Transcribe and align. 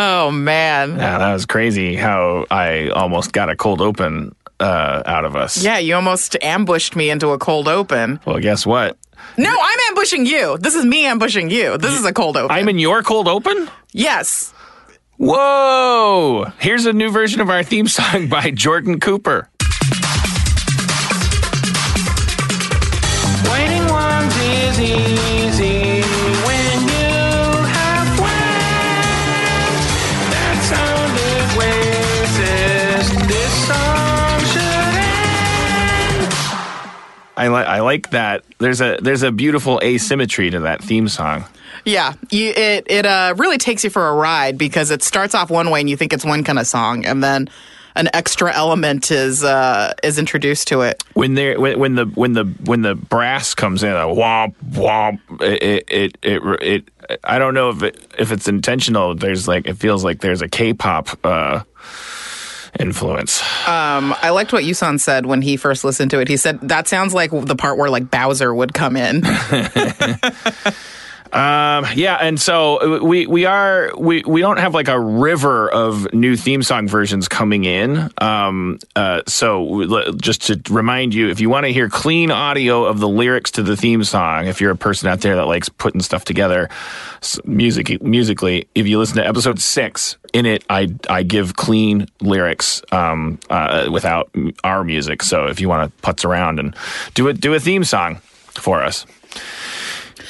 Oh 0.00 0.30
man. 0.30 0.90
Yeah, 0.96 1.18
that 1.18 1.32
was 1.32 1.44
crazy 1.44 1.96
how 1.96 2.46
I 2.52 2.88
almost 2.90 3.32
got 3.32 3.50
a 3.50 3.56
cold 3.56 3.80
open 3.80 4.32
uh, 4.60 5.02
out 5.04 5.24
of 5.24 5.34
us. 5.34 5.62
Yeah, 5.62 5.78
you 5.78 5.96
almost 5.96 6.36
ambushed 6.40 6.94
me 6.94 7.10
into 7.10 7.30
a 7.30 7.38
cold 7.38 7.66
open. 7.66 8.20
Well, 8.24 8.38
guess 8.38 8.64
what? 8.64 8.96
No, 9.36 9.50
I'm 9.50 9.78
ambushing 9.90 10.24
you. 10.24 10.56
This 10.58 10.76
is 10.76 10.84
me 10.84 11.04
ambushing 11.04 11.50
you. 11.50 11.78
This 11.78 11.92
is 11.98 12.04
a 12.04 12.12
cold 12.12 12.36
open. 12.36 12.56
I'm 12.56 12.68
in 12.68 12.78
your 12.78 13.02
cold 13.02 13.26
open? 13.26 13.68
yes. 13.92 14.54
Whoa! 15.16 16.44
Here's 16.60 16.86
a 16.86 16.92
new 16.92 17.10
version 17.10 17.40
of 17.40 17.50
our 17.50 17.64
theme 17.64 17.88
song 17.88 18.28
by 18.28 18.52
Jordan 18.52 19.00
Cooper. 19.00 19.48
Whiting 23.48 23.82
Wongs 23.88 24.36
is 24.36 24.78
I 37.38 37.48
like 37.48 37.66
I 37.66 37.80
like 37.80 38.10
that. 38.10 38.44
There's 38.58 38.80
a 38.80 38.98
there's 39.00 39.22
a 39.22 39.30
beautiful 39.30 39.80
asymmetry 39.82 40.50
to 40.50 40.60
that 40.60 40.82
theme 40.82 41.08
song. 41.08 41.44
Yeah, 41.84 42.14
you, 42.30 42.50
it 42.50 42.86
it 42.88 43.06
uh, 43.06 43.34
really 43.38 43.58
takes 43.58 43.84
you 43.84 43.90
for 43.90 44.08
a 44.08 44.12
ride 44.12 44.58
because 44.58 44.90
it 44.90 45.02
starts 45.02 45.34
off 45.34 45.48
one 45.48 45.70
way 45.70 45.80
and 45.80 45.88
you 45.88 45.96
think 45.96 46.12
it's 46.12 46.24
one 46.24 46.42
kind 46.42 46.58
of 46.58 46.66
song, 46.66 47.06
and 47.06 47.22
then 47.22 47.48
an 47.94 48.08
extra 48.12 48.52
element 48.54 49.10
is 49.10 49.44
uh, 49.44 49.94
is 50.02 50.18
introduced 50.18 50.68
to 50.68 50.82
it. 50.82 51.02
when 51.14 51.34
there 51.34 51.60
when, 51.60 51.78
when 51.78 51.94
the 51.94 52.06
when 52.06 52.32
the 52.32 52.44
when 52.64 52.82
the 52.82 52.94
brass 52.94 53.54
comes 53.54 53.82
in 53.82 53.92
a 53.92 54.06
womp 54.06 54.54
womp 54.70 55.20
it 55.40 55.62
it 55.62 55.88
it, 55.88 56.16
it, 56.22 56.62
it 56.62 57.18
I 57.24 57.38
don't 57.38 57.54
know 57.54 57.70
if 57.70 57.82
it, 57.82 58.14
if 58.18 58.32
it's 58.32 58.48
intentional 58.48 59.14
there's 59.14 59.46
like 59.46 59.66
it 59.66 59.74
feels 59.74 60.04
like 60.04 60.20
there's 60.20 60.42
a 60.42 60.48
K-pop 60.48 61.24
uh 61.24 61.62
influence 62.78 63.42
Um, 63.68 64.14
I 64.22 64.30
liked 64.30 64.52
what 64.52 64.64
Yusan 64.64 64.98
said 65.00 65.26
when 65.26 65.42
he 65.42 65.56
first 65.56 65.84
listened 65.84 66.10
to 66.12 66.20
it. 66.20 66.28
He 66.28 66.36
said 66.36 66.60
that 66.62 66.88
sounds 66.88 67.14
like 67.14 67.30
the 67.32 67.56
part 67.56 67.78
where 67.78 67.90
like 67.90 68.10
Bowser 68.10 68.54
would 68.54 68.74
come 68.74 68.96
in. 68.96 69.22
um 71.32 71.84
yeah 71.94 72.16
and 72.20 72.40
so 72.40 73.02
we 73.04 73.26
we 73.26 73.44
are 73.44 73.92
we 73.98 74.22
we 74.26 74.40
don't 74.40 74.58
have 74.58 74.74
like 74.74 74.88
a 74.88 74.98
river 74.98 75.70
of 75.70 76.12
new 76.14 76.36
theme 76.36 76.62
song 76.62 76.88
versions 76.88 77.28
coming 77.28 77.64
in. 77.64 78.10
Um 78.18 78.78
uh 78.96 79.22
so 79.26 80.12
just 80.14 80.42
to 80.42 80.60
remind 80.70 81.14
you 81.14 81.28
if 81.28 81.40
you 81.40 81.50
want 81.50 81.66
to 81.66 81.72
hear 81.72 81.88
clean 81.88 82.30
audio 82.30 82.84
of 82.84 82.98
the 82.98 83.08
lyrics 83.08 83.50
to 83.52 83.62
the 83.62 83.76
theme 83.76 84.04
song 84.04 84.46
if 84.46 84.60
you're 84.60 84.70
a 84.70 84.76
person 84.76 85.08
out 85.08 85.20
there 85.20 85.36
that 85.36 85.46
likes 85.46 85.68
putting 85.68 86.00
stuff 86.00 86.24
together 86.24 86.68
music 87.44 88.02
musically 88.02 88.66
if 88.74 88.86
you 88.86 88.98
listen 88.98 89.16
to 89.16 89.26
episode 89.26 89.60
6 89.60 90.16
in 90.32 90.46
it 90.46 90.64
I 90.70 90.88
I 91.10 91.22
give 91.24 91.56
clean 91.56 92.06
lyrics 92.20 92.82
um 92.90 93.38
uh 93.50 93.88
without 93.90 94.30
our 94.64 94.84
music. 94.84 95.22
So 95.22 95.46
if 95.46 95.60
you 95.60 95.68
want 95.68 95.92
to 95.94 96.02
putz 96.02 96.24
around 96.24 96.58
and 96.58 96.74
do 97.14 97.28
it 97.28 97.40
do 97.40 97.54
a 97.54 97.60
theme 97.60 97.84
song 97.84 98.20
for 98.54 98.82
us 98.82 99.04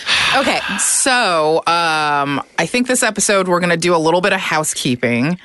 Okay, 0.37 0.61
so 0.79 1.57
um, 1.67 2.43
I 2.59 2.67
think 2.67 2.87
this 2.87 3.03
episode 3.03 3.49
we're 3.49 3.61
going 3.61 3.71
to 3.71 3.79
do 3.79 3.95
a 3.95 3.99
little 3.99 4.21
bit 4.21 4.35
of 4.35 4.39
housekeeping. 4.41 5.39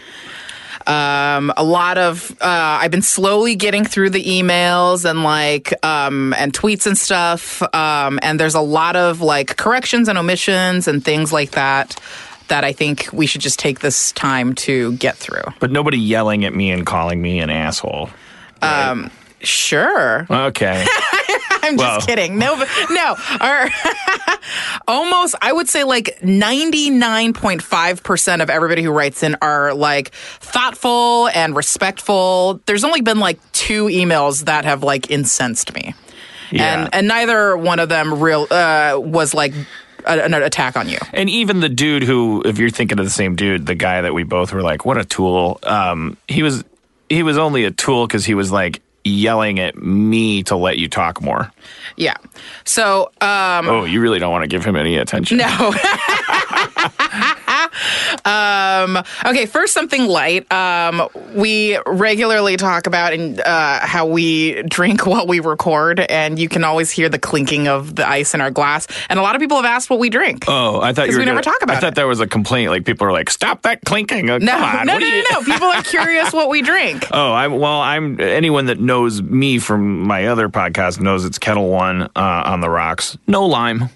Um, 0.85 1.53
a 1.55 1.63
lot 1.63 1.97
of 1.97 2.31
uh, 2.41 2.79
I've 2.81 2.91
been 2.91 3.01
slowly 3.01 3.55
getting 3.55 3.85
through 3.85 4.09
the 4.09 4.21
emails 4.21 5.09
and 5.09 5.23
like 5.23 5.73
um, 5.85 6.33
and 6.37 6.51
tweets 6.51 6.85
and 6.85 6.97
stuff, 6.97 7.61
um, 7.73 8.19
and 8.21 8.37
there's 8.37 8.55
a 8.55 8.61
lot 8.61 8.97
of 8.97 9.21
like 9.21 9.55
corrections 9.55 10.09
and 10.09 10.17
omissions 10.17 10.89
and 10.89 11.03
things 11.03 11.31
like 11.31 11.51
that 11.51 11.95
that 12.49 12.65
I 12.65 12.73
think 12.73 13.07
we 13.13 13.25
should 13.25 13.39
just 13.41 13.59
take 13.59 13.79
this 13.79 14.11
time 14.11 14.53
to 14.55 14.91
get 14.97 15.15
through. 15.15 15.43
but 15.61 15.71
nobody 15.71 15.97
yelling 15.97 16.43
at 16.43 16.53
me 16.53 16.71
and 16.71 16.85
calling 16.85 17.21
me 17.21 17.39
an 17.39 17.49
asshole 17.49 18.09
Um, 18.61 19.09
sure. 19.39 20.27
okay 20.29 20.85
I'm 21.63 21.77
Well- 21.77 21.95
just 21.97 22.07
kidding. 22.07 22.37
No, 22.37 22.55
no. 22.89 23.15
Our, 23.39 23.69
almost, 24.87 25.35
I 25.41 25.51
would 25.53 25.69
say 25.69 25.83
like 25.83 26.19
99.5% 26.21 28.41
of 28.41 28.49
everybody 28.49 28.81
who 28.83 28.91
writes 28.91 29.23
in 29.23 29.35
are 29.41 29.73
like 29.73 30.09
thoughtful 30.13 31.27
and 31.29 31.55
respectful. 31.55 32.59
There's 32.65 32.83
only 32.83 33.01
been 33.01 33.19
like 33.19 33.39
two 33.53 33.85
emails 33.85 34.45
that 34.45 34.65
have 34.65 34.83
like 34.83 35.09
incensed 35.09 35.73
me. 35.73 35.95
Yeah. 36.51 36.83
And, 36.83 36.93
and 36.93 37.07
neither 37.07 37.55
one 37.57 37.79
of 37.79 37.89
them 37.89 38.19
real, 38.19 38.45
uh, 38.51 38.95
was 38.99 39.33
like 39.33 39.53
an 40.05 40.33
attack 40.33 40.75
on 40.77 40.87
you. 40.89 40.97
And 41.13 41.29
even 41.29 41.61
the 41.61 41.69
dude 41.69 42.03
who, 42.03 42.43
if 42.45 42.59
you're 42.59 42.69
thinking 42.69 42.99
of 42.99 43.05
the 43.05 43.11
same 43.11 43.35
dude, 43.35 43.65
the 43.65 43.75
guy 43.75 44.01
that 44.01 44.13
we 44.13 44.23
both 44.23 44.51
were 44.53 44.61
like, 44.61 44.85
"What 44.85 44.97
a 44.97 45.05
tool!" 45.05 45.59
Um, 45.63 46.17
he 46.27 46.43
was, 46.43 46.63
he 47.09 47.23
was 47.23 47.37
only 47.37 47.63
a 47.63 47.71
tool 47.71 48.05
because 48.05 48.25
he 48.25 48.35
was 48.35 48.51
like 48.51 48.81
yelling 49.03 49.59
at 49.59 49.75
me 49.77 50.43
to 50.43 50.55
let 50.55 50.77
you 50.77 50.87
talk 50.87 51.21
more. 51.21 51.51
Yeah. 51.97 52.15
So, 52.63 53.11
um, 53.21 53.67
Oh, 53.69 53.83
you 53.85 54.01
really 54.01 54.19
don't 54.19 54.31
want 54.31 54.43
to 54.43 54.47
give 54.47 54.63
him 54.65 54.75
any 54.75 54.97
attention. 54.97 55.37
No. 55.37 55.45
um, 58.25 58.97
okay, 59.25 59.45
first 59.45 59.73
something 59.73 60.05
light. 60.07 60.51
Um, 60.51 61.07
we 61.35 61.77
regularly 61.85 62.57
talk 62.57 62.87
about 62.87 63.13
in, 63.13 63.39
uh, 63.39 63.79
how 63.85 64.05
we 64.05 64.61
drink 64.63 65.05
while 65.05 65.27
we 65.27 65.39
record, 65.39 65.99
and 65.99 66.37
you 66.39 66.49
can 66.49 66.63
always 66.63 66.91
hear 66.91 67.09
the 67.09 67.19
clinking 67.19 67.67
of 67.67 67.95
the 67.95 68.07
ice 68.07 68.33
in 68.33 68.41
our 68.41 68.51
glass. 68.51 68.87
And 69.09 69.19
a 69.19 69.21
lot 69.21 69.35
of 69.35 69.39
people 69.41 69.57
have 69.57 69.65
asked 69.65 69.89
what 69.89 69.99
we 69.99 70.09
drink. 70.09 70.45
Oh, 70.47 70.81
I 70.81 70.93
thought 70.93 71.07
you 71.07 71.13
were 71.13 71.19
we 71.19 71.25
never 71.25 71.41
gonna- 71.41 71.43
talk 71.43 71.61
about 71.63 71.77
I 71.77 71.79
thought 71.79 71.89
it. 71.93 71.95
there 71.95 72.07
was 72.07 72.19
a 72.19 72.27
complaint. 72.27 72.69
Like 72.71 72.85
people 72.85 73.07
are 73.07 73.11
like, 73.11 73.29
"Stop 73.29 73.63
that 73.63 73.81
clinking!" 73.85 74.29
Uh, 74.29 74.37
no, 74.37 74.51
Come 74.51 74.63
on, 74.63 74.85
no, 74.87 74.97
no, 74.97 75.07
no, 75.09 75.23
no. 75.31 75.41
People 75.43 75.67
are 75.67 75.81
curious 75.83 76.31
what 76.33 76.49
we 76.49 76.61
drink. 76.61 77.07
Oh, 77.15 77.31
I'm 77.33 77.59
well. 77.59 77.79
I'm 77.79 78.19
anyone 78.19 78.65
that 78.67 78.79
knows 78.79 79.21
me 79.21 79.59
from 79.59 80.01
my 80.03 80.25
other 80.27 80.49
podcast 80.49 80.99
knows 80.99 81.25
it's 81.25 81.37
Ketel 81.37 81.69
One 81.69 82.03
uh, 82.03 82.09
on 82.15 82.59
the 82.61 82.69
rocks. 82.69 83.17
No 83.27 83.45
lime. 83.45 83.89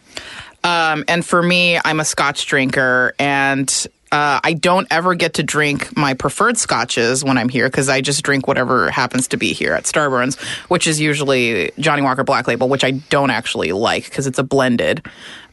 Um, 0.63 1.03
and 1.07 1.25
for 1.25 1.41
me, 1.41 1.79
I'm 1.83 1.99
a 1.99 2.05
Scotch 2.05 2.45
drinker, 2.45 3.13
and 3.19 3.87
uh, 4.11 4.39
I 4.43 4.53
don't 4.53 4.87
ever 4.89 5.15
get 5.15 5.35
to 5.35 5.43
drink 5.43 5.95
my 5.97 6.13
preferred 6.13 6.57
scotches 6.57 7.23
when 7.23 7.37
I'm 7.37 7.49
here 7.49 7.67
because 7.67 7.89
I 7.89 8.01
just 8.01 8.23
drink 8.23 8.47
whatever 8.47 8.89
happens 8.89 9.27
to 9.29 9.37
be 9.37 9.53
here 9.53 9.73
at 9.73 9.83
Starburns, 9.83 10.39
which 10.69 10.87
is 10.87 10.99
usually 10.99 11.71
Johnnie 11.79 12.01
Walker 12.01 12.23
Black 12.23 12.47
Label, 12.47 12.69
which 12.69 12.83
I 12.83 12.91
don't 12.91 13.31
actually 13.31 13.71
like 13.73 14.05
because 14.05 14.27
it's 14.27 14.39
a 14.39 14.43
blended. 14.43 15.05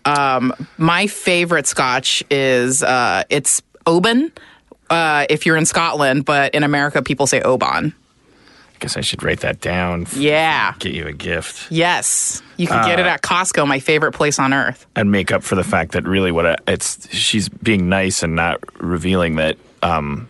Um, 0.04 0.52
my 0.76 1.06
favorite 1.06 1.66
Scotch 1.66 2.22
is 2.30 2.82
uh, 2.82 3.24
it's 3.28 3.62
Oban. 3.86 4.32
Uh, 4.90 5.26
if 5.30 5.46
you're 5.46 5.56
in 5.56 5.66
Scotland, 5.66 6.24
but 6.24 6.54
in 6.54 6.62
America, 6.62 7.02
people 7.02 7.26
say 7.26 7.40
Oban. 7.40 7.94
I 8.74 8.78
guess 8.80 8.96
I 8.96 9.00
should 9.00 9.22
write 9.22 9.40
that 9.40 9.60
down. 9.60 10.06
Yeah. 10.14 10.74
Get 10.78 10.92
you 10.92 11.06
a 11.06 11.12
gift. 11.12 11.70
Yes. 11.72 12.42
You 12.58 12.66
can 12.66 12.84
get 12.86 12.98
it 13.00 13.06
at 13.06 13.22
Costco, 13.22 13.66
my 13.66 13.78
favorite 13.78 14.12
place 14.12 14.38
on 14.38 14.52
earth. 14.52 14.86
and 14.94 15.10
make 15.10 15.32
up 15.32 15.42
for 15.42 15.54
the 15.54 15.64
fact 15.64 15.92
that 15.92 16.04
really 16.04 16.30
what 16.32 16.44
I, 16.46 16.56
it's 16.66 17.08
she's 17.14 17.48
being 17.48 17.88
nice 17.88 18.22
and 18.22 18.34
not 18.34 18.60
revealing 18.82 19.36
that 19.36 19.56
um, 19.82 20.28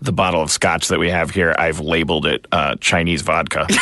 the 0.00 0.12
bottle 0.12 0.40
of 0.40 0.50
scotch 0.50 0.88
that 0.88 0.98
we 0.98 1.10
have 1.10 1.30
here 1.30 1.54
I've 1.58 1.80
labeled 1.80 2.24
it 2.26 2.46
uh, 2.52 2.76
Chinese 2.80 3.22
vodka. 3.22 3.66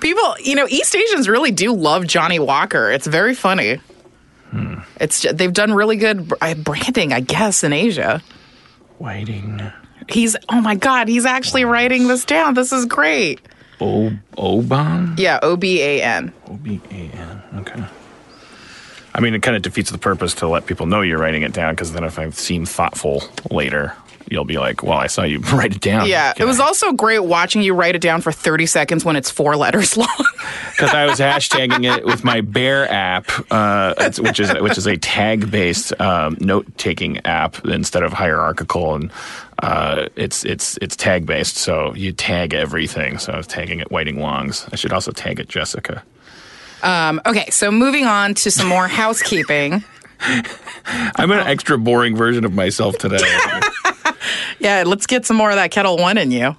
People, 0.00 0.34
you 0.42 0.54
know, 0.54 0.66
East 0.68 0.94
Asians 0.94 1.28
really 1.28 1.50
do 1.50 1.72
love 1.74 2.06
Johnnie 2.06 2.38
Walker. 2.38 2.90
It's 2.90 3.06
very 3.06 3.34
funny. 3.34 3.80
It's 5.00 5.20
ju- 5.20 5.32
they've 5.32 5.52
done 5.52 5.72
really 5.74 5.96
good 5.96 6.28
br- 6.28 6.34
uh, 6.40 6.54
branding, 6.54 7.12
I 7.12 7.20
guess, 7.20 7.62
in 7.64 7.72
Asia. 7.72 8.22
Waiting. 8.98 9.62
He's 10.12 10.36
oh 10.48 10.60
my 10.60 10.74
god, 10.74 11.08
he's 11.08 11.26
actually 11.26 11.64
writing 11.64 12.08
this 12.08 12.24
down. 12.24 12.54
This 12.54 12.72
is 12.72 12.86
great. 12.86 13.40
O 13.80 14.12
Oban 14.36 15.14
Yeah, 15.16 15.38
O 15.42 15.56
B 15.56 15.80
A 15.82 16.02
N. 16.02 16.32
O 16.48 16.54
B 16.54 16.80
A 16.90 16.94
N. 16.94 17.42
Okay. 17.56 17.84
I 19.14 19.20
mean, 19.20 19.34
it 19.34 19.42
kind 19.42 19.56
of 19.56 19.62
defeats 19.62 19.90
the 19.90 19.98
purpose 19.98 20.34
to 20.36 20.48
let 20.48 20.66
people 20.66 20.86
know 20.86 21.00
you're 21.00 21.18
writing 21.18 21.42
it 21.42 21.52
down 21.52 21.74
because 21.74 21.92
then 21.92 22.04
if 22.04 22.18
I 22.18 22.30
seem 22.30 22.64
thoughtful 22.64 23.22
later, 23.50 23.94
you'll 24.30 24.44
be 24.44 24.58
like, 24.58 24.82
"Well, 24.82 24.98
I 24.98 25.06
saw 25.08 25.22
you 25.22 25.38
write 25.52 25.74
it 25.76 25.80
down." 25.80 26.08
Yeah, 26.08 26.32
it 26.36 26.44
was 26.44 26.60
also 26.60 26.92
great 26.92 27.18
watching 27.20 27.62
you 27.62 27.74
write 27.74 27.94
it 27.94 28.00
down 28.00 28.20
for 28.20 28.32
30 28.32 28.66
seconds 28.66 29.04
when 29.04 29.16
it's 29.16 29.30
four 29.30 29.56
letters 29.56 29.96
long. 29.96 30.08
because 30.70 30.94
I 30.94 31.06
was 31.06 31.18
hashtagging 31.18 31.84
it 31.96 32.04
with 32.04 32.24
my 32.24 32.40
Bear 32.40 32.90
app, 32.90 33.30
uh, 33.50 34.10
which 34.18 34.40
is 34.40 34.52
which 34.60 34.78
is 34.78 34.86
a 34.86 34.96
tag 34.96 35.50
based 35.50 35.98
um, 36.00 36.36
note 36.40 36.66
taking 36.78 37.18
app 37.26 37.64
instead 37.66 38.02
of 38.02 38.12
hierarchical, 38.12 38.94
and 38.94 39.12
uh, 39.62 40.06
it's 40.16 40.44
it's 40.44 40.78
it's 40.80 40.96
tag 40.96 41.26
based. 41.26 41.56
So 41.56 41.94
you 41.94 42.12
tag 42.12 42.54
everything. 42.54 43.18
So 43.18 43.32
I 43.32 43.36
was 43.36 43.46
tagging 43.46 43.80
it 43.80 43.90
Whiting 43.90 44.16
Wongs. 44.16 44.68
I 44.72 44.76
should 44.76 44.92
also 44.92 45.10
tag 45.12 45.40
it 45.40 45.48
Jessica. 45.48 46.02
um, 46.82 47.20
okay, 47.26 47.50
so 47.50 47.70
moving 47.70 48.06
on 48.06 48.34
to 48.34 48.50
some 48.50 48.66
more 48.68 48.88
housekeeping. 48.88 49.84
I'm 50.84 51.30
an 51.30 51.46
extra 51.46 51.78
boring 51.78 52.14
version 52.16 52.44
of 52.44 52.52
myself 52.52 52.98
today. 52.98 53.18
Yeah, 54.60 54.84
let's 54.86 55.06
get 55.06 55.24
some 55.24 55.36
more 55.36 55.50
of 55.50 55.56
that 55.56 55.70
Ketel 55.70 55.96
One 55.96 56.18
in 56.18 56.30
you. 56.30 56.54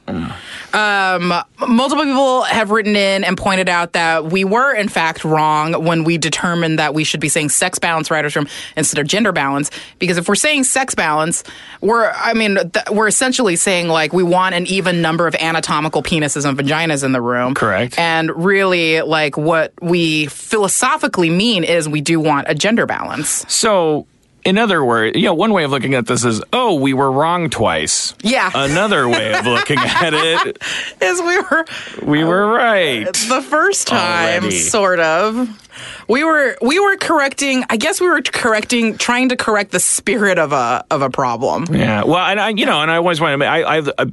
Um, 0.74 1.33
multiple 1.59 2.03
people 2.03 2.44
have 2.44 2.71
written 2.71 2.95
in 2.95 3.24
and 3.24 3.38
pointed 3.38 3.69
out 3.69 3.94
that 3.94 4.25
we 4.25 4.44
were, 4.44 4.74
in 4.74 4.89
fact, 4.89 5.24
wrong 5.24 5.86
when 5.86 6.03
we 6.03 6.18
determined 6.18 6.80
that 6.80 6.94
we 6.94 7.03
should 7.03 7.19
be 7.19 7.30
saying 7.30 7.50
sex 7.50 7.77
balance 7.77 8.09
writers' 8.09 8.36
room 8.36 8.48
instead 8.75 9.00
of 9.00 9.07
gender 9.07 9.31
balance. 9.31 9.69
Because 10.00 10.18
if 10.18 10.27
we're 10.27 10.36
saying 10.36 10.63
sex 10.63 10.95
balance, 10.95 11.44
we're, 11.81 12.12
I 12.12 12.33
mean, 12.33 12.56
th- 12.56 12.86
we're 12.92 13.07
essentially 13.07 13.56
saying 13.56 13.88
like 13.88 14.13
we 14.13 14.24
want 14.24 14.56
an 14.56 14.65
even 14.68 15.01
number 15.01 15.27
of 15.27 15.36
anatomical 15.36 16.01
penises 16.01 16.45
and 16.47 16.57
vaginas 16.57 17.04
in 17.04 17.12
the 17.12 17.21
room. 17.21 17.54
Correct. 17.54 18.00
And 18.00 18.31
really, 18.44 19.01
like 19.01 19.38
what 19.38 19.74
we 19.81 20.25
philosophically 20.27 21.30
mean 21.30 21.63
is 21.63 21.88
we 21.88 22.01
do 22.01 22.19
want 22.19 22.47
a 22.50 22.56
gender 22.56 22.86
balance. 22.86 23.45
So, 23.47 24.07
in 24.44 24.58
other 24.58 24.84
words, 24.84 25.16
you 25.18 25.24
know, 25.26 25.34
one 25.34 25.52
way 25.54 25.64
of 25.64 25.72
looking 25.72 25.94
at 25.94 26.08
this 26.08 26.24
is, 26.26 26.42
oh, 26.54 26.76
we 26.76 26.94
were 26.94 27.12
wrong 27.12 27.50
twice. 27.50 28.14
Yeah. 28.22 28.50
Another 28.54 29.08
way 29.08 29.34
of 29.34 29.46
looking 29.46 29.78
at 29.80 30.14
it, 30.14 30.58
Is 31.02 31.22
we 31.22 31.40
were 31.40 31.66
we 32.04 32.24
were 32.24 32.48
right. 32.48 33.06
the 33.06 33.42
first 33.48 33.88
time 33.88 34.42
Already. 34.44 34.58
sort 34.60 35.00
of 35.00 35.68
we 36.08 36.24
were 36.24 36.58
we 36.62 36.80
were 36.80 36.98
correcting 36.98 37.64
i 37.70 37.78
guess 37.78 38.02
we 38.02 38.08
were 38.08 38.22
correcting 38.22 38.98
trying 38.98 39.30
to 39.30 39.38
correct 39.38 39.72
the 39.72 39.80
spirit 39.80 40.38
of 40.38 40.52
a 40.52 40.84
of 40.92 41.02
a 41.02 41.10
problem 41.10 41.66
Yeah. 41.74 42.04
Well, 42.04 42.18
and 42.18 42.40
I, 42.40 42.50
you 42.50 42.66
know, 42.66 42.82
and 42.82 42.92
I 42.92 42.98
always 42.98 43.22
want 43.22 43.42
to, 43.42 43.48
I, 43.48 43.78
I, 43.78 43.80
uh, 43.80 44.06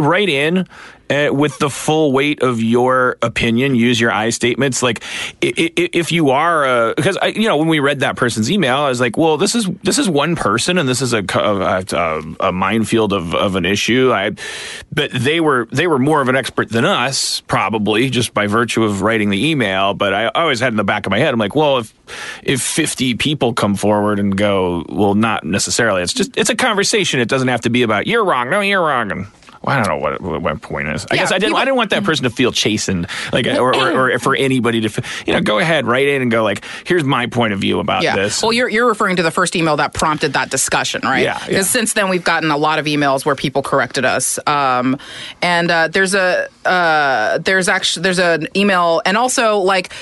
write 0.00 0.28
in 0.28 0.66
uh, 1.10 1.32
with 1.32 1.58
the 1.58 1.68
full 1.68 2.12
weight 2.12 2.42
of 2.42 2.62
your 2.62 3.16
opinion. 3.22 3.74
Use 3.74 4.00
your 4.00 4.12
I 4.12 4.30
statements. 4.30 4.82
Like, 4.82 5.02
if 5.40 6.12
you 6.12 6.30
are, 6.30 6.94
because 6.94 7.16
I, 7.16 7.28
you 7.28 7.48
know, 7.48 7.56
when 7.56 7.68
we 7.68 7.80
read 7.80 8.00
that 8.00 8.16
person's 8.16 8.50
email, 8.50 8.76
I 8.76 8.88
was 8.88 9.00
like, 9.00 9.16
well, 9.16 9.36
this 9.36 9.54
is 9.54 9.66
this 9.82 9.98
is 9.98 10.08
one 10.08 10.36
person, 10.36 10.78
and 10.78 10.88
this 10.88 11.02
is 11.02 11.12
a 11.12 11.24
a, 11.34 11.84
a, 11.92 12.48
a 12.48 12.52
minefield 12.52 13.12
of, 13.12 13.34
of 13.34 13.56
an 13.56 13.64
issue. 13.64 14.12
I, 14.12 14.32
but 14.92 15.10
they 15.12 15.40
were 15.40 15.66
they 15.72 15.86
were 15.86 15.98
more 15.98 16.20
of 16.20 16.28
an 16.28 16.36
expert 16.36 16.68
than 16.68 16.84
us, 16.84 17.40
probably 17.42 18.10
just 18.10 18.32
by 18.34 18.46
virtue 18.46 18.84
of 18.84 19.02
writing 19.02 19.30
the 19.30 19.50
email. 19.50 19.94
But 19.94 20.14
I 20.14 20.28
always 20.28 20.60
had 20.60 20.72
in 20.72 20.76
the 20.76 20.84
back 20.84 21.06
of 21.06 21.10
my 21.10 21.18
head, 21.18 21.32
I'm 21.34 21.40
like, 21.40 21.54
well, 21.54 21.78
if 21.78 21.94
if 22.42 22.62
50 22.62 23.14
people 23.14 23.52
come 23.52 23.74
forward 23.74 24.18
and 24.18 24.36
go, 24.36 24.84
well, 24.88 25.14
not 25.14 25.44
necessarily. 25.44 26.02
It's 26.02 26.12
just 26.14 26.36
it's 26.36 26.50
a 26.50 26.56
conversation. 26.56 27.20
It 27.20 27.28
doesn't 27.28 27.48
have 27.48 27.62
to 27.62 27.70
be 27.70 27.82
about 27.82 28.06
you're 28.06 28.24
wrong, 28.24 28.50
no, 28.50 28.60
you're 28.60 28.80
wrong, 28.80 29.10
and. 29.10 29.26
Well, 29.62 29.76
I 29.78 29.82
don't 29.82 29.88
know 29.88 30.02
what, 30.02 30.20
what 30.20 30.42
my 30.42 30.54
point 30.54 30.88
is. 30.88 31.04
I 31.10 31.14
Yeah, 31.14 31.20
guess 31.22 31.32
I 31.32 31.38
didn't. 31.38 31.56
I 31.56 31.64
didn't 31.64 31.76
want 31.76 31.90
that 31.90 32.02
person 32.04 32.24
to 32.24 32.30
feel 32.30 32.50
chastened, 32.52 33.06
like, 33.32 33.46
or, 33.46 33.74
or, 33.76 34.12
or 34.14 34.18
for 34.18 34.34
anybody 34.34 34.80
to, 34.80 35.02
you 35.26 35.34
know, 35.34 35.40
go 35.42 35.58
ahead, 35.58 35.86
write 35.86 36.08
in 36.08 36.22
and 36.22 36.30
go 36.30 36.42
like, 36.42 36.64
"Here's 36.86 37.04
my 37.04 37.26
point 37.26 37.52
of 37.52 37.60
view 37.60 37.78
about 37.80 38.02
yeah 38.02 38.16
this." 38.16 38.42
well 38.42 38.52
you're 38.52 38.68
you're 38.68 38.86
referring 38.88 39.16
to 39.16 39.22
the 39.22 39.30
first 39.30 39.54
email 39.56 39.76
that 39.76 39.92
prompted 39.92 40.32
that 40.32 40.50
discussion 40.50 41.02
right 41.04 41.22
Yeah, 41.24 41.38
because 41.38 41.52
yeah. 41.52 41.62
since 41.62 41.92
then 41.92 42.08
we've 42.08 42.24
gotten 42.24 42.50
a 42.50 42.56
lot 42.56 42.78
of 42.78 42.86
emails 42.86 43.24
where 43.26 43.34
people 43.36 43.62
corrected 43.62 44.04
us 44.04 44.38
um 44.46 44.96
and 45.42 45.70
uh 45.70 45.88
there's 45.88 46.14
a 46.14 46.48
uh 46.64 47.38
there's 47.38 47.68
actually 47.68 48.02
there's 48.04 48.18
an 48.18 48.48
email 48.56 49.02
and 49.04 49.16
also 49.16 49.58
like 49.58 49.92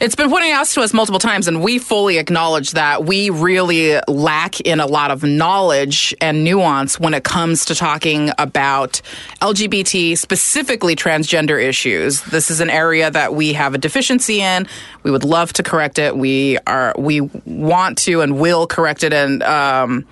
it's 0.00 0.14
been 0.14 0.30
pointing 0.30 0.52
out 0.52 0.66
to 0.66 0.80
us 0.80 0.94
multiple 0.94 1.18
times, 1.18 1.46
and 1.46 1.62
we 1.62 1.78
fully 1.78 2.16
acknowledge 2.16 2.70
that 2.70 3.04
we 3.04 3.28
really 3.28 4.00
lack 4.08 4.58
in 4.60 4.80
a 4.80 4.86
lot 4.86 5.10
of 5.10 5.22
knowledge 5.22 6.14
and 6.22 6.42
nuance 6.42 6.98
when 6.98 7.12
it 7.12 7.22
comes 7.22 7.66
to 7.66 7.74
talking 7.74 8.30
about 8.38 9.02
LGBT, 9.42 10.16
specifically 10.16 10.96
transgender 10.96 11.62
issues. 11.62 12.22
This 12.22 12.50
is 12.50 12.60
an 12.60 12.70
area 12.70 13.10
that 13.10 13.34
we 13.34 13.52
have 13.52 13.74
a 13.74 13.78
deficiency 13.78 14.40
in. 14.40 14.66
We 15.02 15.10
would 15.10 15.24
love 15.24 15.52
to 15.54 15.62
correct 15.62 15.98
it. 15.98 16.16
We 16.16 16.56
are 16.66 16.94
we 16.96 17.20
want 17.20 17.98
to 17.98 18.22
and 18.22 18.40
will 18.40 18.66
correct 18.66 19.04
it. 19.04 19.12
And 19.12 19.42
um, 19.42 20.06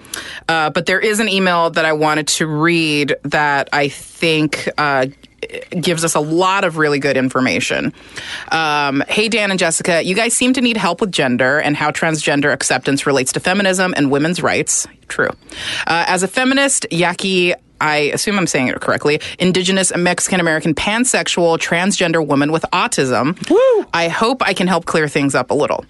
uh, 0.49 0.69
but 0.69 0.85
there 0.85 1.01
is 1.01 1.19
an 1.19 1.31
email 1.31 1.71
that 1.71 1.87
I 1.87 1.95
wanted 1.95 2.29
to 2.29 2.47
read 2.47 3.17
that 3.23 3.71
I 3.73 3.89
think. 3.89 4.69
Uh, 4.77 5.07
gives 5.71 6.05
us 6.05 6.15
a 6.15 6.21
lot 6.21 6.65
of 6.65 6.77
really 6.77 6.99
good 6.99 7.17
information. 7.17 7.93
Um, 8.51 9.03
hey, 9.09 9.29
Dan 9.29 9.51
and 9.51 9.59
Jessica, 9.59 10.03
you 10.03 10.15
guys 10.15 10.35
seem 10.35 10.53
to 10.55 10.61
need 10.61 10.77
help 10.77 11.01
with 11.01 11.13
gender 11.13 11.59
and 11.61 11.77
how 11.77 11.91
transgender 11.91 12.53
acceptance 12.53 13.07
relates 13.07 13.33
to 13.33 13.41
feminism 13.41 13.95
and 13.97 14.11
women's 14.11 14.43
rights. 14.43 14.87
True. 15.09 15.31
Uh, 15.87 16.05
as 16.09 16.23
a 16.23 16.29
feminist, 16.29 16.87
Yaqui, 16.91 17.55
I 17.81 17.97
assume 18.13 18.39
I'm 18.39 18.47
saying 18.47 18.69
it 18.69 18.81
correctly, 18.81 19.21
indigenous 19.39 19.95
Mexican 19.97 20.41
American 20.41 20.75
pansexual 20.75 21.59
transgender 21.59 22.27
woman 22.27 22.51
with 22.51 22.65
autism, 22.73 23.39
Woo! 23.49 23.87
I 23.95 24.09
hope 24.09 24.43
I 24.43 24.53
can 24.55 24.67
help 24.67 24.85
clear 24.85 25.09
things 25.09 25.35
up 25.35 25.51
a 25.51 25.55
little. 25.55 25.85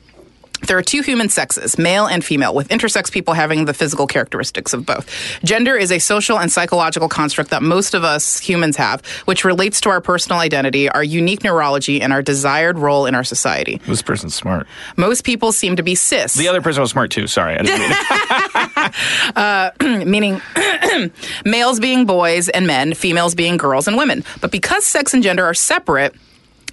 There 0.69 0.77
are 0.77 0.83
two 0.83 1.01
human 1.01 1.31
sexes, 1.31 1.79
male 1.79 2.07
and 2.07 2.23
female, 2.23 2.55
with 2.55 2.69
intersex 2.69 3.11
people 3.11 3.33
having 3.33 3.65
the 3.65 3.73
physical 3.73 4.07
characteristics 4.07 4.75
of 4.75 4.85
both. 4.85 5.09
Gender 5.43 5.75
is 5.77 5.91
a 5.91 5.99
social 5.99 6.39
and 6.39 6.53
psychological 6.53 7.09
construct 7.09 7.51
that 7.51 7.63
most 7.63 7.95
of 7.95 8.05
us 8.05 8.39
humans 8.39 8.77
have, 8.77 9.05
which 9.25 9.45
relates 9.45 9.81
to 9.81 9.89
our 9.89 10.03
personal 10.03 10.41
identity, 10.41 10.89
our 10.91 11.03
unique 11.03 11.43
neurology, 11.43 12.03
and 12.03 12.13
our 12.13 12.21
desired 12.21 12.79
role 12.79 13.07
in 13.07 13.15
our 13.15 13.25
society. 13.25 13.81
this 13.87 14.03
person's 14.03 14.35
smart. 14.35 14.67
Most 14.97 15.25
people 15.25 15.53
seem 15.53 15.77
to 15.77 15.83
be 15.83 15.95
cis. 15.95 16.35
The 16.35 16.49
other 16.49 16.61
person 16.61 16.83
was 16.83 16.91
smart 16.91 17.11
too. 17.11 17.27
Sorry, 17.27 17.55
I 17.55 17.63
didn't 17.63 17.81
mean 17.81 17.91
it. 17.91 18.95
Uh, 19.37 19.71
meaning 19.81 20.41
males 21.45 21.81
being 21.81 22.05
boys 22.07 22.49
and 22.49 22.67
men, 22.67 22.95
females 22.95 23.35
being 23.35 23.57
girls 23.57 23.87
and 23.89 23.97
women. 23.97 24.25
But 24.41 24.51
because 24.51 24.85
sex 24.85 25.15
and 25.15 25.23
gender 25.23 25.45
are 25.45 25.55
separate, 25.55 26.15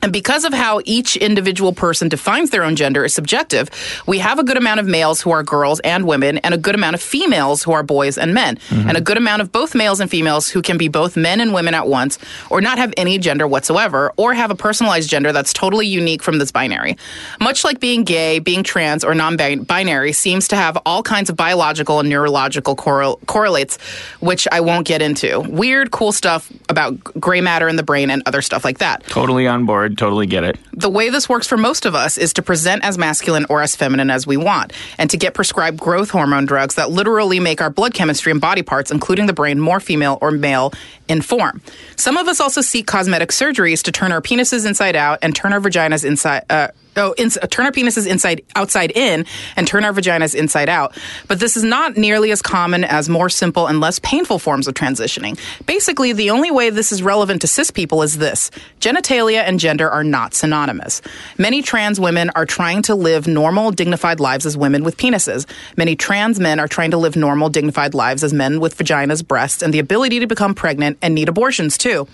and 0.02 0.12
because 0.12 0.46
of 0.46 0.54
how 0.54 0.82
each 0.86 1.16
individual 1.18 1.74
person 1.74 2.10
defines 2.10 2.50
their 2.50 2.64
own 2.64 2.76
gender 2.76 3.06
is 3.06 3.14
subjective, 3.14 3.70
we 4.06 4.20
have 4.20 4.40
a 4.40 4.44
good 4.44 4.58
amount 4.58 4.80
of 4.80 4.86
males 4.86 5.22
who 5.22 5.32
are 5.32 5.44
girls 5.44 5.80
and 5.82 6.06
women, 6.06 6.38
and 6.40 6.54
a 6.54 6.58
good 6.58 6.76
amount 6.76 6.96
of 6.96 7.02
females 7.02 7.64
who 7.64 7.72
are 7.72 7.84
boys 7.84 8.18
and 8.18 8.34
men, 8.34 8.58
mm-hmm. 8.70 8.90
and 8.90 8.98
a 8.98 9.02
good 9.02 9.18
amount 9.18 9.42
of 9.42 9.52
both 9.52 9.76
males 9.76 10.00
and 10.00 10.10
females 10.10 10.50
who 10.50 10.62
can 10.62 10.78
be 10.78 10.88
both 10.88 11.18
men 11.18 11.40
and 11.42 11.54
women 11.54 11.74
at 11.74 11.88
once, 11.88 12.18
or 12.50 12.62
not 12.62 12.78
have 12.78 12.94
any 12.98 13.18
gender 13.18 13.48
whatsoever, 13.48 14.14
or 14.18 14.34
have 14.34 14.52
a 14.52 14.56
personalized 14.56 15.10
gender 15.10 15.32
that's 15.32 15.54
totally 15.54 15.88
unique 15.88 16.24
from 16.24 16.38
this 16.38 16.52
binary. 16.52 16.98
Much 17.40 17.64
like 17.64 17.80
being 17.80 18.04
gay, 18.04 18.40
being 18.40 18.64
trans, 18.64 19.04
or 19.04 19.14
non 19.14 19.38
binary 19.38 20.12
seems 20.14 20.48
to 20.50 20.56
have 20.56 20.78
all 20.86 21.04
kinds 21.04 21.30
of 21.30 21.36
biological 21.36 22.00
and 22.00 22.10
neurological 22.10 22.76
correl- 22.76 23.20
correlates, 23.26 23.78
which 24.20 24.48
I 24.52 24.62
won't 24.62 24.88
get 24.88 25.02
into. 25.02 25.40
Weird, 25.40 25.92
cool 25.92 26.12
stuff 26.12 26.52
about 26.70 27.04
gray 27.04 27.42
matter 27.42 27.68
in 27.68 27.76
the 27.76 27.84
brain 27.84 28.10
and 28.10 28.24
other 28.26 28.42
stuff 28.42 28.66
like 28.66 28.80
that. 28.80 29.04
totally 29.08 29.48
on 29.48 29.66
board. 29.66 29.85
Totally 29.90 30.26
get 30.26 30.44
it. 30.44 30.58
The 30.74 30.90
way 30.90 31.10
this 31.10 31.30
works 31.30 31.48
for 31.48 31.58
most 31.58 31.86
of 31.86 31.96
us 31.96 32.18
is 32.18 32.34
to 32.34 32.42
present 32.42 32.84
as 32.84 32.98
masculine 32.98 33.46
or 33.50 33.62
as 33.62 33.76
feminine 33.76 34.10
as 34.10 34.26
we 34.26 34.38
want, 34.38 34.74
and 34.98 35.10
to 35.10 35.18
get 35.18 35.34
prescribed 35.34 35.80
growth 35.80 36.12
hormone 36.12 36.46
drugs 36.46 36.76
that 36.76 36.90
literally 36.90 37.40
make 37.40 37.62
our 37.62 37.70
blood 37.70 37.94
chemistry 37.94 38.32
and 38.32 38.42
body 38.42 38.62
parts, 38.62 38.92
including 38.92 39.26
the 39.26 39.34
brain, 39.34 39.60
more 39.60 39.80
female 39.80 40.18
or 40.22 40.32
male 40.32 40.74
in 41.08 41.22
form. 41.22 41.62
Some 41.96 42.18
of 42.18 42.28
us 42.28 42.40
also 42.40 42.62
seek 42.62 42.88
cosmetic 42.88 43.30
surgeries 43.30 43.84
to 43.84 43.92
turn 43.92 44.12
our 44.12 44.22
penises 44.22 44.66
inside 44.66 44.96
out 44.96 45.20
and 45.22 45.36
turn 45.36 45.54
our 45.54 45.60
vaginas 45.60 46.04
inside. 46.04 46.44
Uh, 46.50 46.70
Oh, 46.98 47.14
ins- 47.18 47.38
turn 47.50 47.66
our 47.66 47.72
penises 47.72 48.08
inside 48.08 48.42
outside 48.56 48.92
in 48.92 49.26
and 49.58 49.68
turn 49.68 49.84
our 49.84 49.92
vaginas 49.92 50.34
inside 50.34 50.70
out. 50.70 50.98
But 51.28 51.40
this 51.40 51.58
is 51.58 51.64
not 51.64 51.98
nearly 51.98 52.32
as 52.32 52.42
common 52.42 52.84
as 52.86 53.10
more 53.10 53.30
simple 53.30 53.68
and 53.68 53.82
less 53.82 54.00
painful 54.00 54.40
forms 54.40 54.68
of 54.68 54.76
transitioning. 54.76 55.38
Basically, 55.66 56.14
the 56.14 56.30
only 56.30 56.52
way 56.52 56.70
this 56.70 56.92
is 56.94 57.04
relevant 57.04 57.42
to 57.42 57.48
cis 57.48 57.70
people 57.70 58.02
is 58.02 58.18
this 58.18 58.50
genitalia 58.80 59.44
and 59.44 59.60
gender 59.60 59.90
are 59.90 60.04
not 60.04 60.34
synonymous. 60.34 61.02
Many 61.38 61.62
trans 61.62 62.00
women 62.00 62.30
are 62.36 62.46
trying 62.46 62.82
to 62.84 62.96
live 62.96 63.28
normal, 63.28 63.72
dignified 63.72 64.20
lives 64.22 64.46
as 64.46 64.56
women 64.56 64.84
with 64.84 64.96
penises. 64.96 65.46
Many 65.76 65.98
trans 65.98 66.40
men 66.40 66.60
are 66.62 66.68
trying 66.68 66.92
to 66.92 66.98
live 66.98 67.18
normal, 67.18 67.50
dignified 67.50 67.94
lives 67.94 68.24
as 68.24 68.34
men 68.34 68.60
with 68.62 68.78
vaginas, 68.78 69.26
breasts, 69.26 69.62
and 69.62 69.74
the 69.74 69.80
ability 69.80 70.20
to 70.22 70.28
become 70.28 70.56
pregnant 70.56 70.98
and 71.02 71.14
need 71.14 71.28
abortions 71.28 71.78
too. 71.78 72.08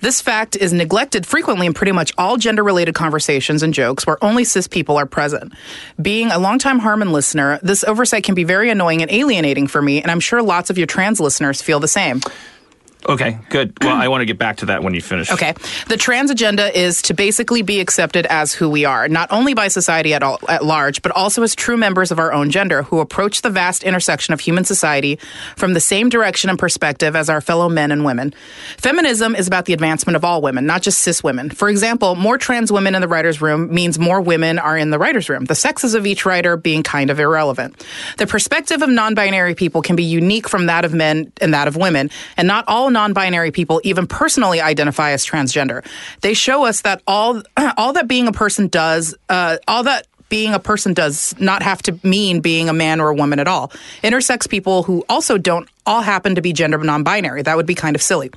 This 0.00 0.20
fact 0.20 0.56
is 0.56 0.72
neglected 0.74 1.24
frequently 1.24 1.66
in 1.66 1.72
pretty 1.72 1.92
much 1.92 2.12
all 2.18 2.36
gender 2.36 2.62
related 2.62 2.94
conversations 2.94 3.62
and 3.62 3.72
jokes 3.72 4.04
where 4.10 4.24
only 4.24 4.42
cis 4.42 4.66
people 4.66 4.96
are 4.96 5.06
present. 5.06 5.52
Being 6.02 6.32
a 6.32 6.38
longtime 6.40 6.80
Harmon 6.80 7.12
listener, 7.12 7.60
this 7.62 7.84
oversight 7.84 8.24
can 8.24 8.34
be 8.34 8.42
very 8.42 8.68
annoying 8.68 9.02
and 9.02 9.10
alienating 9.12 9.68
for 9.68 9.80
me, 9.80 10.02
and 10.02 10.10
I'm 10.10 10.18
sure 10.18 10.42
lots 10.42 10.68
of 10.68 10.76
your 10.76 10.88
trans 10.88 11.20
listeners 11.20 11.62
feel 11.62 11.78
the 11.78 11.86
same. 11.86 12.20
Okay, 13.08 13.38
good. 13.48 13.72
Well, 13.80 13.96
I 13.96 14.08
want 14.08 14.20
to 14.20 14.26
get 14.26 14.38
back 14.38 14.58
to 14.58 14.66
that 14.66 14.82
when 14.82 14.94
you 14.94 15.00
finish. 15.00 15.30
Okay. 15.30 15.54
The 15.88 15.96
trans 15.96 16.30
agenda 16.30 16.76
is 16.78 17.00
to 17.02 17.14
basically 17.14 17.62
be 17.62 17.80
accepted 17.80 18.26
as 18.26 18.52
who 18.52 18.68
we 18.68 18.84
are, 18.84 19.08
not 19.08 19.32
only 19.32 19.54
by 19.54 19.68
society 19.68 20.12
at, 20.12 20.22
all, 20.22 20.38
at 20.48 20.64
large, 20.64 21.00
but 21.00 21.12
also 21.12 21.42
as 21.42 21.54
true 21.54 21.78
members 21.78 22.10
of 22.10 22.18
our 22.18 22.32
own 22.32 22.50
gender 22.50 22.82
who 22.82 23.00
approach 23.00 23.40
the 23.40 23.50
vast 23.50 23.84
intersection 23.84 24.34
of 24.34 24.40
human 24.40 24.64
society 24.64 25.18
from 25.56 25.72
the 25.72 25.80
same 25.80 26.10
direction 26.10 26.50
and 26.50 26.58
perspective 26.58 27.16
as 27.16 27.30
our 27.30 27.40
fellow 27.40 27.68
men 27.68 27.90
and 27.90 28.04
women. 28.04 28.34
Feminism 28.76 29.34
is 29.34 29.46
about 29.46 29.64
the 29.64 29.72
advancement 29.72 30.16
of 30.16 30.24
all 30.24 30.42
women, 30.42 30.66
not 30.66 30.82
just 30.82 31.00
cis 31.00 31.22
women. 31.24 31.48
For 31.48 31.70
example, 31.70 32.16
more 32.16 32.36
trans 32.36 32.70
women 32.70 32.94
in 32.94 33.00
the 33.00 33.08
writer's 33.08 33.40
room 33.40 33.72
means 33.72 33.98
more 33.98 34.20
women 34.20 34.58
are 34.58 34.76
in 34.76 34.90
the 34.90 34.98
writer's 34.98 35.28
room, 35.30 35.46
the 35.46 35.54
sexes 35.54 35.94
of 35.94 36.06
each 36.06 36.26
writer 36.26 36.56
being 36.56 36.82
kind 36.82 37.08
of 37.08 37.18
irrelevant. 37.18 37.84
The 38.18 38.26
perspective 38.26 38.82
of 38.82 38.90
non 38.90 39.14
binary 39.14 39.54
people 39.54 39.80
can 39.80 39.96
be 39.96 40.04
unique 40.04 40.48
from 40.48 40.66
that 40.66 40.84
of 40.84 40.92
men 40.92 41.32
and 41.40 41.54
that 41.54 41.66
of 41.66 41.76
women, 41.76 42.10
and 42.36 42.46
not 42.46 42.64
all 42.68 42.89
non-binary 42.90 43.50
people 43.50 43.80
even 43.84 44.06
personally 44.06 44.60
identify 44.60 45.12
as 45.12 45.24
transgender. 45.24 45.84
They 46.20 46.34
show 46.34 46.64
us 46.66 46.82
that 46.82 47.02
all 47.06 47.42
all 47.76 47.92
that 47.94 48.08
being 48.08 48.28
a 48.28 48.32
person 48.32 48.68
does, 48.68 49.14
uh, 49.28 49.58
all 49.66 49.84
that 49.84 50.06
being 50.28 50.54
a 50.54 50.60
person 50.60 50.94
does 50.94 51.34
not 51.40 51.62
have 51.62 51.82
to 51.82 51.98
mean 52.02 52.40
being 52.40 52.68
a 52.68 52.72
man 52.72 53.00
or 53.00 53.08
a 53.08 53.14
woman 53.14 53.38
at 53.40 53.48
all. 53.48 53.68
Intersex 54.02 54.48
people 54.48 54.84
who 54.84 55.04
also 55.08 55.36
don't 55.36 55.68
all 55.86 56.02
happen 56.02 56.36
to 56.36 56.42
be 56.42 56.52
gender 56.52 56.78
non-binary. 56.78 57.42
That 57.42 57.56
would 57.56 57.66
be 57.66 57.74
kind 57.74 57.96
of 57.96 58.02
silly. 58.02 58.30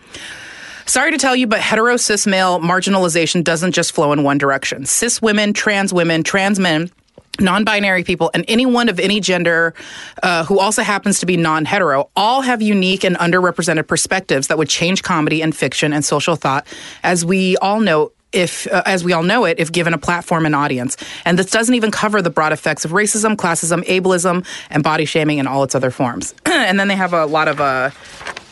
Sorry 0.85 1.11
to 1.11 1.17
tell 1.17 1.35
you, 1.35 1.47
but 1.47 1.61
hetero 1.61 1.95
cis 1.97 2.27
male 2.27 2.59
marginalization 2.59 3.43
doesn't 3.43 3.71
just 3.71 3.93
flow 3.93 4.11
in 4.11 4.23
one 4.23 4.37
direction. 4.37 4.85
Cis 4.85 5.21
women, 5.21 5.53
trans 5.53 5.93
women, 5.93 6.23
trans 6.23 6.59
men, 6.59 6.91
non 7.39 7.63
binary 7.63 8.03
people, 8.03 8.31
and 8.33 8.45
anyone 8.47 8.89
of 8.89 8.99
any 8.99 9.19
gender 9.19 9.73
uh, 10.21 10.43
who 10.45 10.59
also 10.59 10.83
happens 10.83 11.19
to 11.19 11.25
be 11.25 11.37
non 11.37 11.65
hetero 11.65 12.09
all 12.15 12.41
have 12.41 12.61
unique 12.61 13.03
and 13.03 13.15
underrepresented 13.17 13.87
perspectives 13.87 14.47
that 14.47 14.57
would 14.57 14.69
change 14.69 15.03
comedy 15.03 15.41
and 15.41 15.55
fiction 15.55 15.93
and 15.93 16.05
social 16.05 16.35
thought, 16.35 16.65
as 17.03 17.25
we 17.25 17.57
all 17.57 17.79
know 17.79 18.11
if, 18.31 18.67
uh, 18.67 18.81
as 18.85 19.03
we 19.03 19.13
all 19.13 19.23
know 19.23 19.45
it, 19.45 19.59
if 19.59 19.71
given 19.71 19.93
a 19.93 19.97
platform 19.97 20.45
and 20.45 20.55
audience. 20.55 20.97
And 21.23 21.37
this 21.37 21.51
doesn't 21.51 21.75
even 21.75 21.91
cover 21.91 22.21
the 22.21 22.31
broad 22.31 22.51
effects 22.51 22.83
of 22.83 22.91
racism, 22.91 23.35
classism, 23.35 23.83
ableism, 23.85 24.45
and 24.69 24.83
body 24.83 25.05
shaming 25.05 25.37
in 25.37 25.47
all 25.47 25.63
its 25.63 25.75
other 25.75 25.91
forms. 25.91 26.33
and 26.45 26.79
then 26.79 26.87
they 26.87 26.95
have 26.95 27.13
a 27.13 27.25
lot 27.25 27.47
of 27.47 27.61
uh, 27.61 27.91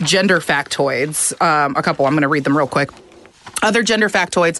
gender 0.03 0.39
factoids. 0.39 1.39
Um, 1.41 1.75
a 1.75 1.81
couple, 1.81 2.05
I'm 2.05 2.13
going 2.13 2.21
to 2.21 2.27
read 2.27 2.43
them 2.43 2.55
real 2.55 2.67
quick. 2.67 2.91
Other 3.63 3.83
gender 3.83 4.09
factoids. 4.09 4.59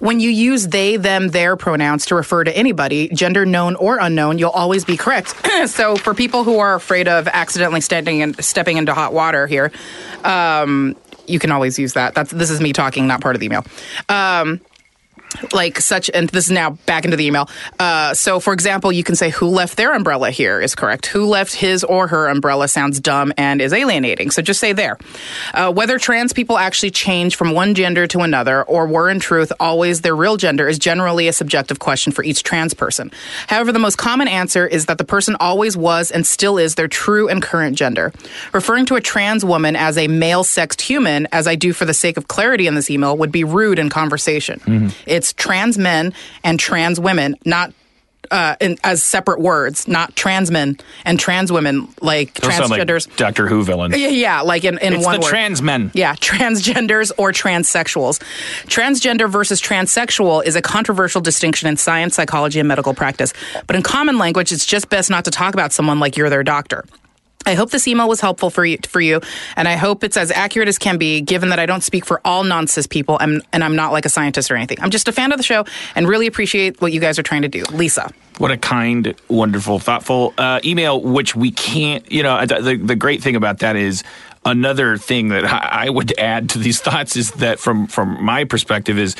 When 0.00 0.20
you 0.20 0.30
use 0.30 0.68
they, 0.68 0.96
them, 0.96 1.28
their 1.28 1.56
pronouns 1.56 2.06
to 2.06 2.14
refer 2.16 2.44
to 2.44 2.56
anybody, 2.56 3.08
gender 3.08 3.46
known 3.46 3.76
or 3.76 3.98
unknown, 3.98 4.38
you'll 4.38 4.50
always 4.50 4.84
be 4.84 4.96
correct. 4.96 5.34
so 5.66 5.96
for 5.96 6.14
people 6.14 6.44
who 6.44 6.58
are 6.58 6.74
afraid 6.74 7.06
of 7.06 7.28
accidentally 7.28 7.80
standing 7.80 8.22
and 8.22 8.42
stepping 8.44 8.76
into 8.76 8.92
hot 8.92 9.12
water 9.12 9.46
here, 9.46 9.70
um, 10.24 10.96
you 11.26 11.38
can 11.38 11.52
always 11.52 11.78
use 11.78 11.92
that. 11.92 12.14
That's 12.14 12.30
this 12.30 12.50
is 12.50 12.60
me 12.60 12.72
talking, 12.72 13.06
not 13.06 13.20
part 13.20 13.36
of 13.36 13.40
the 13.40 13.46
email. 13.46 13.64
Um, 14.08 14.60
like 15.52 15.80
such 15.80 16.10
and 16.12 16.28
this 16.30 16.46
is 16.46 16.50
now 16.50 16.70
back 16.86 17.04
into 17.04 17.16
the 17.16 17.26
email. 17.26 17.48
Uh, 17.78 18.14
so 18.14 18.40
for 18.40 18.52
example 18.52 18.92
you 18.92 19.04
can 19.04 19.16
say 19.16 19.30
who 19.30 19.46
left 19.46 19.76
their 19.76 19.94
umbrella 19.94 20.30
here? 20.30 20.60
is 20.60 20.74
correct. 20.74 21.06
Who 21.06 21.26
left 21.26 21.54
his 21.54 21.84
or 21.84 22.06
her 22.08 22.28
umbrella? 22.28 22.68
sounds 22.68 23.00
dumb 23.00 23.32
and 23.36 23.60
is 23.60 23.72
alienating. 23.72 24.30
So 24.30 24.42
just 24.42 24.60
say 24.60 24.72
there. 24.72 24.98
Uh, 25.54 25.72
whether 25.72 25.98
trans 25.98 26.32
people 26.32 26.58
actually 26.58 26.90
change 26.90 27.36
from 27.36 27.52
one 27.52 27.74
gender 27.74 28.06
to 28.08 28.20
another 28.20 28.62
or 28.64 28.86
were 28.86 29.10
in 29.10 29.20
truth 29.20 29.52
always 29.58 30.02
their 30.02 30.14
real 30.14 30.36
gender 30.36 30.68
is 30.68 30.78
generally 30.78 31.28
a 31.28 31.32
subjective 31.32 31.78
question 31.78 32.12
for 32.12 32.22
each 32.22 32.42
trans 32.42 32.74
person. 32.74 33.10
However 33.46 33.72
the 33.72 33.78
most 33.78 33.96
common 33.96 34.28
answer 34.28 34.66
is 34.66 34.86
that 34.86 34.98
the 34.98 35.04
person 35.04 35.36
always 35.40 35.76
was 35.76 36.10
and 36.10 36.26
still 36.26 36.58
is 36.58 36.74
their 36.74 36.88
true 36.88 37.28
and 37.28 37.42
current 37.42 37.76
gender. 37.76 38.12
Referring 38.52 38.86
to 38.86 38.96
a 38.96 39.00
trans 39.00 39.44
woman 39.44 39.76
as 39.76 39.96
a 39.96 40.08
male 40.08 40.44
sexed 40.44 40.80
human 40.80 41.26
as 41.32 41.46
i 41.46 41.54
do 41.54 41.72
for 41.72 41.84
the 41.84 41.94
sake 41.94 42.16
of 42.16 42.28
clarity 42.28 42.66
in 42.66 42.74
this 42.74 42.90
email 42.90 43.16
would 43.16 43.32
be 43.32 43.44
rude 43.44 43.78
in 43.78 43.88
conversation. 43.88 44.60
Mm-hmm 44.60 45.19
it's 45.20 45.32
trans 45.34 45.76
men 45.76 46.12
and 46.42 46.58
trans 46.58 46.98
women, 46.98 47.36
not 47.44 47.72
uh, 48.30 48.54
in, 48.60 48.78
as 48.84 49.02
separate 49.02 49.40
words, 49.40 49.88
not 49.88 50.14
trans 50.14 50.50
men 50.50 50.78
and 51.04 51.18
trans 51.18 51.50
women, 51.50 51.88
like 52.00 52.34
Those 52.34 52.54
sound 52.54 52.70
like 52.70 52.80
transgenders. 52.82 53.16
Doctor 53.16 53.46
Who 53.48 53.64
villain. 53.64 53.90
yeah, 53.92 54.08
yeah, 54.08 54.40
like 54.42 54.64
in, 54.64 54.78
in 54.78 54.94
It's 54.94 55.04
one 55.04 55.16
the 55.16 55.20
word. 55.20 55.28
trans 55.28 55.60
men. 55.60 55.90
Yeah, 55.94 56.14
transgenders 56.30 57.10
or 57.18 57.32
transsexuals. 57.32 58.20
Transgender 58.66 59.28
versus 59.28 59.60
transsexual 59.60 60.44
is 60.44 60.54
a 60.56 60.62
controversial 60.62 61.20
distinction 61.20 61.68
in 61.68 61.76
science, 61.76 62.14
psychology, 62.14 62.60
and 62.60 62.68
medical 62.68 62.94
practice. 62.94 63.32
But 63.66 63.76
in 63.76 63.82
common 63.82 64.16
language, 64.16 64.52
it's 64.52 64.64
just 64.66 64.88
best 64.88 65.10
not 65.10 65.24
to 65.24 65.30
talk 65.30 65.54
about 65.54 65.72
someone 65.72 65.98
like 65.98 66.16
you're 66.16 66.30
their 66.30 66.44
doctor. 66.44 66.84
I 67.46 67.54
hope 67.54 67.70
this 67.70 67.88
email 67.88 68.06
was 68.06 68.20
helpful 68.20 68.50
for 68.50 68.66
you, 68.66 68.78
for 68.86 69.00
you, 69.00 69.20
and 69.56 69.66
I 69.66 69.76
hope 69.76 70.04
it's 70.04 70.18
as 70.18 70.30
accurate 70.30 70.68
as 70.68 70.76
can 70.76 70.98
be, 70.98 71.22
given 71.22 71.48
that 71.48 71.58
I 71.58 71.64
don't 71.64 71.82
speak 71.82 72.04
for 72.04 72.20
all 72.24 72.44
non-cis 72.44 72.86
people, 72.86 73.18
and, 73.18 73.42
and 73.52 73.64
I'm 73.64 73.74
not 73.74 73.92
like 73.92 74.04
a 74.04 74.10
scientist 74.10 74.50
or 74.50 74.56
anything. 74.56 74.78
I'm 74.80 74.90
just 74.90 75.08
a 75.08 75.12
fan 75.12 75.32
of 75.32 75.38
the 75.38 75.42
show 75.42 75.64
and 75.94 76.06
really 76.06 76.26
appreciate 76.26 76.80
what 76.82 76.92
you 76.92 77.00
guys 77.00 77.18
are 77.18 77.22
trying 77.22 77.42
to 77.42 77.48
do. 77.48 77.64
Lisa. 77.72 78.12
What 78.36 78.50
a 78.50 78.56
kind, 78.56 79.14
wonderful, 79.28 79.78
thoughtful 79.78 80.34
uh, 80.38 80.60
email, 80.64 81.00
which 81.00 81.34
we 81.34 81.50
can't, 81.50 82.10
you 82.10 82.22
know, 82.22 82.44
the, 82.44 82.80
the 82.82 82.96
great 82.96 83.22
thing 83.22 83.36
about 83.36 83.58
that 83.58 83.76
is 83.76 84.02
another 84.44 84.96
thing 84.96 85.28
that 85.28 85.44
I 85.44 85.90
would 85.90 86.18
add 86.18 86.50
to 86.50 86.58
these 86.58 86.80
thoughts 86.82 87.16
is 87.16 87.32
that 87.32 87.58
from, 87.58 87.86
from 87.86 88.22
my 88.22 88.44
perspective 88.44 88.98
is 88.98 89.16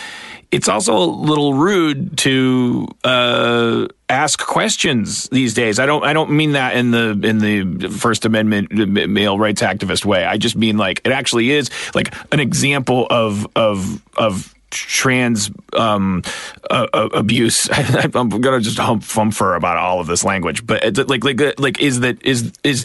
it's 0.50 0.68
also 0.68 0.96
a 0.96 1.06
little 1.06 1.54
rude 1.54 2.18
to 2.18 2.88
uh, 3.04 3.86
ask 4.08 4.44
questions 4.44 5.28
these 5.28 5.54
days. 5.54 5.78
I 5.78 5.86
don't. 5.86 6.04
I 6.04 6.12
don't 6.12 6.30
mean 6.32 6.52
that 6.52 6.76
in 6.76 6.90
the 6.90 7.20
in 7.22 7.38
the 7.38 7.88
First 7.88 8.24
Amendment 8.24 8.72
male 8.72 9.38
rights 9.38 9.62
activist 9.62 10.04
way. 10.04 10.24
I 10.24 10.38
just 10.38 10.56
mean 10.56 10.76
like 10.76 11.00
it 11.04 11.12
actually 11.12 11.50
is 11.50 11.70
like 11.94 12.14
an 12.32 12.40
example 12.40 13.06
of 13.10 13.46
of 13.54 14.02
of 14.16 14.54
trans 14.70 15.50
um, 15.74 16.22
uh, 16.68 16.86
uh, 16.92 17.08
abuse. 17.12 17.68
I'm 17.72 18.28
gonna 18.28 18.60
just 18.60 18.78
hump 18.78 19.02
fumfer 19.02 19.56
about 19.56 19.76
all 19.76 20.00
of 20.00 20.08
this 20.08 20.24
language, 20.24 20.66
but 20.66 21.08
like 21.08 21.24
like 21.24 21.60
like 21.60 21.80
is 21.80 22.00
that 22.00 22.24
is 22.24 22.52
is 22.64 22.84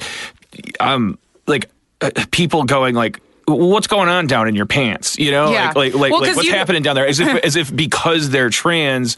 um 0.79 1.17
like 1.47 1.69
uh, 2.01 2.11
people 2.31 2.63
going 2.63 2.93
like 2.93 3.19
what's 3.47 3.87
going 3.87 4.09
on 4.09 4.27
down 4.27 4.47
in 4.47 4.55
your 4.55 4.65
pants 4.65 5.17
you 5.19 5.31
know 5.31 5.51
Yeah. 5.51 5.67
like 5.67 5.75
like 5.75 5.93
like, 5.95 6.11
Well, 6.11 6.21
like 6.21 6.35
what's 6.35 6.47
you- 6.47 6.53
happening 6.53 6.81
down 6.83 6.95
there 6.95 7.07
as 7.07 7.19
if 7.19 7.27
as 7.43 7.55
if 7.55 7.75
because 7.75 8.29
they're 8.31 8.49
trans 8.49 9.17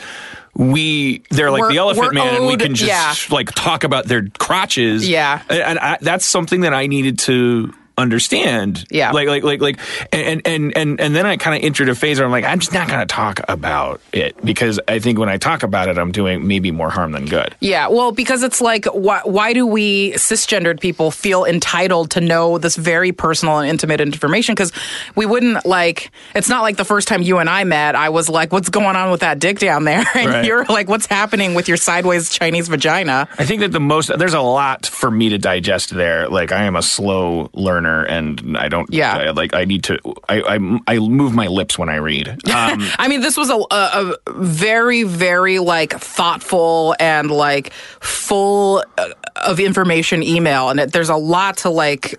we 0.54 1.24
they're 1.30 1.52
like 1.52 1.62
We're- 1.62 1.74
the 1.74 1.78
elephant 1.80 2.14
man 2.14 2.36
and 2.36 2.46
we 2.48 2.58
can 2.58 2.76
just 2.76 2.90
yeah. 3.30 3.36
like 3.36 3.52
talk 3.54 3.84
about 3.84 4.06
their 4.06 4.28
crotches 4.40 5.08
Yeah. 5.08 5.42
and, 5.50 5.60
and 5.62 5.80
I, 5.80 5.98
that's 6.02 6.26
something 6.26 6.62
that 6.62 6.74
i 6.74 6.88
needed 6.88 7.20
to 7.20 7.74
understand 7.98 8.86
Yeah. 8.90 9.12
like 9.12 9.28
like 9.28 9.44
like 9.44 9.62
like 9.62 9.80
and 10.14 10.42
and 10.46 10.76
and 10.78 11.00
and 11.02 11.16
then 11.16 11.26
i 11.26 11.36
kind 11.38 11.58
of 11.58 11.64
entered 11.66 11.90
a 11.90 11.96
phase 11.96 12.20
where 12.20 12.26
i'm 12.26 12.32
like 12.32 12.46
i'm 12.46 12.60
just 12.60 12.74
not 12.74 12.88
going 12.88 13.00
to 13.00 13.06
talk 13.06 13.40
about 13.48 14.00
it 14.14 14.36
because 14.46 14.80
i 14.88 15.00
think 15.00 15.18
when 15.20 15.30
i 15.30 15.38
talk 15.38 15.64
about 15.64 15.88
it 15.90 15.98
i'm 15.98 16.12
doing 16.12 16.48
maybe 16.48 16.72
more 16.72 16.90
harm 16.90 17.12
than 17.12 17.26
good 17.26 17.56
Yeah, 17.60 17.88
well, 17.88 18.12
because 18.12 18.44
it's 18.44 18.62
like, 18.62 18.86
why, 18.86 19.22
why 19.26 19.54
do 19.54 19.66
we 19.66 20.14
cisgendered 20.14 20.80
people 20.80 21.12
feel 21.12 21.44
entitled 21.46 22.12
to 22.12 22.22
know 22.22 22.58
this 22.58 22.76
very 22.76 23.12
personal 23.12 23.60
and 23.60 23.70
intimate 23.70 24.00
information? 24.00 24.54
Because 24.56 24.72
we 25.16 25.26
wouldn't 25.26 25.66
like. 25.66 26.12
It's 26.36 26.50
not 26.50 26.62
like 26.62 26.78
the 26.78 26.86
first 26.86 27.08
time 27.08 27.22
you 27.24 27.40
and 27.40 27.50
I 27.50 27.64
met, 27.64 27.96
I 27.96 28.10
was 28.10 28.30
like, 28.30 28.52
"What's 28.54 28.70
going 28.70 28.96
on 28.96 29.12
with 29.12 29.22
that 29.22 29.40
dick 29.40 29.60
down 29.60 29.84
there?" 29.86 30.04
And 30.16 30.30
Right. 30.30 30.46
you're 30.46 30.66
like, 30.66 30.88
"What's 30.88 31.08
happening 31.08 31.56
with 31.56 31.68
your 31.68 31.78
sideways 31.78 32.30
Chinese 32.30 32.68
vagina?" 32.68 33.28
I 33.40 33.46
think 33.46 33.62
that 33.62 33.72
the 33.72 33.80
most 33.80 34.12
there's 34.18 34.34
a 34.36 34.42
lot 34.42 34.86
for 34.86 35.10
me 35.12 35.30
to 35.30 35.38
digest 35.38 35.90
there. 35.96 36.30
Like 36.30 36.52
I 36.52 36.64
am 36.64 36.76
a 36.76 36.82
slow 36.84 37.50
learner, 37.54 37.87
and 38.04 38.58
I 38.58 38.68
don't. 38.68 38.92
Yeah. 38.94 39.18
I, 39.18 39.30
like 39.32 39.54
I 39.54 39.66
need 39.66 39.84
to. 39.86 40.00
I, 40.30 40.42
I 40.56 40.80
I 40.88 41.00
move 41.00 41.34
my 41.34 41.48
lips 41.48 41.78
when 41.78 41.90
I 41.90 41.96
read. 41.98 42.40
Um, 42.58 42.82
I 42.98 43.08
mean, 43.08 43.22
this 43.22 43.38
was 43.38 43.52
a, 43.52 43.56
a, 43.56 44.16
a 44.26 44.34
very, 44.34 45.04
very 45.04 45.60
like 45.60 45.94
thoughtful 45.94 46.96
and 47.00 47.30
like 47.30 47.72
full 47.72 48.84
uh, 48.98 49.10
of 49.36 49.60
information 49.60 50.24
email, 50.24 50.70
and 50.70 50.80
it, 50.80 50.92
there's 50.92 51.10
a 51.10 51.16
lot 51.16 51.58
to 51.58 51.70
like 51.70 52.16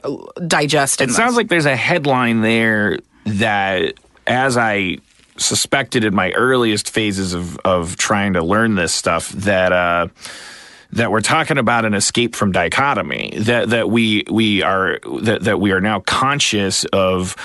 digest. 0.46 1.00
In 1.00 1.10
it 1.10 1.12
sounds 1.12 1.34
like 1.34 1.48
there's 1.48 1.66
a 1.66 1.75
headline 1.75 2.40
there 2.42 2.98
that, 3.26 3.94
as 4.28 4.56
I 4.56 4.98
suspected 5.38 6.04
in 6.04 6.14
my 6.14 6.30
earliest 6.32 6.90
phases 6.90 7.34
of 7.34 7.58
of 7.58 7.96
trying 7.96 8.34
to 8.34 8.42
learn 8.44 8.76
this 8.76 8.94
stuff, 8.94 9.30
that. 9.30 9.72
uh 9.72 10.06
that 10.92 11.11
we're 11.11 11.21
talking 11.21 11.59
about 11.59 11.85
an 11.85 11.95
escape 11.95 12.35
from 12.35 12.52
dichotomy 12.52 13.35
that 13.38 13.71
that 13.71 13.90
we 13.90 14.25
we 14.30 14.62
are 14.62 14.99
that, 15.23 15.42
that 15.42 15.61
we 15.61 15.73
are 15.73 15.80
now 15.80 16.00
conscious 16.00 16.85
of 16.87 17.37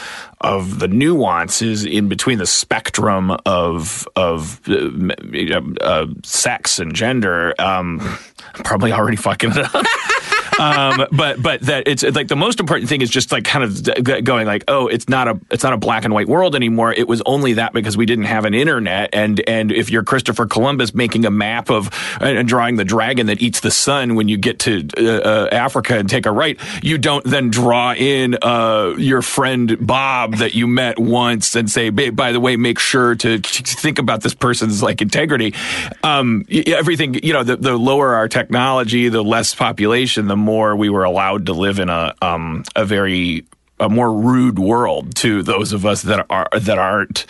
of 0.42 0.80
the 0.80 0.88
nuances 0.88 1.86
in 1.86 2.08
between 2.08 2.38
the 2.38 2.46
spectrum 2.46 3.32
of 3.46 4.08
of 4.16 4.62
uh, 4.70 5.62
uh, 5.82 6.08
sex 6.24 6.80
and 6.80 6.96
gender 6.96 7.54
um 7.60 8.00
probably 8.64 8.92
already 8.92 9.18
fucking 9.18 9.52
it 9.52 9.76
up 9.76 9.86
um, 10.60 11.08
but 11.12 11.42
but 11.42 11.62
that 11.62 11.88
it's 11.88 12.04
like 12.04 12.28
the 12.28 12.36
most 12.36 12.60
important 12.60 12.90
thing 12.90 13.02
is 13.02 13.10
just 13.10 13.32
like 13.32 13.44
kind 13.44 13.64
of 13.64 14.24
going 14.24 14.48
like 14.48 14.64
oh 14.68 14.88
it's 14.88 15.10
not 15.10 15.28
a 15.28 15.40
it's 15.52 15.64
not 15.64 15.74
a 15.74 15.78
black 15.78 16.06
and 16.06 16.14
white 16.14 16.28
world 16.28 16.56
anymore. 16.56 16.94
It 16.94 17.08
was 17.08 17.22
only 17.26 17.54
that 17.54 17.74
because 17.74 17.98
we 17.98 18.06
didn't 18.06 18.26
have 18.26 18.46
an 18.46 18.54
internet. 18.54 19.10
And 19.14 19.42
and 19.48 19.72
if 19.72 19.90
you're 19.90 20.04
Christopher 20.04 20.46
Columbus 20.46 20.94
making 20.94 21.26
a 21.26 21.32
map 21.32 21.70
of 21.70 21.90
and, 22.20 22.38
and 22.38 22.48
drawing 22.48 22.76
the 22.76 22.86
dragon 22.86 23.28
that 23.28 23.42
eats 23.42 23.60
the 23.60 23.72
sun 23.72 24.16
when 24.16 24.28
you 24.28 24.38
get 24.38 24.60
to 24.60 24.88
uh, 24.98 25.04
uh, 25.04 25.50
Africa 25.52 25.98
and 25.98 26.10
take 26.10 26.26
a 26.26 26.32
right 26.32 26.60
you 26.82 26.98
don't 26.98 27.24
then 27.26 27.50
draw 27.50 27.94
in 27.94 28.38
uh, 28.42 28.94
your 28.98 29.22
friend 29.22 29.78
Bob 29.86 30.36
that 30.36 30.56
you 30.56 30.68
met 30.68 31.00
once 31.00 31.56
and 31.56 31.70
say 31.70 31.90
"Babe, 31.90 32.16
by 32.16 32.32
the 32.32 32.40
way 32.40 32.56
make 32.56 32.80
sure 32.80 33.16
to 33.16 33.40
think 33.40 34.00
about 34.00 34.22
this 34.22 34.34
person's 34.34 34.82
like 34.84 35.02
integrity. 35.02 35.54
Um, 36.04 36.46
everything 36.50 37.16
you 37.16 37.34
know 37.34 37.44
the, 37.44 37.58
the 37.58 37.78
lower 37.78 38.14
our 38.14 38.28
technology 38.28 39.10
the 39.10 39.24
less 39.24 39.54
population 39.56 40.28
the 40.28 40.36
more 40.44 40.76
we 40.76 40.90
were 40.90 41.04
allowed 41.04 41.48
to 41.48 41.54
live 41.54 41.80
in 41.80 41.90
a 41.90 42.14
um, 42.22 42.64
a 42.76 42.86
very 42.86 43.46
a 43.80 43.90
more 43.90 44.14
rude 44.14 44.60
world 44.60 45.16
to 45.16 45.44
those 45.44 45.74
of 45.74 45.86
us 45.86 46.04
that 46.04 46.26
are 46.30 46.48
that 46.58 46.78
aren't 46.78 47.26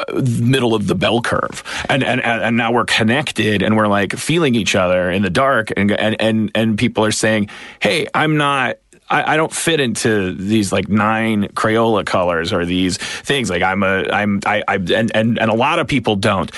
uh, 0.00 0.20
middle 0.40 0.74
of 0.74 0.86
the 0.86 0.94
bell 0.94 1.20
curve, 1.20 1.62
and 1.88 2.02
and 2.02 2.20
and 2.22 2.56
now 2.56 2.72
we're 2.72 2.84
connected 2.84 3.62
and 3.62 3.76
we're 3.76 3.88
like 3.88 4.12
feeling 4.14 4.54
each 4.54 4.74
other 4.74 5.10
in 5.10 5.22
the 5.22 5.30
dark, 5.30 5.72
and 5.76 5.92
and 5.92 6.16
and, 6.20 6.50
and 6.54 6.78
people 6.78 7.04
are 7.04 7.12
saying, 7.12 7.48
"Hey, 7.80 8.06
I'm 8.14 8.36
not." 8.36 8.78
I, 9.10 9.36
don't 9.36 9.52
fit 9.52 9.78
into 9.78 10.32
these 10.32 10.72
like 10.72 10.88
nine 10.88 11.48
Crayola 11.48 12.06
colors 12.06 12.50
or 12.50 12.64
these 12.64 12.96
things. 12.96 13.50
Like 13.50 13.60
I'm 13.60 13.82
a, 13.82 14.04
I'm, 14.08 14.40
I, 14.46 14.64
I 14.66 14.76
and, 14.76 15.14
and, 15.14 15.38
and 15.38 15.50
a 15.50 15.54
lot 15.54 15.78
of 15.80 15.86
people 15.86 16.16
don't 16.16 16.50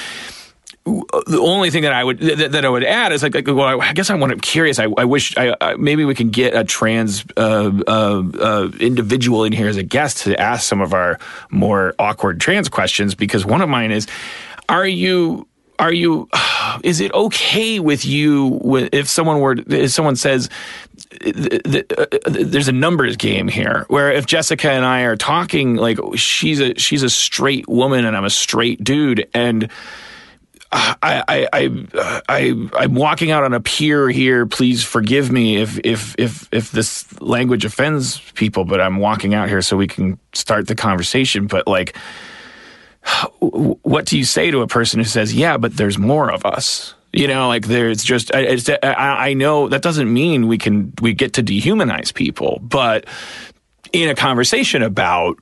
the 0.85 1.39
only 1.41 1.71
thing 1.71 1.83
that 1.83 1.95
I 1.95 2.05
would 2.05 2.19
that, 2.19 2.53
that 2.53 2.65
I 2.65 2.69
would 2.69 2.85
add 2.85 3.13
is 3.13 3.23
like, 3.23 3.35
like 3.35 3.47
well, 3.47 3.81
I 3.81 3.93
guess 3.95 4.11
I 4.11 4.15
want. 4.15 4.33
I'm 4.33 4.41
curious. 4.41 4.79
I, 4.79 4.87
I 4.99 5.05
wish 5.07 5.37
I, 5.37 5.57
I, 5.61 5.75
maybe 5.77 6.05
we 6.05 6.15
can 6.15 6.29
get 6.29 6.55
a 6.55 6.63
trans 6.63 7.25
uh, 7.37 7.73
uh, 7.87 8.23
uh, 8.39 8.69
individual 8.79 9.45
in 9.45 9.53
here 9.53 9.69
as 9.69 9.79
a 9.79 9.83
guest 9.83 10.25
to 10.25 10.39
ask 10.39 10.69
some 10.69 10.83
of 10.83 10.93
our 10.93 11.19
more 11.51 11.95
awkward 11.99 12.39
trans 12.41 12.69
questions 12.69 13.15
because 13.15 13.47
one 13.47 13.63
of 13.63 13.69
mine 13.69 13.93
is, 13.93 14.07
are 14.69 14.87
you 14.87 15.47
are 15.79 15.93
you 15.93 16.29
is 16.83 17.01
it 17.01 17.13
okay 17.15 17.81
with 17.81 18.05
you 18.05 18.61
if 18.93 19.09
someone 19.09 19.41
were 19.41 19.57
if 19.67 19.91
someone 19.91 20.17
says 20.17 20.51
there's 21.23 22.69
a 22.69 22.73
numbers 22.73 23.17
game 23.17 23.49
here 23.49 23.87
where 23.89 24.13
if 24.13 24.27
Jessica 24.27 24.71
and 24.71 24.85
I 24.85 25.03
are 25.03 25.17
talking 25.17 25.77
like 25.77 25.99
she's 26.17 26.61
a 26.61 26.75
she's 26.75 27.03
a 27.03 27.11
straight 27.11 27.67
woman 27.69 28.05
and 28.05 28.15
I'm 28.15 28.25
a 28.25 28.31
straight 28.31 28.85
dude 28.85 29.29
and 29.33 29.71
I, 30.77 31.23
I, 31.29 31.49
I, 31.53 32.23
I, 32.29 32.69
I'm 32.79 32.95
walking 32.95 33.31
out 33.31 33.45
on 33.45 33.55
a 33.55 33.61
pier 33.61 34.09
here. 34.09 34.45
Please 34.45 34.83
forgive 34.83 35.31
me 35.31 35.59
if, 35.59 35.79
if, 35.85 36.17
if, 36.19 36.49
if 36.51 36.73
this 36.73 37.21
language 37.21 37.65
offends 37.65 38.19
people, 38.33 38.65
but 38.65 38.81
I'm 38.81 38.99
walking 38.99 39.35
out 39.35 39.49
here 39.49 39.63
so 39.63 39.77
we 39.77 39.87
can 39.87 40.19
start 40.33 40.67
the 40.67 40.75
conversation. 40.75 41.47
But 41.47 41.69
like, 41.69 41.97
what 43.39 44.07
do 44.07 44.19
you 44.19 44.25
say 44.25 44.51
to 44.51 44.63
a 44.63 44.67
person 44.67 44.99
who 44.99 45.05
says, 45.05 45.35
"Yeah, 45.35 45.59
but 45.59 45.77
there's 45.77 45.99
more 45.99 46.33
of 46.33 46.47
us"? 46.47 46.95
You 47.13 47.29
know, 47.29 47.49
like 47.49 47.67
there's 47.67 48.03
just 48.03 48.31
it's, 48.35 48.69
I, 48.69 49.29
I 49.29 49.35
know 49.35 49.69
that 49.69 49.83
doesn't 49.83 50.13
mean 50.13 50.49
we 50.49 50.59
can 50.59 50.93
we 51.01 51.13
get 51.13 51.35
to 51.35 51.43
dehumanize 51.43 52.13
people, 52.13 52.61
but 52.63 53.05
in 53.93 54.09
a 54.09 54.15
conversation 54.15 54.83
about 54.83 55.37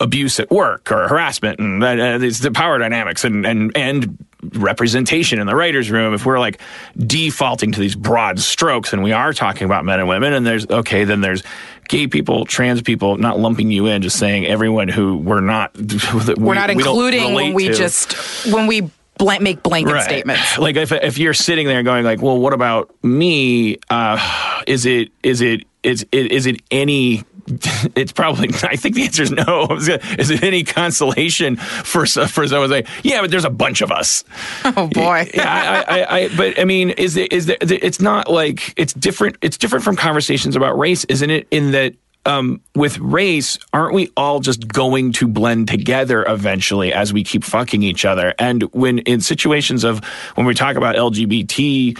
abuse 0.00 0.40
at 0.40 0.50
work 0.50 0.90
or 0.90 1.08
harassment 1.08 1.60
and 1.60 1.82
uh, 1.82 2.18
the 2.18 2.50
power 2.52 2.78
dynamics 2.78 3.24
and 3.24 3.46
and 3.46 3.74
and 3.76 4.18
representation 4.54 5.38
in 5.38 5.46
the 5.46 5.54
writers 5.54 5.90
room 5.90 6.14
if 6.14 6.24
we're 6.24 6.38
like 6.38 6.60
defaulting 6.96 7.72
to 7.72 7.80
these 7.80 7.94
broad 7.94 8.38
strokes 8.38 8.92
and 8.92 9.02
we 9.02 9.12
are 9.12 9.32
talking 9.32 9.64
about 9.64 9.84
men 9.84 9.98
and 9.98 10.08
women 10.08 10.32
and 10.32 10.46
there's 10.46 10.68
okay 10.70 11.04
then 11.04 11.20
there's 11.20 11.42
gay 11.90 12.06
people, 12.06 12.46
trans 12.46 12.80
people, 12.80 13.16
not 13.18 13.40
lumping 13.40 13.70
you 13.70 13.86
in, 13.86 14.00
just 14.00 14.16
saying 14.16 14.46
everyone 14.46 14.88
who 14.88 15.16
we're 15.16 15.40
not 15.40 15.76
we're 16.14 16.34
we, 16.36 16.54
not 16.54 16.70
including 16.70 17.30
we 17.30 17.34
when 17.34 17.54
we 17.54 17.66
to. 17.66 17.74
just 17.74 18.14
when 18.52 18.66
we 18.66 18.88
blank, 19.18 19.42
make 19.42 19.62
blanket 19.62 19.92
right. 19.92 20.02
statements. 20.04 20.40
Like 20.58 20.76
if 20.76 20.92
if 20.92 21.18
you're 21.18 21.34
sitting 21.34 21.66
there 21.66 21.82
going 21.82 22.04
like, 22.04 22.22
well, 22.22 22.38
what 22.38 22.52
about 22.52 22.94
me? 23.04 23.78
Uh, 23.90 24.62
is 24.66 24.86
it 24.86 25.10
is 25.22 25.40
it 25.40 25.64
is 25.82 26.06
it 26.12 26.32
is 26.32 26.46
it 26.46 26.62
any 26.70 27.24
it's 27.94 28.12
probably. 28.12 28.48
I 28.62 28.76
think 28.76 28.94
the 28.94 29.02
answer 29.02 29.22
is 29.22 29.30
no. 29.30 29.66
Is 30.18 30.30
it 30.30 30.42
any 30.42 30.64
consolation 30.64 31.56
for 31.56 32.06
for 32.06 32.46
someone 32.46 32.68
say, 32.68 32.84
yeah, 33.02 33.20
but 33.20 33.30
there's 33.30 33.44
a 33.44 33.50
bunch 33.50 33.80
of 33.80 33.90
us. 33.90 34.24
Oh 34.64 34.88
boy. 34.88 35.30
yeah, 35.34 35.84
I, 35.88 36.00
I, 36.00 36.16
I, 36.18 36.36
but 36.36 36.58
I 36.58 36.64
mean, 36.64 36.90
is 36.90 37.16
it 37.16 37.32
is 37.32 37.46
there, 37.46 37.56
it's 37.60 38.00
not 38.00 38.30
like 38.30 38.72
it's 38.76 38.92
different. 38.92 39.36
It's 39.42 39.56
different 39.56 39.84
from 39.84 39.96
conversations 39.96 40.56
about 40.56 40.78
race, 40.78 41.04
isn't 41.04 41.30
it? 41.30 41.48
In 41.50 41.72
that 41.72 41.94
um, 42.26 42.60
with 42.74 42.98
race, 42.98 43.58
aren't 43.72 43.94
we 43.94 44.10
all 44.16 44.40
just 44.40 44.68
going 44.68 45.12
to 45.12 45.26
blend 45.26 45.68
together 45.68 46.24
eventually 46.26 46.92
as 46.92 47.12
we 47.12 47.24
keep 47.24 47.44
fucking 47.44 47.82
each 47.82 48.04
other? 48.04 48.34
And 48.38 48.62
when 48.74 48.98
in 49.00 49.20
situations 49.20 49.84
of 49.84 50.04
when 50.34 50.46
we 50.46 50.54
talk 50.54 50.76
about 50.76 50.96
LGBT 50.96 51.98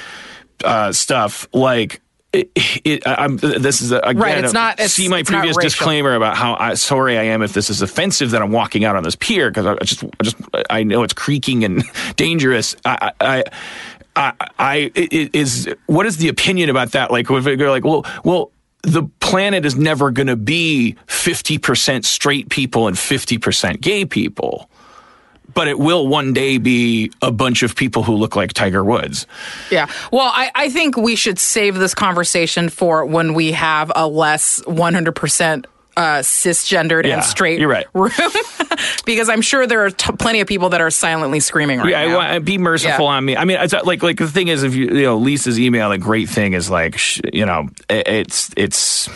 uh, 0.65 0.93
stuff, 0.93 1.49
like 1.53 2.01
it, 2.33 2.51
it, 2.85 3.03
I'm, 3.07 3.39
this 3.39 3.81
is 3.83 3.91
a, 3.91 3.99
again, 3.99 4.23
right. 4.23 4.45
It's 4.45 4.53
not. 4.53 4.79
It's, 4.79 4.93
see 4.93 5.09
my 5.09 5.23
previous 5.23 5.57
disclaimer 5.57 6.15
about 6.15 6.37
how 6.37 6.57
I, 6.59 6.75
sorry 6.75 7.19
I 7.19 7.25
am 7.25 7.43
if 7.43 7.53
this 7.53 7.71
is 7.71 7.83
offensive 7.83 8.31
that 8.31 8.41
I'm 8.41 8.53
walking 8.53 8.85
out 8.85 8.95
on 8.95 9.03
this 9.03 9.17
pier 9.17 9.51
because 9.51 9.67
I 9.67 9.75
just, 9.85 10.05
I 10.05 10.23
just, 10.23 10.37
I 10.71 10.83
know 10.85 11.03
it's 11.03 11.13
creaking 11.13 11.65
and 11.65 11.83
dangerous. 12.17 12.77
I, 12.85 13.13
I, 13.21 13.45
I, 14.15 14.33
I 14.59 14.93
it 14.95 15.35
is. 15.35 15.69
What 15.87 16.07
is 16.07 16.19
the 16.19 16.29
opinion 16.29 16.71
about 16.71 16.93
that? 16.93 17.11
Like, 17.11 17.31
if 17.31 17.47
you're 17.47 17.71
like, 17.71 17.85
well, 17.85 18.07
well, 18.25 18.53
the 18.83 19.03
planet 19.21 19.65
is 19.65 19.77
never 19.77 20.11
going 20.11 20.27
to 20.29 20.37
be 20.37 20.97
50% 21.07 22.05
straight 22.05 22.49
people 22.49 22.87
and 22.87 22.97
50% 22.97 23.81
gay 23.81 24.05
people 24.05 24.70
but 25.55 25.69
it 25.69 25.79
will 25.79 26.07
one 26.07 26.33
day 26.33 26.59
be 26.59 27.13
a 27.23 27.31
bunch 27.31 27.63
of 27.63 27.77
people 27.77 28.03
who 28.03 28.15
look 28.15 28.37
like 28.37 28.53
Tiger 28.53 28.85
Woods. 28.85 29.27
Yeah. 29.71 29.91
Well, 30.13 30.31
I, 30.33 30.51
I 30.55 30.71
think 30.71 30.97
we 30.97 31.17
should 31.17 31.39
save 31.39 31.77
this 31.77 31.95
conversation 31.95 32.69
for 32.69 33.05
when 33.05 33.35
we 33.35 33.53
have 33.53 33.93
a 33.95 34.07
less 34.07 34.61
100% 34.63 35.65
uh, 35.97 36.21
cisgendered 36.21 37.05
yeah, 37.05 37.15
and 37.15 37.25
straight 37.25 37.61
you're 37.61 37.69
right. 37.69 37.87
room 37.93 38.11
because 39.05 39.29
I'm 39.29 39.43
sure 39.43 39.67
there 39.67 39.85
are 39.85 39.91
t- 39.91 40.13
plenty 40.13 40.41
of 40.41 40.47
people 40.47 40.71
that 40.71 40.81
are 40.81 40.91
silently 40.91 41.41
screaming 41.41 41.79
right 41.79 41.91
yeah, 41.91 42.07
now. 42.07 42.21
Yeah, 42.21 42.39
be 42.39 42.59
merciful 42.59 43.07
yeah. 43.07 43.11
on 43.11 43.25
me. 43.25 43.37
I 43.37 43.45
mean, 43.45 43.59
it's 43.61 43.75
like 43.75 44.03
like 44.03 44.17
the 44.17 44.29
thing 44.29 44.49
is, 44.49 44.63
if 44.63 44.75
you 44.75 44.87
you 44.87 45.03
know 45.03 45.17
Lisa's 45.17 45.59
email, 45.59 45.91
the 45.91 45.99
great 45.99 46.29
thing 46.29 46.55
is 46.55 46.71
like 46.71 46.97
sh- 46.97 47.21
you 47.33 47.45
know 47.45 47.69
it's 47.89 48.51
it's 48.57 49.09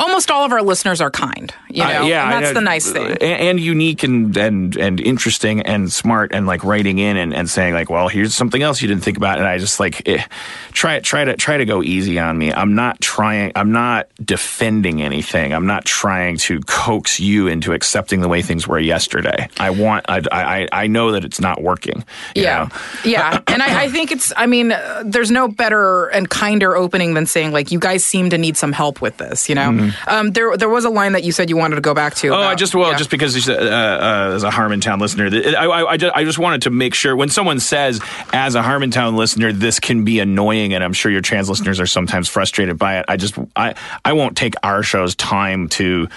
almost 0.00 0.30
all 0.30 0.44
of 0.44 0.52
our 0.52 0.62
listeners 0.62 1.00
are 1.00 1.10
kind. 1.10 1.54
You 1.68 1.84
know, 1.84 2.02
uh, 2.02 2.06
yeah, 2.06 2.24
and 2.24 2.44
that's 2.44 2.54
the 2.54 2.60
nice 2.60 2.90
thing, 2.90 3.06
and, 3.06 3.22
and, 3.22 3.60
unique 3.60 4.02
and 4.02 4.36
and 4.36 4.76
and 4.76 5.00
interesting 5.00 5.60
and 5.60 5.92
smart 5.92 6.32
and 6.32 6.46
like 6.46 6.64
writing 6.64 6.98
in 6.98 7.16
and, 7.16 7.32
and 7.34 7.48
saying 7.48 7.74
like, 7.74 7.90
well, 7.90 8.08
here's 8.08 8.34
something 8.34 8.62
else 8.62 8.82
you 8.82 8.88
didn't 8.88 9.04
think 9.04 9.18
about, 9.18 9.38
and 9.38 9.46
I 9.46 9.58
just 9.58 9.78
like 9.78 10.08
eh, 10.08 10.24
try 10.72 10.98
try 11.00 11.24
to 11.24 11.36
try 11.36 11.58
to 11.58 11.64
go 11.64 11.82
easy 11.82 12.18
on 12.18 12.36
me. 12.38 12.52
I'm 12.52 12.74
not 12.74 13.00
trying. 13.00 13.52
I'm 13.54 13.70
not 13.70 14.08
defending 14.24 15.02
anything. 15.02 15.52
I'm 15.52 15.66
not 15.66 15.84
trying 15.84 16.38
to 16.38 16.60
coax 16.60 17.20
you 17.20 17.46
into 17.46 17.72
accepting 17.72 18.20
the 18.20 18.28
way 18.28 18.42
things 18.42 18.66
were 18.66 18.80
yesterday. 18.80 19.48
I 19.58 19.70
want. 19.70 20.06
I 20.08 20.22
I, 20.32 20.68
I 20.72 20.86
know 20.86 21.12
that 21.12 21.24
it's 21.24 21.40
not 21.40 21.62
working. 21.62 22.04
Yeah, 22.34 22.64
know? 22.64 23.10
yeah, 23.10 23.40
and 23.48 23.62
I, 23.62 23.84
I 23.84 23.88
think 23.90 24.10
it's. 24.10 24.32
I 24.36 24.46
mean, 24.46 24.74
there's 25.04 25.30
no 25.30 25.46
better 25.46 26.06
and 26.06 26.28
kinder 26.28 26.74
opening 26.74 27.14
than 27.14 27.26
saying 27.26 27.52
like, 27.52 27.70
you 27.70 27.78
guys 27.78 28.04
seem 28.04 28.30
to 28.30 28.38
need 28.38 28.56
some 28.56 28.72
help 28.72 29.00
with 29.00 29.18
this. 29.18 29.48
You 29.48 29.54
know. 29.54 29.70
Mm-hmm. 29.70 29.89
Um, 30.06 30.30
there, 30.32 30.56
there 30.56 30.68
was 30.68 30.84
a 30.84 30.90
line 30.90 31.12
that 31.12 31.24
you 31.24 31.32
said 31.32 31.50
you 31.50 31.56
wanted 31.56 31.76
to 31.76 31.80
go 31.80 31.94
back 31.94 32.14
to. 32.16 32.28
Oh, 32.28 32.32
about, 32.32 32.50
I 32.50 32.54
just 32.54 32.74
well, 32.74 32.92
yeah. 32.92 32.98
just 32.98 33.10
because 33.10 33.48
uh, 33.48 33.52
uh, 33.52 34.32
as 34.34 34.42
a 34.42 34.50
Harmontown 34.50 35.00
listener, 35.00 35.30
I, 35.56 35.66
I, 35.66 35.90
I, 35.92 35.96
just, 35.96 36.16
I 36.16 36.24
just 36.24 36.38
wanted 36.38 36.62
to 36.62 36.70
make 36.70 36.94
sure 36.94 37.14
when 37.16 37.28
someone 37.28 37.60
says 37.60 38.00
as 38.32 38.54
a 38.54 38.62
Harmontown 38.62 39.16
listener, 39.16 39.52
this 39.52 39.80
can 39.80 40.04
be 40.04 40.20
annoying, 40.20 40.74
and 40.74 40.82
I'm 40.82 40.92
sure 40.92 41.10
your 41.10 41.20
trans 41.20 41.48
listeners 41.48 41.80
are 41.80 41.86
sometimes 41.86 42.28
frustrated 42.28 42.78
by 42.78 42.98
it. 42.98 43.06
I 43.08 43.16
just, 43.16 43.38
I, 43.56 43.74
I 44.04 44.12
won't 44.12 44.36
take 44.36 44.54
our 44.62 44.82
show's 44.82 45.14
time 45.14 45.68
to 45.70 46.08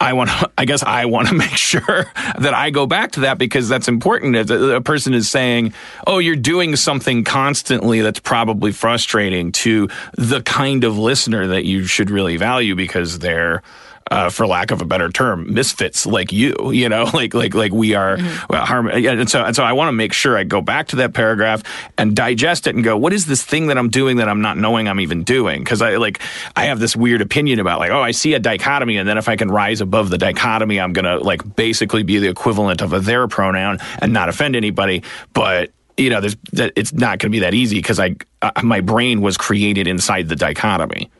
I 0.00 0.12
want 0.12 0.30
to, 0.30 0.50
I 0.58 0.64
guess 0.64 0.82
I 0.82 1.04
want 1.06 1.28
to 1.28 1.34
make 1.46 1.50
sure 1.50 2.12
that 2.38 2.54
I 2.54 2.70
go 2.70 2.86
back 2.86 3.12
to 3.12 3.20
that 3.20 3.38
because 3.38 3.68
that's 3.68 3.88
important. 3.88 4.36
If 4.36 4.50
a 4.50 4.80
person 4.80 5.14
is 5.14 5.30
saying, 5.30 5.72
oh, 6.06 6.18
you're 6.18 6.36
doing 6.36 6.76
something 6.76 7.24
constantly 7.24 8.00
that's 8.00 8.20
probably 8.20 8.72
frustrating 8.72 9.52
to 9.52 9.88
the 10.16 10.42
kind 10.42 10.84
of 10.84 10.98
listener 10.98 11.46
that 11.48 11.64
you 11.64 11.84
should 11.84 12.10
really 12.10 12.36
value 12.36 12.74
because 12.74 13.18
they're 13.18 13.62
uh, 14.10 14.28
for 14.28 14.46
lack 14.46 14.70
of 14.70 14.82
a 14.82 14.84
better 14.84 15.08
term, 15.08 15.52
misfits 15.52 16.04
like 16.04 16.32
you, 16.32 16.72
you 16.72 16.88
know, 16.88 17.04
like 17.14 17.34
like 17.34 17.54
like 17.54 17.72
we 17.72 17.94
are. 17.94 18.16
Mm-hmm. 18.16 18.46
Well, 18.52 18.64
harm, 18.64 18.88
and 18.88 19.30
so 19.30 19.44
and 19.44 19.54
so, 19.54 19.62
I 19.62 19.72
want 19.72 19.88
to 19.88 19.92
make 19.92 20.12
sure 20.12 20.36
I 20.36 20.44
go 20.44 20.60
back 20.60 20.88
to 20.88 20.96
that 20.96 21.14
paragraph 21.14 21.62
and 21.96 22.16
digest 22.16 22.66
it 22.66 22.74
and 22.74 22.82
go, 22.82 22.96
what 22.96 23.12
is 23.12 23.26
this 23.26 23.42
thing 23.42 23.68
that 23.68 23.78
I'm 23.78 23.88
doing 23.88 24.16
that 24.16 24.28
I'm 24.28 24.40
not 24.40 24.58
knowing 24.58 24.88
I'm 24.88 25.00
even 25.00 25.22
doing? 25.22 25.62
Because 25.62 25.80
I 25.80 25.96
like 25.96 26.20
I 26.56 26.64
have 26.64 26.80
this 26.80 26.96
weird 26.96 27.20
opinion 27.20 27.60
about 27.60 27.78
like, 27.78 27.90
oh, 27.90 28.02
I 28.02 28.10
see 28.10 28.34
a 28.34 28.40
dichotomy, 28.40 28.96
and 28.96 29.08
then 29.08 29.18
if 29.18 29.28
I 29.28 29.36
can 29.36 29.50
rise 29.50 29.80
above 29.80 30.10
the 30.10 30.18
dichotomy, 30.18 30.80
I'm 30.80 30.92
gonna 30.92 31.18
like 31.18 31.56
basically 31.56 32.02
be 32.02 32.18
the 32.18 32.28
equivalent 32.28 32.82
of 32.82 32.92
a 32.92 33.00
their 33.00 33.28
pronoun 33.28 33.78
and 34.00 34.12
not 34.12 34.28
offend 34.28 34.56
anybody, 34.56 35.02
but 35.32 35.70
you 35.96 36.10
know, 36.10 36.20
there's 36.20 36.36
that 36.52 36.72
it's 36.76 36.92
not 36.92 37.18
going 37.18 37.30
to 37.30 37.36
be 37.36 37.40
that 37.40 37.52
easy 37.54 37.76
because 37.76 38.00
I, 38.00 38.16
uh, 38.42 38.52
my 38.62 38.80
brain 38.80 39.20
was 39.20 39.36
created 39.36 39.86
inside 39.86 40.28
the 40.28 40.36
dichotomy. 40.36 41.10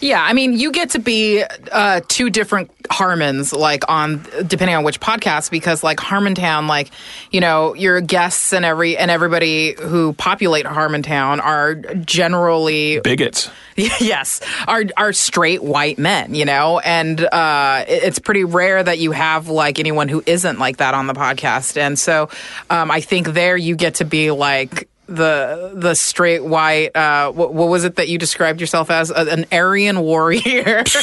Yeah, 0.00 0.22
I 0.22 0.32
mean, 0.32 0.52
you 0.52 0.72
get 0.72 0.90
to 0.90 0.98
be 0.98 1.44
uh, 1.72 2.00
two 2.08 2.30
different 2.30 2.70
Harmons, 2.90 3.52
like 3.52 3.84
on 3.88 4.24
depending 4.46 4.76
on 4.76 4.84
which 4.84 5.00
podcast, 5.00 5.50
because 5.50 5.82
like 5.82 5.98
Harmontown, 5.98 6.68
like 6.68 6.90
you 7.30 7.40
know, 7.40 7.74
your 7.74 8.00
guests 8.00 8.52
and 8.52 8.64
every 8.64 8.96
and 8.96 9.10
everybody 9.10 9.74
who 9.74 10.12
populate 10.14 10.66
Harmontown 10.66 11.40
are 11.40 11.74
generally 11.74 13.00
bigots. 13.00 13.50
yes, 13.76 14.40
are 14.66 14.84
are 14.96 15.12
straight 15.12 15.62
white 15.62 15.98
men, 15.98 16.34
you 16.34 16.44
know, 16.44 16.78
and 16.80 17.20
uh, 17.20 17.84
it's 17.88 18.18
pretty 18.18 18.44
rare 18.44 18.82
that 18.82 18.98
you 18.98 19.12
have 19.12 19.48
like 19.48 19.78
anyone 19.78 20.08
who 20.08 20.22
isn't 20.26 20.58
like 20.58 20.78
that 20.78 20.94
on 20.94 21.06
the 21.06 21.14
podcast, 21.14 21.76
and 21.76 21.98
so 21.98 22.28
um, 22.70 22.90
I 22.90 23.00
think 23.00 23.28
there 23.28 23.56
you 23.56 23.76
get 23.76 23.96
to 23.96 24.04
be 24.04 24.30
like 24.30 24.88
the 25.06 25.72
the 25.74 25.94
straight 25.94 26.44
white 26.44 26.94
uh, 26.96 27.30
what, 27.30 27.54
what, 27.54 27.68
was 27.68 27.84
it 27.84 27.96
that 27.96 28.08
you 28.08 28.18
described 28.18 28.60
yourself 28.60 28.90
as 28.90 29.10
an 29.10 29.46
Aryan 29.52 30.00
warrior? 30.00 30.82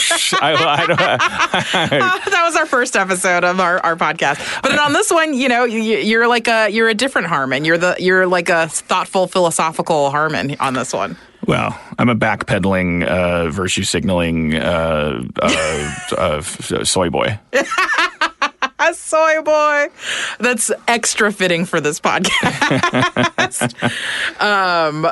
I, 0.42 0.54
I 0.54 0.84
uh, 0.84 2.30
that 2.30 2.44
was 2.44 2.56
our 2.56 2.66
first 2.66 2.96
episode 2.96 3.44
of 3.44 3.60
our, 3.60 3.80
our 3.80 3.96
podcast. 3.96 4.62
But 4.62 4.78
on 4.78 4.94
this 4.94 5.12
one, 5.12 5.34
you 5.34 5.48
know, 5.48 5.64
you, 5.64 6.20
are 6.22 6.28
like 6.28 6.48
a 6.48 6.70
you're 6.70 6.90
a 6.90 6.94
different 6.94 7.28
Harmon. 7.28 7.66
You're 7.66 7.78
the 7.78 7.96
you're 8.00 8.28
like 8.28 8.50
a 8.50 8.68
thoughtful, 8.68 9.28
philosophical 9.28 10.10
Harmon 10.10 10.56
on 10.60 10.74
this 10.74 10.94
one. 10.94 11.18
Well, 11.46 11.78
I'm 12.00 12.08
a 12.08 12.16
backpedaling, 12.16 13.06
uh, 13.06 13.50
virtue 13.50 13.84
signaling 13.84 14.56
uh, 14.56 15.24
uh, 15.42 15.92
uh 16.18 16.42
soy 16.42 17.10
boy. 17.10 17.40
Soy 18.92 19.42
boy. 19.42 19.88
That's 20.40 20.72
extra 20.88 21.32
fitting 21.32 21.66
for 21.66 21.80
this 21.80 22.00
podcast. 22.00 23.74
um, 24.42 25.06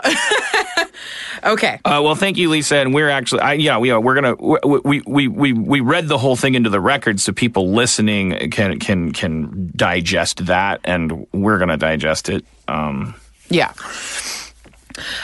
okay. 1.53 1.79
Uh, 1.85 2.01
well, 2.03 2.15
thank 2.15 2.37
you, 2.37 2.49
Lisa. 2.49 2.77
And 2.77 2.93
we're 2.93 3.09
actually, 3.09 3.41
I, 3.41 3.53
yeah, 3.53 3.77
we 3.77 3.91
are. 3.91 3.99
We're 4.01 4.15
gonna 4.15 4.35
we, 4.35 5.01
we 5.05 5.27
we 5.27 5.53
we 5.53 5.79
read 5.79 6.07
the 6.07 6.17
whole 6.17 6.35
thing 6.35 6.55
into 6.55 6.69
the 6.69 6.81
record 6.81 7.19
so 7.19 7.31
people 7.31 7.71
listening 7.71 8.51
can 8.51 8.79
can 8.79 9.11
can 9.11 9.71
digest 9.75 10.45
that, 10.47 10.81
and 10.83 11.25
we're 11.31 11.59
gonna 11.59 11.77
digest 11.77 12.29
it. 12.29 12.45
Um, 12.67 13.15
yeah. 13.49 13.73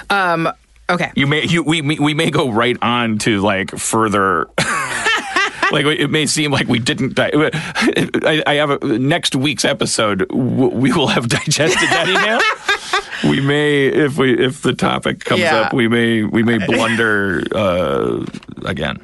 Um. 0.10 0.50
Okay. 0.90 1.12
You 1.16 1.28
may 1.28 1.44
you 1.46 1.64
we 1.64 1.82
we 1.82 2.14
may 2.14 2.30
go 2.32 2.50
right 2.50 2.78
on 2.82 3.18
to 3.20 3.42
like 3.42 3.72
further. 3.72 4.48
like 5.72 5.86
it 5.86 6.10
may 6.10 6.26
seem 6.26 6.52
like 6.52 6.68
we 6.68 6.80
didn't. 6.80 7.16
Di- 7.16 7.32
I, 7.34 8.44
I 8.46 8.54
have 8.56 8.70
a 8.72 8.80
next 8.98 9.36
week's 9.36 9.66
episode. 9.66 10.26
We 10.32 10.92
will 10.94 11.08
have 11.08 11.28
digested 11.30 11.90
that 11.90 12.08
email. 12.08 13.32
we 13.32 13.42
may, 13.42 13.88
if 13.88 14.18
we 14.18 14.38
if 14.38 14.62
the 14.62 14.74
topic 14.74 15.24
comes 15.26 15.42
Yeah. 15.42 15.62
up, 15.62 15.74
we 15.74 15.88
may 15.88 16.24
we 16.24 16.44
may 16.44 16.58
blunder 16.66 17.44
uh, 17.54 18.26
again. 18.66 19.02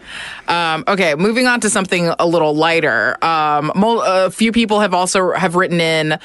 Um, 0.47 0.83
okay, 0.87 1.15
moving 1.15 1.47
on 1.47 1.59
to 1.61 1.69
something 1.69 2.11
a 2.19 2.25
little 2.27 2.53
lighter. 2.55 3.17
Um, 3.23 3.71
a 3.75 4.29
few 4.31 4.51
people 4.51 4.79
have 4.81 4.93
also 4.93 5.33
have 5.33 5.55
written 5.55 5.79
in 5.81 6.19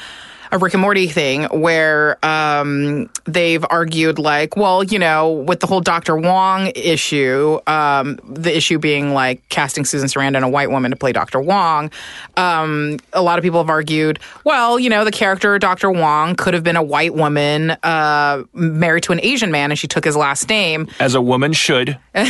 a 0.50 0.58
Rick 0.58 0.74
and 0.74 0.82
Morty 0.82 1.08
thing 1.08 1.44
where 1.44 2.24
um, 2.24 3.08
they've 3.24 3.64
argued 3.70 4.18
like, 4.18 4.56
well, 4.56 4.82
you 4.82 4.98
know, 4.98 5.32
with 5.32 5.60
the 5.60 5.66
whole 5.66 5.80
Dr. 5.80 6.16
Wong 6.16 6.72
issue, 6.74 7.58
um, 7.66 8.18
the 8.28 8.56
issue 8.56 8.78
being 8.78 9.12
like 9.12 9.46
casting 9.48 9.84
Susan 9.84 10.08
Sarandon, 10.08 10.42
a 10.42 10.48
white 10.48 10.70
woman, 10.70 10.90
to 10.90 10.96
play 10.96 11.12
Dr. 11.12 11.40
Wong. 11.40 11.90
Um, 12.36 12.98
a 13.12 13.22
lot 13.22 13.38
of 13.38 13.42
people 13.42 13.60
have 13.60 13.70
argued, 13.70 14.18
well, 14.44 14.78
you 14.78 14.90
know, 14.90 15.04
the 15.04 15.12
character 15.12 15.58
Dr. 15.58 15.90
Wong 15.90 16.34
could 16.34 16.54
have 16.54 16.64
been 16.64 16.76
a 16.76 16.82
white 16.82 17.14
woman 17.14 17.70
uh, 17.82 18.44
married 18.52 19.02
to 19.04 19.12
an 19.12 19.20
Asian 19.22 19.50
man, 19.50 19.70
and 19.70 19.78
she 19.78 19.86
took 19.86 20.04
his 20.04 20.16
last 20.16 20.48
name. 20.48 20.88
As 21.00 21.14
a 21.14 21.20
woman 21.20 21.52
should. 21.52 21.98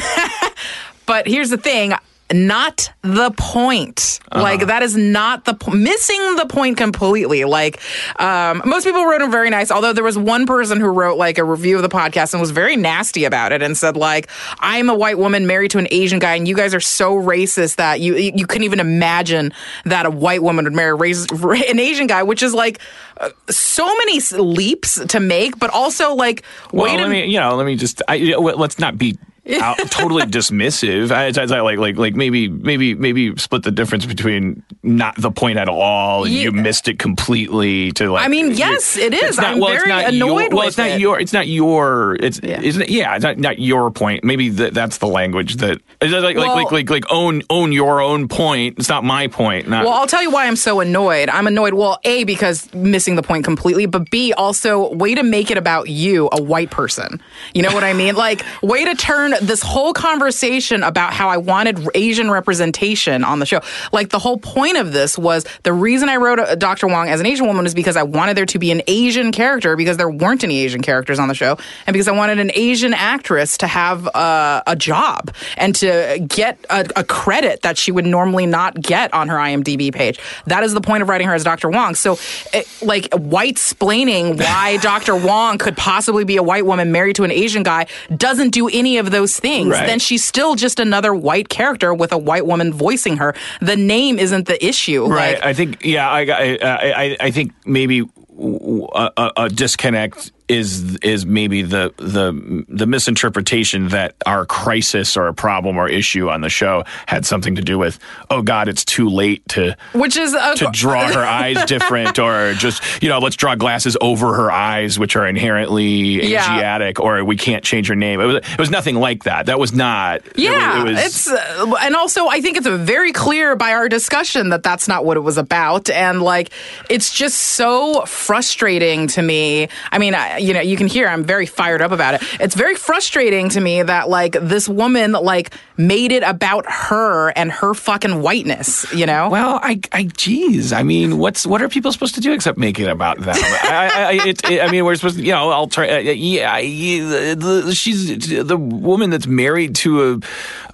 But 1.09 1.27
here's 1.27 1.49
the 1.49 1.57
thing. 1.57 1.95
Not 2.33 2.91
the 3.03 3.31
point. 3.31 4.21
Like 4.35 4.67
that 4.67 4.83
is 4.83 4.95
not 4.97 5.47
the 5.47 5.55
po- 5.55 5.73
missing 5.73 6.37
the 6.37 6.45
point 6.47 6.77
completely. 6.77 7.45
Like 7.45 7.81
um, 8.21 8.61
most 8.67 8.85
people 8.85 9.07
wrote 9.07 9.21
them 9.21 9.31
very 9.31 9.49
nice. 9.49 9.71
Although 9.71 9.95
there 9.95 10.05
was 10.05 10.19
one 10.19 10.47
person 10.47 10.79
who 10.79 10.89
wrote 10.89 11.17
like 11.17 11.39
a 11.39 11.45
review 11.45 11.77
of 11.77 11.83
the 11.83 11.89
podcast 11.89 12.35
and 12.35 12.41
was 12.41 12.51
very 12.51 12.77
nasty 12.77 13.25
about 13.25 13.53
it 13.53 13.63
and 13.63 13.77
said 13.77 13.97
like, 13.97 14.29
"I'm 14.61 14.91
a 14.91 14.95
white 14.95 15.19
woman 15.19 15.47
married 15.47 15.71
to 15.71 15.79
an 15.79 15.89
Asian 15.91 16.19
guy, 16.19 16.35
and 16.35 16.47
you 16.47 16.55
guys 16.55 16.75
are 16.75 16.81
so 16.81 17.15
racist 17.15 17.77
that 17.77 18.01
you 18.01 18.17
you 18.17 18.47
couldn't 18.47 18.65
even 18.65 18.81
imagine 18.81 19.53
that 19.87 20.05
a 20.05 20.11
white 20.11 20.43
woman 20.43 20.67
would 20.67 20.75
marry 20.75 20.95
race, 20.95 21.27
an 21.31 21.79
Asian 21.81 22.07
guy," 22.07 22.23
which 22.23 22.43
is 22.43 22.53
like 22.53 22.79
uh, 23.21 23.31
so 23.49 23.87
many 23.87 24.21
leaps 24.33 25.05
to 25.07 25.21
make, 25.21 25.59
but 25.59 25.71
also 25.71 26.15
like 26.15 26.43
Well, 26.73 26.85
wait 26.85 26.99
a 26.99 27.03
let 27.03 27.11
me, 27.11 27.27
you 27.27 27.41
know, 27.41 27.57
let 27.57 27.67
me 27.67 27.77
just, 27.77 28.03
I, 28.07 28.19
let's 28.19 28.79
not 28.79 28.99
be 28.99 29.19
out, 29.63 29.79
totally 29.91 30.25
dismissive. 30.25 31.11
I, 31.11 31.27
I, 31.27 31.59
I 31.59 31.61
like, 31.61 31.79
like, 31.79 31.97
like 31.97 32.15
maybe, 32.15 32.49
maybe, 32.49 32.95
maybe 32.95 33.37
split 33.37 33.63
the 33.63 33.71
difference 33.71 34.05
between 34.07 34.63
not 34.83 35.17
the 35.17 35.31
point 35.31 35.59
at 35.59 35.69
all. 35.69 36.25
and 36.25 36.33
You 36.33 36.53
missed 36.53 36.89
it 36.89 36.99
completely. 36.99 37.93
To 37.93 38.11
like, 38.13 38.25
I 38.25 38.29
mean, 38.29 38.53
yes, 38.53 38.97
it 38.97 39.15
is. 39.15 39.37
Not, 39.37 39.47
I'm 39.47 39.61
well, 39.61 39.71
very 39.71 39.91
annoyed 39.91 40.51
your, 40.51 40.59
Well, 40.59 40.69
it's 40.69 40.79
not 40.79 40.89
it. 40.91 41.01
your. 41.01 41.19
It's 41.21 41.33
not 41.33 41.47
your. 41.49 42.17
It's 42.21 42.41
Yeah. 42.43 42.61
isn't 42.61 42.83
it? 42.83 42.91
Yeah, 42.91 43.15
it's 43.17 43.23
not, 43.25 43.39
not 43.39 43.59
your 43.59 43.91
point. 43.91 44.25
Maybe 44.25 44.51
th- 44.55 44.73
that's 44.73 44.99
the 44.99 45.07
language 45.07 45.57
that 45.57 45.81
is 46.01 46.11
that 46.11 46.23
like, 46.23 46.37
Well- 46.37 46.47
like, 46.55 46.65
like, 46.71 46.73
like, 46.73 46.91
like 46.91 47.05
own 47.13 47.43
own 47.51 47.73
your 47.73 48.01
own 48.01 48.29
point. 48.29 48.79
It's 48.79 48.89
not 48.89 49.05
my 49.05 49.27
point. 49.29 49.69
Not, 49.69 49.85
Well, 49.85 49.95
I'll 49.95 50.07
tell 50.07 50.23
you 50.23 50.31
why 50.31 50.47
I'm 50.47 50.57
so 50.57 50.81
annoyed. 50.81 51.29
I'm 51.29 51.47
annoyed, 51.47 51.75
well, 51.75 51.99
A, 52.05 52.25
because 52.25 52.73
missing 52.75 53.17
the 53.17 53.23
point 53.23 53.45
completely, 53.45 53.87
but 53.87 54.11
B, 54.11 54.33
also, 54.33 54.93
way 54.95 55.15
to 55.15 55.23
make 55.23 55.51
it 55.51 55.59
about 55.59 55.89
you, 55.89 56.29
a 56.33 56.43
white 56.43 56.71
person. 56.71 57.21
You 57.55 57.63
know 57.63 57.73
what 57.73 57.85
I 57.85 57.93
mean? 57.93 58.15
Like, 58.15 58.45
way 58.63 58.85
to 58.85 58.95
turn 58.95 59.35
this 59.41 59.63
whole 59.63 59.93
conversation 59.93 60.83
about 60.83 61.13
how 61.13 61.29
I 61.29 61.37
wanted 61.37 61.89
Asian 61.95 62.31
representation 62.31 63.25
on 63.25 63.39
the 63.39 63.47
show. 63.47 63.61
Like, 63.93 64.11
the 64.11 64.19
whole 64.19 64.39
point 64.39 64.77
of 64.77 64.93
this 64.93 65.19
was 65.19 65.45
the 65.63 65.73
reason 65.73 66.09
I 66.09 66.17
wrote 66.17 66.39
uh, 66.39 66.55
Dr. 66.55 66.87
Wong 66.87 67.09
as 67.09 67.21
an 67.21 67.27
Asian 67.27 67.47
woman 67.47 67.67
is 67.67 67.75
because 67.75 67.97
I 67.97 68.03
wanted 68.03 68.37
there 68.37 68.47
to 68.47 68.59
be 68.59 68.71
an 68.71 68.83
Asian 68.87 69.33
character 69.33 69.77
because 69.77 69.97
there 69.97 70.11
weren't 70.11 70.45
any 70.45 70.59
Asian 70.61 70.83
characters 70.83 71.19
on 71.19 71.29
the 71.29 71.35
show, 71.35 71.59
and 71.87 71.95
because 71.95 72.09
I 72.09 72.13
wanted 72.13 72.39
an 72.39 72.51
Asian 72.55 72.95
actress 72.95 73.59
to 73.59 73.67
have 73.67 74.07
uh, 74.09 74.63
a 74.67 74.77
job 74.77 75.35
and 75.57 75.75
to 75.77 76.25
get 76.27 76.59
a, 76.71 76.87
a 76.97 77.05
credit 77.05 77.63
that 77.63 77.79
she 77.79 77.93
would 77.93 78.07
normally 78.07 78.47
not 78.47 78.81
get 78.81 79.13
on 79.15 79.29
her 79.29 79.37
IMDb 79.37 79.93
page. 79.93 80.19
That 80.47 80.65
is 80.65 80.75
the 80.75 80.81
point 80.81 81.03
of 81.03 81.09
writing 81.09 81.27
her 81.29 81.35
as 81.35 81.45
Dr. 81.45 81.69
Wong. 81.69 81.95
So, 81.95 82.19
it, 82.53 82.67
like, 82.83 83.13
white 83.15 83.57
splaining 83.57 84.39
why 84.39 84.77
Dr. 84.83 85.17
Wong 85.17 85.59
could 85.59 85.77
possibly 85.77 86.25
be 86.25 86.37
a 86.37 86.43
white 86.43 86.67
woman 86.67 86.93
married 86.93 87.17
to 87.17 87.25
an 87.25 87.31
Asian 87.31 87.63
guy 87.63 87.87
doesn't 88.15 88.51
do 88.51 88.69
any 88.69 88.99
of 88.99 89.11
those 89.11 89.28
things. 89.37 89.71
Right. 89.71 89.87
Then 89.87 89.99
she's 89.99 90.25
still 90.25 90.55
just 90.55 90.79
another 90.79 91.13
white 91.15 91.49
character 91.49 91.93
with 91.93 92.13
a 92.13 92.19
white 92.19 92.47
woman 92.47 92.73
voicing 92.73 93.17
her. 93.17 93.35
The 93.61 93.77
name 93.77 94.19
isn't 94.19 94.47
the 94.47 94.65
issue. 94.65 95.07
Right. 95.07 95.35
Like, 95.35 95.45
I 95.45 95.53
think. 95.55 95.85
Yeah. 95.85 96.09
I. 96.09 96.21
I. 96.23 96.59
I, 96.63 97.17
I 97.21 97.31
think 97.31 97.53
maybe 97.67 98.01
a, 98.01 99.11
a, 99.17 99.33
a 99.37 99.49
disconnect 99.49 100.33
is 100.49 100.97
is 100.97 101.27
maybe 101.27 101.63
the 101.63 101.93
the 101.99 102.65
the 102.69 102.87
misinterpretation 102.87 103.89
that 103.89 104.15
our 104.27 104.47
crisis 104.47 105.17
or 105.17 105.29
a 105.29 105.35
problem 105.35 105.77
or 105.77 105.89
issue 105.89 106.29
on 106.31 106.41
the 106.41 106.49
show 106.49 106.85
had 107.07 107.27
something 107.27 107.55
to 107.57 107.63
do 107.63 107.79
with. 107.79 107.99
Oh 108.31 108.43
God, 108.43 108.69
it's 108.69 108.85
too 108.85 109.09
late 109.09 109.47
to 109.51 109.77
which 109.93 110.17
is 110.17 110.35
a, 110.35 110.55
to 110.57 110.69
draw 110.73 111.07
her 111.13 111.21
eyes 111.25 111.65
different 111.67 112.19
or 112.19 112.55
just 112.55 112.83
you 113.03 113.09
know 113.09 113.19
let's 113.19 113.37
draw 113.37 113.55
glasses 113.55 113.97
over 114.01 114.35
her 114.35 114.51
eyes 114.51 114.99
which 114.99 115.17
are 115.17 115.27
inherently 115.27 116.31
Yeah. 116.31 116.41
asiatic 116.57 117.01
or 117.01 117.25
we 117.25 117.37
can't 117.37 117.65
change 117.65 117.89
her 117.89 117.97
name 117.97 118.21
it 118.21 118.25
was 118.27 118.37
it 118.37 118.59
was 118.59 118.71
nothing 118.71 118.97
like 118.97 119.25
that 119.25 119.47
that 119.47 119.59
was 119.59 119.73
not 119.73 120.19
it 120.19 120.25
was- 120.37 120.43
Yeah, 120.45 120.81
it 120.81 120.85
was, 120.85 121.05
it's 121.05 121.29
uh, 121.31 121.75
and 121.83 121.95
also 121.95 122.29
I 122.29 122.41
think 122.41 122.57
it's 122.57 122.67
very 122.67 123.13
clear 123.13 123.57
by 123.57 123.73
our 123.73 123.89
discussion 123.89 124.51
that 124.51 124.63
that's 124.63 124.89
not 124.89 125.05
what 125.05 125.17
it 125.17 125.21
was 125.21 125.37
about, 125.39 125.91
and 125.91 126.23
like 126.23 126.51
it's 126.89 127.13
just 127.13 127.39
so 127.39 128.05
frustrating 128.07 129.07
to 129.09 129.23
me. 129.23 129.69
I 129.93 129.99
mean, 129.99 130.15
I, 130.15 130.38
you 130.39 130.55
know, 130.55 130.61
you 130.61 130.77
can 130.77 130.87
hear 130.87 131.09
I'm 131.09 131.25
very 131.25 131.47
fired 131.47 131.83
up 131.83 131.93
about 131.93 132.15
it. 132.15 132.23
It's 132.41 132.55
very 132.55 132.75
frustrating 132.75 133.49
to 133.51 133.61
me 133.61 133.83
that 133.83 134.09
like 134.09 134.33
this 134.41 134.69
woman 134.69 135.13
like 135.13 135.53
made 135.79 136.13
it 136.13 136.23
about 136.25 136.67
her 136.69 137.31
and 137.31 137.51
her 137.53 137.73
fucking 137.73 138.21
whiteness. 138.21 138.93
You 138.93 139.07
know? 139.07 139.31
Well, 139.31 139.61
I, 139.63 139.81
I, 139.93 140.05
geez, 140.05 140.73
I 140.73 140.83
mean, 140.83 141.19
what's 141.19 141.47
what 141.47 141.63
are 141.63 141.69
people 141.69 141.93
supposed 141.93 142.17
to 142.17 142.21
do 142.21 142.33
except 142.33 142.59
make 142.59 142.79
it 142.81 142.89
about 142.89 143.19
them? 143.21 143.37
I, 143.39 143.91
I, 144.21 144.29
it, 144.29 144.51
it- 144.51 144.61
I 144.61 144.71
mean, 144.71 144.85
we're 144.85 144.97
supposed 144.97 145.17
to, 145.19 145.23
you 145.25 145.33
know, 145.33 145.51
I'll 145.51 145.69
try. 145.69 145.89
Uh, 145.89 145.99
yeah, 146.01 146.61
the, 146.61 147.73
she's 147.75 148.29
the 148.45 148.57
woman 148.57 149.11
that's 149.11 149.27
married 149.27 149.77
to 149.77 150.21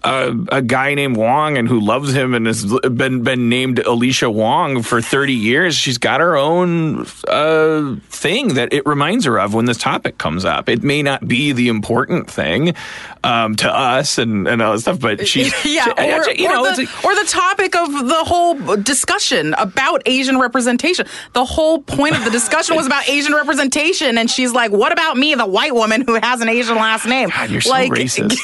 a, 0.04 0.08
a 0.08 0.36
a 0.58 0.62
guy 0.62 0.94
named 0.94 1.16
Wong 1.16 1.58
and 1.58 1.68
who 1.68 1.80
loves 1.80 2.14
him 2.14 2.34
and 2.34 2.46
has 2.46 2.64
been 2.90 3.22
been 3.22 3.48
named 3.48 3.78
Alicia 3.80 4.30
Wong 4.30 4.82
for 4.82 5.02
thirty 5.02 5.34
years. 5.34 5.76
She's 5.76 5.98
got 5.98 6.20
her 6.20 6.36
own 6.36 7.06
uh, 7.28 7.96
thing 8.08 8.54
that 8.54 8.72
it 8.72 8.86
reminds 8.86 9.24
her 9.26 9.38
of 9.38 9.52
when 9.54 9.66
this 9.66 9.78
topic 9.78 10.18
comes 10.18 10.44
up. 10.44 10.68
It 10.68 10.82
may 10.82 11.02
not 11.02 11.26
be 11.28 11.52
the 11.52 11.68
important 11.68 12.30
thing 12.30 12.74
um, 13.22 13.54
to 13.56 13.70
us 13.70 14.18
and 14.18 14.46
and 14.48 14.62
all 14.62 14.72
that 14.72 14.80
stuff, 14.80 14.93
but 15.00 15.26
she's 15.28 15.52
yeah, 15.64 15.84
she- 15.84 15.90
or, 16.12 16.30
you 16.34 16.46
or 16.48 16.52
know, 16.52 16.74
the, 16.74 16.82
a- 16.82 17.06
or 17.06 17.14
the 17.14 17.26
topic 17.28 17.74
of 17.76 17.90
the 18.08 18.22
whole 18.24 18.76
discussion 18.76 19.54
about 19.58 20.02
Asian 20.06 20.38
representation. 20.38 21.06
The 21.32 21.44
whole 21.44 21.80
point 21.82 22.16
of 22.16 22.24
the 22.24 22.30
discussion 22.30 22.76
was 22.76 22.86
about 22.86 23.08
Asian 23.08 23.32
representation, 23.34 24.16
and 24.18 24.30
she's 24.30 24.52
like, 24.52 24.70
"What 24.70 24.92
about 24.92 25.16
me, 25.16 25.34
the 25.34 25.46
white 25.46 25.74
woman 25.74 26.02
who 26.06 26.14
has 26.14 26.40
an 26.40 26.48
Asian 26.48 26.76
last 26.76 27.06
name?" 27.06 27.30
God, 27.30 27.50
you're 27.50 27.60
so 27.60 27.70
like, 27.70 27.90
racist. 27.92 28.36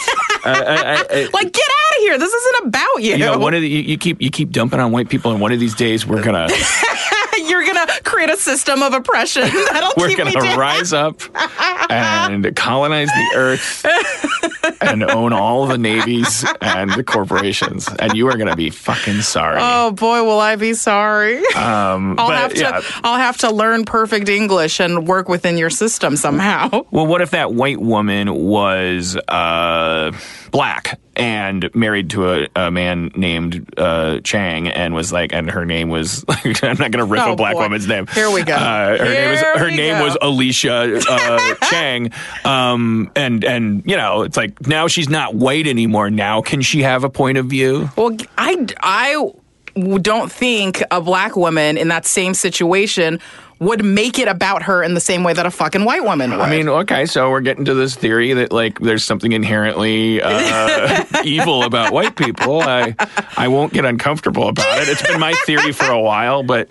I, 0.45 0.53
I, 0.53 0.95
I, 1.23 1.29
like, 1.33 1.53
get 1.53 1.65
out 1.65 1.97
of 1.97 2.03
here! 2.03 2.19
This 2.19 2.33
isn't 2.33 2.67
about 2.69 2.97
you. 2.99 3.13
you 3.13 3.19
know, 3.19 3.39
one 3.39 3.55
of 3.55 3.61
the, 3.61 3.69
you, 3.69 3.81
you 3.81 3.99
keep 3.99 4.21
you 4.21 4.31
keep 4.31 4.51
dumping 4.51 4.81
on 4.81 4.93
white 4.93 5.09
people, 5.09 5.33
and 5.33 5.41
one 5.41 5.53
of 5.53 5.61
these 5.61 5.75
days 5.75 6.07
we're 6.07 6.23
gonna 6.23 6.49
create 8.21 8.35
a 8.35 8.41
system 8.41 8.83
of 8.83 8.93
oppression 8.93 9.43
that'll 9.73 9.93
we're 9.97 10.09
keep 10.09 10.19
me 10.19 10.25
gonna 10.33 10.45
down. 10.47 10.59
rise 10.59 10.93
up 10.93 11.23
and 11.91 12.55
colonize 12.55 13.09
the 13.09 13.33
earth 13.35 13.87
and 14.83 15.03
own 15.05 15.33
all 15.33 15.67
the 15.67 15.79
navies 15.79 16.45
and 16.61 16.91
the 16.93 17.03
corporations, 17.03 17.89
and 17.99 18.13
you 18.15 18.29
are 18.29 18.37
gonna 18.37 18.57
be 18.57 18.69
fucking 18.71 19.23
sorry. 19.23 19.59
Oh 19.61 19.93
boy, 19.93 20.23
will 20.23 20.39
I 20.41 20.57
be 20.57 20.75
sorry! 20.75 21.39
um, 21.55 22.15
I'll 22.19 22.29
but 22.29 22.37
have 22.37 22.55
to. 22.55 22.61
yeah. 22.61 22.81
I'll 23.03 23.19
have 23.19 23.39
to 23.39 23.51
learn 23.51 23.85
perfect 23.87 24.29
English 24.29 24.81
and 24.81 25.07
work 25.09 25.29
within 25.29 25.57
your 25.57 25.71
system 25.71 26.17
somehow. 26.17 26.85
Well, 26.91 27.07
what 27.07 27.23
if 27.23 27.31
that 27.31 27.55
white 27.55 27.81
woman 27.81 28.35
was 28.35 29.17
uh, 29.29 30.13
black 30.51 30.99
and 31.17 31.69
married 31.75 32.11
to 32.11 32.31
a, 32.31 32.49
a 32.57 32.71
man 32.71 33.11
named 33.17 33.75
uh, 33.77 34.21
Chang 34.21 34.69
and 34.69 34.95
was 34.95 35.13
like, 35.13 35.33
and 35.33 35.51
her 35.51 35.67
name 35.67 35.89
was, 35.89 36.25
I'm 36.29 36.53
not 36.79 36.79
going 36.79 36.93
to 36.93 37.05
rip 37.05 37.23
Oh, 37.27 37.33
a 37.33 37.37
black 37.37 37.55
boy. 37.55 37.63
woman's 37.63 37.87
name. 37.87 38.07
Here 38.07 38.31
we 38.31 38.43
go. 38.43 38.55
Uh, 38.55 38.97
her 38.99 39.05
name 39.05 39.31
was 39.31 39.41
her 39.41 39.71
name 39.71 39.99
go. 39.99 40.05
was 40.05 40.17
Alicia 40.23 41.01
uh, 41.09 41.55
Chang, 41.71 42.13
um, 42.45 43.11
and 43.17 43.45
and 43.45 43.83
you 43.85 43.97
know, 43.97 44.23
it's 44.23 44.37
like 44.37 44.67
now 44.67 44.87
she's 44.87 45.09
not 45.09 45.35
white 45.35 45.67
anymore. 45.67 46.11
Now 46.11 46.41
can 46.43 46.61
she 46.63 46.83
have 46.83 47.05
a 47.05 47.11
point 47.11 47.39
of 47.39 47.47
view? 47.47 47.91
Well, 47.97 48.17
I 48.39 48.67
I 48.81 49.33
don't 50.01 50.31
think 50.33 50.83
a 50.91 51.01
black 51.01 51.37
woman 51.37 51.77
in 51.79 51.89
that 51.89 52.05
same 52.07 52.35
situation 52.35 53.21
would 53.61 53.85
make 53.85 54.19
it 54.19 54.27
about 54.27 54.63
her 54.63 54.83
in 54.83 54.95
the 54.95 55.01
same 55.01 55.23
way 55.23 55.35
that 55.35 55.45
a 55.45 55.51
fucking 55.51 55.85
white 55.85 56.03
woman 56.03 56.31
would. 56.31 56.41
I 56.41 56.51
mean, 56.51 56.67
okay, 56.69 57.05
so 57.05 57.31
we're 57.31 57.43
getting 57.43 57.67
to 57.67 57.75
this 57.75 57.95
theory 57.95 58.33
that 58.33 58.53
like 58.53 58.79
there's 58.81 59.05
something 59.05 59.33
inherently 59.33 60.23
uh, 60.23 61.05
evil 61.25 61.63
about 61.65 61.93
white 61.93 62.17
people. 62.17 62.63
I 62.63 62.95
I 63.37 63.49
won't 63.49 63.75
get 63.75 63.85
uncomfortable 63.85 64.49
about 64.49 64.83
it. 64.83 64.89
It's 64.89 65.07
been 65.07 65.21
my 65.21 65.35
theory 65.45 65.73
for 65.73 65.91
a 65.91 66.01
while, 66.01 66.43
but 66.43 66.71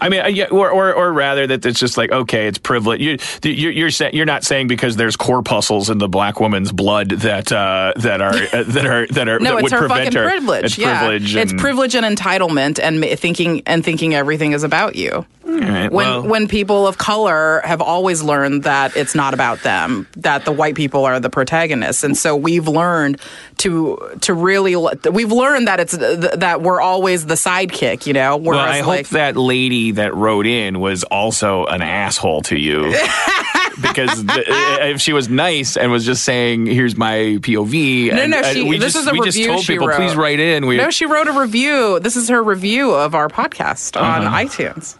I 0.00 0.08
mean, 0.08 0.20
uh, 0.20 0.26
yeah, 0.26 0.46
or, 0.46 0.68
or 0.70 0.92
or 0.92 1.12
rather 1.12 1.46
that 1.46 1.64
it's 1.64 1.78
just 1.78 1.96
like 1.96 2.10
okay, 2.10 2.48
it's 2.48 2.58
privilege. 2.58 3.00
You 3.00 3.18
you're 3.44 3.70
you're, 3.72 3.90
say, 3.90 4.10
you're 4.12 4.26
not 4.26 4.42
saying 4.42 4.66
because 4.66 4.96
there's 4.96 5.16
corpuscles 5.16 5.90
in 5.90 5.98
the 5.98 6.08
black 6.08 6.40
woman's 6.40 6.72
blood 6.72 7.10
that 7.10 7.52
uh, 7.52 7.92
that 7.96 8.20
are 8.20 8.34
uh, 8.34 8.64
that 8.64 8.86
are 8.86 9.06
that 9.06 9.28
are 9.28 9.38
no, 9.40 9.50
that 9.50 9.54
it's 9.54 9.62
would 9.62 9.72
her 9.72 9.78
prevent 9.78 10.04
fucking 10.06 10.18
her. 10.18 10.24
privilege. 10.24 10.64
It's 10.64 10.78
yeah. 10.78 10.98
privilege. 10.98 11.36
it's 11.36 11.52
privilege 11.52 11.94
and 11.94 12.04
entitlement, 12.04 12.80
and 12.80 13.04
thinking 13.18 13.62
and 13.64 13.84
thinking 13.84 14.14
everything 14.14 14.52
is 14.52 14.64
about 14.64 14.96
you. 14.96 15.24
All 15.46 15.52
right, 15.52 15.90
When 15.90 16.06
well, 16.06 16.15
when 16.22 16.48
people 16.48 16.86
of 16.86 16.98
color 16.98 17.60
have 17.64 17.80
always 17.80 18.22
learned 18.22 18.62
that 18.64 18.96
it's 18.96 19.14
not 19.14 19.34
about 19.34 19.62
them, 19.62 20.06
that 20.16 20.44
the 20.44 20.52
white 20.52 20.74
people 20.74 21.04
are 21.04 21.18
the 21.20 21.30
protagonists, 21.30 22.02
and 22.04 22.16
so 22.16 22.34
we've 22.36 22.68
learned 22.68 23.20
to 23.58 23.98
to 24.22 24.34
really 24.34 24.76
we've 25.10 25.32
learned 25.32 25.68
that 25.68 25.80
it's 25.80 25.96
that 25.96 26.60
we're 26.62 26.80
always 26.80 27.26
the 27.26 27.34
sidekick, 27.34 28.06
you 28.06 28.12
know. 28.12 28.36
well, 28.36 28.58
I 28.58 28.80
like 28.82 29.06
hope 29.06 29.12
that 29.12 29.36
lady 29.36 29.92
that 29.92 30.14
wrote 30.14 30.46
in 30.46 30.80
was 30.80 31.04
also 31.04 31.64
an 31.66 31.82
asshole 31.82 32.42
to 32.42 32.56
you. 32.58 32.94
because 33.82 34.24
the, 34.24 34.42
if 34.90 35.00
she 35.02 35.12
was 35.12 35.28
nice 35.28 35.76
and 35.76 35.90
was 35.92 36.04
just 36.06 36.24
saying, 36.24 36.66
"Here's 36.66 36.96
my 36.96 37.38
POV," 37.40 38.12
No, 38.12 38.22
and, 38.22 38.30
no, 38.30 38.38
and 38.40 38.56
she- 38.56 38.62
we 38.68 38.78
this 38.78 38.94
just 38.94 39.04
is 39.04 39.08
a 39.08 39.12
we 39.12 39.20
just 39.20 39.36
review 39.36 39.46
told 39.52 39.64
she 39.64 39.72
people, 39.74 39.88
wrote. 39.88 39.96
please 39.96 40.16
write 40.16 40.40
in. 40.40 40.66
We, 40.66 40.76
no, 40.78 40.90
she 40.90 41.04
wrote 41.06 41.28
a 41.28 41.32
review. 41.38 42.00
This 42.00 42.16
is 42.16 42.28
her 42.30 42.42
review 42.42 42.92
of 42.92 43.14
our 43.14 43.28
podcast 43.28 44.00
on 44.00 44.22
Uh-huh. 44.26 44.36
iTunes. 44.38 44.96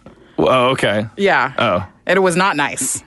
Oh, 0.48 0.68
okay. 0.70 1.06
Yeah. 1.16 1.52
Oh. 1.58 1.86
And 2.06 2.16
it 2.16 2.20
was 2.20 2.36
not 2.36 2.56
nice. 2.56 3.02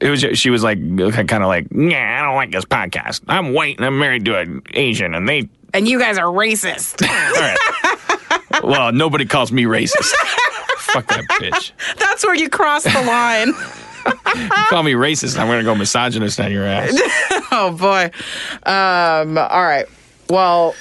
It 0.00 0.10
was. 0.10 0.20
She 0.38 0.50
was 0.50 0.62
like, 0.62 0.78
kind 0.78 1.32
of 1.42 1.48
like, 1.48 1.66
"Yeah, 1.70 2.18
I 2.20 2.24
don't 2.24 2.36
like 2.36 2.52
this 2.52 2.64
podcast. 2.64 3.22
I'm 3.28 3.52
white 3.52 3.76
and 3.78 3.86
I'm 3.86 3.98
married 3.98 4.24
to 4.26 4.38
an 4.38 4.62
Asian, 4.74 5.14
and 5.14 5.28
they." 5.28 5.48
And 5.74 5.86
you 5.86 5.98
guys 5.98 6.16
are 6.16 6.24
racist. 6.24 7.02
All 7.06 7.42
right. 7.42 8.64
well, 8.64 8.90
nobody 8.90 9.26
calls 9.26 9.52
me 9.52 9.64
racist. 9.64 10.14
Fuck 10.78 11.08
that 11.08 11.24
bitch. 11.28 11.72
That's 11.98 12.24
where 12.24 12.34
you 12.34 12.48
cross 12.48 12.84
the 12.84 13.02
line. 13.02 13.52
Call 14.70 14.82
me 14.82 14.92
racist. 14.92 15.38
I'm 15.38 15.46
gonna 15.46 15.64
go 15.64 15.74
misogynist 15.74 16.40
on 16.40 16.50
your 16.50 16.64
ass. 16.64 16.98
oh 17.52 17.76
boy. 17.78 18.04
Um, 18.62 19.36
all 19.36 19.62
right. 19.62 19.84
Well, 20.30 20.74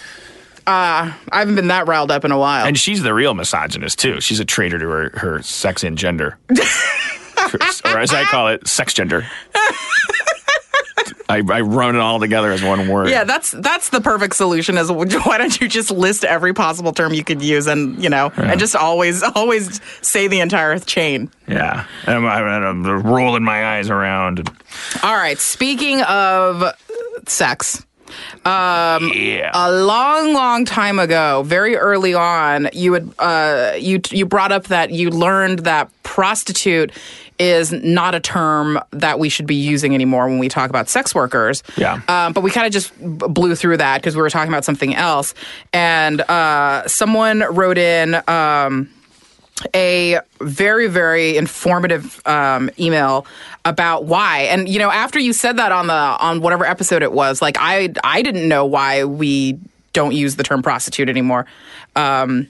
uh, 0.67 1.13
I 1.31 1.39
haven't 1.39 1.55
been 1.55 1.69
that 1.69 1.87
riled 1.87 2.11
up 2.11 2.25
in 2.25 2.31
a 2.31 2.37
while. 2.37 2.65
And 2.65 2.77
she's 2.77 3.01
the 3.01 3.13
real 3.13 3.33
misogynist 3.33 3.99
too. 3.99 4.19
She's 4.21 4.39
a 4.39 4.45
traitor 4.45 4.77
to 4.77 4.87
her, 4.87 5.11
her 5.15 5.41
sex 5.41 5.83
and 5.83 5.97
gender, 5.97 6.37
or 6.49 7.99
as 7.99 8.13
I 8.13 8.23
call 8.25 8.49
it, 8.49 8.67
sex 8.67 8.93
gender. 8.93 9.25
I, 11.29 11.37
I 11.49 11.61
run 11.61 11.95
it 11.95 11.99
all 11.99 12.19
together 12.19 12.51
as 12.51 12.63
one 12.63 12.87
word. 12.87 13.09
yeah, 13.09 13.23
that's 13.25 13.51
that's 13.51 13.89
the 13.89 13.99
perfect 13.99 14.35
solution. 14.35 14.77
Is 14.77 14.89
why 14.91 15.37
don't 15.37 15.59
you 15.59 15.67
just 15.67 15.91
list 15.91 16.23
every 16.23 16.53
possible 16.53 16.93
term 16.93 17.13
you 17.13 17.23
could 17.23 17.41
use, 17.41 17.67
and 17.67 18.01
you 18.01 18.09
know, 18.09 18.31
and 18.37 18.59
just 18.59 18.75
always 18.75 19.23
always 19.23 19.81
say 20.01 20.27
the 20.27 20.39
entire 20.39 20.79
chain. 20.79 21.29
yeah. 21.47 21.85
And 22.05 22.25
I'm, 22.25 22.85
I'm 22.85 23.03
rolling 23.03 23.43
my 23.43 23.77
eyes 23.77 23.89
around. 23.89 24.49
All 25.03 25.15
right. 25.15 25.37
Speaking 25.37 26.01
of 26.03 26.63
sex, 27.27 27.85
Um, 28.45 29.11
Yeah. 29.13 29.51
a 29.53 29.71
long, 29.71 30.33
long 30.33 30.65
time 30.65 30.99
ago, 30.99 31.43
very 31.45 31.75
early 31.75 32.13
on, 32.13 32.69
you 32.73 32.91
would 32.91 33.13
uh, 33.19 33.73
you 33.77 34.01
you 34.11 34.25
brought 34.25 34.51
up 34.51 34.65
that 34.67 34.91
you 34.91 35.09
learned 35.09 35.59
that 35.59 35.89
prostitute 36.03 36.91
is 37.39 37.71
not 37.71 38.15
a 38.15 38.19
term 38.19 38.79
that 38.91 39.19
we 39.19 39.29
should 39.29 39.45
be 39.45 39.53
using 39.55 39.93
anymore 39.93 40.27
when 40.27 40.39
we 40.39 40.49
talk 40.49 40.71
about 40.71 40.89
sex 40.89 41.13
workers. 41.13 41.61
Yeah. 41.75 42.01
Um, 42.07 42.33
but 42.33 42.41
we 42.41 42.49
kind 42.49 42.65
of 42.65 42.73
just 42.73 42.91
blew 42.99 43.53
through 43.53 43.77
that 43.77 44.01
because 44.01 44.15
we 44.15 44.21
were 44.23 44.29
talking 44.31 44.51
about 44.51 44.65
something 44.65 44.95
else, 44.95 45.35
and 45.73 46.21
uh, 46.21 46.87
someone 46.87 47.41
wrote 47.51 47.77
in. 47.77 48.15
Um, 48.27 48.89
a 49.73 50.19
very 50.39 50.87
very 50.87 51.37
informative 51.37 52.21
um, 52.27 52.69
email 52.79 53.25
about 53.65 54.05
why. 54.05 54.41
And 54.41 54.69
you 54.69 54.79
know 54.79 54.91
after 54.91 55.19
you 55.19 55.33
said 55.33 55.57
that 55.57 55.71
on 55.71 55.87
the 55.87 55.93
on 55.93 56.41
whatever 56.41 56.65
episode 56.65 57.03
it 57.03 57.11
was 57.11 57.41
like 57.41 57.57
i 57.59 57.93
i 58.03 58.21
didn't 58.21 58.47
know 58.47 58.65
why 58.65 59.03
we 59.03 59.59
don't 59.97 60.13
use 60.13 60.35
the 60.35 60.43
term 60.43 60.61
prostitute 60.61 61.09
anymore. 61.09 61.47
Um, 61.95 62.47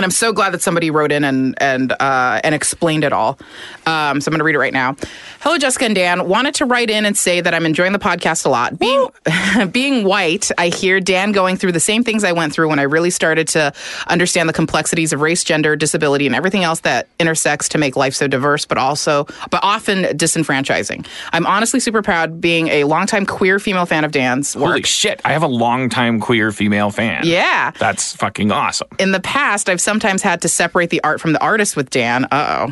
and 0.00 0.04
I'm 0.06 0.10
so 0.10 0.32
glad 0.32 0.54
that 0.54 0.62
somebody 0.62 0.90
wrote 0.90 1.12
in 1.12 1.24
and 1.24 1.54
and 1.60 1.92
uh, 1.92 2.40
and 2.42 2.54
explained 2.54 3.04
it 3.04 3.12
all. 3.12 3.38
Um, 3.84 4.22
so 4.22 4.28
I'm 4.28 4.32
going 4.32 4.38
to 4.38 4.44
read 4.44 4.54
it 4.54 4.58
right 4.58 4.72
now. 4.72 4.96
Hello, 5.40 5.58
Jessica 5.58 5.84
and 5.84 5.94
Dan. 5.94 6.26
Wanted 6.26 6.54
to 6.54 6.64
write 6.64 6.88
in 6.88 7.04
and 7.04 7.14
say 7.14 7.42
that 7.42 7.52
I'm 7.52 7.66
enjoying 7.66 7.92
the 7.92 7.98
podcast 7.98 8.46
a 8.46 8.48
lot. 8.48 8.78
Being 8.78 9.08
being 9.72 10.04
white, 10.04 10.50
I 10.56 10.68
hear 10.68 11.00
Dan 11.00 11.32
going 11.32 11.58
through 11.58 11.72
the 11.72 11.80
same 11.80 12.02
things 12.02 12.24
I 12.24 12.32
went 12.32 12.54
through 12.54 12.70
when 12.70 12.78
I 12.78 12.84
really 12.84 13.10
started 13.10 13.46
to 13.48 13.74
understand 14.06 14.48
the 14.48 14.54
complexities 14.54 15.12
of 15.12 15.20
race, 15.20 15.44
gender, 15.44 15.76
disability, 15.76 16.24
and 16.24 16.34
everything 16.34 16.64
else 16.64 16.80
that 16.80 17.06
intersects 17.18 17.68
to 17.70 17.78
make 17.78 17.94
life 17.94 18.14
so 18.14 18.26
diverse, 18.26 18.64
but 18.64 18.78
also 18.78 19.26
but 19.50 19.60
often 19.62 20.04
disenfranchising. 20.16 21.06
I'm 21.34 21.44
honestly 21.44 21.78
super 21.78 22.00
proud 22.00 22.40
being 22.40 22.68
a 22.68 22.84
longtime 22.84 23.26
queer 23.26 23.58
female 23.58 23.84
fan 23.84 24.04
of 24.04 24.12
Dan's 24.12 24.56
work. 24.56 24.70
Holy 24.70 24.82
shit! 24.84 25.20
I 25.26 25.34
have 25.34 25.42
a 25.42 25.46
longtime 25.48 26.20
queer 26.20 26.52
female 26.52 26.90
fan. 26.90 27.24
Yeah. 27.26 27.72
That's 27.72 28.16
fucking 28.16 28.50
awesome. 28.50 28.88
in 28.98 29.12
the 29.12 29.20
past, 29.20 29.68
I've 29.68 29.80
sometimes 29.90 30.22
had 30.22 30.42
to 30.42 30.48
separate 30.48 30.88
the 30.90 31.02
art 31.02 31.20
from 31.20 31.32
the 31.32 31.42
artist 31.42 31.74
with 31.74 31.90
Dan. 31.90 32.24
Uh 32.26 32.28
oh. 32.30 32.64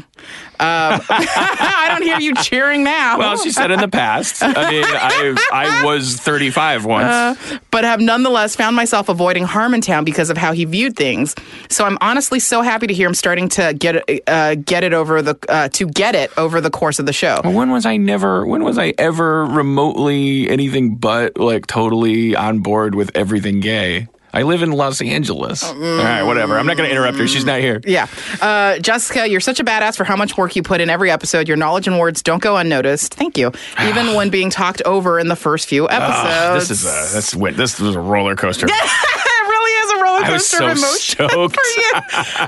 Um, 0.61 1.00
I 1.11 1.87
don't 1.88 2.02
hear 2.02 2.20
you 2.20 2.33
cheering 2.37 2.85
now. 2.85 3.18
Well, 3.18 3.37
she 3.37 3.50
said 3.50 3.72
in 3.72 3.81
the 3.81 3.88
past. 3.88 4.40
I 4.40 4.70
mean, 4.70 4.85
I 4.85 5.37
I 5.52 5.85
was 5.85 6.16
35 6.16 6.85
once. 6.85 7.59
but 7.72 7.83
have 7.83 8.00
nonetheless 8.00 8.54
found 8.54 8.76
myself 8.76 9.09
avoiding 9.09 9.46
Harmontown 9.46 10.04
because 10.04 10.31
of 10.31 10.37
how 10.37 10.52
he 10.52 10.64
viewed 10.64 10.94
things. 10.94 11.35
So 11.70 11.85
I'm 11.85 11.98
honestly 12.00 12.38
so 12.38 12.62
happy 12.62 12.87
to 12.87 12.94
hear 12.94 13.09
him 13.09 13.14
starting 13.14 13.48
to 13.50 13.74
get 13.74 13.96
it, 14.09 14.22
uh, 14.28 14.54
get 14.54 14.85
it 14.85 14.92
over 14.92 15.20
the 15.20 15.37
uh, 15.48 15.68
to 15.70 15.87
get 15.87 16.14
it 16.14 16.31
over 16.38 16.61
the 16.61 16.70
course 16.70 17.00
of 17.00 17.07
the 17.07 17.12
show. 17.12 17.40
When 17.42 17.70
was 17.70 17.85
I 17.85 17.96
never? 17.96 18.46
When 18.46 18.62
was 18.62 18.78
I 18.78 18.94
ever 18.96 19.44
remotely 19.44 20.48
anything 20.48 20.94
but 20.94 21.37
like 21.37 21.66
totally 21.66 22.37
on 22.37 22.61
board 22.61 22.94
with 22.94 23.11
everything 23.16 23.59
gay? 23.59 24.07
I 24.32 24.42
live 24.42 24.62
in 24.62 24.72
Los 24.72 25.00
Angeles. 25.00 25.64
All 25.64 25.74
right, 25.74 26.22
whatever. 26.22 26.58
I'm 26.58 26.66
not 26.66 26.76
going 26.76 26.88
to 26.88 26.94
interrupt 26.94 27.18
her. 27.18 27.26
She's 27.26 27.44
not 27.44 27.60
here. 27.60 27.80
Yeah. 27.84 28.06
Uh, 28.40 28.78
Jessica, 28.78 29.28
you're 29.28 29.40
such 29.40 29.58
a 29.60 29.64
badass 29.64 29.96
for 29.96 30.04
how 30.04 30.16
much 30.16 30.36
work 30.36 30.54
you 30.54 30.62
put 30.62 30.80
in 30.80 30.90
every 30.90 31.10
episode. 31.10 31.48
Your 31.48 31.56
knowledge 31.56 31.86
and 31.86 31.98
words 31.98 32.22
don't 32.22 32.42
go 32.42 32.56
unnoticed. 32.56 33.14
Thank 33.14 33.38
you. 33.38 33.52
Even 33.82 34.14
when 34.14 34.30
being 34.30 34.50
talked 34.50 34.82
over 34.82 35.18
in 35.18 35.28
the 35.28 35.36
first 35.36 35.68
few 35.68 35.88
episodes. 35.88 36.08
Ah, 36.12 36.54
this 36.54 36.70
is 36.70 36.84
a 36.84 37.14
this 37.16 37.34
went 37.34 37.56
this 37.56 37.80
was 37.80 37.94
a 37.94 38.00
roller 38.00 38.36
coaster. 38.36 38.66
it 38.70 39.48
really 39.48 39.70
is 39.70 39.90
a 39.92 40.02
roller 40.02 40.24
I 40.24 40.32
was 40.32 40.50
coaster 40.50 40.76
so 40.76 41.28
stoked. 41.48 41.58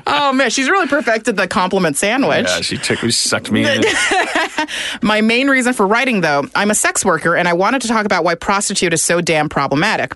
oh 0.07 0.33
man, 0.33 0.51
she's 0.51 0.69
really 0.69 0.87
perfected 0.87 1.37
the 1.37 1.49
compliment 1.49 1.97
sandwich. 1.97 2.47
Yeah, 2.47 2.61
she 2.61 2.77
took 2.77 2.99
she 2.99 3.11
sucked 3.11 3.51
me 3.51 3.65
in. 3.67 3.83
My 5.03 5.21
main 5.21 5.49
reason 5.49 5.73
for 5.73 5.87
writing, 5.87 6.21
though, 6.21 6.45
I'm 6.55 6.71
a 6.71 6.75
sex 6.75 7.05
worker 7.05 7.35
and 7.37 7.49
I 7.49 7.53
wanted 7.55 7.83
to 7.83 7.89
talk 7.89 8.05
about 8.05 8.25
why 8.25 8.35
prostitute 8.35 8.93
is 8.93 9.03
so 9.03 9.21
damn 9.21 9.49
problematic. 9.49 10.15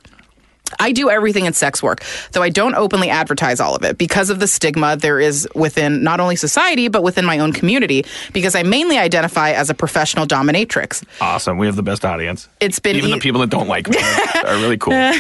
I 0.79 0.93
do 0.93 1.11
everything 1.11 1.47
in 1.47 1.53
sex 1.53 1.83
work, 1.83 2.03
though 2.33 2.43
I 2.43 2.51
don't 2.51 2.75
openly 2.75 3.11
advertise 3.11 3.61
all 3.61 3.75
of 3.75 3.83
it 3.85 3.99
because 3.99 4.31
of 4.31 4.41
the 4.41 4.47
stigma 4.47 4.97
there 4.97 5.21
is 5.21 5.49
within 5.55 6.03
not 6.03 6.21
only 6.21 6.37
society, 6.37 6.89
but 6.89 7.03
within 7.03 7.25
my 7.25 7.39
own 7.39 7.53
community, 7.53 8.05
because 8.33 8.55
I 8.55 8.63
mainly 8.63 8.99
identify 8.99 9.51
as 9.53 9.71
a 9.71 9.75
professional 9.75 10.27
dominatrix. 10.27 11.05
Awesome. 11.21 11.59
We 11.59 11.67
have 11.67 11.77
the 11.77 11.83
best 11.83 12.05
audience. 12.05 12.49
It's 12.61 12.79
been 12.79 12.97
Even 12.97 13.11
e- 13.11 13.13
the 13.15 13.19
people 13.21 13.41
that 13.41 13.51
don't 13.51 13.69
like 13.69 13.89
me 13.89 13.97
are 14.45 14.57
really 14.57 14.79
cool. 14.79 14.95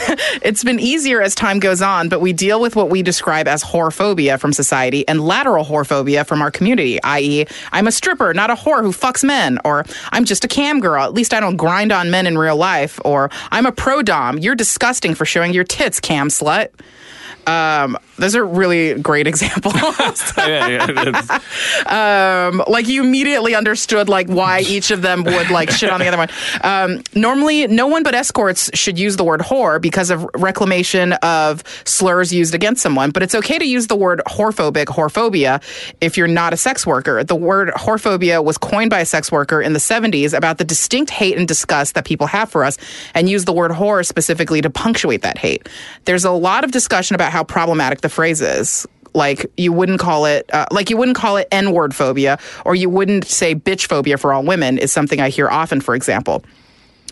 It's 0.42 0.62
been 0.64 0.78
easier 0.78 1.22
as 1.22 1.34
time 1.34 1.58
goes 1.58 1.80
on, 1.82 2.08
but 2.08 2.20
we 2.20 2.32
deal 2.32 2.60
with 2.60 2.76
what 2.76 2.90
we 2.90 3.02
describe 3.02 3.48
as 3.48 3.62
whorephobia 3.64 4.38
from 4.38 4.52
society 4.52 5.06
and 5.08 5.20
lateral 5.20 5.64
whorephobia 5.64 6.26
from 6.26 6.42
our 6.42 6.50
community, 6.50 7.02
i.e., 7.02 7.46
I'm 7.72 7.86
a 7.86 7.92
stripper, 7.92 8.32
not 8.34 8.50
a 8.50 8.54
whore 8.54 8.82
who 8.82 8.92
fucks 8.92 9.24
men, 9.24 9.58
or 9.64 9.84
I'm 10.12 10.24
just 10.24 10.44
a 10.44 10.48
cam 10.48 10.80
girl, 10.80 11.02
at 11.04 11.14
least 11.14 11.32
I 11.34 11.40
don't 11.40 11.56
grind 11.56 11.92
on 11.92 12.10
men 12.10 12.26
in 12.26 12.36
real 12.38 12.56
life, 12.56 13.00
or 13.04 13.30
I'm 13.50 13.66
a 13.66 13.72
pro 13.72 14.02
dom, 14.02 14.38
you're 14.38 14.54
disgusting 14.54 15.14
for 15.14 15.24
showing 15.24 15.43
your 15.52 15.64
tits, 15.64 16.00
cam 16.00 16.28
slut. 16.28 16.68
Um, 17.46 17.98
those 18.16 18.36
are 18.36 18.44
really 18.44 18.94
great 18.94 19.26
examples. 19.34 19.74
Yeah, 20.36 20.68
yeah, 20.68 22.48
um, 22.48 22.62
like 22.68 22.88
you 22.88 23.02
immediately 23.02 23.54
understood 23.54 24.08
like 24.08 24.28
why 24.28 24.60
each 24.60 24.90
of 24.90 25.02
them 25.02 25.24
would 25.24 25.50
like 25.50 25.70
shit 25.70 25.90
on 25.90 26.00
the 26.00 26.08
other 26.08 26.16
one. 26.16 26.28
Um, 26.62 27.02
normally, 27.14 27.66
no 27.66 27.86
one 27.86 28.02
but 28.02 28.14
escorts 28.14 28.70
should 28.74 28.98
use 28.98 29.16
the 29.16 29.24
word 29.24 29.40
whore 29.40 29.80
because 29.80 30.10
of 30.10 30.28
reclamation 30.34 31.14
of 31.14 31.62
slurs 31.84 32.32
used 32.32 32.54
against 32.54 32.82
someone. 32.82 33.10
But 33.10 33.22
it's 33.22 33.34
okay 33.34 33.58
to 33.58 33.64
use 33.64 33.86
the 33.88 33.96
word 33.96 34.22
whorephobic, 34.26 34.86
whorephobia, 34.86 35.62
if 36.00 36.16
you're 36.16 36.28
not 36.28 36.52
a 36.52 36.56
sex 36.56 36.86
worker. 36.86 37.24
The 37.24 37.36
word 37.36 37.70
whorephobia 37.70 38.44
was 38.44 38.58
coined 38.58 38.90
by 38.90 39.00
a 39.00 39.06
sex 39.06 39.32
worker 39.32 39.60
in 39.60 39.72
the 39.72 39.78
70s 39.78 40.36
about 40.36 40.58
the 40.58 40.64
distinct 40.64 41.10
hate 41.10 41.36
and 41.36 41.48
disgust 41.48 41.94
that 41.94 42.04
people 42.04 42.26
have 42.26 42.50
for 42.50 42.64
us, 42.64 42.78
and 43.14 43.28
used 43.28 43.46
the 43.46 43.52
word 43.52 43.70
whore 43.70 44.06
specifically 44.06 44.60
to 44.60 44.70
punctuate 44.70 45.22
that 45.22 45.38
hate. 45.38 45.68
There's 46.04 46.24
a 46.24 46.30
lot 46.30 46.64
of 46.64 46.70
discussion 46.70 47.14
about 47.14 47.32
how 47.32 47.44
problematic 47.44 48.00
the 48.04 48.08
phrase 48.08 48.40
is 48.40 48.86
Like 49.14 49.50
you 49.56 49.72
wouldn't 49.72 49.98
call 49.98 50.26
it 50.26 50.48
uh, 50.52 50.66
like 50.70 50.90
you 50.90 50.96
wouldn't 50.96 51.16
call 51.16 51.38
it 51.38 51.48
N-word 51.50 51.94
phobia, 51.94 52.38
or 52.64 52.74
you 52.74 52.90
wouldn't 52.90 53.24
say 53.24 53.54
bitch 53.54 53.86
phobia 53.86 54.18
for 54.18 54.32
all 54.32 54.44
women. 54.44 54.76
Is 54.78 54.92
something 54.92 55.20
I 55.20 55.30
hear 55.30 55.48
often. 55.48 55.80
For 55.80 55.94
example 55.94 56.44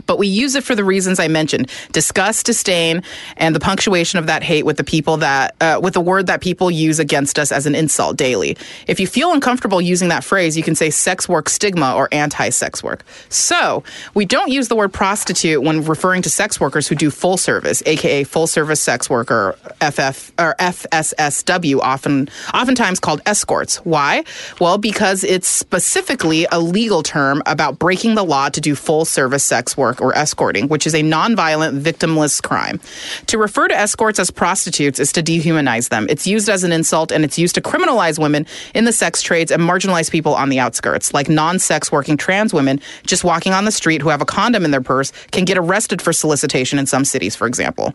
but 0.07 0.19
we 0.19 0.27
use 0.27 0.55
it 0.55 0.65
for 0.65 0.75
the 0.75 0.85
reasons 0.85 1.19
I 1.19 1.29
mentioned: 1.29 1.71
disgust, 1.93 2.47
disdain, 2.47 3.03
and 3.37 3.55
the 3.55 3.61
punctuation 3.61 4.19
of 4.19 4.27
that 4.27 4.43
hate 4.43 4.65
with 4.65 4.77
the 4.77 4.85
people 4.85 5.19
that 5.19 5.55
uh, 5.61 5.81
with 5.83 5.95
the 5.95 6.01
word 6.01 6.27
that 6.27 6.41
people 6.41 6.71
use 6.71 6.99
against 6.99 7.39
us 7.39 7.53
as 7.53 7.67
an 7.67 7.75
insult 7.75 8.17
daily. 8.17 8.57
If 8.87 9.01
you 9.01 9.07
feel 9.07 9.33
uncomfortable 9.33 9.81
using 9.81 10.09
that 10.09 10.25
phrase, 10.25 10.57
you 10.57 10.63
can 10.63 10.75
say 10.75 10.91
sex 10.91 11.29
work 11.29 11.49
stigma 11.49 11.95
or 11.95 12.09
anti-sex 12.13 12.83
work. 12.83 13.05
So 13.29 13.83
we 14.15 14.25
don't 14.25 14.51
use 14.51 14.69
the 14.69 14.77
word 14.77 14.93
prostitute 14.93 15.63
when 15.63 15.85
referring 15.85 16.23
to 16.23 16.31
sex 16.31 16.61
workers 16.61 16.89
who 16.89 16.95
do 16.95 17.11
full 17.11 17.37
service, 17.37 17.83
aka 17.87 18.25
full 18.25 18.47
service 18.47 18.81
sex 18.81 19.11
worker, 19.11 19.57
FF 19.81 20.33
or 20.39 20.55
FSSW, 20.59 21.79
often 21.81 22.29
oftentimes 22.55 23.01
called 23.01 23.21
escorts. 23.27 23.77
Why? 23.79 24.25
Well, 24.61 24.79
because 24.79 25.25
it's 25.25 25.49
specifically 25.49 26.47
a 26.51 26.59
legal 26.59 27.03
term 27.03 27.43
about 27.47 27.79
breaking 27.79 28.15
the 28.15 28.25
law 28.25 28.49
to 28.49 28.61
do 28.61 28.75
full 28.75 29.05
service 29.05 29.45
sex 29.45 29.77
work 29.77 29.92
or 30.01 30.17
escorting, 30.17 30.69
which 30.69 30.87
is 30.87 30.95
a 30.95 31.03
nonviolent, 31.03 31.81
victimless 31.81 32.43
crime. 32.43 32.81
To 33.27 33.39
refer 33.39 33.69
to 33.69 33.77
escorts 33.77 34.19
as 34.19 34.31
prostitutes 34.31 34.99
is 34.99 35.13
to 35.13 35.23
dehumanize 35.23 35.89
them. 35.89 36.07
It's 36.09 36.27
used 36.27 36.49
as 36.49 36.65
an 36.65 36.73
insult 36.73 37.13
and 37.13 37.25
it's 37.25 37.39
used 37.39 37.55
to 37.57 37.61
criminalize 37.61 38.19
women 38.19 38.47
in 38.75 38.85
the 38.85 38.93
sex 38.93 39.23
trades 39.23 39.51
and 39.51 39.63
marginalize 39.63 40.11
people 40.11 40.35
on 40.35 40.49
the 40.49 40.59
outskirts, 40.59 41.13
like 41.13 41.29
non 41.29 41.59
sex 41.59 41.91
working 41.91 42.17
trans 42.17 42.55
women 42.55 42.81
just 43.07 43.25
walking 43.25 43.53
on 43.53 43.65
the 43.65 43.73
street 43.73 44.03
who 44.03 44.09
have 44.09 44.23
a 44.23 44.27
condom 44.27 44.65
in 44.65 44.71
their 44.71 44.81
purse 44.81 45.13
can 45.31 45.45
get 45.45 45.59
arrested 45.59 46.01
for 46.01 46.13
solicitation 46.13 46.79
in 46.79 46.87
some 46.87 47.05
cities, 47.05 47.35
for 47.35 47.47
example. 47.47 47.95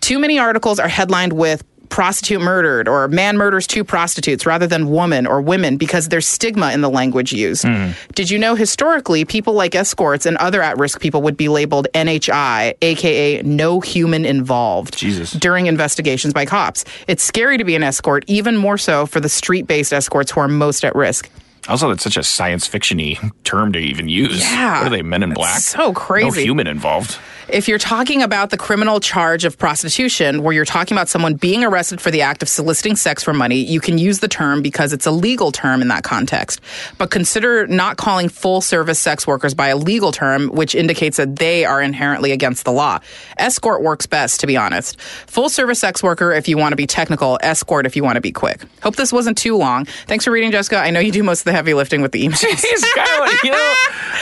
Too 0.00 0.18
many 0.18 0.38
articles 0.38 0.78
are 0.78 0.88
headlined 0.88 1.32
with 1.32 1.62
prostitute 1.94 2.40
murdered 2.40 2.88
or 2.88 3.06
man 3.06 3.36
murders 3.36 3.68
two 3.68 3.84
prostitutes 3.84 4.44
rather 4.44 4.66
than 4.66 4.90
woman 4.90 5.28
or 5.28 5.40
women 5.40 5.76
because 5.76 6.08
there's 6.08 6.26
stigma 6.26 6.72
in 6.72 6.80
the 6.80 6.90
language 6.90 7.32
used. 7.32 7.64
Mm. 7.64 7.94
Did 8.16 8.32
you 8.32 8.38
know 8.40 8.56
historically 8.56 9.24
people 9.24 9.52
like 9.52 9.76
escorts 9.76 10.26
and 10.26 10.36
other 10.38 10.60
at 10.60 10.76
risk 10.76 11.00
people 11.00 11.22
would 11.22 11.36
be 11.36 11.48
labeled 11.48 11.86
NHI, 11.94 12.74
aka 12.82 13.42
no 13.42 13.78
human 13.78 14.24
involved, 14.24 14.98
Jesus. 14.98 15.30
during 15.30 15.66
investigations 15.66 16.34
by 16.34 16.44
cops? 16.44 16.84
It's 17.06 17.22
scary 17.22 17.58
to 17.58 17.64
be 17.64 17.76
an 17.76 17.84
escort, 17.84 18.24
even 18.26 18.56
more 18.56 18.76
so 18.76 19.06
for 19.06 19.20
the 19.20 19.28
street 19.28 19.68
based 19.68 19.92
escorts 19.92 20.32
who 20.32 20.40
are 20.40 20.48
most 20.48 20.84
at 20.84 20.96
risk. 20.96 21.30
Also, 21.68 21.90
it's 21.90 22.04
such 22.04 22.16
a 22.16 22.22
science 22.22 22.68
fictiony 22.68 23.32
term 23.44 23.72
to 23.72 23.78
even 23.78 24.08
use. 24.08 24.40
Yeah. 24.40 24.78
What 24.78 24.86
are 24.88 24.90
they, 24.90 25.02
men 25.02 25.22
in 25.22 25.32
black? 25.32 25.60
So 25.60 25.92
crazy. 25.92 26.40
No 26.40 26.44
human 26.44 26.66
involved. 26.66 27.18
If 27.46 27.68
you're 27.68 27.78
talking 27.78 28.22
about 28.22 28.48
the 28.48 28.56
criminal 28.56 29.00
charge 29.00 29.44
of 29.44 29.58
prostitution, 29.58 30.42
where 30.42 30.54
you're 30.54 30.64
talking 30.64 30.96
about 30.96 31.10
someone 31.10 31.34
being 31.34 31.62
arrested 31.62 32.00
for 32.00 32.10
the 32.10 32.22
act 32.22 32.42
of 32.42 32.48
soliciting 32.48 32.96
sex 32.96 33.22
for 33.22 33.34
money, 33.34 33.56
you 33.56 33.80
can 33.80 33.98
use 33.98 34.20
the 34.20 34.28
term 34.28 34.62
because 34.62 34.94
it's 34.94 35.04
a 35.04 35.10
legal 35.10 35.52
term 35.52 35.82
in 35.82 35.88
that 35.88 36.04
context. 36.04 36.60
But 36.96 37.10
consider 37.10 37.66
not 37.66 37.98
calling 37.98 38.30
full 38.30 38.62
service 38.62 38.98
sex 38.98 39.26
workers 39.26 39.52
by 39.52 39.68
a 39.68 39.76
legal 39.76 40.10
term, 40.10 40.48
which 40.48 40.74
indicates 40.74 41.18
that 41.18 41.36
they 41.36 41.66
are 41.66 41.82
inherently 41.82 42.32
against 42.32 42.64
the 42.64 42.72
law. 42.72 43.00
Escort 43.38 43.82
works 43.82 44.06
best, 44.06 44.40
to 44.40 44.46
be 44.46 44.56
honest. 44.56 44.98
Full 45.00 45.50
service 45.50 45.78
sex 45.78 46.02
worker 46.02 46.32
if 46.32 46.48
you 46.48 46.56
want 46.56 46.72
to 46.72 46.76
be 46.76 46.86
technical, 46.86 47.38
escort 47.42 47.84
if 47.84 47.94
you 47.94 48.02
want 48.02 48.16
to 48.16 48.22
be 48.22 48.32
quick. 48.32 48.64
Hope 48.82 48.96
this 48.96 49.12
wasn't 49.12 49.36
too 49.36 49.56
long. 49.56 49.84
Thanks 50.06 50.24
for 50.24 50.30
reading, 50.30 50.50
Jessica. 50.50 50.78
I 50.78 50.90
know 50.90 51.00
you 51.00 51.12
do 51.12 51.22
most 51.22 51.40
of 51.40 51.44
the 51.44 51.52
heavy 51.54 51.74
lifting 51.74 52.02
with 52.02 52.12
the 52.12 52.24
emails. 52.26 52.44
Jeez, 52.44 52.82
Skylar, 52.82 53.44
you 53.44 53.50
know. 53.50 53.74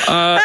Uh, 0.08 0.40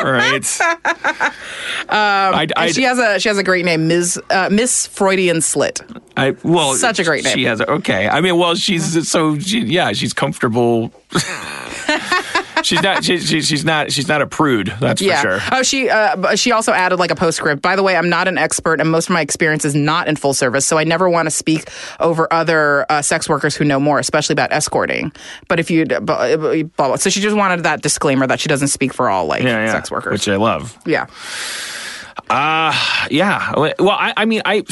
all 0.04 0.12
right. 0.12 0.60
Um, 0.60 2.34
I, 2.34 2.46
I, 2.56 2.72
she 2.72 2.82
has 2.82 2.98
a 2.98 3.18
she 3.18 3.28
has 3.28 3.38
a 3.38 3.42
great 3.42 3.64
name, 3.64 3.88
Ms. 3.88 4.20
Uh, 4.30 4.48
Miss 4.50 4.86
Freudian 4.86 5.40
Slit. 5.40 5.80
I 6.16 6.36
well, 6.42 6.74
such 6.74 6.98
a 6.98 7.04
great 7.04 7.24
name. 7.24 7.34
She 7.34 7.44
has 7.44 7.60
a, 7.60 7.70
okay. 7.70 8.08
I 8.08 8.20
mean, 8.20 8.36
well, 8.38 8.54
she's 8.54 9.08
so 9.08 9.38
she, 9.38 9.60
yeah, 9.60 9.92
she's 9.92 10.12
comfortable. 10.12 10.92
she's 12.62 12.82
not. 12.82 13.04
She, 13.04 13.18
she, 13.18 13.40
she's 13.42 13.64
not. 13.64 13.92
She's 13.92 14.08
not 14.08 14.22
a 14.22 14.26
prude. 14.26 14.72
That's 14.80 15.00
yeah. 15.00 15.22
for 15.22 15.40
sure. 15.40 15.48
Oh, 15.52 15.62
she. 15.62 15.88
Uh, 15.88 16.36
she 16.36 16.52
also 16.52 16.72
added 16.72 16.98
like 16.98 17.10
a 17.10 17.14
postscript. 17.14 17.62
By 17.62 17.76
the 17.76 17.82
way, 17.82 17.96
I'm 17.96 18.08
not 18.08 18.28
an 18.28 18.38
expert, 18.38 18.80
and 18.80 18.90
most 18.90 19.06
of 19.06 19.14
my 19.14 19.20
experience 19.20 19.64
is 19.64 19.74
not 19.74 20.08
in 20.08 20.16
full 20.16 20.34
service, 20.34 20.66
so 20.66 20.78
I 20.78 20.84
never 20.84 21.08
want 21.08 21.26
to 21.26 21.30
speak 21.30 21.68
over 22.00 22.32
other 22.32 22.86
uh, 22.88 23.02
sex 23.02 23.28
workers 23.28 23.56
who 23.56 23.64
know 23.64 23.80
more, 23.80 23.98
especially 23.98 24.34
about 24.34 24.52
escorting. 24.52 25.12
But 25.48 25.60
if 25.60 25.70
you, 25.70 25.86
blah 25.86 26.36
blah. 26.36 26.96
so 26.96 27.10
she 27.10 27.20
just 27.20 27.36
wanted 27.36 27.64
that 27.64 27.82
disclaimer 27.82 28.26
that 28.26 28.40
she 28.40 28.48
doesn't 28.48 28.68
speak 28.68 28.92
for 28.92 29.08
all 29.08 29.26
like 29.26 29.42
yeah, 29.42 29.64
yeah. 29.64 29.72
sex 29.72 29.90
workers, 29.90 30.12
which 30.12 30.28
I 30.28 30.36
love. 30.36 30.76
Yeah. 30.86 31.06
Uh 32.30 33.06
yeah. 33.10 33.54
Well, 33.56 33.90
I, 33.90 34.12
I 34.16 34.24
mean, 34.24 34.42
I. 34.44 34.64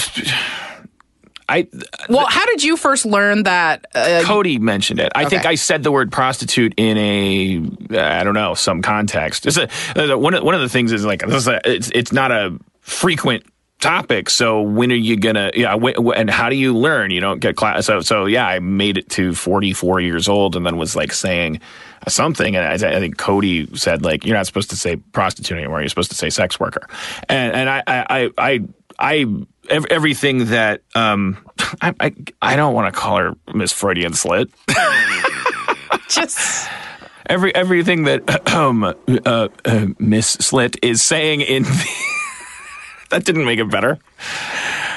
I 1.49 1.69
well, 2.09 2.27
how 2.27 2.45
did 2.47 2.65
you 2.65 2.77
first 2.77 3.07
learn 3.07 3.45
that? 3.45 3.87
Uh, 3.95 4.23
Cody 4.25 4.59
mentioned 4.59 5.01
it. 5.01 5.13
I 5.15 5.23
okay. 5.23 5.31
think 5.31 5.47
I 5.47 5.55
said 5.55 5.83
the 5.83 5.93
word 5.93 6.11
prostitute 6.11 6.75
in 6.77 6.99
a 6.99 7.99
I 7.99 8.25
don't 8.25 8.35
know 8.35 8.55
some 8.55 8.83
context. 8.83 9.47
It's 9.47 9.57
a, 9.57 10.19
one 10.19 10.35
of 10.35 10.43
one 10.43 10.55
of 10.55 10.61
the 10.61 10.69
things 10.69 10.93
is 10.93 11.05
like 11.05 11.23
it's 11.25 11.91
it's 11.95 12.13
not 12.13 12.33
a 12.33 12.59
frequent 12.81 13.45
topic. 13.81 14.31
So 14.31 14.63
when 14.63 14.91
are 14.91 14.97
you 14.97 15.17
gonna? 15.17 15.51
Yeah, 15.55 15.75
and 15.75 16.31
how 16.31 16.49
do 16.49 16.57
you 16.57 16.77
learn? 16.77 17.11
You 17.11 17.21
don't 17.21 17.41
get 17.41 17.57
class. 17.57 17.87
So 17.87 18.01
so 18.01 18.27
yeah, 18.27 18.47
I 18.47 18.59
made 18.59 18.99
it 18.99 19.09
to 19.11 19.35
forty 19.35 19.73
four 19.73 20.01
years 20.01 20.29
old, 20.29 20.57
and 20.57 20.67
then 20.67 20.77
was 20.77 20.97
like 20.97 21.13
saying 21.13 21.61
something. 22.09 22.57
And 22.57 22.65
I, 22.67 22.97
I, 22.97 23.01
think 23.01 23.17
Cody 23.17 23.69
said 23.77 24.05
like 24.05 24.25
you're 24.25 24.37
not 24.37 24.47
supposed 24.47 24.71
to 24.71 24.77
say 24.77 24.97
prostitute 24.97 25.59
anymore. 25.59 25.81
You're 25.81 25.89
supposed 25.89 26.11
to 26.11 26.17
say 26.17 26.31
sex 26.31 26.59
worker. 26.59 26.89
And 27.29 27.55
and 27.55 27.71
I 27.71 27.83
I 27.87 28.31
I 28.39 28.61
I 28.99 29.27
everything 29.69 30.47
that 30.47 30.83
um 30.95 31.39
I 31.81 31.95
I, 32.01 32.15
I 32.43 32.57
don't 32.57 32.75
want 32.75 32.93
to 32.93 32.99
call 32.99 33.19
her 33.19 33.35
Miss 33.55 33.73
Freudian 33.73 34.15
slit. 34.15 34.49
Just 36.09 36.69
every 37.27 37.55
everything 37.55 38.05
that 38.05 38.49
um 38.55 38.85
uh, 38.85 39.49
uh, 39.65 39.87
Miss 39.99 40.29
Slit 40.29 40.77
is 40.83 41.03
saying 41.03 41.41
in 41.41 41.65
the 41.65 41.91
that 43.11 43.25
didn't 43.25 43.45
make 43.45 43.59
it 43.59 43.71
better 43.71 43.99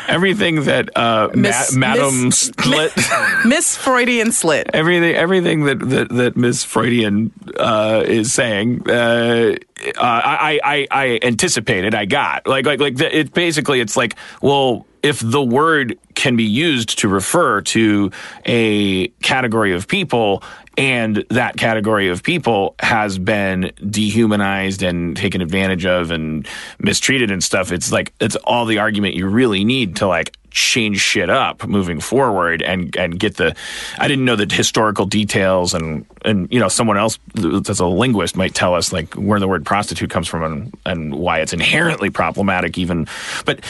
everything 0.10 0.64
that 0.64 0.96
uh, 0.98 1.30
Miss, 1.34 1.76
Ma- 1.76 1.80
Madam 1.80 2.26
Miss, 2.26 2.52
Slit, 2.60 2.94
Miss 3.46 3.76
Freudian 3.76 4.32
Slit, 4.32 4.70
everything, 4.74 5.16
everything 5.16 5.66
that 5.66 5.80
that, 5.80 6.10
that 6.10 6.38
Miss 6.38 6.64
Freudian 6.64 7.32
uh, 7.58 8.04
is 8.06 8.34
saying, 8.34 8.90
uh, 8.90 9.56
I, 9.98 10.60
I 10.64 10.88
I 10.92 11.20
anticipated. 11.24 11.96
I 11.96 12.06
got 12.06 12.48
like 12.48 12.66
like 12.66 12.80
like 12.80 12.96
the, 12.98 13.20
it. 13.20 13.34
Basically, 13.34 13.80
it's 13.80 13.96
like 13.96 14.16
well 14.42 14.86
if 15.02 15.20
the 15.24 15.42
word 15.42 15.98
can 16.16 16.36
be 16.36 16.44
used 16.44 17.00
to 17.00 17.08
refer 17.08 17.62
to 17.62 18.12
a 18.46 19.08
category 19.22 19.74
of 19.74 19.88
people 19.88 20.44
and 20.80 21.26
that 21.30 21.58
category 21.58 22.08
of 22.08 22.24
people 22.24 22.74
has 22.80 23.20
been 23.20 23.74
dehumanized 23.90 24.82
and 24.82 25.18
taken 25.18 25.42
advantage 25.42 25.86
of 25.86 26.10
and 26.10 26.48
mistreated 26.80 27.32
and 27.32 27.44
stuff. 27.44 27.74
It's 27.74 27.92
like 27.92 28.14
it's 28.22 28.38
all 28.38 28.64
the 28.64 28.80
argument 28.80 29.16
you 29.16 29.28
really 29.28 29.66
need 29.66 29.98
to 29.98 30.08
like 30.08 30.38
change 30.52 31.00
shit 31.00 31.30
up 31.30 31.68
moving 31.68 32.00
forward 32.00 32.62
and 32.62 32.96
and 32.96 33.20
get 33.20 33.36
the 33.36 33.56
I 33.98 34.08
didn't 34.08 34.24
know 34.24 34.38
the 34.38 34.52
historical 34.52 35.06
details 35.06 35.74
and 35.74 36.06
and 36.24 36.52
you 36.52 36.62
know 36.62 36.70
someone 36.70 36.98
else 36.98 37.20
that's 37.36 37.80
a 37.80 37.86
linguist 37.86 38.38
might 38.38 38.56
tell 38.56 38.74
us 38.74 38.94
like 38.94 39.14
where 39.16 39.40
the 39.42 39.50
word 39.50 39.66
prostitute 39.66 40.10
comes 40.10 40.30
from 40.30 40.44
and 40.44 40.78
and 40.86 41.16
why 41.16 41.42
it's 41.42 41.52
inherently 41.52 42.10
problematic 42.10 42.78
even. 42.78 43.06
But 43.44 43.66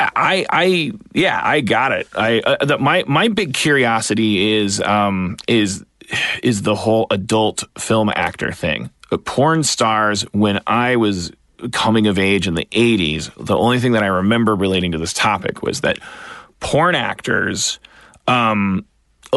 I 0.00 0.44
I 0.50 0.92
yeah 1.14 1.40
I 1.42 1.62
got 1.62 1.92
it. 1.92 2.06
I 2.14 2.40
uh, 2.40 2.64
the, 2.66 2.78
my 2.78 3.04
my 3.06 3.28
big 3.28 3.54
curiosity 3.54 4.52
is 4.52 4.80
um 4.82 5.38
is 5.48 5.84
is 6.42 6.62
the 6.62 6.74
whole 6.74 7.06
adult 7.10 7.64
film 7.78 8.10
actor 8.14 8.52
thing 8.52 8.90
porn 9.16 9.62
stars 9.62 10.22
when 10.32 10.60
I 10.66 10.96
was 10.96 11.32
coming 11.72 12.06
of 12.06 12.18
age 12.18 12.46
in 12.46 12.54
the 12.54 12.66
80s, 12.66 13.32
the 13.42 13.56
only 13.56 13.80
thing 13.80 13.92
that 13.92 14.02
I 14.02 14.08
remember 14.08 14.54
relating 14.54 14.92
to 14.92 14.98
this 14.98 15.12
topic 15.12 15.62
was 15.62 15.80
that 15.80 15.98
porn 16.60 16.94
actors, 16.94 17.78
um, 18.26 18.84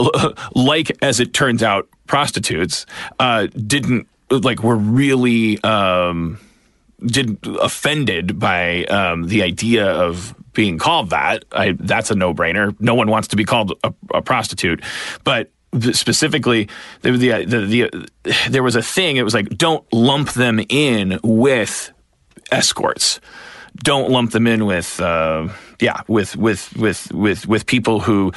like 0.55 0.91
as 1.01 1.19
it 1.19 1.33
turns 1.33 1.63
out, 1.63 1.87
prostitutes, 2.07 2.85
uh, 3.19 3.47
didn't 3.47 4.07
like 4.29 4.63
were 4.63 4.75
really 4.75 5.61
um, 5.63 6.39
did 7.05 7.37
offended 7.61 8.39
by 8.39 8.85
um, 8.85 9.27
the 9.27 9.43
idea 9.43 9.85
of 9.85 10.35
being 10.53 10.77
called 10.77 11.09
that. 11.11 11.45
I, 11.51 11.73
that's 11.79 12.11
a 12.11 12.15
no 12.15 12.33
brainer. 12.33 12.75
No 12.79 12.93
one 12.93 13.09
wants 13.09 13.29
to 13.29 13.35
be 13.35 13.45
called 13.45 13.73
a, 13.83 13.93
a 14.13 14.21
prostitute, 14.21 14.83
but 15.23 15.49
specifically 15.93 16.67
the, 17.01 17.11
the, 17.11 17.45
the, 17.45 17.65
the, 17.65 18.49
there 18.49 18.63
was 18.63 18.75
a 18.75 18.81
thing 18.81 19.17
it 19.17 19.23
was 19.23 19.33
like 19.33 19.49
don't 19.49 19.85
lump 19.93 20.31
them 20.31 20.59
in 20.69 21.19
with 21.23 21.91
escorts. 22.51 23.19
Don't 23.77 24.11
lump 24.11 24.31
them 24.31 24.47
in 24.47 24.65
with 24.65 24.99
uh, 24.99 25.47
yeah 25.79 26.01
with 26.07 26.35
with 26.35 26.75
with 26.75 27.11
with 27.13 27.47
with 27.47 27.65
people 27.65 28.01
who 28.01 28.33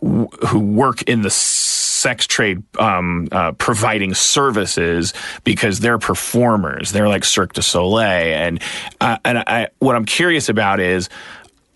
who 0.00 0.58
work 0.58 1.02
in 1.02 1.22
the 1.22 1.30
sex 1.30 2.26
trade 2.26 2.62
um, 2.78 3.28
uh, 3.32 3.52
providing 3.52 4.14
services 4.14 5.12
because 5.44 5.80
they're 5.80 5.98
performers. 5.98 6.92
They're 6.92 7.08
like 7.08 7.24
Cirque 7.24 7.52
du 7.52 7.62
Soleil, 7.62 8.34
and 8.34 8.62
uh, 9.00 9.18
and 9.24 9.38
I, 9.38 9.68
what 9.80 9.96
I'm 9.96 10.06
curious 10.06 10.48
about 10.48 10.80
is, 10.80 11.08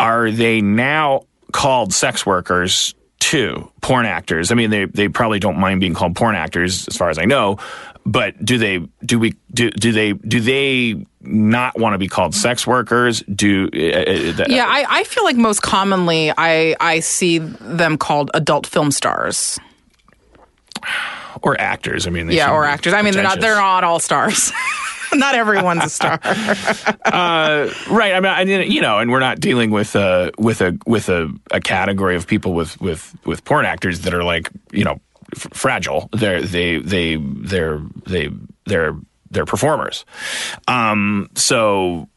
are 0.00 0.30
they 0.30 0.60
now 0.60 1.26
called 1.52 1.92
sex 1.92 2.24
workers 2.24 2.94
too, 3.22 3.70
porn 3.80 4.04
actors. 4.06 4.50
I 4.52 4.54
mean, 4.54 4.70
they 4.70 4.84
they 4.86 5.08
probably 5.08 5.38
don't 5.38 5.58
mind 5.58 5.80
being 5.80 5.94
called 5.94 6.14
porn 6.16 6.34
actors, 6.34 6.86
as 6.88 6.96
far 6.96 7.10
as 7.10 7.18
I 7.18 7.24
know. 7.24 7.58
But 8.04 8.44
do 8.44 8.58
they 8.58 8.80
do 9.04 9.18
we 9.18 9.34
do 9.54 9.70
do 9.70 9.92
they 9.92 10.12
do 10.12 10.40
they 10.40 11.06
not 11.20 11.78
want 11.78 11.94
to 11.94 11.98
be 11.98 12.08
called 12.08 12.34
sex 12.34 12.66
workers? 12.66 13.22
Do 13.22 13.66
uh, 13.72 13.76
uh, 13.76 14.32
that- 14.38 14.46
Yeah, 14.50 14.66
I, 14.68 14.84
I 14.88 15.04
feel 15.04 15.22
like 15.24 15.36
most 15.36 15.62
commonly 15.62 16.32
I 16.36 16.74
I 16.80 16.98
see 17.00 17.38
them 17.38 17.96
called 17.98 18.30
adult 18.34 18.66
film 18.66 18.90
stars. 18.90 19.58
Or 21.40 21.58
actors? 21.60 22.06
I 22.06 22.10
mean, 22.10 22.30
Yeah, 22.30 22.52
or 22.52 22.64
actors. 22.64 22.92
I 22.92 23.02
mean, 23.02 23.14
they're 23.14 23.22
not 23.22 23.40
they're 23.40 23.56
not 23.56 23.84
all 23.84 23.98
stars. 24.00 24.52
not 25.14 25.34
everyone's 25.34 25.84
a 25.84 25.88
star. 25.88 26.18
right. 26.24 28.12
I 28.14 28.20
mean, 28.20 28.60
I 28.60 28.62
you 28.62 28.80
know, 28.80 28.98
and 28.98 29.10
we're 29.10 29.20
not 29.20 29.40
dealing 29.40 29.70
with 29.70 29.94
a 29.94 30.30
with 30.38 30.60
a 30.60 30.78
with 30.86 31.08
a, 31.08 31.32
a 31.50 31.60
category 31.60 32.16
of 32.16 32.26
people 32.26 32.54
with 32.54 32.80
with 32.80 33.14
with 33.24 33.44
porn 33.44 33.64
actors 33.64 34.00
that 34.00 34.14
are 34.14 34.24
like 34.24 34.50
you 34.72 34.84
know 34.84 35.00
f- 35.34 35.48
fragile. 35.52 36.08
They're 36.12 36.42
they 36.42 36.78
they 36.78 37.16
they're 37.16 37.80
they 38.06 38.30
they're 38.66 38.96
they're 39.30 39.46
performers. 39.46 40.04
Um. 40.68 41.28
So. 41.34 42.08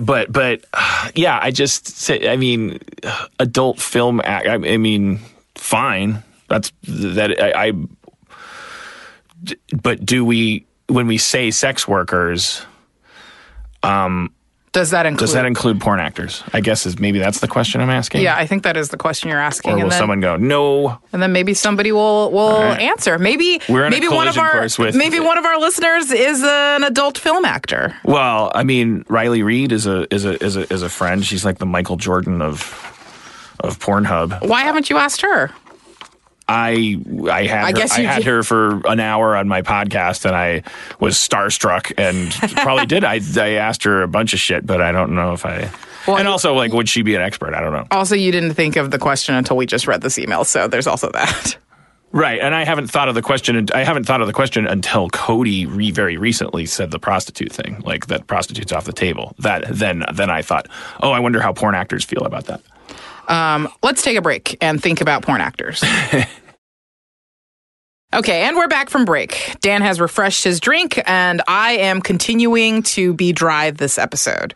But 0.00 0.32
but 0.32 0.64
yeah, 1.14 1.38
I 1.40 1.50
just 1.52 1.86
say 1.86 2.28
I 2.28 2.36
mean, 2.36 2.80
adult 3.38 3.80
film 3.80 4.20
act. 4.24 4.48
I, 4.48 4.54
I 4.54 4.76
mean, 4.76 5.20
fine. 5.54 6.24
That's 6.48 6.72
that 6.82 7.40
I, 7.40 7.68
I. 7.68 7.72
But 9.82 10.04
do 10.04 10.24
we 10.24 10.66
when 10.88 11.06
we 11.06 11.18
say 11.18 11.50
sex 11.50 11.86
workers? 11.86 12.64
Um, 13.82 14.32
does 14.72 14.90
that 14.90 15.06
include? 15.06 15.20
Does 15.20 15.32
that 15.32 15.46
include 15.46 15.80
porn 15.80 15.98
actors? 15.98 16.42
I 16.52 16.60
guess 16.60 16.84
is 16.84 16.98
maybe 16.98 17.18
that's 17.18 17.40
the 17.40 17.48
question 17.48 17.80
I'm 17.80 17.88
asking. 17.90 18.20
yeah, 18.20 18.36
I 18.36 18.46
think 18.46 18.64
that 18.64 18.76
is 18.76 18.90
the 18.90 18.96
question 18.96 19.30
you're 19.30 19.40
asking. 19.40 19.72
Or 19.72 19.74
will 19.76 19.82
and 19.84 19.92
then, 19.92 19.98
someone 19.98 20.20
go, 20.20 20.36
no? 20.36 20.98
and 21.12 21.22
then 21.22 21.32
maybe 21.32 21.54
somebody 21.54 21.90
will 21.90 22.30
will 22.30 22.60
right. 22.60 22.80
answer. 22.80 23.18
Maybe 23.18 23.60
We're 23.68 23.86
in 23.86 23.92
a 23.92 23.96
maybe 23.96 24.08
one 24.08 24.28
of 24.28 24.36
our 24.36 24.62
with- 24.78 24.94
maybe 24.94 25.20
one 25.20 25.38
of 25.38 25.46
our 25.46 25.58
listeners 25.58 26.10
is 26.10 26.42
an 26.42 26.84
adult 26.84 27.16
film 27.16 27.44
actor. 27.44 27.96
Well, 28.04 28.52
I 28.54 28.62
mean, 28.62 29.04
Riley 29.08 29.42
Reid 29.42 29.72
is 29.72 29.86
a 29.86 30.12
is 30.14 30.24
a 30.24 30.42
is 30.44 30.56
a 30.56 30.72
is 30.72 30.82
a 30.82 30.88
friend. 30.90 31.24
She's 31.24 31.44
like 31.44 31.58
the 31.58 31.66
Michael 31.66 31.96
Jordan 31.96 32.42
of 32.42 32.60
of 33.60 33.78
Pornhub. 33.78 34.46
Why 34.46 34.62
haven't 34.62 34.90
you 34.90 34.98
asked 34.98 35.22
her? 35.22 35.50
I 36.48 36.98
I 37.30 37.44
had 37.44 37.76
I 37.76 37.78
her, 37.78 37.86
I 37.90 38.00
had 38.00 38.16
did. 38.18 38.26
her 38.26 38.42
for 38.42 38.86
an 38.86 39.00
hour 39.00 39.36
on 39.36 39.48
my 39.48 39.62
podcast, 39.62 40.24
and 40.24 40.34
I 40.34 40.62
was 40.98 41.16
starstruck, 41.16 41.92
and 41.98 42.32
probably 42.56 42.86
did. 42.86 43.04
I 43.04 43.20
I 43.36 43.50
asked 43.52 43.84
her 43.84 44.02
a 44.02 44.08
bunch 44.08 44.32
of 44.32 44.40
shit, 44.40 44.66
but 44.66 44.80
I 44.80 44.92
don't 44.92 45.14
know 45.14 45.32
if 45.32 45.44
I. 45.44 45.70
Well, 46.06 46.16
and 46.16 46.26
also, 46.26 46.54
like, 46.54 46.72
would 46.72 46.88
she 46.88 47.02
be 47.02 47.14
an 47.14 47.20
expert? 47.20 47.52
I 47.52 47.60
don't 47.60 47.72
know. 47.72 47.86
Also, 47.90 48.14
you 48.14 48.32
didn't 48.32 48.54
think 48.54 48.76
of 48.76 48.90
the 48.90 48.98
question 48.98 49.34
until 49.34 49.58
we 49.58 49.66
just 49.66 49.86
read 49.86 50.00
this 50.00 50.18
email, 50.18 50.44
so 50.44 50.66
there's 50.66 50.86
also 50.86 51.10
that. 51.12 51.58
Right, 52.10 52.40
and 52.40 52.54
I 52.54 52.64
haven't 52.64 52.86
thought 52.86 53.10
of 53.10 53.14
the 53.14 53.20
question. 53.20 53.68
I 53.74 53.84
haven't 53.84 54.04
thought 54.04 54.22
of 54.22 54.26
the 54.26 54.32
question 54.32 54.66
until 54.66 55.10
Cody 55.10 55.66
re, 55.66 55.90
very 55.90 56.16
recently 56.16 56.64
said 56.64 56.90
the 56.90 56.98
prostitute 56.98 57.52
thing, 57.52 57.82
like 57.84 58.06
that 58.06 58.26
prostitutes 58.26 58.72
off 58.72 58.86
the 58.86 58.94
table. 58.94 59.34
That 59.40 59.64
then 59.68 60.06
then 60.14 60.30
I 60.30 60.40
thought, 60.40 60.68
oh, 61.02 61.10
I 61.10 61.20
wonder 61.20 61.42
how 61.42 61.52
porn 61.52 61.74
actors 61.74 62.06
feel 62.06 62.22
about 62.24 62.46
that. 62.46 62.62
Um, 63.28 63.68
let's 63.82 64.02
take 64.02 64.16
a 64.16 64.22
break 64.22 64.56
and 64.60 64.82
think 64.82 65.00
about 65.00 65.22
porn 65.22 65.40
actors. 65.40 65.84
Okay, 68.14 68.44
and 68.44 68.56
we're 68.56 68.68
back 68.68 68.88
from 68.88 69.04
break. 69.04 69.54
Dan 69.60 69.82
has 69.82 70.00
refreshed 70.00 70.42
his 70.42 70.60
drink, 70.60 70.98
and 71.06 71.42
I 71.46 71.72
am 71.72 72.00
continuing 72.00 72.82
to 72.84 73.12
be 73.12 73.34
dry 73.34 73.70
this 73.70 73.98
episode. 73.98 74.54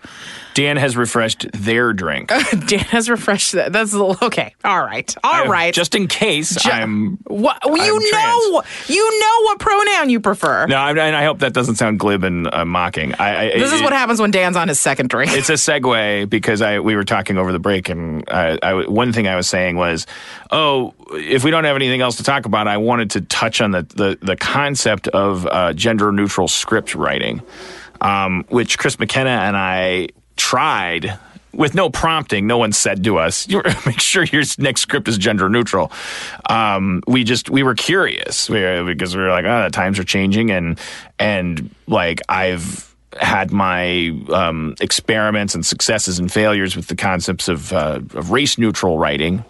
Dan 0.54 0.76
has 0.76 0.96
refreshed 0.96 1.46
their 1.52 1.92
drink. 1.92 2.28
Dan 2.66 2.80
has 2.80 3.08
refreshed 3.08 3.52
that. 3.52 3.72
That's 3.72 3.94
okay. 3.94 4.54
All 4.64 4.82
right. 4.84 5.14
All 5.24 5.44
I- 5.44 5.46
right. 5.46 5.74
just 5.74 5.94
in 5.94 6.08
case 6.08 6.58
I'm. 6.66 7.18
what 7.26 7.58
you 7.64 7.72
I'm 7.72 8.10
know, 8.52 8.62
you 8.88 9.20
know 9.20 9.42
what 9.44 9.58
pronoun 9.58 10.10
you 10.10 10.20
prefer. 10.20 10.66
No, 10.66 10.76
I, 10.76 10.90
and 10.90 11.16
I 11.16 11.24
hope 11.24 11.38
that 11.40 11.52
doesn't 11.52 11.76
sound 11.76 11.98
glib 11.98 12.24
and 12.24 12.52
uh, 12.52 12.64
mocking. 12.64 13.14
I, 13.14 13.52
I, 13.52 13.58
This 13.58 13.72
is 13.72 13.82
what 13.82 13.92
happens 13.92 14.20
when 14.20 14.30
Dan's 14.30 14.56
on 14.56 14.68
his 14.68 14.78
second 14.80 15.08
drink. 15.10 15.32
it's 15.32 15.48
a 15.50 15.54
segue 15.54 16.28
because 16.28 16.60
I 16.62 16.80
we 16.80 16.96
were 16.96 17.04
talking 17.04 17.38
over 17.38 17.52
the 17.52 17.58
break, 17.58 17.88
and 17.88 18.24
I, 18.28 18.58
I, 18.62 18.86
one 18.86 19.12
thing 19.12 19.26
I 19.28 19.36
was 19.36 19.46
saying 19.46 19.76
was, 19.76 20.06
oh, 20.50 20.94
if 21.12 21.44
we 21.44 21.50
don't 21.50 21.64
have 21.64 21.76
anything 21.76 22.00
else 22.00 22.16
to 22.16 22.22
talk 22.24 22.44
about, 22.46 22.68
I 22.68 22.76
wanted 22.76 23.10
to 23.12 23.20
touch 23.22 23.60
on 23.60 23.70
the 23.70 23.82
the, 23.82 24.18
the 24.20 24.36
concept 24.36 25.08
of 25.08 25.46
uh, 25.46 25.72
gender 25.72 26.12
neutral 26.12 26.48
script 26.48 26.94
writing, 26.94 27.42
um, 28.00 28.44
which 28.48 28.78
Chris 28.78 28.98
McKenna 28.98 29.30
and 29.30 29.56
I 29.56 30.08
tried. 30.42 31.18
With 31.54 31.74
no 31.74 31.90
prompting, 31.90 32.46
no 32.46 32.56
one 32.56 32.72
said 32.72 33.04
to 33.04 33.18
us, 33.18 33.46
"You- 33.52 33.62
"Make 33.84 34.00
sure 34.00 34.24
your 34.24 34.42
next 34.58 34.80
script 34.80 35.06
is 35.06 35.18
gender 35.18 35.50
neutral." 35.50 35.92
Um, 36.48 37.02
we 37.06 37.24
just 37.24 37.50
we 37.50 37.62
were 37.62 37.74
curious 37.74 38.48
we, 38.48 38.60
because 38.84 39.14
we 39.14 39.22
were 39.22 39.28
like, 39.28 39.44
"Oh, 39.44 39.62
the 39.64 39.70
times 39.70 39.98
are 39.98 40.04
changing," 40.04 40.50
and 40.50 40.80
and 41.18 41.68
like 41.86 42.22
I've 42.28 42.91
had 43.20 43.52
my 43.52 44.08
um, 44.32 44.74
experiments 44.80 45.54
and 45.54 45.64
successes 45.64 46.18
and 46.18 46.32
failures 46.32 46.76
with 46.76 46.86
the 46.86 46.96
concepts 46.96 47.48
of, 47.48 47.72
uh, 47.72 48.00
of 48.14 48.30
race 48.30 48.58
neutral 48.58 48.98
writing 48.98 49.44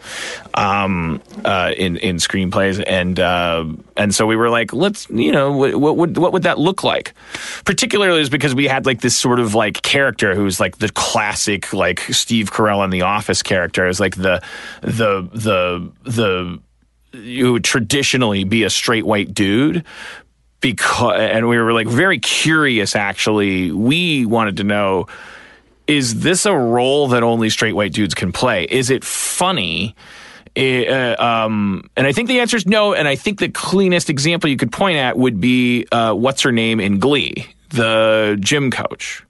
um, 0.55 1.23
uh, 1.45 1.73
in 1.77 1.97
in 1.99 2.17
screenplays, 2.17 2.83
and 2.87 3.19
uh, 3.21 3.65
and 3.97 4.15
so 4.15 4.27
we 4.27 4.37
were 4.37 4.51
like, 4.51 4.73
let's 4.73 5.09
you 5.11 5.33
know 5.33 5.53
what, 5.53 5.77
what 5.77 5.97
would 5.97 6.19
what 6.19 6.33
would 6.33 6.43
that 6.43 6.59
look 6.59 6.83
like? 6.83 7.15
Particularly 7.65 8.21
is 8.21 8.31
because 8.31 8.55
we 8.55 8.67
had 8.67 8.87
like 8.87 9.01
this 9.01 9.17
sort 9.17 9.41
of 9.41 9.55
like 9.55 9.83
character 9.83 10.35
who's 10.35 10.61
like 10.61 10.79
the 10.79 10.91
classic 10.91 11.73
like 11.73 12.01
Steve 12.01 12.51
Carell 12.51 12.85
in 12.85 12.91
The 12.91 13.03
Office 13.03 13.43
character 13.43 13.87
is 13.87 14.01
like 14.01 14.17
the 14.17 14.43
the 14.83 15.29
the 15.33 15.93
the 16.05 16.61
you 17.13 17.53
would 17.53 17.65
traditionally 17.65 18.45
be 18.45 18.63
a 18.63 18.71
straight 18.71 19.05
white 19.05 19.35
dude 19.35 19.85
because 20.63 21.21
and 21.21 21.47
we 21.47 21.59
were 21.59 21.75
like 21.75 21.87
very 21.87 22.19
curious 22.19 22.97
actually 22.97 23.71
we 23.71 24.25
wanted 24.25 24.57
to 24.57 24.65
know 24.65 25.07
is 25.87 26.21
this 26.21 26.47
a 26.47 26.57
role 26.57 27.09
that 27.09 27.23
only 27.23 27.51
straight 27.51 27.75
white 27.75 27.93
dudes 27.93 28.15
can 28.15 28.33
play 28.33 28.65
is 28.65 28.89
it 28.89 29.05
funny 29.05 29.95
Eh, 30.55 30.85
uh, 30.85 31.25
um, 31.25 31.89
and 31.97 32.07
I 32.07 32.13
think 32.13 32.29
the 32.29 32.41
answer 32.41 32.57
is 32.57 32.67
no. 32.67 32.95
And 32.95 33.09
I 33.09 33.17
think 33.17 33.39
the 33.39 33.49
cleanest 33.49 34.11
example 34.11 34.51
you 34.51 34.57
could 34.57 34.73
point 34.73 34.97
at 34.99 35.17
would 35.17 35.41
be 35.41 35.87
uh, 35.93 36.13
what's 36.13 36.43
her 36.43 36.53
name 36.53 36.79
in 36.81 36.99
Glee, 36.99 37.47
the 37.71 38.37
gym 38.41 38.71
coach. 38.71 39.25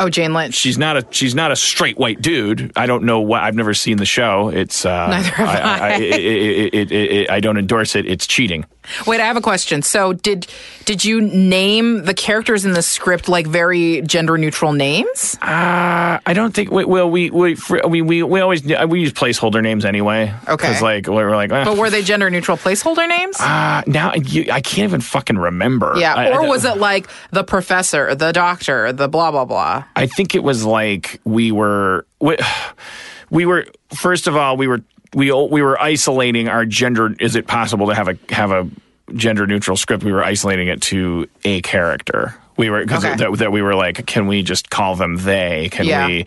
Oh, 0.00 0.08
Jane 0.08 0.32
Lynch. 0.34 0.54
She's 0.54 0.78
not 0.78 0.96
a 0.96 1.06
she's 1.10 1.34
not 1.34 1.52
a 1.52 1.56
straight 1.56 1.98
white 1.98 2.20
dude. 2.20 2.72
I 2.76 2.86
don't 2.86 3.04
know 3.04 3.20
what 3.20 3.42
I've 3.42 3.54
never 3.54 3.74
seen 3.74 3.96
the 3.98 4.06
show. 4.06 4.48
It's 4.48 4.84
uh, 4.84 5.06
Neither 5.08 5.28
have 5.30 5.48
I, 5.48 5.60
I, 5.60 5.78
I. 5.78 5.96
it, 6.00 6.74
it, 6.74 6.92
it, 6.92 7.30
I 7.30 7.40
don't 7.40 7.56
endorse 7.58 7.94
it. 7.94 8.06
It's 8.06 8.26
cheating. 8.26 8.64
Wait, 9.06 9.20
I 9.20 9.26
have 9.26 9.36
a 9.36 9.40
question. 9.42 9.82
So, 9.82 10.12
did 10.14 10.46
did 10.86 11.04
you 11.04 11.20
name 11.20 12.04
the 12.04 12.14
characters 12.14 12.64
in 12.64 12.72
the 12.72 12.82
script 12.82 13.28
like 13.28 13.46
very 13.46 14.00
gender 14.02 14.36
neutral 14.38 14.72
names? 14.72 15.36
Uh, 15.42 16.18
I 16.24 16.32
don't 16.34 16.52
think. 16.54 16.70
We, 16.70 16.84
well, 16.86 17.08
we 17.10 17.30
we 17.30 17.56
we 17.86 18.02
we 18.02 18.22
we 18.22 18.40
always 18.40 18.64
we 18.64 19.00
use 19.00 19.12
placeholder 19.12 19.62
names 19.62 19.84
anyway. 19.84 20.32
Okay. 20.48 20.56
Because 20.56 20.82
like 20.82 21.06
we're 21.06 21.36
like, 21.36 21.52
eh, 21.52 21.64
But 21.64 21.76
were 21.76 21.90
they 21.90 22.02
gender 22.02 22.30
neutral 22.30 22.56
placeholder 22.56 23.06
names? 23.06 23.38
uh, 23.38 23.82
now 23.86 24.14
you, 24.14 24.50
I 24.50 24.60
can't 24.62 24.88
even 24.88 25.02
fucking 25.02 25.36
remember. 25.38 25.94
yeah, 25.96 26.30
or 26.30 26.42
I- 26.44 26.48
was 26.48 26.64
it 26.64 26.78
like 26.78 27.06
the 27.30 27.44
professor, 27.44 28.14
the 28.14 28.32
doctor, 28.32 28.92
the 28.92 29.08
blah 29.08 29.30
blah 29.30 29.44
blah? 29.44 29.84
I 29.96 30.06
think 30.06 30.34
it 30.34 30.42
was 30.42 30.64
like 30.64 31.20
we 31.24 31.52
were 31.52 32.06
we, 32.20 32.36
we 33.30 33.46
were 33.46 33.66
first 33.94 34.26
of 34.26 34.36
all 34.36 34.56
we 34.56 34.66
were 34.68 34.80
we 35.14 35.32
we 35.32 35.62
were 35.62 35.80
isolating 35.80 36.48
our 36.48 36.64
gender. 36.64 37.14
Is 37.20 37.34
it 37.36 37.46
possible 37.46 37.88
to 37.88 37.94
have 37.94 38.08
a 38.08 38.16
have 38.30 38.50
a 38.52 38.68
gender 39.14 39.46
neutral 39.46 39.76
script? 39.76 40.04
We 40.04 40.12
were 40.12 40.24
isolating 40.24 40.68
it 40.68 40.80
to 40.82 41.28
a 41.44 41.60
character. 41.62 42.34
We 42.56 42.68
were 42.68 42.80
because 42.82 43.04
Okay. 43.04 43.16
that, 43.16 43.38
that 43.38 43.52
we 43.52 43.62
were 43.62 43.74
like, 43.74 44.06
can 44.06 44.26
we 44.26 44.42
just 44.42 44.68
call 44.70 44.94
them 44.94 45.16
they? 45.16 45.68
Can 45.72 45.86
Yeah. 45.86 46.06
we? 46.06 46.26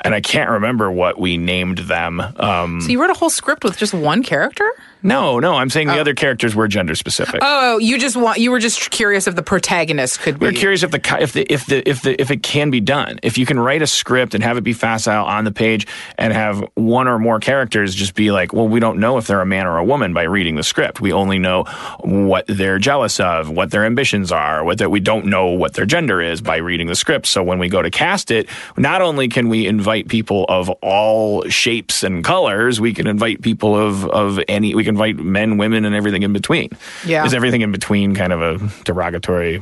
And 0.00 0.14
I 0.14 0.20
can't 0.22 0.48
remember 0.50 0.90
what 0.90 1.18
we 1.20 1.36
named 1.36 1.78
them. 1.78 2.20
Um, 2.36 2.80
So 2.80 2.88
you 2.88 3.00
wrote 3.00 3.10
a 3.10 3.14
whole 3.14 3.28
script 3.30 3.64
with 3.64 3.76
just 3.76 3.92
one 3.92 4.22
character? 4.22 4.68
No, 5.04 5.38
no, 5.38 5.54
I'm 5.54 5.70
saying 5.70 5.88
the 5.88 5.98
oh. 5.98 6.00
other 6.00 6.14
characters 6.14 6.54
were 6.54 6.66
gender 6.66 6.94
specific. 6.94 7.40
Oh, 7.42 7.74
oh, 7.74 7.78
you 7.78 7.98
just 7.98 8.16
want 8.16 8.38
you 8.38 8.50
were 8.50 8.58
just 8.58 8.90
curious 8.90 9.26
if 9.26 9.36
the 9.36 9.42
protagonist 9.42 10.20
could 10.20 10.38
be. 10.38 10.46
We're 10.46 10.52
curious 10.52 10.82
if 10.82 10.90
the 10.90 11.18
if 11.20 11.32
the 11.32 11.52
if 11.52 11.66
the 11.66 11.88
if 11.88 12.02
the 12.02 12.20
if 12.20 12.30
it 12.30 12.42
can 12.42 12.70
be 12.70 12.80
done. 12.80 13.20
If 13.22 13.38
you 13.38 13.46
can 13.46 13.58
write 13.60 13.82
a 13.82 13.86
script 13.86 14.34
and 14.34 14.42
have 14.42 14.56
it 14.56 14.62
be 14.62 14.72
facile 14.72 15.24
on 15.24 15.44
the 15.44 15.52
page 15.52 15.86
and 16.16 16.32
have 16.32 16.64
one 16.74 17.06
or 17.06 17.18
more 17.18 17.38
characters 17.38 17.94
just 17.94 18.14
be 18.14 18.30
like, 18.30 18.52
well, 18.52 18.66
we 18.66 18.80
don't 18.80 18.98
know 18.98 19.18
if 19.18 19.26
they're 19.26 19.40
a 19.40 19.46
man 19.46 19.66
or 19.66 19.76
a 19.76 19.84
woman 19.84 20.14
by 20.14 20.22
reading 20.22 20.54
the 20.54 20.62
script. 20.62 21.00
We 21.00 21.12
only 21.12 21.38
know 21.38 21.64
what 22.00 22.46
they're 22.46 22.78
jealous 22.78 23.20
of, 23.20 23.50
what 23.50 23.70
their 23.70 23.84
ambitions 23.84 24.32
are, 24.32 24.64
what 24.64 24.78
that 24.78 24.90
we 24.90 25.00
don't 25.00 25.26
know 25.26 25.48
what 25.48 25.74
their 25.74 25.86
gender 25.86 26.20
is 26.20 26.40
by 26.40 26.56
reading 26.56 26.86
the 26.86 26.94
script. 26.94 27.26
So 27.26 27.42
when 27.42 27.58
we 27.58 27.68
go 27.68 27.82
to 27.82 27.90
cast 27.90 28.30
it, 28.30 28.48
not 28.76 29.02
only 29.02 29.28
can 29.28 29.48
we 29.48 29.66
invite 29.66 30.08
people 30.08 30.46
of 30.48 30.70
all 30.82 31.44
shapes 31.48 32.02
and 32.02 32.24
colors, 32.24 32.80
we 32.80 32.94
can 32.94 33.06
invite 33.06 33.42
people 33.42 33.76
of 33.76 34.06
of 34.06 34.40
any. 34.48 34.74
We 34.74 34.84
can 34.84 34.93
invite 34.94 35.16
men, 35.16 35.56
women, 35.58 35.84
and 35.84 35.94
everything 35.94 36.22
in 36.22 36.32
between. 36.32 36.70
Yeah. 37.04 37.24
is 37.26 37.34
everything 37.34 37.62
in 37.62 37.72
between 37.72 38.14
kind 38.14 38.32
of 38.32 38.40
a 38.40 38.84
derogatory 38.84 39.60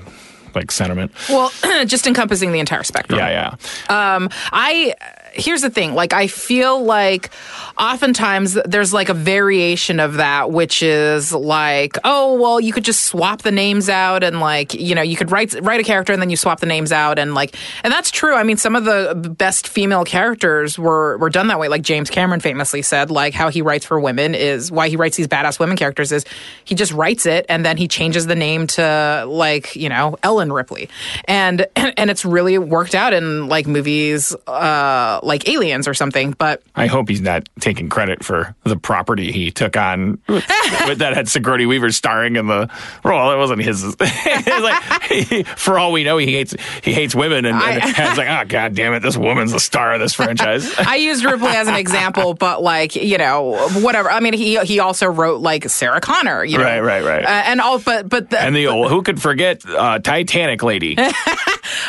like 0.54 0.70
sentiment? 0.70 1.12
well, 1.28 1.50
just 1.86 2.06
encompassing 2.06 2.52
the 2.52 2.60
entire 2.60 2.82
spectrum. 2.82 3.18
Yeah, 3.18 3.56
yeah. 3.88 4.14
Um, 4.14 4.28
I 4.52 4.94
here's 5.34 5.62
the 5.62 5.70
thing. 5.70 5.94
Like, 5.94 6.12
I 6.12 6.26
feel 6.26 6.82
like 6.82 7.30
oftentimes 7.78 8.58
there's 8.64 8.92
like 8.92 9.08
a 9.08 9.14
variation 9.14 10.00
of 10.00 10.14
that, 10.14 10.50
which 10.50 10.82
is 10.82 11.32
like, 11.32 11.96
oh, 12.04 12.40
well, 12.40 12.60
you 12.60 12.72
could 12.72 12.84
just 12.84 13.04
swap 13.04 13.42
the 13.42 13.50
names 13.50 13.88
out 13.88 14.22
and 14.22 14.40
like, 14.40 14.74
you 14.74 14.94
know, 14.94 15.02
you 15.02 15.16
could 15.16 15.30
write 15.30 15.54
write 15.62 15.80
a 15.80 15.84
character 15.84 16.12
and 16.12 16.20
then 16.20 16.30
you 16.30 16.36
swap 16.36 16.60
the 16.60 16.66
names 16.66 16.92
out 16.92 17.18
and 17.18 17.34
like, 17.34 17.56
and 17.82 17.92
that's 17.92 18.10
true. 18.10 18.34
I 18.34 18.42
mean, 18.42 18.56
some 18.56 18.76
of 18.76 18.84
the 18.84 19.34
best 19.36 19.68
female 19.68 20.04
characters 20.04 20.78
were 20.78 21.16
were 21.18 21.30
done 21.30 21.48
that 21.48 21.58
way. 21.58 21.68
Like 21.68 21.82
James 21.82 22.10
Cameron 22.10 22.40
famously 22.40 22.82
said, 22.82 23.10
like 23.10 23.34
how 23.34 23.48
he 23.48 23.62
writes 23.62 23.86
for 23.86 23.98
women 23.98 24.34
is 24.34 24.70
why 24.70 24.88
he 24.88 24.96
writes 24.96 25.16
these 25.16 25.28
badass 25.28 25.58
women 25.58 25.76
characters 25.76 26.12
is 26.12 26.24
he 26.64 26.74
just 26.74 26.92
writes 26.92 27.26
it 27.26 27.46
and 27.48 27.64
then 27.64 27.76
he 27.76 27.88
changes 27.88 28.26
the 28.26 28.34
name 28.34 28.66
to 28.66 29.24
like 29.28 29.74
you 29.76 29.88
know 29.88 30.16
Ellen 30.22 30.52
Ripley, 30.52 30.88
and 31.24 31.66
and 31.76 32.10
it's 32.10 32.24
really 32.24 32.58
worked 32.58 32.94
out 32.94 33.12
in 33.12 33.48
like 33.48 33.66
movies 33.66 34.34
uh, 34.46 35.20
like 35.22 35.48
Aliens 35.48 35.88
or 35.88 35.94
something. 35.94 36.32
But 36.32 36.62
I 36.74 36.86
hope 36.86 37.08
he's 37.08 37.20
not 37.20 37.48
taking 37.60 37.88
credit 37.88 38.24
for 38.24 38.54
the 38.64 38.76
property 38.76 39.32
he 39.32 39.50
took 39.50 39.76
on 39.76 40.18
with, 40.28 40.44
with 40.86 40.98
that 40.98 41.14
had 41.14 41.28
Sigourney 41.28 41.66
Weaver 41.66 41.90
starring 41.90 42.36
in 42.36 42.46
the 42.46 42.68
role. 43.04 43.32
It 43.32 43.36
wasn't 43.36 43.62
his. 43.62 43.84
like, 44.00 45.02
he, 45.04 45.42
for 45.42 45.78
all 45.78 45.92
we 45.92 46.04
know, 46.04 46.18
he 46.18 46.32
hates 46.32 46.54
he 46.82 46.92
hates 46.92 47.14
women, 47.14 47.44
and, 47.44 47.56
and 47.56 47.82
it's 47.84 48.18
like, 48.18 48.28
oh 48.28 48.44
god 48.48 48.74
damn 48.74 48.92
it, 48.94 49.00
this 49.00 49.16
woman's 49.16 49.52
the 49.52 49.60
star 49.60 49.94
of 49.94 50.00
this 50.00 50.14
franchise. 50.14 50.72
I 50.78 50.96
used 50.96 51.24
Ripley 51.24 51.48
as 51.48 51.68
an 51.68 51.74
example, 51.74 52.34
but 52.34 52.62
like 52.62 52.96
you 52.96 53.18
know 53.18 53.68
whatever. 53.80 54.10
I 54.10 54.20
mean, 54.20 54.34
he 54.34 54.58
he 54.60 54.80
also 54.80 55.06
wrote 55.06 55.40
like 55.40 55.68
Sarah 55.68 56.00
Connor, 56.00 56.44
you 56.44 56.58
know, 56.58 56.64
right, 56.64 56.80
right, 56.80 57.04
right, 57.04 57.24
uh, 57.24 57.42
and 57.46 57.60
all. 57.60 57.78
But 57.78 58.08
but 58.08 58.30
the, 58.30 58.40
and 58.40 58.54
the 58.54 58.66
old 58.66 58.90
who 58.90 59.02
could 59.02 59.20
forget 59.20 59.64
uh, 59.66 59.98
Titanic 59.98 60.62
lady. 60.62 60.96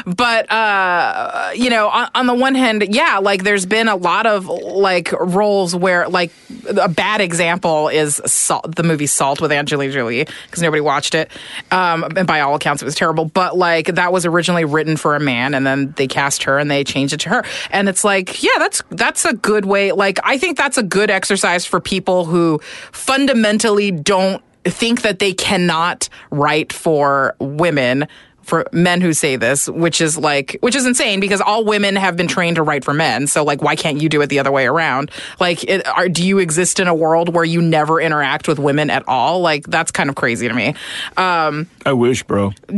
But 0.06 0.52
uh, 0.52 1.52
you 1.56 1.70
know, 1.70 1.90
on, 1.90 2.10
on, 2.16 2.26
the 2.28 2.34
one 2.34 2.56
hand, 2.56 2.84
yeah, 2.90 3.20
like 3.20 3.44
there's 3.44 3.66
been 3.66 3.88
a 3.88 3.96
lot 3.96 4.26
of 4.26 4.46
like 4.48 5.12
roles 5.14 5.76
where 5.76 6.08
like 6.08 6.32
a 6.80 6.90
bad 6.90 7.22
example 7.22 7.88
is 7.90 8.22
Salt, 8.26 8.76
the 8.76 8.84
movie 8.84 9.08
Salt 9.08 9.42
with 9.42 9.52
Angelina 9.52 9.94
Jolie 9.94 10.26
because 10.46 10.62
nobody 10.62 10.82
watched 10.82 11.16
it, 11.16 11.32
um, 11.72 12.04
and 12.16 12.28
by 12.28 12.42
all 12.42 12.56
accounts 12.56 12.82
it 12.82 12.86
was 12.86 12.96
terrible. 12.96 13.26
But 13.26 13.58
like 13.58 13.88
that 13.88 14.12
was 14.12 14.26
originally 14.26 14.66
written 14.66 14.98
for 14.98 15.16
a 15.16 15.20
man, 15.20 15.54
and 15.54 15.66
then 15.66 15.94
they 15.98 16.08
cast 16.08 16.44
her 16.44 16.58
and 16.58 16.70
they 16.70 16.84
changed 16.84 17.14
it 17.14 17.22
to 17.22 17.30
her, 17.30 17.44
and 17.72 17.90
it's 17.90 18.04
like, 18.04 18.44
yeah, 18.44 18.58
that's 18.58 18.84
that's 18.92 19.26
a 19.26 19.34
good 19.34 19.66
way. 19.66 19.92
Like 19.92 20.20
I 20.24 20.38
think 20.38 20.58
that's 20.58 20.78
a 20.78 20.84
good 20.84 21.10
exercise 21.10 21.66
for 21.66 21.80
people 21.80 22.26
who 22.26 22.60
fundamentally 22.92 23.92
don't 23.92 24.44
think 24.64 25.02
that 25.02 25.20
they 25.20 25.34
cannot 25.34 26.10
write 26.32 26.72
for 26.72 27.36
women 27.40 28.08
for 28.44 28.66
men 28.72 29.02
who 29.02 29.14
say 29.14 29.36
this, 29.36 29.68
which 29.68 30.02
is 30.02 30.18
like, 30.18 30.58
which 30.62 30.76
is 30.76 30.86
insane 30.86 31.20
because 31.20 31.42
all 31.42 31.66
women 31.66 31.96
have 31.96 32.16
been 32.16 32.28
trained 32.28 32.58
to 32.58 32.64
write 32.64 32.84
for 32.84 32.94
men. 32.94 33.28
So 33.28 33.44
like, 33.44 33.62
why 33.62 33.76
can't 33.76 34.02
you 34.02 34.10
do 34.10 34.22
it 34.22 34.28
the 34.28 34.40
other 34.40 34.52
way 34.52 34.66
around? 34.66 35.12
Like, 35.40 35.64
it, 35.64 35.88
are, 35.88 36.10
do 36.10 36.26
you 36.26 36.40
exist 36.40 36.80
in 36.80 36.88
a 36.88 36.96
world 36.96 37.34
where 37.34 37.46
you 37.46 37.62
never 37.62 38.00
interact 38.00 38.48
with 38.48 38.60
women 38.60 38.90
at 38.90 39.08
all? 39.08 39.42
Like, 39.42 39.66
that's 39.66 39.92
kind 39.92 40.10
of 40.10 40.16
crazy 40.16 40.48
to 40.48 40.54
me. 40.54 40.76
Um, 41.18 41.70
I 41.86 41.94
wish, 41.94 42.24
bro. 42.24 42.52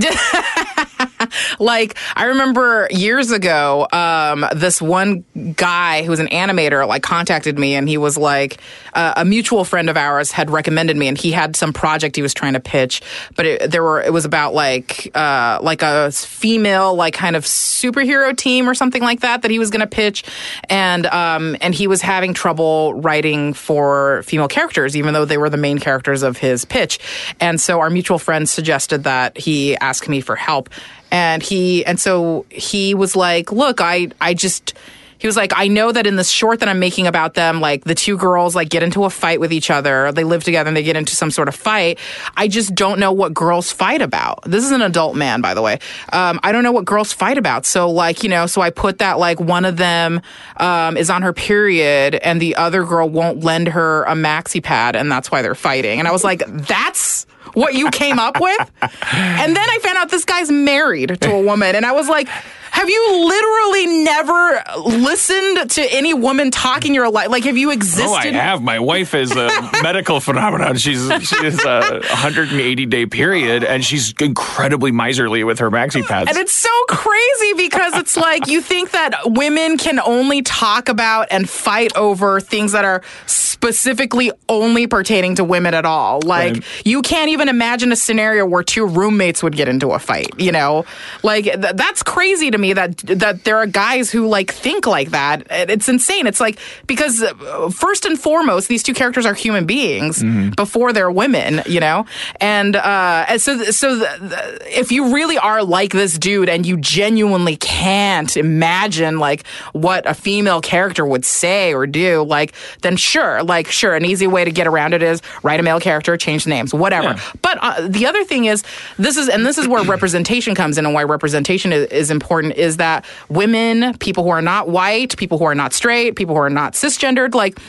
like 1.59 1.95
I 2.15 2.25
remember 2.25 2.87
years 2.91 3.31
ago, 3.31 3.87
um, 3.91 4.45
this 4.55 4.81
one 4.81 5.25
guy 5.55 6.03
who 6.03 6.09
was 6.09 6.19
an 6.19 6.27
animator 6.27 6.87
like 6.87 7.03
contacted 7.03 7.57
me, 7.57 7.75
and 7.75 7.87
he 7.87 7.97
was 7.97 8.17
like 8.17 8.59
uh, 8.93 9.13
a 9.17 9.25
mutual 9.25 9.63
friend 9.63 9.89
of 9.89 9.97
ours 9.97 10.31
had 10.31 10.49
recommended 10.49 10.97
me, 10.97 11.07
and 11.07 11.17
he 11.17 11.31
had 11.31 11.55
some 11.55 11.73
project 11.73 12.15
he 12.15 12.21
was 12.21 12.33
trying 12.33 12.53
to 12.53 12.59
pitch, 12.59 13.01
but 13.35 13.45
it, 13.45 13.71
there 13.71 13.83
were 13.83 14.01
it 14.01 14.13
was 14.13 14.25
about 14.25 14.53
like 14.53 15.11
uh, 15.15 15.59
like 15.61 15.81
a 15.81 16.11
female 16.11 16.95
like 16.95 17.13
kind 17.13 17.35
of 17.35 17.43
superhero 17.43 18.35
team 18.35 18.69
or 18.69 18.73
something 18.73 19.01
like 19.01 19.21
that 19.21 19.41
that 19.41 19.51
he 19.51 19.59
was 19.59 19.69
going 19.69 19.81
to 19.81 19.87
pitch, 19.87 20.23
and 20.69 21.05
um, 21.07 21.55
and 21.61 21.73
he 21.73 21.87
was 21.87 22.01
having 22.01 22.33
trouble 22.33 22.93
writing 22.95 23.53
for 23.53 24.23
female 24.23 24.47
characters, 24.47 24.95
even 24.95 25.13
though 25.13 25.25
they 25.25 25.37
were 25.37 25.49
the 25.49 25.57
main 25.57 25.79
characters 25.79 26.23
of 26.23 26.37
his 26.37 26.65
pitch, 26.65 26.99
and 27.39 27.59
so 27.59 27.79
our 27.79 27.89
mutual 27.89 28.19
friend 28.19 28.47
suggested 28.47 29.03
that 29.03 29.37
he 29.37 29.75
ask 29.77 30.07
me 30.07 30.21
for 30.21 30.35
help 30.35 30.69
and 31.11 31.41
he 31.41 31.85
and 31.85 31.99
so 31.99 32.45
he 32.49 32.93
was 32.93 33.15
like 33.15 33.51
look 33.51 33.81
i 33.81 34.07
i 34.21 34.33
just 34.33 34.73
he 35.17 35.27
was 35.27 35.37
like 35.37 35.53
i 35.55 35.67
know 35.67 35.91
that 35.91 36.05
in 36.05 36.15
the 36.15 36.23
short 36.23 36.59
that 36.59 36.69
i'm 36.69 36.79
making 36.79 37.07
about 37.07 37.33
them 37.33 37.61
like 37.61 37.83
the 37.83 37.95
two 37.95 38.17
girls 38.17 38.55
like 38.55 38.69
get 38.69 38.83
into 38.83 39.05
a 39.05 39.09
fight 39.09 39.39
with 39.39 39.51
each 39.51 39.69
other. 39.69 40.11
They 40.11 40.23
live 40.23 40.43
together 40.43 40.67
and 40.67 40.77
they 40.77 40.83
get 40.83 40.95
into 40.95 41.15
some 41.15 41.31
sort 41.31 41.47
of 41.47 41.55
fight. 41.55 41.99
I 42.35 42.47
just 42.47 42.75
don't 42.75 42.99
know 42.99 43.11
what 43.11 43.33
girls 43.33 43.71
fight 43.71 44.01
about. 44.01 44.43
This 44.43 44.63
is 44.63 44.71
an 44.71 44.81
adult 44.81 45.15
man 45.15 45.41
by 45.41 45.53
the 45.53 45.61
way. 45.61 45.79
Um, 46.11 46.39
i 46.43 46.51
don't 46.51 46.63
know 46.63 46.71
what 46.71 46.85
girls 46.85 47.13
fight 47.13 47.37
about. 47.37 47.65
So 47.65 47.89
like 47.89 48.23
you 48.23 48.29
know 48.29 48.45
so 48.45 48.61
i 48.61 48.69
put 48.69 48.99
that 48.99 49.17
like 49.17 49.39
one 49.39 49.65
of 49.65 49.77
them 49.77 50.21
um, 50.57 50.97
is 50.97 51.09
on 51.09 51.21
her 51.21 51.33
period 51.33 52.15
and 52.15 52.41
the 52.41 52.55
other 52.55 52.83
girl 52.83 53.09
won't 53.09 53.43
lend 53.43 53.69
her 53.69 54.03
a 54.03 54.13
maxi 54.13 54.61
pad 54.61 54.95
and 54.95 55.11
that's 55.11 55.31
why 55.31 55.41
they're 55.41 55.55
fighting. 55.55 55.99
And 55.99 56.07
i 56.07 56.11
was 56.11 56.23
like 56.23 56.43
that's 56.47 57.25
what 57.55 57.73
you 57.73 57.89
came 57.89 58.19
up 58.19 58.39
with. 58.39 58.71
And 58.81 59.55
then 59.55 59.69
I 59.69 59.79
found 59.81 59.97
out 59.97 60.09
this 60.09 60.25
guy's 60.25 60.51
married 60.51 61.19
to 61.21 61.31
a 61.31 61.41
woman, 61.41 61.75
and 61.75 61.85
I 61.85 61.93
was 61.93 62.07
like, 62.07 62.29
have 62.75 62.89
you 62.89 63.25
literally 63.25 64.03
never 64.03 64.63
listened 64.85 65.71
to 65.71 65.81
any 65.93 66.13
woman 66.13 66.51
talking 66.51 66.93
your 66.93 67.09
life? 67.09 67.29
Like, 67.29 67.45
have 67.45 67.55
you 67.55 67.71
existed? 67.71 68.05
Oh, 68.05 68.13
I 68.13 68.27
have. 68.33 68.61
My 68.61 68.79
wife 68.79 69.13
is 69.13 69.31
a 69.31 69.47
medical 69.81 70.19
phenomenon. 70.19 70.75
She's 70.75 71.09
she's 71.21 71.63
a 71.63 72.01
180 72.01 72.85
day 72.87 73.05
period, 73.05 73.63
and 73.63 73.83
she's 73.83 74.13
incredibly 74.19 74.91
miserly 74.91 75.45
with 75.45 75.59
her 75.59 75.71
maxi 75.71 76.05
pads. 76.05 76.29
And 76.29 76.37
it's 76.37 76.51
so 76.51 76.69
crazy 76.89 77.53
because 77.55 77.95
it's 77.95 78.17
like 78.17 78.47
you 78.47 78.59
think 78.59 78.91
that 78.91 79.21
women 79.23 79.77
can 79.77 80.01
only 80.01 80.41
talk 80.41 80.89
about 80.89 81.27
and 81.31 81.49
fight 81.49 81.95
over 81.95 82.41
things 82.41 82.73
that 82.73 82.83
are 82.83 83.03
specifically 83.25 84.33
only 84.49 84.85
pertaining 84.85 85.35
to 85.35 85.45
women 85.45 85.73
at 85.73 85.85
all. 85.85 86.19
Like, 86.21 86.53
right. 86.55 86.85
you 86.85 87.01
can't 87.01 87.29
even 87.29 87.47
imagine 87.47 87.93
a 87.93 87.95
scenario 87.95 88.45
where 88.45 88.63
two 88.63 88.85
roommates 88.85 89.41
would 89.41 89.55
get 89.55 89.69
into 89.69 89.91
a 89.91 89.99
fight. 89.99 90.37
You 90.37 90.51
know, 90.51 90.83
like 91.23 91.45
th- 91.45 91.75
that's 91.75 92.03
crazy 92.03 92.51
to 92.51 92.57
me 92.57 92.64
me 92.65 92.73
that 92.73 92.97
that 92.97 93.43
there 93.43 93.57
are 93.57 93.65
guys 93.65 94.11
who 94.11 94.27
like 94.27 94.51
think 94.51 94.87
like 94.87 95.11
that. 95.11 95.45
It's 95.49 95.87
insane. 95.87 96.27
It's 96.27 96.39
like 96.39 96.59
because 96.87 97.21
uh, 97.21 97.69
first 97.69 98.05
and 98.05 98.19
foremost, 98.19 98.67
these 98.67 98.83
two 98.83 98.93
characters 98.93 99.25
are 99.25 99.33
human 99.33 99.65
beings 99.65 100.21
mm-hmm. 100.21 100.49
before 100.51 100.93
they're 100.93 101.11
women, 101.11 101.61
you 101.65 101.79
know. 101.79 102.05
And 102.41 102.75
uh, 102.75 103.37
so 103.37 103.63
so 103.71 103.95
the, 103.95 104.09
the, 104.21 104.79
if 104.79 104.91
you 104.91 105.13
really 105.13 105.37
are 105.37 105.63
like 105.63 105.91
this 105.91 106.17
dude 106.17 106.49
and 106.49 106.65
you 106.65 106.77
genuinely 106.77 107.57
can't 107.57 108.35
imagine 108.37 109.19
like 109.19 109.45
what 109.73 110.07
a 110.09 110.13
female 110.13 110.61
character 110.61 111.05
would 111.05 111.25
say 111.25 111.73
or 111.73 111.87
do, 111.87 112.23
like 112.23 112.53
then 112.81 112.97
sure, 112.97 113.43
like 113.43 113.67
sure, 113.67 113.95
an 113.95 114.05
easy 114.05 114.27
way 114.27 114.43
to 114.43 114.51
get 114.51 114.67
around 114.67 114.93
it 114.93 115.03
is 115.03 115.21
write 115.43 115.59
a 115.59 115.63
male 115.63 115.79
character, 115.79 116.17
change 116.17 116.43
the 116.45 116.49
names, 116.49 116.73
whatever. 116.73 117.09
Yeah. 117.09 117.31
But 117.41 117.57
uh, 117.61 117.87
the 117.87 118.05
other 118.05 118.23
thing 118.23 118.45
is 118.45 118.63
this 118.97 119.17
is 119.17 119.29
and 119.29 119.45
this 119.45 119.57
is 119.57 119.67
where 119.67 119.83
representation 119.83 120.55
comes 120.55 120.77
in 120.77 120.85
and 120.85 120.93
why 120.93 121.03
representation 121.03 121.71
is, 121.71 121.87
is 121.87 122.11
important 122.11 122.54
is 122.55 122.77
that 122.77 123.05
women, 123.29 123.97
people 123.97 124.23
who 124.23 124.29
are 124.29 124.41
not 124.41 124.69
white, 124.69 125.15
people 125.17 125.37
who 125.37 125.45
are 125.45 125.55
not 125.55 125.73
straight, 125.73 126.15
people 126.15 126.35
who 126.35 126.41
are 126.41 126.49
not 126.49 126.73
cisgendered, 126.73 127.33
like 127.33 127.59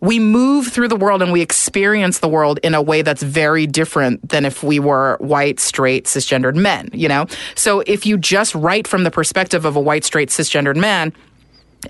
we 0.00 0.18
move 0.18 0.68
through 0.68 0.88
the 0.88 0.96
world 0.96 1.22
and 1.22 1.32
we 1.32 1.40
experience 1.40 2.20
the 2.20 2.28
world 2.28 2.60
in 2.62 2.74
a 2.74 2.82
way 2.82 3.02
that's 3.02 3.22
very 3.22 3.66
different 3.66 4.28
than 4.28 4.44
if 4.44 4.62
we 4.62 4.78
were 4.78 5.16
white, 5.18 5.58
straight, 5.58 6.04
cisgendered 6.04 6.54
men, 6.54 6.88
you 6.92 7.08
know? 7.08 7.26
So 7.56 7.80
if 7.86 8.06
you 8.06 8.16
just 8.16 8.54
write 8.54 8.86
from 8.86 9.04
the 9.04 9.10
perspective 9.10 9.64
of 9.64 9.74
a 9.74 9.80
white, 9.80 10.04
straight, 10.04 10.28
cisgendered 10.28 10.76
man, 10.76 11.12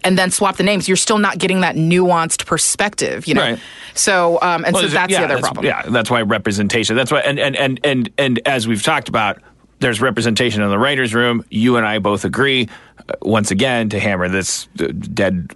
and 0.04 0.18
then 0.18 0.30
swap 0.30 0.56
the 0.56 0.62
names, 0.62 0.88
you're 0.88 0.96
still 0.96 1.18
not 1.18 1.38
getting 1.38 1.60
that 1.60 1.74
nuanced 1.74 2.46
perspective, 2.46 3.26
you 3.26 3.34
know. 3.34 3.42
Right. 3.42 3.60
So, 3.94 4.38
um, 4.42 4.64
and 4.64 4.74
well, 4.74 4.84
so 4.84 4.88
that's 4.88 5.10
yeah, 5.10 5.20
the 5.20 5.24
other 5.24 5.34
that's, 5.36 5.46
problem. 5.46 5.64
Yeah, 5.64 5.82
that's 5.82 6.10
why 6.10 6.22
representation. 6.22 6.94
That's 6.94 7.10
why, 7.10 7.20
and 7.20 7.38
and 7.38 7.56
and 7.56 7.80
and 7.82 8.10
and 8.18 8.40
as 8.46 8.68
we've 8.68 8.82
talked 8.82 9.08
about, 9.08 9.40
there's 9.80 10.00
representation 10.00 10.62
in 10.62 10.70
the 10.70 10.78
writers' 10.78 11.14
room. 11.14 11.44
You 11.50 11.76
and 11.76 11.86
I 11.86 11.98
both 11.98 12.24
agree. 12.24 12.68
Uh, 13.08 13.14
once 13.22 13.50
again, 13.50 13.88
to 13.90 14.00
hammer 14.00 14.28
this 14.28 14.68
uh, 14.80 14.86
dead 14.86 15.54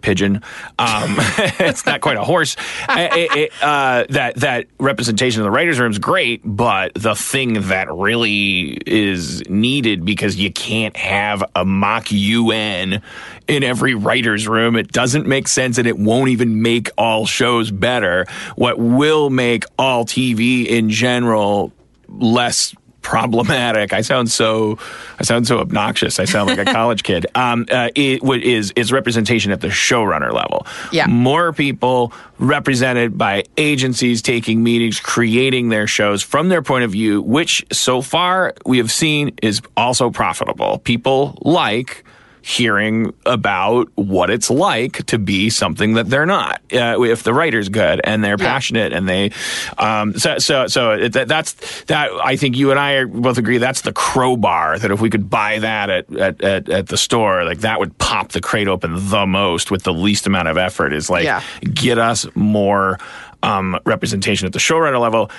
pigeon. 0.00 0.36
Um, 0.78 1.16
it's 1.58 1.84
not 1.86 2.00
quite 2.00 2.16
a 2.16 2.24
horse. 2.24 2.56
it, 2.88 3.36
it, 3.36 3.52
uh, 3.62 4.04
that 4.10 4.36
that 4.36 4.66
representation 4.78 5.40
in 5.40 5.44
the 5.44 5.50
writers' 5.50 5.78
room 5.78 5.90
is 5.90 5.98
great, 5.98 6.40
but 6.44 6.94
the 6.94 7.14
thing 7.14 7.54
that 7.68 7.92
really 7.92 8.78
is 8.86 9.48
needed 9.48 10.04
because 10.04 10.36
you 10.36 10.52
can't 10.52 10.96
have 10.96 11.42
a 11.54 11.64
mock 11.64 12.10
UN 12.10 13.02
in 13.48 13.64
every 13.64 13.94
writer's 13.94 14.46
room. 14.46 14.76
It 14.76 14.92
doesn't 14.92 15.26
make 15.26 15.48
sense, 15.48 15.78
and 15.78 15.86
it 15.86 15.98
won't 15.98 16.30
even 16.30 16.62
make 16.62 16.90
all 16.96 17.26
shows 17.26 17.70
better. 17.70 18.26
What 18.56 18.78
will 18.78 19.30
make 19.30 19.64
all 19.78 20.04
TV 20.04 20.66
in 20.66 20.90
general 20.90 21.72
less 22.08 22.74
problematic. 23.02 23.92
I 23.92 24.00
sound 24.00 24.30
so 24.30 24.78
I 25.18 25.24
sound 25.24 25.46
so 25.46 25.58
obnoxious. 25.58 26.18
I 26.18 26.24
sound 26.24 26.48
like 26.48 26.58
a 26.58 26.64
college 26.72 27.02
kid. 27.02 27.26
Um, 27.34 27.66
uh, 27.70 27.90
it 27.94 28.22
is 28.42 28.72
is 28.76 28.92
representation 28.92 29.52
at 29.52 29.60
the 29.60 29.68
showrunner 29.68 30.32
level. 30.32 30.66
Yeah, 30.92 31.06
more 31.06 31.52
people 31.52 32.12
represented 32.38 33.18
by 33.18 33.44
agencies 33.56 34.22
taking 34.22 34.62
meetings, 34.62 34.98
creating 35.00 35.68
their 35.68 35.86
shows 35.86 36.22
from 36.22 36.48
their 36.48 36.62
point 36.62 36.84
of 36.84 36.92
view, 36.92 37.22
which 37.22 37.64
so 37.70 38.02
far 38.02 38.54
we 38.64 38.78
have 38.78 38.90
seen 38.90 39.34
is 39.42 39.60
also 39.76 40.10
profitable. 40.10 40.78
People 40.78 41.38
like 41.42 42.04
hearing 42.44 43.14
about 43.24 43.88
what 43.94 44.28
it's 44.28 44.50
like 44.50 45.06
to 45.06 45.18
be 45.18 45.48
something 45.48 45.94
that 45.94 46.10
they're 46.10 46.26
not. 46.26 46.60
Uh, 46.72 47.00
if 47.02 47.22
the 47.22 47.32
writer's 47.32 47.68
good 47.68 48.00
and 48.02 48.22
they're 48.24 48.36
passionate 48.36 48.92
and 48.92 49.08
they, 49.08 49.30
um, 49.78 50.18
so 50.18 50.38
so 50.38 50.66
so 50.66 50.90
it, 50.92 51.12
that, 51.12 51.28
that's 51.28 51.84
that. 51.84 52.10
I 52.22 52.36
think 52.36 52.56
you 52.56 52.70
and 52.72 52.80
I 52.80 52.94
are 52.94 53.06
both 53.06 53.38
agree 53.38 53.58
that's 53.58 53.82
the 53.82 53.92
crowbar. 53.92 54.78
That 54.78 54.90
if 54.90 55.00
we 55.00 55.08
could 55.08 55.30
buy 55.30 55.60
that 55.60 55.88
at 55.88 56.12
at, 56.16 56.42
at, 56.42 56.68
at 56.68 56.86
the 56.88 56.96
store, 56.96 57.44
like 57.44 57.60
that 57.60 57.78
would 57.78 57.96
pop 57.98 58.32
the 58.32 58.40
crate 58.40 58.68
open 58.68 59.08
the 59.08 59.24
most 59.26 59.70
with 59.70 59.84
the 59.84 59.92
least 59.92 60.26
amount 60.26 60.48
of 60.48 60.58
effort. 60.58 60.92
Is 60.92 61.08
like 61.08 61.24
Yeah. 61.24 61.42
get 61.72 61.98
us 61.98 62.26
more 62.34 62.98
um, 63.44 63.78
representation 63.86 64.46
at 64.46 64.52
the 64.52 64.58
showrunner 64.58 65.00
level 65.00 65.30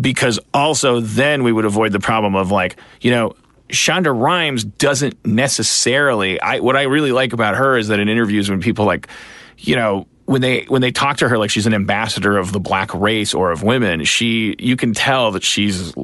because 0.00 0.38
also 0.54 1.00
then 1.00 1.42
we 1.42 1.52
would 1.52 1.64
avoid 1.64 1.92
the 1.92 2.00
problem 2.00 2.34
of 2.34 2.50
like 2.50 2.76
you 3.00 3.10
know 3.10 3.34
Shonda 3.72 4.14
Rhimes 4.16 4.64
doesn't 4.64 5.24
necessarily 5.24 6.40
I 6.40 6.60
what 6.60 6.76
I 6.76 6.82
really 6.82 7.10
like 7.10 7.32
about 7.32 7.56
her 7.56 7.76
is 7.78 7.88
that 7.88 8.00
in 8.00 8.08
interviews 8.08 8.50
when 8.50 8.60
people 8.60 8.84
like 8.84 9.08
you 9.58 9.76
know 9.76 10.06
when 10.26 10.42
they 10.42 10.64
when 10.64 10.82
they 10.82 10.92
talk 10.92 11.16
to 11.18 11.28
her 11.28 11.38
like 11.38 11.50
she's 11.50 11.66
an 11.66 11.72
ambassador 11.72 12.36
of 12.36 12.52
the 12.52 12.60
black 12.60 12.92
race 12.94 13.32
or 13.32 13.50
of 13.50 13.62
women 13.62 14.04
she 14.04 14.54
you 14.58 14.76
can 14.76 14.92
tell 14.92 15.32
that 15.32 15.42
she's 15.42 15.94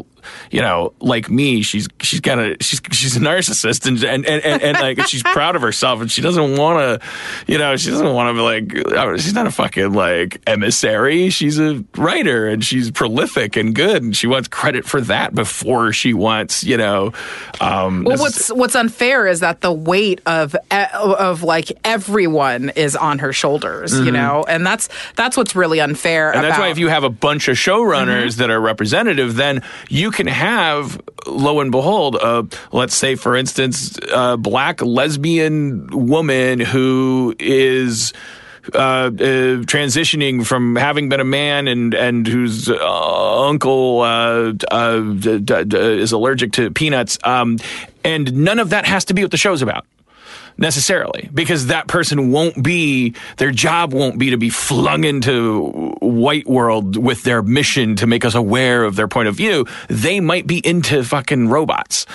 you 0.50 0.60
know 0.60 0.92
like 1.00 1.28
me 1.30 1.62
she's 1.62 1.88
she's 2.00 2.20
got 2.20 2.38
a 2.38 2.56
she's 2.60 2.80
she's 2.92 3.16
a 3.16 3.20
narcissist 3.20 3.86
and 3.86 4.02
and 4.04 4.26
and, 4.26 4.44
and, 4.44 4.62
and 4.62 4.78
like 4.80 5.06
she's 5.06 5.22
proud 5.22 5.56
of 5.56 5.62
herself 5.62 6.00
and 6.00 6.10
she 6.10 6.20
doesn't 6.22 6.56
want 6.56 6.78
to 7.00 7.06
you 7.52 7.58
know 7.58 7.76
she 7.76 7.90
doesn't 7.90 8.14
want 8.14 8.28
to 8.28 8.34
be 8.34 8.40
like 8.40 8.96
uh, 8.96 9.16
she's 9.16 9.34
not 9.34 9.46
a 9.46 9.50
fucking 9.50 9.92
like 9.92 10.40
emissary 10.46 11.30
she's 11.30 11.58
a 11.58 11.84
writer 11.96 12.46
and 12.48 12.64
she's 12.64 12.90
prolific 12.90 13.56
and 13.56 13.74
good 13.74 14.02
and 14.02 14.16
she 14.16 14.26
wants 14.26 14.48
credit 14.48 14.84
for 14.84 15.00
that 15.00 15.34
before 15.34 15.92
she 15.92 16.12
wants 16.14 16.64
you 16.64 16.76
know 16.76 17.12
um 17.60 18.04
Well, 18.04 18.18
what's 18.18 18.48
what's 18.52 18.74
unfair 18.74 19.26
is 19.26 19.40
that 19.40 19.60
the 19.60 19.72
weight 19.72 20.20
of 20.26 20.56
of 20.70 21.42
like 21.42 21.72
everyone 21.84 22.70
is 22.70 22.96
on 22.96 23.18
her 23.18 23.32
shoulders, 23.32 23.98
you 23.98 24.10
know, 24.10 24.44
and 24.48 24.66
that's 24.66 24.88
that's 25.16 25.36
what's 25.36 25.54
really 25.56 25.80
unfair. 25.80 26.28
Mm-hmm. 26.30 26.36
And 26.38 26.44
that's 26.44 26.58
why 26.58 26.68
if 26.68 26.78
you 26.78 26.88
have 26.88 27.04
a 27.04 27.10
bunch 27.10 27.48
of 27.48 27.56
showrunners 27.56 28.08
Mm-hmm. 28.08 28.38
that 28.40 28.50
are 28.50 28.60
representative, 28.60 29.36
then 29.36 29.62
you 29.88 30.10
can 30.18 30.26
have, 30.26 31.00
lo 31.26 31.60
and 31.60 31.70
behold, 31.70 32.16
uh, 32.16 32.42
let's 32.72 32.94
say, 32.94 33.14
for 33.14 33.36
instance, 33.36 33.98
a 34.12 34.36
black 34.36 34.82
lesbian 34.82 35.86
woman 35.86 36.60
who 36.60 37.34
is. 37.38 38.12
Uh, 38.74 38.78
uh, 38.78 39.08
transitioning 39.64 40.44
from 40.44 40.76
having 40.76 41.08
been 41.08 41.20
a 41.20 41.24
man 41.24 41.66
and 41.66 41.94
and 41.94 42.26
whose 42.26 42.68
uh, 42.68 43.46
uncle 43.48 44.02
uh, 44.02 44.52
uh, 44.70 45.00
d- 45.00 45.38
d- 45.38 45.64
d- 45.64 45.78
is 45.78 46.12
allergic 46.12 46.52
to 46.52 46.70
peanuts, 46.70 47.16
um, 47.24 47.56
and 48.04 48.30
none 48.34 48.58
of 48.58 48.68
that 48.68 48.84
has 48.84 49.06
to 49.06 49.14
be 49.14 49.22
what 49.22 49.30
the 49.30 49.38
show's 49.38 49.62
about 49.62 49.86
necessarily 50.58 51.30
because 51.32 51.68
that 51.68 51.86
person 51.86 52.30
won't 52.30 52.62
be 52.62 53.14
their 53.36 53.50
job 53.52 53.92
won't 53.92 54.18
be 54.18 54.30
to 54.30 54.36
be 54.36 54.50
flung 54.50 55.04
into 55.04 55.62
white 56.00 56.46
world 56.46 56.96
with 56.96 57.22
their 57.22 57.42
mission 57.42 57.96
to 57.96 58.06
make 58.06 58.24
us 58.24 58.34
aware 58.34 58.84
of 58.84 58.96
their 58.96 59.08
point 59.08 59.28
of 59.28 59.36
view. 59.36 59.64
They 59.88 60.20
might 60.20 60.46
be 60.46 60.58
into 60.58 61.04
fucking 61.04 61.48
robots 61.48 62.06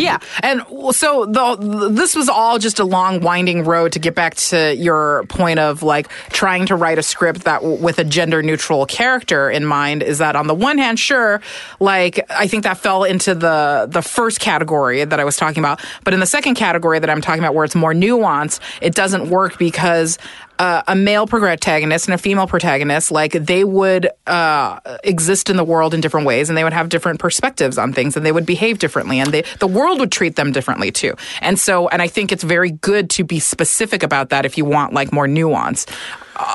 Yeah, 0.00 0.18
and 0.42 0.62
so 0.94 1.26
the 1.26 1.90
this 1.90 2.14
was 2.14 2.28
all 2.28 2.58
just 2.58 2.78
a 2.78 2.84
long 2.84 3.20
winding 3.20 3.64
road 3.64 3.92
to 3.92 3.98
get 3.98 4.14
back 4.14 4.34
to 4.36 4.74
your 4.74 5.24
point 5.28 5.58
of 5.58 5.82
like 5.82 6.08
trying 6.30 6.66
to 6.66 6.76
write 6.76 6.98
a 6.98 7.02
script 7.02 7.44
that 7.44 7.62
with 7.62 7.98
a 7.98 8.04
gender 8.04 8.42
neutral 8.42 8.86
character 8.86 9.50
in 9.50 9.64
mind 9.64 10.02
is 10.02 10.18
that 10.18 10.36
on 10.36 10.46
the 10.46 10.54
one 10.54 10.78
hand 10.78 10.98
sure 10.98 11.40
like 11.78 12.20
I 12.30 12.46
think 12.46 12.64
that 12.64 12.78
fell 12.78 13.04
into 13.04 13.34
the 13.34 13.86
the 13.90 14.02
first 14.02 14.40
category 14.40 15.04
that 15.04 15.20
I 15.20 15.24
was 15.24 15.36
talking 15.36 15.60
about. 15.62 15.80
But 16.04 16.14
in 16.14 16.20
the 16.20 16.26
second 16.26 16.54
category 16.54 16.98
that 16.98 17.10
I'm 17.10 17.20
talking 17.20 17.42
about 17.42 17.54
where 17.54 17.64
it's 17.64 17.74
more 17.74 17.92
nuanced 17.92 18.60
it 18.80 18.94
doesn't 18.94 19.30
work 19.30 19.58
because 19.58 20.18
uh, 20.60 20.82
a 20.88 20.94
male 20.94 21.26
protagonist 21.26 22.06
and 22.06 22.14
a 22.14 22.18
female 22.18 22.46
protagonist, 22.46 23.10
like 23.10 23.32
they 23.32 23.64
would 23.64 24.10
uh, 24.26 24.78
exist 25.02 25.48
in 25.48 25.56
the 25.56 25.64
world 25.64 25.94
in 25.94 26.02
different 26.02 26.26
ways, 26.26 26.50
and 26.50 26.58
they 26.58 26.64
would 26.64 26.74
have 26.74 26.90
different 26.90 27.18
perspectives 27.18 27.78
on 27.78 27.94
things, 27.94 28.14
and 28.14 28.26
they 28.26 28.30
would 28.30 28.44
behave 28.44 28.78
differently, 28.78 29.18
and 29.18 29.32
they, 29.32 29.40
the 29.58 29.66
world 29.66 29.98
would 29.98 30.12
treat 30.12 30.36
them 30.36 30.52
differently 30.52 30.92
too. 30.92 31.14
And 31.40 31.58
so, 31.58 31.88
and 31.88 32.02
I 32.02 32.08
think 32.08 32.30
it's 32.30 32.44
very 32.44 32.72
good 32.72 33.08
to 33.10 33.24
be 33.24 33.40
specific 33.40 34.02
about 34.02 34.28
that 34.28 34.44
if 34.44 34.58
you 34.58 34.66
want 34.66 34.92
like 34.92 35.14
more 35.14 35.26
nuance. 35.26 35.86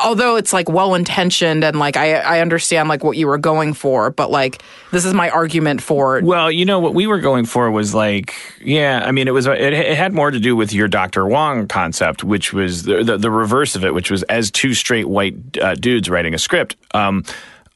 Although 0.04 0.36
it's 0.36 0.54
like 0.54 0.70
well 0.70 0.96
intentioned 0.96 1.64
and 1.64 1.78
like 1.78 1.98
I, 1.98 2.16
I 2.16 2.40
understand 2.42 2.90
like 2.90 3.04
what 3.04 3.18
you 3.18 3.28
were 3.28 3.38
going 3.38 3.74
for, 3.74 4.10
but 4.10 4.32
like 4.32 4.62
this 4.92 5.06
is 5.06 5.14
my 5.14 5.30
argument 5.30 5.82
for 5.82 6.22
well 6.24 6.52
you 6.52 6.66
know 6.66 6.80
what 6.80 6.94
we 6.94 7.06
were 7.06 7.20
going 7.20 7.46
for 7.46 7.70
was 7.70 7.94
like 7.94 8.34
yeah 8.62 9.04
i 9.06 9.12
mean 9.12 9.28
it 9.28 9.32
was 9.32 9.46
it, 9.46 9.74
it 9.74 9.98
had 9.98 10.14
more 10.14 10.32
to 10.32 10.40
do 10.40 10.56
with 10.56 10.72
your 10.72 10.88
dr 10.88 11.26
wong 11.26 11.68
concept 11.68 12.24
which 12.24 12.54
was 12.54 12.84
the, 12.84 13.04
the, 13.04 13.18
the 13.18 13.30
reverse 13.30 13.76
of 13.76 13.84
it 13.84 13.94
which 13.94 14.10
was 14.10 14.24
as 14.24 14.50
two 14.52 14.74
straight 14.74 15.10
white 15.10 15.36
uh, 15.62 15.76
dudes 15.76 16.10
writing 16.10 16.34
a 16.34 16.38
script 16.38 16.78
um, 16.94 17.24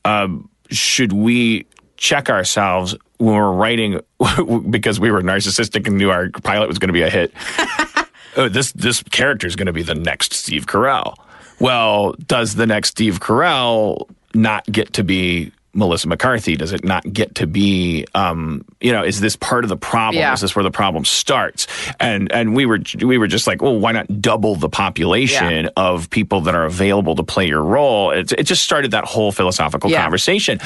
um, 0.06 0.50
should 0.70 1.12
we 1.12 1.66
check 1.98 2.30
ourselves 2.30 2.96
when 3.18 3.36
we're 3.36 3.52
writing 3.52 4.00
because 4.70 5.00
we 5.00 5.12
were 5.12 5.22
narcissistic 5.22 5.86
and 5.88 5.98
knew 5.98 6.10
our 6.10 6.30
pilot 6.30 6.68
was 6.68 6.80
going 6.80 6.88
to 6.88 6.94
be 6.94 7.02
a 7.02 7.10
hit. 7.10 7.34
oh, 8.38 8.50
this 8.50 8.72
this 8.72 9.04
character 9.04 9.46
is 9.46 9.56
going 9.56 9.68
to 9.68 9.74
be 9.74 9.84
the 9.84 9.96
next 9.96 10.34
Steve 10.34 10.66
Carell. 10.66 11.16
Well, 11.60 12.14
does 12.28 12.56
the 12.56 12.66
next 12.66 12.90
Steve 12.90 13.20
Carell 13.20 14.08
not 14.34 14.66
get 14.66 14.94
to 14.94 15.04
be 15.04 15.52
Melissa 15.74 16.08
McCarthy? 16.08 16.56
Does 16.56 16.72
it 16.74 16.84
not 16.84 17.12
get 17.12 17.36
to 17.36 17.48
be, 17.48 18.06
um, 18.16 18.66
you 18.82 18.92
know, 18.92 19.04
is 19.04 19.20
this 19.22 19.36
part 19.36 19.64
of 19.64 19.70
the 19.70 19.78
problem? 19.78 20.20
Yeah. 20.22 20.34
Is 20.34 20.42
this 20.42 20.56
where 20.56 20.64
the 20.64 20.72
problem 20.72 21.06
starts? 21.06 21.68
And 22.00 22.32
and 22.32 22.56
we 22.56 22.66
were 22.66 22.80
we 23.02 23.18
were 23.18 23.28
just 23.28 23.46
like, 23.48 23.62
well, 23.62 23.78
why 23.80 23.92
not 23.92 24.22
double 24.22 24.56
the 24.56 24.70
population 24.70 25.66
Yeah. 25.66 25.70
of 25.78 26.10
people 26.10 26.42
that 26.42 26.56
are 26.56 26.66
available 26.66 27.16
to 27.16 27.24
play 27.24 27.48
your 27.48 27.62
role? 27.62 28.12
It, 28.12 28.32
it 28.32 28.44
just 28.44 28.64
started 28.64 28.92
that 28.92 29.06
whole 29.06 29.32
philosophical 29.32 29.90
Yeah. 29.92 30.02
conversation. 30.02 30.60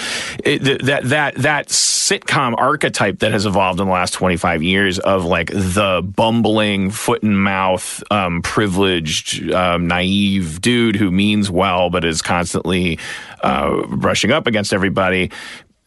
It, 0.43 0.63
th- 0.63 0.81
that 0.83 1.03
that 1.09 1.35
that 1.35 1.67
sitcom 1.67 2.55
archetype 2.57 3.19
that 3.19 3.31
has 3.33 3.45
evolved 3.45 3.79
in 3.81 3.87
the 3.87 3.93
last 3.93 4.13
twenty 4.13 4.37
five 4.37 4.63
years 4.63 4.99
of 4.99 5.25
like 5.25 5.49
the 5.51 6.01
bumbling, 6.15 6.91
foot 6.91 7.23
and 7.23 7.43
mouth, 7.43 8.01
um, 8.09 8.41
privileged, 8.41 9.51
um, 9.51 9.87
naive 9.87 10.61
dude 10.61 10.95
who 10.95 11.11
means 11.11 11.51
well 11.51 11.89
but 11.89 12.05
is 12.05 12.21
constantly 12.21 12.99
uh, 13.41 13.85
brushing 13.87 14.31
up 14.31 14.47
against 14.47 14.71
everybody. 14.73 14.92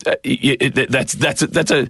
Uh, 0.07 0.17
it, 0.23 0.79
it, 0.79 0.91
that's 0.91 1.13
that's 1.15 1.41
that's 1.41 1.71
a 1.71 1.89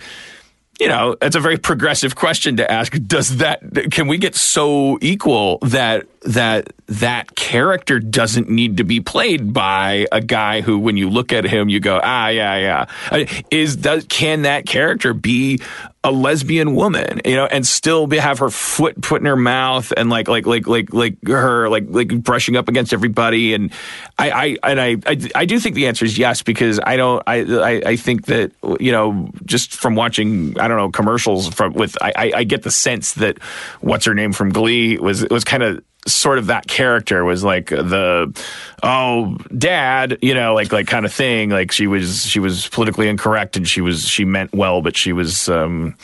you 0.78 0.88
know, 0.88 1.16
it's 1.22 1.36
a 1.36 1.40
very 1.40 1.56
progressive 1.56 2.14
question 2.16 2.58
to 2.58 2.70
ask. 2.70 2.92
Does 3.06 3.38
that 3.38 3.60
can 3.90 4.08
we 4.08 4.18
get 4.18 4.34
so 4.34 4.98
equal 5.00 5.58
that 5.62 6.06
that 6.22 6.72
that 6.86 7.34
character 7.34 7.98
doesn't 7.98 8.48
need 8.50 8.76
to 8.76 8.84
be 8.84 9.00
played 9.00 9.52
by 9.52 10.06
a 10.12 10.20
guy 10.20 10.60
who, 10.60 10.78
when 10.78 10.96
you 10.96 11.08
look 11.08 11.32
at 11.32 11.44
him, 11.44 11.68
you 11.68 11.80
go, 11.80 12.00
ah, 12.02 12.28
yeah, 12.28 12.56
yeah. 12.56 12.86
Uh, 13.10 13.24
Is 13.50 13.76
does 13.76 14.04
can 14.08 14.42
that 14.42 14.66
character 14.66 15.14
be 15.14 15.60
a 16.06 16.12
lesbian 16.12 16.76
woman, 16.76 17.20
you 17.24 17.34
know, 17.34 17.46
and 17.46 17.66
still 17.66 18.06
be, 18.06 18.16
have 18.16 18.38
her 18.38 18.48
foot 18.48 19.02
put 19.02 19.20
in 19.20 19.26
her 19.26 19.34
mouth 19.34 19.92
and 19.96 20.08
like 20.08 20.28
like 20.28 20.46
like 20.46 20.68
like 20.68 20.94
like 20.94 21.16
her 21.26 21.68
like 21.68 21.84
like 21.88 22.22
brushing 22.22 22.56
up 22.56 22.68
against 22.68 22.92
everybody? 22.92 23.54
And 23.54 23.72
I 24.16 24.30
I 24.30 24.70
and 24.70 24.80
I 24.80 24.96
I, 25.04 25.30
I 25.34 25.44
do 25.46 25.58
think 25.58 25.74
the 25.74 25.88
answer 25.88 26.04
is 26.04 26.16
yes 26.16 26.42
because 26.42 26.78
I 26.86 26.96
don't 26.96 27.22
I 27.26 27.40
I, 27.40 27.82
I 27.84 27.96
think 27.96 28.26
that 28.26 28.52
you 28.78 28.92
know 28.92 29.28
just 29.44 29.74
from 29.74 29.96
watching 29.96 30.58
I 30.60 30.68
don't 30.68 30.76
know 30.76 30.90
commercials 30.90 31.48
from 31.48 31.72
with 31.72 32.00
I 32.00 32.12
I, 32.16 32.32
I 32.36 32.44
get 32.44 32.62
the 32.62 32.70
sense 32.70 33.14
that 33.14 33.42
what's 33.80 34.04
her 34.04 34.14
name 34.14 34.32
from 34.32 34.50
Glee 34.50 34.98
was 34.98 35.26
was 35.28 35.42
kind 35.42 35.64
of 35.64 35.82
sort 36.06 36.38
of 36.38 36.46
that 36.46 36.66
character 36.66 37.24
was 37.24 37.42
like 37.42 37.68
the 37.68 38.32
oh 38.82 39.36
dad 39.56 40.18
you 40.22 40.34
know 40.34 40.54
like 40.54 40.72
like 40.72 40.86
kind 40.86 41.04
of 41.04 41.12
thing. 41.12 41.50
Like 41.50 41.72
she 41.72 41.86
was 41.86 42.24
she 42.26 42.40
was 42.40 42.68
politically 42.68 43.08
incorrect 43.08 43.56
and 43.56 43.66
she 43.68 43.80
was 43.80 44.06
she 44.06 44.24
meant 44.24 44.52
well 44.52 44.82
but 44.82 44.96
she 44.96 45.12
was 45.12 45.48
um 45.48 45.96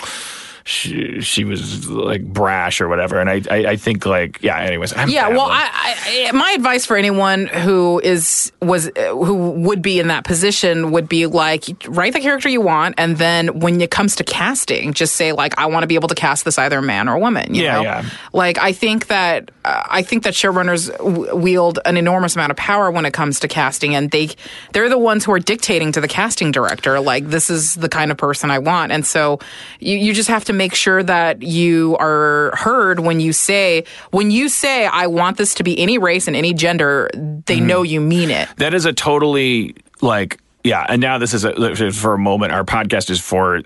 she 0.64 1.20
she 1.20 1.44
was 1.44 1.88
like 1.88 2.22
brash 2.24 2.80
or 2.80 2.88
whatever 2.88 3.18
and 3.20 3.28
i 3.28 3.42
i, 3.50 3.70
I 3.72 3.76
think 3.76 4.06
like 4.06 4.42
yeah 4.42 4.58
anyways 4.60 4.92
I'm 4.96 5.08
Yeah, 5.10 5.28
well. 5.28 5.48
I, 5.50 6.28
I, 6.28 6.32
my 6.32 6.52
advice 6.52 6.86
for 6.86 6.96
anyone 6.96 7.46
who 7.46 8.00
is 8.04 8.52
was 8.60 8.90
who 8.96 9.50
would 9.52 9.82
be 9.82 9.98
in 10.00 10.08
that 10.08 10.24
position 10.24 10.90
would 10.92 11.08
be 11.08 11.26
like 11.26 11.64
write 11.88 12.12
the 12.12 12.20
character 12.20 12.48
you 12.48 12.60
want, 12.60 12.94
and 12.98 13.16
then 13.16 13.58
when 13.60 13.80
it 13.80 13.90
comes 13.90 14.16
to 14.16 14.24
casting, 14.24 14.92
just 14.92 15.14
say 15.16 15.32
like 15.32 15.58
I 15.58 15.66
want 15.66 15.82
to 15.82 15.86
be 15.86 15.94
able 15.94 16.08
to 16.08 16.14
cast 16.14 16.44
this 16.44 16.58
either 16.58 16.78
a 16.78 16.82
man 16.82 17.08
or 17.08 17.16
a 17.16 17.18
woman. 17.18 17.54
You 17.54 17.64
Yeah, 17.64 17.74
know? 17.74 17.82
yeah. 17.82 18.04
Like 18.32 18.58
I 18.58 18.72
think 18.72 19.06
that 19.08 19.50
uh, 19.64 19.82
I 19.88 20.02
think 20.02 20.22
that 20.24 20.34
showrunners 20.34 20.96
w- 20.98 21.34
wield 21.36 21.78
an 21.84 21.96
enormous 21.96 22.34
amount 22.36 22.50
of 22.50 22.56
power 22.56 22.90
when 22.90 23.04
it 23.06 23.12
comes 23.12 23.40
to 23.40 23.48
casting, 23.48 23.94
and 23.94 24.10
they 24.10 24.30
they're 24.72 24.88
the 24.88 24.98
ones 24.98 25.24
who 25.24 25.32
are 25.32 25.40
dictating 25.40 25.92
to 25.92 26.00
the 26.00 26.08
casting 26.08 26.52
director 26.52 27.00
like 27.00 27.28
this 27.28 27.50
is 27.50 27.74
the 27.74 27.88
kind 27.88 28.10
of 28.10 28.16
person 28.16 28.50
I 28.50 28.58
want, 28.58 28.92
and 28.92 29.04
so 29.06 29.38
you 29.80 29.96
you 29.96 30.12
just 30.14 30.28
have 30.28 30.44
to 30.52 30.56
make 30.58 30.74
sure 30.74 31.02
that 31.02 31.42
you 31.42 31.96
are 31.98 32.54
heard 32.56 33.00
when 33.00 33.18
you 33.20 33.32
say 33.32 33.84
when 34.10 34.30
you 34.30 34.48
say 34.48 34.86
I 34.86 35.06
want 35.06 35.36
this 35.38 35.54
to 35.54 35.64
be 35.64 35.78
any 35.78 35.98
race 35.98 36.26
and 36.26 36.36
any 36.36 36.52
gender, 36.54 37.10
they 37.14 37.56
Mm-hmm. 37.56 37.66
know 37.66 37.82
you 37.82 38.00
mean 38.00 38.30
it. 38.30 38.48
that 38.58 38.74
is 38.74 38.84
a 38.84 38.92
totally 38.92 39.74
like 40.00 40.38
yeah 40.64 40.84
and 40.88 41.00
now 41.00 41.18
this 41.18 41.34
is 41.34 41.44
a 41.44 41.92
for 41.92 42.14
a 42.14 42.18
moment 42.18 42.52
our 42.52 42.64
podcast 42.64 43.10
is 43.10 43.20
for 43.20 43.62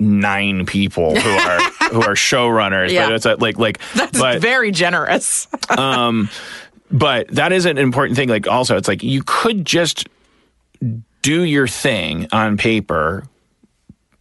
nine 0.00 0.66
people 0.66 1.14
who 1.18 1.30
are 1.30 1.60
who 1.92 2.00
are 2.02 2.14
showrunners. 2.14 2.90
Yeah. 2.90 3.06
But 3.06 3.14
it's 3.14 3.26
a, 3.26 3.36
like 3.36 3.58
like 3.58 3.78
That's 3.94 4.18
but 4.18 4.40
very 4.40 4.70
generous. 4.72 5.46
Um, 5.70 6.28
but 6.90 7.28
that 7.28 7.52
is 7.52 7.64
an 7.66 7.78
important 7.78 8.16
thing. 8.16 8.28
Like 8.28 8.46
also, 8.46 8.76
it's 8.76 8.88
like 8.88 9.02
you 9.02 9.22
could 9.24 9.64
just 9.64 10.06
do 11.22 11.42
your 11.42 11.66
thing 11.66 12.28
on 12.32 12.56
paper 12.56 13.24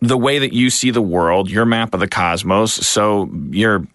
the 0.07 0.17
way 0.17 0.39
that 0.39 0.53
you 0.53 0.69
see 0.69 0.91
the 0.91 1.01
world, 1.01 1.49
your 1.49 1.65
map 1.65 1.93
of 1.93 1.99
the 1.99 2.07
cosmos. 2.07 2.73
So 2.73 3.29
you're 3.49 3.87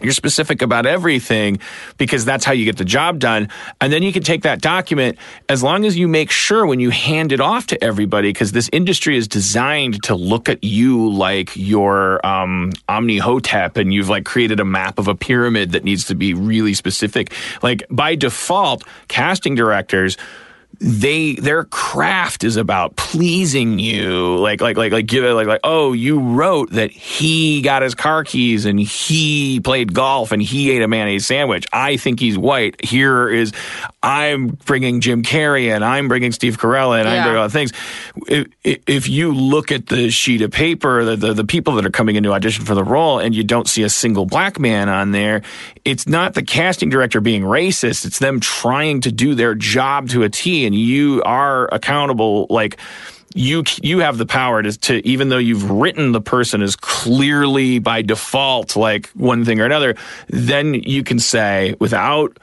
you're 0.00 0.12
specific 0.12 0.62
about 0.62 0.86
everything 0.86 1.58
because 1.96 2.24
that's 2.24 2.44
how 2.44 2.52
you 2.52 2.64
get 2.64 2.76
the 2.76 2.84
job 2.84 3.18
done. 3.18 3.48
And 3.80 3.92
then 3.92 4.04
you 4.04 4.12
can 4.12 4.22
take 4.22 4.42
that 4.42 4.60
document 4.60 5.18
as 5.48 5.62
long 5.62 5.84
as 5.84 5.96
you 5.96 6.06
make 6.06 6.30
sure 6.30 6.66
when 6.66 6.78
you 6.78 6.90
hand 6.90 7.32
it 7.32 7.40
off 7.40 7.66
to 7.68 7.82
everybody, 7.82 8.28
because 8.28 8.52
this 8.52 8.70
industry 8.72 9.16
is 9.16 9.26
designed 9.26 10.00
to 10.04 10.14
look 10.14 10.48
at 10.48 10.62
you 10.62 11.10
like 11.10 11.56
your 11.56 12.24
um, 12.24 12.70
Omnihotep 12.88 13.76
and 13.76 13.92
you've 13.92 14.08
like 14.08 14.24
created 14.24 14.60
a 14.60 14.64
map 14.64 15.00
of 15.00 15.08
a 15.08 15.16
pyramid 15.16 15.72
that 15.72 15.82
needs 15.82 16.04
to 16.04 16.14
be 16.14 16.32
really 16.32 16.74
specific. 16.74 17.32
Like 17.62 17.82
by 17.90 18.14
default, 18.14 18.84
casting 19.08 19.56
directors 19.56 20.16
they 20.80 21.34
their 21.34 21.64
craft 21.64 22.44
is 22.44 22.56
about 22.56 22.96
pleasing 22.96 23.78
you. 23.78 24.36
Like 24.36 24.60
like 24.60 24.76
like 24.76 24.92
like 24.92 25.06
give 25.06 25.24
it 25.24 25.32
like 25.34 25.46
like 25.46 25.60
oh 25.64 25.92
you 25.92 26.20
wrote 26.20 26.70
that 26.70 26.90
he 26.90 27.62
got 27.62 27.82
his 27.82 27.94
car 27.94 28.22
keys 28.24 28.64
and 28.64 28.78
he 28.78 29.60
played 29.60 29.92
golf 29.92 30.30
and 30.32 30.40
he 30.40 30.70
ate 30.70 30.82
a 30.82 30.88
mayonnaise 30.88 31.26
sandwich. 31.26 31.66
I 31.72 31.96
think 31.96 32.20
he's 32.20 32.38
white. 32.38 32.84
Here 32.84 33.28
is 33.28 33.52
i'm 34.00 34.46
bringing 34.64 35.00
jim 35.00 35.24
carrey 35.24 35.74
and 35.74 35.84
i'm 35.84 36.06
bringing 36.06 36.30
steve 36.30 36.56
carell 36.56 36.96
and 36.96 37.08
i'm 37.08 37.14
Yeah. 37.16 37.22
bringing 37.24 37.40
all 37.40 37.48
the 37.48 37.52
things. 37.52 37.72
If, 38.28 38.46
if 38.86 39.08
you 39.08 39.34
look 39.34 39.72
at 39.72 39.86
the 39.86 40.08
sheet 40.10 40.40
of 40.42 40.52
paper 40.52 41.04
the, 41.04 41.16
the 41.16 41.32
the 41.34 41.44
people 41.44 41.74
that 41.74 41.84
are 41.84 41.90
coming 41.90 42.14
into 42.14 42.32
audition 42.32 42.64
for 42.64 42.76
the 42.76 42.84
role 42.84 43.18
and 43.18 43.34
you 43.34 43.42
don't 43.42 43.68
see 43.68 43.82
a 43.82 43.88
single 43.88 44.24
black 44.24 44.60
man 44.60 44.88
on 44.88 45.10
there 45.10 45.42
it's 45.84 46.06
not 46.06 46.34
the 46.34 46.42
casting 46.42 46.90
director 46.90 47.18
being 47.20 47.42
racist. 47.42 48.04
It's 48.04 48.18
them 48.18 48.40
trying 48.40 49.00
to 49.02 49.10
do 49.12 49.34
their 49.34 49.54
job 49.54 50.10
to 50.10 50.22
a 50.22 50.28
T 50.28 50.66
and 50.68 50.76
you 50.76 51.22
are 51.24 51.68
accountable 51.72 52.46
like 52.50 52.78
you 53.34 53.64
you 53.82 53.98
have 54.00 54.18
the 54.18 54.26
power 54.26 54.62
to, 54.62 54.72
to 54.78 55.06
even 55.06 55.30
though 55.30 55.38
you've 55.38 55.70
written 55.70 56.12
the 56.12 56.20
person 56.20 56.62
as 56.62 56.76
clearly 56.76 57.78
by 57.78 58.02
default 58.02 58.76
like 58.76 59.08
one 59.08 59.44
thing 59.44 59.60
or 59.60 59.64
another 59.64 59.96
then 60.28 60.74
you 60.74 61.02
can 61.02 61.18
say 61.18 61.74
without 61.80 62.38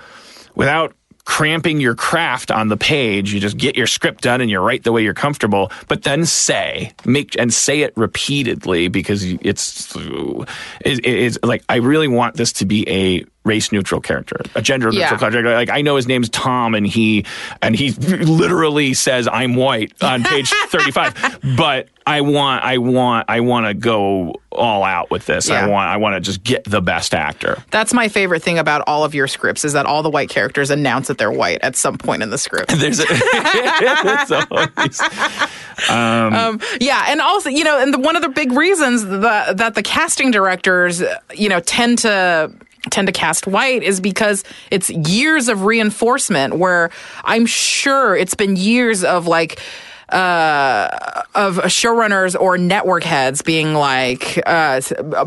without 0.55 0.95
cramping 1.25 1.81
your 1.81 1.95
craft 1.95 2.51
on 2.51 2.67
the 2.69 2.77
page 2.77 3.33
you 3.33 3.39
just 3.39 3.57
get 3.57 3.75
your 3.75 3.87
script 3.87 4.21
done 4.23 4.41
and 4.41 4.49
you 4.51 4.59
write 4.59 4.83
the 4.83 4.91
way 4.91 5.03
you're 5.03 5.13
comfortable 5.13 5.71
but 5.87 6.03
then 6.03 6.23
say 6.25 6.91
make 7.03 7.35
and 7.39 7.51
say 7.53 7.81
it 7.81 7.91
repeatedly 7.97 8.87
because 8.87 9.23
it's 9.23 9.95
it, 9.95 11.05
it's 11.05 11.37
like 11.43 11.63
i 11.67 11.77
really 11.77 12.07
want 12.07 12.35
this 12.35 12.53
to 12.53 12.65
be 12.65 12.87
a 12.89 13.25
race 13.43 13.71
neutral 13.71 14.01
character 14.01 14.37
a 14.55 14.61
gender 14.61 14.87
neutral 14.91 15.01
Yeah. 15.01 15.17
character 15.17 15.43
like 15.53 15.69
i 15.69 15.81
know 15.81 15.95
his 15.95 16.07
name's 16.07 16.29
tom 16.29 16.75
and 16.75 16.85
he 16.85 17.25
and 17.61 17.75
he 17.75 17.91
literally 17.91 18.93
says 18.93 19.27
i'm 19.31 19.55
white 19.55 19.93
on 20.03 20.23
page 20.23 20.49
35 20.67 21.39
but 21.57 21.87
i 22.05 22.21
want 22.21 22.63
i 22.63 22.77
want 22.77 23.25
i 23.29 23.39
want 23.39 23.65
to 23.67 23.73
go 23.73 24.35
all 24.55 24.83
out 24.83 25.11
with 25.11 25.25
this. 25.25 25.49
I 25.49 25.67
want 25.67 25.89
i 25.89 25.97
want 25.97 26.15
to 26.15 26.19
just 26.21 26.43
get 26.43 26.63
the 26.63 26.81
best 26.81 27.13
actor. 27.13 27.63
That's 27.71 27.93
my 27.93 28.07
favorite 28.07 28.41
thing 28.41 28.57
about 28.57 28.83
all 28.87 29.03
of 29.03 29.13
your 29.13 29.27
scripts 29.27 29.65
is 29.65 29.73
that 29.73 29.85
all 29.85 30.03
the 30.03 30.09
white 30.09 30.29
characters 30.29 30.71
announce 30.71 31.07
that 31.07 31.17
they're 31.17 31.31
white 31.31 31.59
at 31.61 31.75
some 31.75 31.97
point 31.97 32.23
in 32.23 32.29
the 32.29 32.37
script. 32.37 32.69
there's 32.79 32.99
a, 32.99 33.05
it's 33.09 34.31
always, 34.31 35.01
Um, 35.89 36.59
yeah, 36.79 37.05
and 37.09 37.21
also, 37.21 37.49
you 37.49 37.63
know, 37.63 37.79
and 37.79 37.93
the, 37.93 37.99
one 37.99 38.15
of 38.15 38.21
the 38.21 38.29
big 38.29 38.51
reasons 38.51 39.05
that 39.05 39.57
that 39.57 39.75
the 39.75 39.83
casting 39.83 40.31
directors, 40.31 41.03
you 41.33 41.49
know, 41.49 41.59
tend 41.59 41.99
to 41.99 42.51
tend 42.91 43.07
to 43.07 43.11
cast 43.11 43.47
white 43.47 43.83
is 43.83 43.99
because 43.99 44.43
it's 44.71 44.89
years 44.89 45.49
of 45.49 45.63
reinforcement 45.63 46.57
where 46.57 46.91
I'm 47.23 47.45
sure 47.45 48.15
it's 48.15 48.35
been 48.35 48.55
years 48.55 49.03
of 49.03 49.27
like 49.27 49.59
uh, 50.09 51.23
of 51.33 51.55
showrunners 51.65 52.39
or 52.39 52.57
network 52.57 53.03
heads 53.03 53.41
being 53.41 53.73
like 53.73 54.41
uh, 54.45 54.79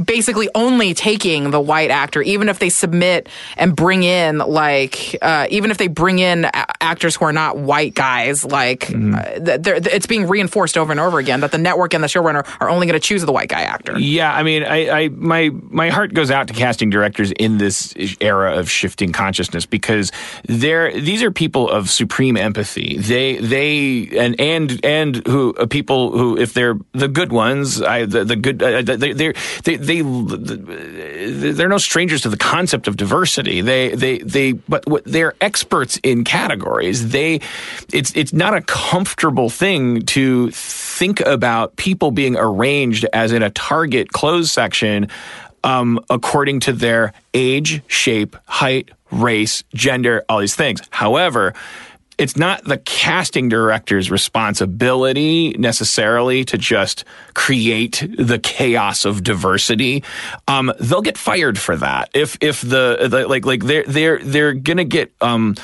basically 0.04 0.48
only 0.54 0.94
taking 0.94 1.50
the 1.50 1.60
white 1.60 1.90
actor, 1.90 2.22
even 2.22 2.48
if 2.48 2.58
they 2.58 2.68
submit 2.68 3.28
and 3.56 3.74
bring 3.76 4.02
in 4.02 4.38
like 4.38 5.16
uh, 5.22 5.46
even 5.50 5.70
if 5.70 5.78
they 5.78 5.88
bring 5.88 6.18
in 6.18 6.44
a- 6.44 6.82
actors 6.82 7.16
who 7.16 7.24
are 7.24 7.32
not 7.32 7.58
white 7.58 7.94
guys, 7.94 8.44
like 8.44 8.86
th- 8.88 9.60
they're- 9.60 9.80
it's 9.90 10.06
being 10.06 10.26
reinforced 10.26 10.76
over 10.78 10.90
and 10.92 11.00
over 11.00 11.18
again 11.18 11.40
that 11.40 11.52
the 11.52 11.58
network 11.58 11.94
and 11.94 12.02
the 12.02 12.08
showrunner 12.08 12.46
are 12.60 12.70
only 12.70 12.86
going 12.86 12.98
to 12.98 13.06
choose 13.06 13.24
the 13.24 13.32
white 13.32 13.48
guy 13.48 13.62
actor. 13.62 13.98
Yeah, 13.98 14.32
I 14.32 14.42
mean, 14.42 14.64
I, 14.64 14.88
I 15.04 15.08
my 15.10 15.50
my 15.70 15.90
heart 15.90 16.14
goes 16.14 16.30
out 16.30 16.48
to 16.48 16.54
casting 16.54 16.90
directors 16.90 17.32
in 17.32 17.58
this 17.58 17.94
era 18.20 18.52
of 18.56 18.70
shifting 18.70 19.12
consciousness 19.12 19.66
because 19.66 20.10
they're 20.44 20.92
these 20.98 21.22
are 21.22 21.30
people 21.30 21.68
of 21.68 21.90
supreme 21.90 22.36
empathy. 22.36 22.96
They 22.98 23.36
they 23.38 24.08
and 24.18 24.38
and 24.40 24.67
and 24.82 25.26
who 25.26 25.54
uh, 25.54 25.66
people 25.66 26.12
who 26.12 26.36
if 26.36 26.54
they're 26.54 26.76
the 26.92 27.08
good 27.08 27.32
ones, 27.32 27.82
I 27.82 28.04
the, 28.04 28.24
the 28.24 28.36
good 28.36 28.62
uh, 28.62 28.82
they 28.82 29.12
they 29.12 29.32
they 29.64 29.76
they 29.76 30.02
they're 31.52 31.68
no 31.68 31.78
strangers 31.78 32.22
to 32.22 32.28
the 32.28 32.36
concept 32.36 32.88
of 32.88 32.96
diversity. 32.96 33.60
They 33.60 33.94
they 33.94 34.18
they 34.18 34.52
but 34.52 34.84
they're 35.04 35.34
experts 35.40 35.98
in 36.02 36.24
categories. 36.24 37.10
They 37.10 37.40
it's 37.92 38.12
it's 38.14 38.32
not 38.32 38.54
a 38.54 38.62
comfortable 38.62 39.50
thing 39.50 40.02
to 40.06 40.50
think 40.50 41.20
about 41.20 41.76
people 41.76 42.10
being 42.10 42.36
arranged 42.36 43.06
as 43.12 43.32
in 43.32 43.42
a 43.42 43.50
target 43.50 44.12
closed 44.12 44.50
section 44.50 45.08
um, 45.64 46.00
according 46.08 46.60
to 46.60 46.72
their 46.72 47.12
age, 47.34 47.82
shape, 47.88 48.36
height, 48.46 48.90
race, 49.10 49.64
gender, 49.74 50.24
all 50.28 50.40
these 50.40 50.54
things. 50.54 50.80
However, 50.90 51.54
it's 52.18 52.36
not 52.36 52.64
the 52.64 52.78
casting 52.78 53.48
director's 53.48 54.10
responsibility 54.10 55.50
necessarily 55.58 56.44
to 56.46 56.58
just 56.58 57.04
create 57.34 58.04
the 58.18 58.40
chaos 58.40 59.04
of 59.04 59.22
diversity. 59.22 60.02
Um, 60.48 60.72
they'll 60.80 61.00
get 61.00 61.16
fired 61.16 61.58
for 61.58 61.76
that 61.76 62.10
if 62.14 62.36
if 62.40 62.60
the, 62.60 63.08
the 63.08 63.28
like 63.28 63.46
like 63.46 63.62
they're 63.64 63.84
they're 63.84 64.18
they're 64.18 64.52
gonna 64.52 64.84
get 64.84 65.12
um, 65.20 65.54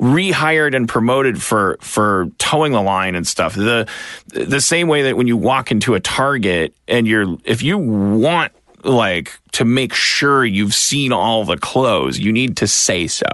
rehired 0.00 0.74
and 0.74 0.88
promoted 0.88 1.40
for 1.42 1.76
for 1.80 2.30
toeing 2.38 2.72
the 2.72 2.82
line 2.82 3.14
and 3.14 3.26
stuff. 3.26 3.54
The 3.54 3.86
the 4.28 4.60
same 4.60 4.88
way 4.88 5.02
that 5.02 5.16
when 5.16 5.26
you 5.26 5.36
walk 5.36 5.70
into 5.70 5.94
a 5.94 6.00
Target 6.00 6.74
and 6.88 7.06
you're 7.06 7.36
if 7.44 7.62
you 7.62 7.76
want 7.76 8.52
like 8.82 9.38
to 9.52 9.64
make 9.64 9.94
sure 9.94 10.44
you've 10.44 10.74
seen 10.74 11.12
all 11.12 11.44
the 11.44 11.56
clothes, 11.56 12.18
you 12.18 12.32
need 12.32 12.56
to 12.58 12.66
say 12.66 13.06
so. 13.06 13.26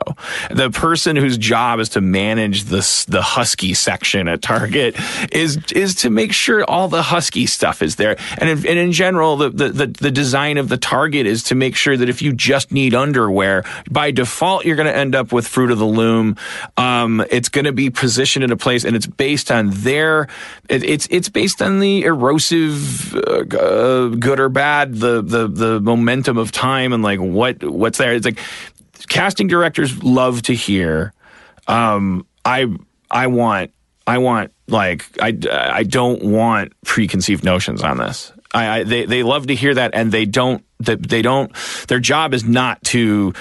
The 0.50 0.70
person 0.70 1.16
whose 1.16 1.38
job 1.38 1.80
is 1.80 1.88
to 1.90 2.00
manage 2.00 2.64
this 2.64 3.04
the 3.04 3.22
husky 3.22 3.74
section 3.74 4.28
at 4.28 4.42
Target 4.42 4.96
is 5.32 5.58
is 5.72 5.94
to 5.96 6.10
make 6.10 6.32
sure 6.32 6.64
all 6.64 6.88
the 6.88 7.02
husky 7.02 7.46
stuff 7.46 7.82
is 7.82 7.96
there. 7.96 8.16
And 8.38 8.48
in, 8.48 8.58
and 8.66 8.78
in 8.78 8.92
general, 8.92 9.36
the, 9.36 9.50
the 9.50 9.68
the 9.68 9.86
the 9.86 10.10
design 10.10 10.58
of 10.58 10.68
the 10.68 10.76
Target 10.76 11.26
is 11.26 11.42
to 11.44 11.54
make 11.54 11.76
sure 11.76 11.96
that 11.96 12.08
if 12.08 12.22
you 12.22 12.32
just 12.32 12.72
need 12.72 12.94
underwear, 12.94 13.64
by 13.90 14.10
default 14.10 14.64
you're 14.64 14.76
going 14.76 14.86
to 14.86 14.96
end 14.96 15.14
up 15.14 15.32
with 15.32 15.46
Fruit 15.46 15.70
of 15.70 15.78
the 15.78 15.86
Loom. 15.86 16.36
Um, 16.76 17.24
it's 17.30 17.48
going 17.48 17.66
to 17.66 17.72
be 17.72 17.90
positioned 17.90 18.44
in 18.44 18.52
a 18.52 18.56
place, 18.56 18.84
and 18.84 18.96
it's 18.96 19.06
based 19.06 19.50
on 19.50 19.70
their. 19.70 20.28
It, 20.68 20.82
it's 20.82 21.06
it's 21.10 21.28
based 21.28 21.60
on 21.60 21.80
the 21.80 22.02
erosive, 22.02 23.14
uh, 23.14 23.44
uh, 23.56 24.08
good 24.08 24.40
or 24.40 24.48
bad, 24.48 24.96
the 24.96 25.22
the 25.22 25.46
the 25.48 25.80
momentum 25.80 26.05
of 26.38 26.52
time, 26.52 26.92
and 26.92 27.02
like 27.02 27.20
what 27.20 27.62
what's 27.62 27.98
there. 27.98 28.14
It's 28.14 28.26
like 28.26 28.38
casting 29.08 29.46
directors 29.46 30.02
love 30.02 30.42
to 30.42 30.54
hear. 30.54 31.12
Um, 31.66 32.26
I 32.44 32.66
I 33.10 33.26
want 33.26 33.72
I 34.06 34.18
want 34.18 34.52
like 34.68 35.04
I 35.20 35.36
I 35.50 35.82
don't 35.82 36.22
want 36.22 36.72
preconceived 36.84 37.44
notions 37.44 37.82
on 37.82 37.98
this. 37.98 38.32
I, 38.54 38.80
I 38.80 38.82
they 38.84 39.04
they 39.04 39.22
love 39.22 39.48
to 39.48 39.54
hear 39.54 39.74
that, 39.74 39.92
and 39.94 40.12
they 40.12 40.24
don't 40.24 40.64
that 40.80 41.02
they 41.02 41.22
don't. 41.22 41.52
Their 41.88 42.00
job 42.00 42.34
is 42.34 42.44
not 42.44 42.82
to 42.84 43.32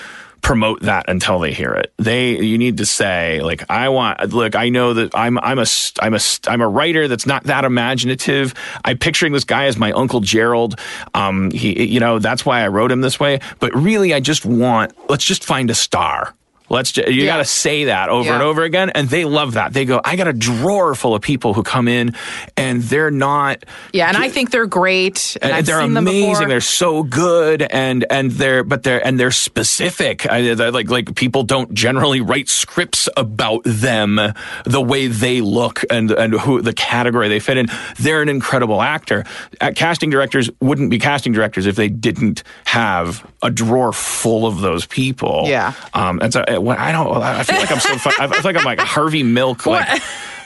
promote 0.46 0.80
that 0.82 1.10
until 1.10 1.40
they 1.40 1.52
hear 1.52 1.74
it. 1.74 1.92
They 1.98 2.40
you 2.40 2.60
need 2.60 2.78
to 2.78 2.86
say 2.86 3.42
like 3.42 3.66
I 3.68 3.90
want 3.90 4.32
look 4.32 4.56
I 4.56 4.70
know 4.70 4.94
that 4.94 5.10
I'm 5.16 5.40
I'm 5.40 5.58
a 5.58 5.66
I'm 6.00 6.14
a 6.14 6.20
I'm 6.48 6.62
a 6.62 6.68
writer 6.68 7.08
that's 7.08 7.26
not 7.26 7.46
that 7.46 7.66
imaginative. 7.66 8.54
I'm 8.86 9.00
picturing 9.00 9.34
this 9.34 9.44
guy 9.44 9.66
as 9.66 9.76
my 9.76 9.92
uncle 9.94 10.20
Gerald. 10.20 10.80
Um 11.16 11.50
he 11.50 11.88
you 11.88 12.00
know 12.00 12.20
that's 12.20 12.46
why 12.46 12.62
I 12.62 12.68
wrote 12.68 12.92
him 12.92 13.02
this 13.02 13.20
way, 13.20 13.40
but 13.60 13.74
really 13.74 14.14
I 14.14 14.20
just 14.20 14.46
want 14.46 14.94
let's 15.10 15.26
just 15.26 15.44
find 15.44 15.72
a 15.72 15.76
star. 15.76 16.36
Let's 16.70 16.92
ju- 16.92 17.04
you 17.08 17.24
Yeah. 17.24 17.34
got 17.34 17.38
to 17.38 17.46
say 17.46 17.86
that 17.86 18.10
over 18.10 18.32
and 18.34 18.42
over 18.42 18.64
again, 18.64 18.90
and 18.90 19.08
they 19.10 19.24
love 19.26 19.54
that. 19.54 19.74
They 19.74 19.86
go, 19.86 20.02
I 20.04 20.16
got 20.16 20.28
a 20.28 20.34
drawer 20.34 20.96
full 20.96 21.14
of 21.14 21.22
people 21.22 21.54
who 21.54 21.62
come 21.64 21.88
in, 21.88 22.16
and 22.58 22.82
they're 22.82 23.12
not. 23.12 23.64
Yeah, 23.94 24.08
and 24.08 24.18
I 24.18 24.30
think 24.30 24.50
they're 24.52 24.66
great. 24.66 25.38
And, 25.42 25.52
and 25.52 25.54
I've 25.58 25.66
they're 25.66 25.82
seen 25.82 25.96
amazing. 25.96 26.48
They're 26.48 26.62
so 26.62 27.04
good, 27.04 27.62
and 27.62 28.06
and 28.10 28.32
they're 28.32 28.64
but 28.64 28.84
they're 28.84 29.06
and 29.06 29.20
they're 29.20 29.32
specific. 29.32 30.30
I, 30.30 30.54
they're 30.56 30.72
like 30.72 30.90
like 30.90 31.16
people 31.16 31.44
don't 31.44 31.74
generally 31.74 32.22
write 32.22 32.50
scripts 32.50 33.08
about 33.16 33.62
them 33.66 34.20
the 34.66 34.82
way 34.82 35.08
they 35.08 35.42
look 35.42 35.84
and 35.90 36.12
and 36.12 36.34
who 36.34 36.62
the 36.62 36.74
category 36.74 37.30
they 37.30 37.40
fit 37.40 37.58
in. 37.58 37.68
They're 38.00 38.22
an 38.22 38.30
incredible 38.30 38.82
actor. 38.82 39.24
Uh, 39.62 39.72
casting 39.76 40.10
directors 40.10 40.50
wouldn't 40.62 40.90
be 40.90 41.00
casting 41.00 41.32
directors 41.34 41.66
if 41.68 41.76
they 41.76 41.90
didn't 41.90 42.44
have 42.66 43.24
a 43.46 43.50
drawer 43.52 43.94
full 43.94 44.46
of 44.46 44.62
those 44.62 44.86
people. 44.86 45.44
Yeah. 45.46 45.74
Um. 45.94 46.20
And 46.22 46.34
so 46.34 46.42
uh, 46.42 46.60
what 46.60 46.80
I 46.80 46.92
don't. 46.92 47.16
I 47.22 47.44
feel 47.44 47.58
like 47.60 47.72
I'm 47.72 47.80
so. 47.80 47.98
fu- 47.98 48.10
I 48.20 48.28
feel 48.28 48.42
like 48.44 48.58
I'm 48.58 48.66
like 48.66 48.80
Harvey 48.80 49.24
Milk. 49.24 49.66
Like. 49.66 50.02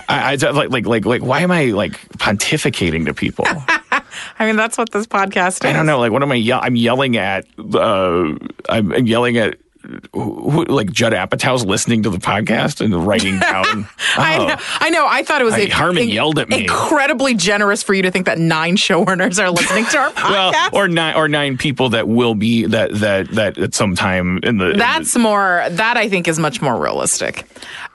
I, 0.09 0.31
I 0.41 0.49
like 0.51 0.71
like 0.71 0.87
like 0.87 1.05
like 1.05 1.21
why 1.21 1.41
am 1.41 1.51
I 1.51 1.65
like 1.65 1.91
pontificating 2.17 3.05
to 3.05 3.13
people? 3.13 3.45
I 3.47 4.45
mean, 4.45 4.55
that's 4.55 4.75
what 4.77 4.91
this 4.91 5.05
podcast 5.05 5.63
is. 5.63 5.65
I 5.65 5.73
don't 5.73 5.85
know. 5.85 5.99
Like, 5.99 6.11
what 6.11 6.23
am 6.23 6.31
I? 6.31 6.35
Ye- 6.35 6.51
I'm 6.51 6.75
yelling 6.75 7.15
at. 7.17 7.45
Uh, 7.59 8.33
I'm 8.69 8.91
yelling 9.05 9.37
at. 9.37 9.57
Who, 10.13 10.49
who- 10.51 10.65
like 10.65 10.91
Judd 10.91 11.13
Apatow's 11.13 11.65
listening 11.65 12.03
to 12.03 12.09
the 12.09 12.17
podcast 12.17 12.79
and 12.83 13.07
writing 13.07 13.39
down. 13.39 13.65
Oh, 13.65 13.87
I 14.17 14.37
Oh. 14.37 14.47
know. 14.47 14.55
I 14.79 14.89
know. 14.89 15.07
I 15.07 15.23
thought 15.23 15.41
it 15.41 15.45
was 15.45 15.53
I- 15.55 15.59
a- 15.61 15.69
Harmon 15.69 16.07
yelled 16.07 16.37
at 16.39 16.49
me. 16.49 16.61
incredibly 16.61 17.33
generous 17.33 17.81
for 17.83 17.93
you 17.93 18.01
to 18.03 18.11
think 18.11 18.25
that 18.25 18.37
nine 18.37 18.75
showrunners 18.77 19.41
are 19.43 19.49
listening 19.49 19.85
to 19.85 19.97
our 19.97 20.11
Well, 20.15 20.53
podcast. 20.53 20.73
or 20.73 20.87
nine 20.87 21.15
or 21.15 21.27
nine 21.27 21.57
people 21.57 21.89
that 21.89 22.07
will 22.07 22.35
be 22.35 22.65
that 22.65 22.93
that 22.99 23.29
that 23.31 23.57
at 23.57 23.73
some 23.73 23.95
time 23.95 24.39
in 24.43 24.57
the. 24.57 24.65
in 24.67 24.71
the- 24.73 24.77
That's 24.77 25.15
more. 25.17 25.65
That 25.69 25.97
I 25.97 26.07
think 26.09 26.27
is 26.27 26.37
much 26.39 26.61
more 26.61 26.77
realistic. 26.77 27.45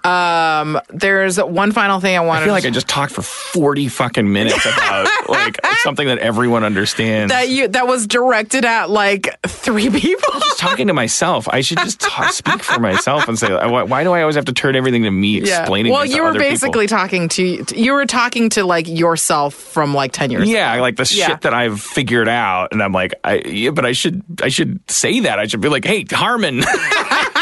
Um, 0.05 0.79
there's 0.91 1.39
one 1.41 1.73
final 1.73 1.99
thing 2.01 2.15
I 2.17 2.21
wanted. 2.21 2.43
I 2.43 2.45
feel 2.45 2.53
like 2.55 2.67
I 2.67 2.71
just 2.71 2.89
talked 2.89 3.13
for 3.13 3.23
forty 3.23 3.89
fucking 3.89 4.31
minutes 4.31 4.65
about 4.67 5.09
like 5.29 5.57
something 5.83 6.07
that 6.09 6.19
everyone 6.19 6.63
understands. 6.63 7.33
that 7.33 7.49
you 7.49 7.69
that 7.69 7.87
was 7.87 8.07
directed 8.07 8.65
at 8.67 8.91
like 8.91 9.35
three 9.47 9.89
people. 10.01 10.33
just 10.41 10.59
talking 10.59 10.89
to 10.89 10.93
myself. 10.93 11.49
I 11.49 11.63
should 11.63 11.79
just 11.79 12.01
talk, 12.01 12.33
speak 12.33 12.63
for 12.63 12.79
myself 12.81 13.29
and 13.29 13.39
say, 13.39 13.51
why, 13.51 13.83
why 13.85 14.05
do 14.05 14.13
I 14.13 14.21
always 14.21 14.37
have 14.37 14.45
to 14.47 14.53
turn 14.53 14.77
everything 14.77 15.05
to 15.05 15.11
me 15.11 15.39
explaining? 15.39 15.93
Well, 15.93 16.03
this 16.03 16.11
to 16.11 16.17
you 16.17 16.23
were 16.23 16.29
other 16.31 16.39
people? 16.39 16.51
basically 16.53 16.87
talking 16.87 17.29
to 17.31 17.65
you 17.75 17.93
were 17.95 18.05
talking 18.07 18.51
to 18.51 18.65
like 18.65 18.87
yourself 18.87 19.55
from 19.55 19.95
like 19.95 20.13
ten 20.13 20.31
years. 20.31 20.49
Yeah, 20.49 20.81
like 20.83 20.97
the 20.97 21.11
Yeah. 21.15 21.29
shit 21.29 21.41
that 21.43 21.55
I've 21.55 21.81
figured 21.81 22.29
out, 22.29 22.73
and 22.73 22.83
I'm 22.83 22.93
like, 22.93 23.15
I 23.25 23.37
yeah, 23.47 23.71
but 23.71 23.87
I 23.87 23.93
should 23.93 24.23
I 24.43 24.49
should 24.51 24.81
say 24.91 25.21
that. 25.21 25.39
I 25.39 25.47
should 25.47 25.63
be 25.63 25.69
like, 25.71 25.85
hey, 25.87 26.05
Harmon, 26.11 26.59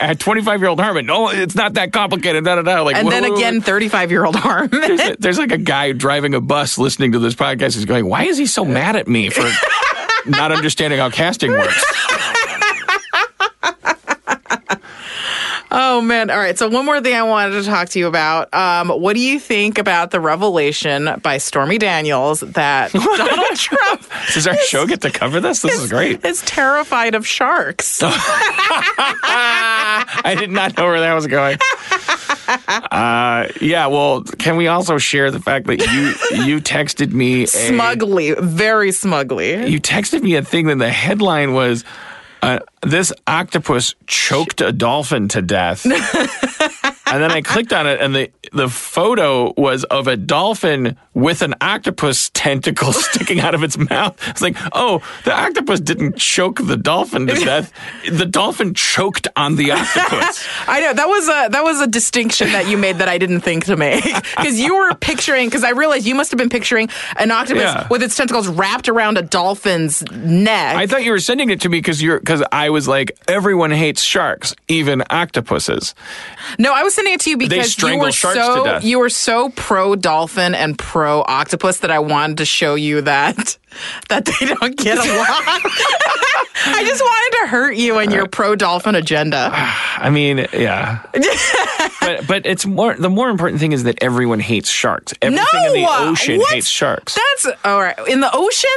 at 0.00 0.18
25 0.18 0.60
year 0.60 0.68
old 0.68 0.80
Harmon. 0.80 1.06
No, 1.06 1.28
it's 1.30 1.54
not 1.54 1.74
that 1.74 1.92
complicated. 1.92 2.44
Da 2.44 2.56
da 2.56 2.62
da. 2.62 2.82
Like, 2.82 2.96
And 2.96 3.10
then 3.10 3.22
whoa, 3.24 3.30
whoa. 3.30 3.36
again, 3.36 3.60
thirty-five-year-old 3.60 4.36
Harmon. 4.36 4.70
There's, 4.70 5.00
a- 5.00 5.16
there's 5.18 5.38
like 5.38 5.52
a 5.52 5.58
guy 5.58 5.92
driving 5.92 6.34
a 6.34 6.40
bus 6.40 6.78
listening 6.78 7.12
to 7.12 7.18
this 7.18 7.34
podcast. 7.34 7.74
He's 7.74 7.84
going, 7.84 8.06
why 8.08 8.24
is 8.24 8.38
he 8.38 8.46
so 8.46 8.64
mad 8.64 8.96
at 8.96 9.08
me 9.08 9.30
for 9.30 9.48
not 10.26 10.52
understanding 10.52 10.98
how 10.98 11.10
casting 11.10 11.50
works? 11.52 11.84
Oh 15.74 16.02
man! 16.02 16.28
All 16.28 16.36
right. 16.36 16.58
So 16.58 16.68
one 16.68 16.84
more 16.84 17.00
thing 17.00 17.14
I 17.14 17.22
wanted 17.22 17.62
to 17.62 17.64
talk 17.68 17.88
to 17.90 17.98
you 17.98 18.06
about. 18.06 18.52
Um, 18.52 18.90
what 18.90 19.14
do 19.14 19.20
you 19.20 19.40
think 19.40 19.78
about 19.78 20.10
the 20.10 20.20
revelation 20.20 21.08
by 21.22 21.38
Stormy 21.38 21.78
Daniels 21.78 22.40
that 22.40 22.92
Donald 22.92 23.56
Trump 23.56 24.04
Does 24.34 24.46
our 24.46 24.56
show 24.58 24.86
get 24.86 25.00
to 25.00 25.10
cover 25.10 25.40
this? 25.40 25.62
This 25.62 25.80
is 25.80 25.88
great. 25.88 26.22
is 26.26 26.42
terrified 26.42 27.14
of 27.14 27.26
sharks? 27.26 28.00
I 29.34 30.34
did 30.38 30.50
not 30.50 30.76
know 30.76 30.84
where 30.84 31.00
that 31.00 31.14
was 31.14 31.26
going. 31.26 31.56
Uh, 32.58 33.48
yeah, 33.62 33.86
well, 33.86 34.24
can 34.24 34.56
we 34.58 34.66
also 34.66 34.98
share 34.98 35.30
the 35.30 35.40
fact 35.40 35.66
that 35.68 35.78
you 35.80 36.44
you 36.44 36.60
texted 36.60 37.12
me 37.12 37.44
a, 37.44 37.46
smugly, 37.46 38.34
very 38.34 38.92
smugly. 38.92 39.70
you 39.70 39.80
texted 39.80 40.22
me 40.22 40.34
a 40.34 40.42
thing 40.42 40.66
that 40.66 40.76
the 40.78 40.90
headline 40.90 41.54
was 41.54 41.82
uh, 42.42 42.58
this 42.82 43.12
octopus 43.26 43.94
choked 44.06 44.60
a 44.60 44.72
dolphin 44.72 45.28
to 45.28 45.40
death. 45.42 45.86
and 47.12 47.22
then 47.22 47.30
I 47.30 47.42
clicked 47.42 47.72
on 47.72 47.86
it 47.86 48.00
and 48.00 48.14
the 48.14 48.30
the 48.52 48.68
photo 48.68 49.52
was 49.56 49.84
of 49.84 50.08
a 50.08 50.16
dolphin 50.16 50.96
with 51.14 51.42
an 51.42 51.54
octopus 51.60 52.30
tentacle 52.34 52.92
sticking 52.92 53.40
out 53.40 53.54
of 53.54 53.62
its 53.62 53.78
mouth. 53.78 54.16
It's 54.28 54.42
like, 54.42 54.56
"Oh, 54.72 55.02
the 55.24 55.32
octopus 55.32 55.80
didn't 55.80 56.16
choke 56.16 56.58
the 56.64 56.76
dolphin 56.76 57.26
to 57.28 57.34
death. 57.34 57.72
The 58.10 58.26
dolphin 58.26 58.74
choked 58.74 59.28
on 59.36 59.56
the 59.56 59.72
octopus." 59.72 60.46
I 60.66 60.80
know 60.80 60.92
that 60.92 61.08
was 61.08 61.28
a 61.28 61.48
that 61.50 61.62
was 61.64 61.80
a 61.80 61.86
distinction 61.86 62.52
that 62.52 62.68
you 62.68 62.76
made 62.76 62.96
that 62.98 63.08
I 63.08 63.18
didn't 63.18 63.40
think 63.42 63.66
to 63.66 63.76
make 63.76 64.04
because 64.36 64.58
you 64.60 64.74
were 64.76 64.94
picturing 64.94 65.48
because 65.48 65.64
I 65.64 65.70
realized 65.70 66.06
you 66.06 66.14
must 66.14 66.30
have 66.30 66.38
been 66.38 66.50
picturing 66.50 66.88
an 67.16 67.30
octopus 67.30 67.62
Yeah. 67.62 67.86
with 67.88 68.02
its 68.02 68.16
tentacles 68.16 68.48
wrapped 68.48 68.88
around 68.88 69.18
a 69.18 69.22
dolphin's 69.22 70.02
neck. 70.12 70.76
I 70.76 70.86
thought 70.86 71.04
you 71.04 71.12
were 71.12 71.20
sending 71.20 71.50
it 71.50 71.60
to 71.62 71.68
me 71.68 71.78
because 71.78 72.02
you're 72.02 72.18
because 72.18 72.42
I 72.52 72.70
was 72.70 72.88
like, 72.88 73.16
everyone 73.28 73.70
hates 73.70 74.02
sharks, 74.02 74.54
even 74.68 75.02
octopuses. 75.10 75.94
No, 76.58 76.72
I 76.74 76.82
was 76.82 76.94
it 77.06 77.20
to 77.20 77.30
you 77.30 77.36
because 77.36 77.76
you 77.82 77.98
were 77.98 78.12
so 78.12 78.78
you 78.78 78.98
were 78.98 79.08
so 79.08 79.50
pro 79.50 79.94
dolphin 79.96 80.54
and 80.54 80.78
pro 80.78 81.22
octopus 81.22 81.78
that 81.78 81.90
I 81.90 81.98
wanted 81.98 82.38
to 82.38 82.44
show 82.44 82.74
you 82.74 83.02
that 83.02 83.58
that 84.08 84.24
they 84.24 84.46
don't 84.46 84.76
get 84.76 84.98
along. 85.06 85.60
I 86.64 86.84
just 86.86 87.02
wanted 87.02 87.38
to 87.40 87.46
hurt 87.48 87.76
you 87.76 87.98
and 87.98 88.12
your 88.12 88.24
uh, 88.24 88.28
pro 88.28 88.54
dolphin 88.54 88.94
agenda. 88.94 89.50
I 89.52 90.10
mean, 90.10 90.46
yeah. 90.52 91.04
but 92.00 92.26
but 92.26 92.46
it's 92.46 92.66
more 92.66 92.94
the 92.94 93.10
more 93.10 93.30
important 93.30 93.60
thing 93.60 93.72
is 93.72 93.84
that 93.84 94.02
everyone 94.02 94.40
hates 94.40 94.70
sharks. 94.70 95.14
Everything 95.22 95.46
no, 95.52 95.74
in 95.74 95.82
the 95.82 95.88
ocean 95.88 96.38
What? 96.38 96.54
hates 96.54 96.68
sharks. 96.68 97.16
That's 97.16 97.56
all 97.64 97.80
right. 97.80 97.98
In 98.08 98.20
the 98.20 98.30
ocean, 98.32 98.70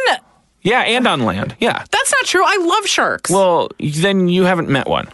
yeah, 0.65 0.82
and 0.82 1.07
on 1.07 1.21
land. 1.21 1.55
Yeah. 1.59 1.84
that's 1.91 2.11
not 2.11 2.26
true. 2.26 2.43
I 2.43 2.57
love 2.57 2.88
sharks. 2.88 3.30
Well, 3.30 3.69
then 3.80 4.28
you 4.28 4.45
haven't 4.45 4.67
met 4.67 4.88
one. 4.88 5.07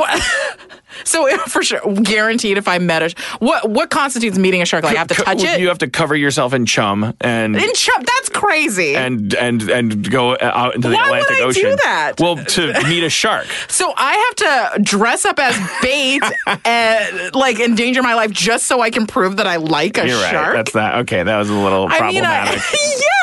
Well, 0.00 0.20
so 1.04 1.36
for 1.46 1.62
sure, 1.62 1.80
guaranteed. 2.02 2.58
If 2.58 2.68
I 2.68 2.78
met 2.78 3.02
a 3.02 3.14
what 3.38 3.68
what 3.70 3.90
constitutes 3.90 4.38
meeting 4.38 4.62
a 4.62 4.66
shark? 4.66 4.84
Like 4.84 4.96
I 4.96 4.98
have 4.98 5.08
to 5.08 5.14
touch 5.14 5.42
it. 5.42 5.60
You 5.60 5.68
have 5.68 5.78
to 5.78 5.88
cover 5.88 6.14
yourself 6.16 6.52
in 6.52 6.66
chum 6.66 7.14
and 7.20 7.56
in 7.56 7.74
chum, 7.74 8.02
that's 8.02 8.28
crazy. 8.30 8.96
and 8.96 9.34
and 9.34 9.62
and 9.68 10.10
go 10.10 10.32
uh, 10.34 10.50
out 10.54 10.74
into 10.74 10.88
the 10.88 10.94
Why 10.94 11.10
would 11.10 11.18
Atlantic 11.20 11.36
I 11.36 11.40
do 11.40 11.44
Ocean. 11.46 11.76
that? 11.84 12.12
Well, 12.18 12.36
to 12.36 12.72
meet 12.88 13.04
a 13.04 13.10
shark. 13.10 13.46
so 13.68 13.92
I 13.96 14.14
have 14.14 14.76
to 14.76 14.82
dress 14.82 15.24
up 15.24 15.38
as 15.38 15.56
bait 15.82 16.22
and 16.64 17.34
like 17.34 17.60
endanger 17.60 18.02
my 18.02 18.14
life 18.14 18.30
just 18.30 18.66
so 18.66 18.80
I 18.80 18.90
can 18.90 19.06
prove 19.06 19.36
that 19.36 19.46
I 19.46 19.56
like 19.56 19.98
a 19.98 20.06
You're 20.06 20.20
right. 20.20 20.30
shark. 20.30 20.54
That's 20.54 20.72
that. 20.72 20.94
Okay, 21.00 21.22
that 21.22 21.36
was 21.38 21.50
a 21.50 21.54
little 21.54 21.86
I 21.90 22.10
mean, 22.10 22.24
I, 22.24 22.46
problematic. 22.46 22.62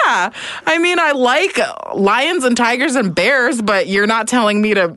yeah. 0.06 0.30
I 0.68 0.78
mean, 0.80 1.00
I 1.00 1.12
like 1.14 1.60
lions 1.96 2.44
and 2.44 2.56
tigers 2.56 2.96
and 2.96 3.14
bears, 3.16 3.62
but 3.62 3.88
you're 3.88 4.08
not 4.08 4.28
telling 4.28 4.62
me 4.62 4.74
to, 4.76 4.96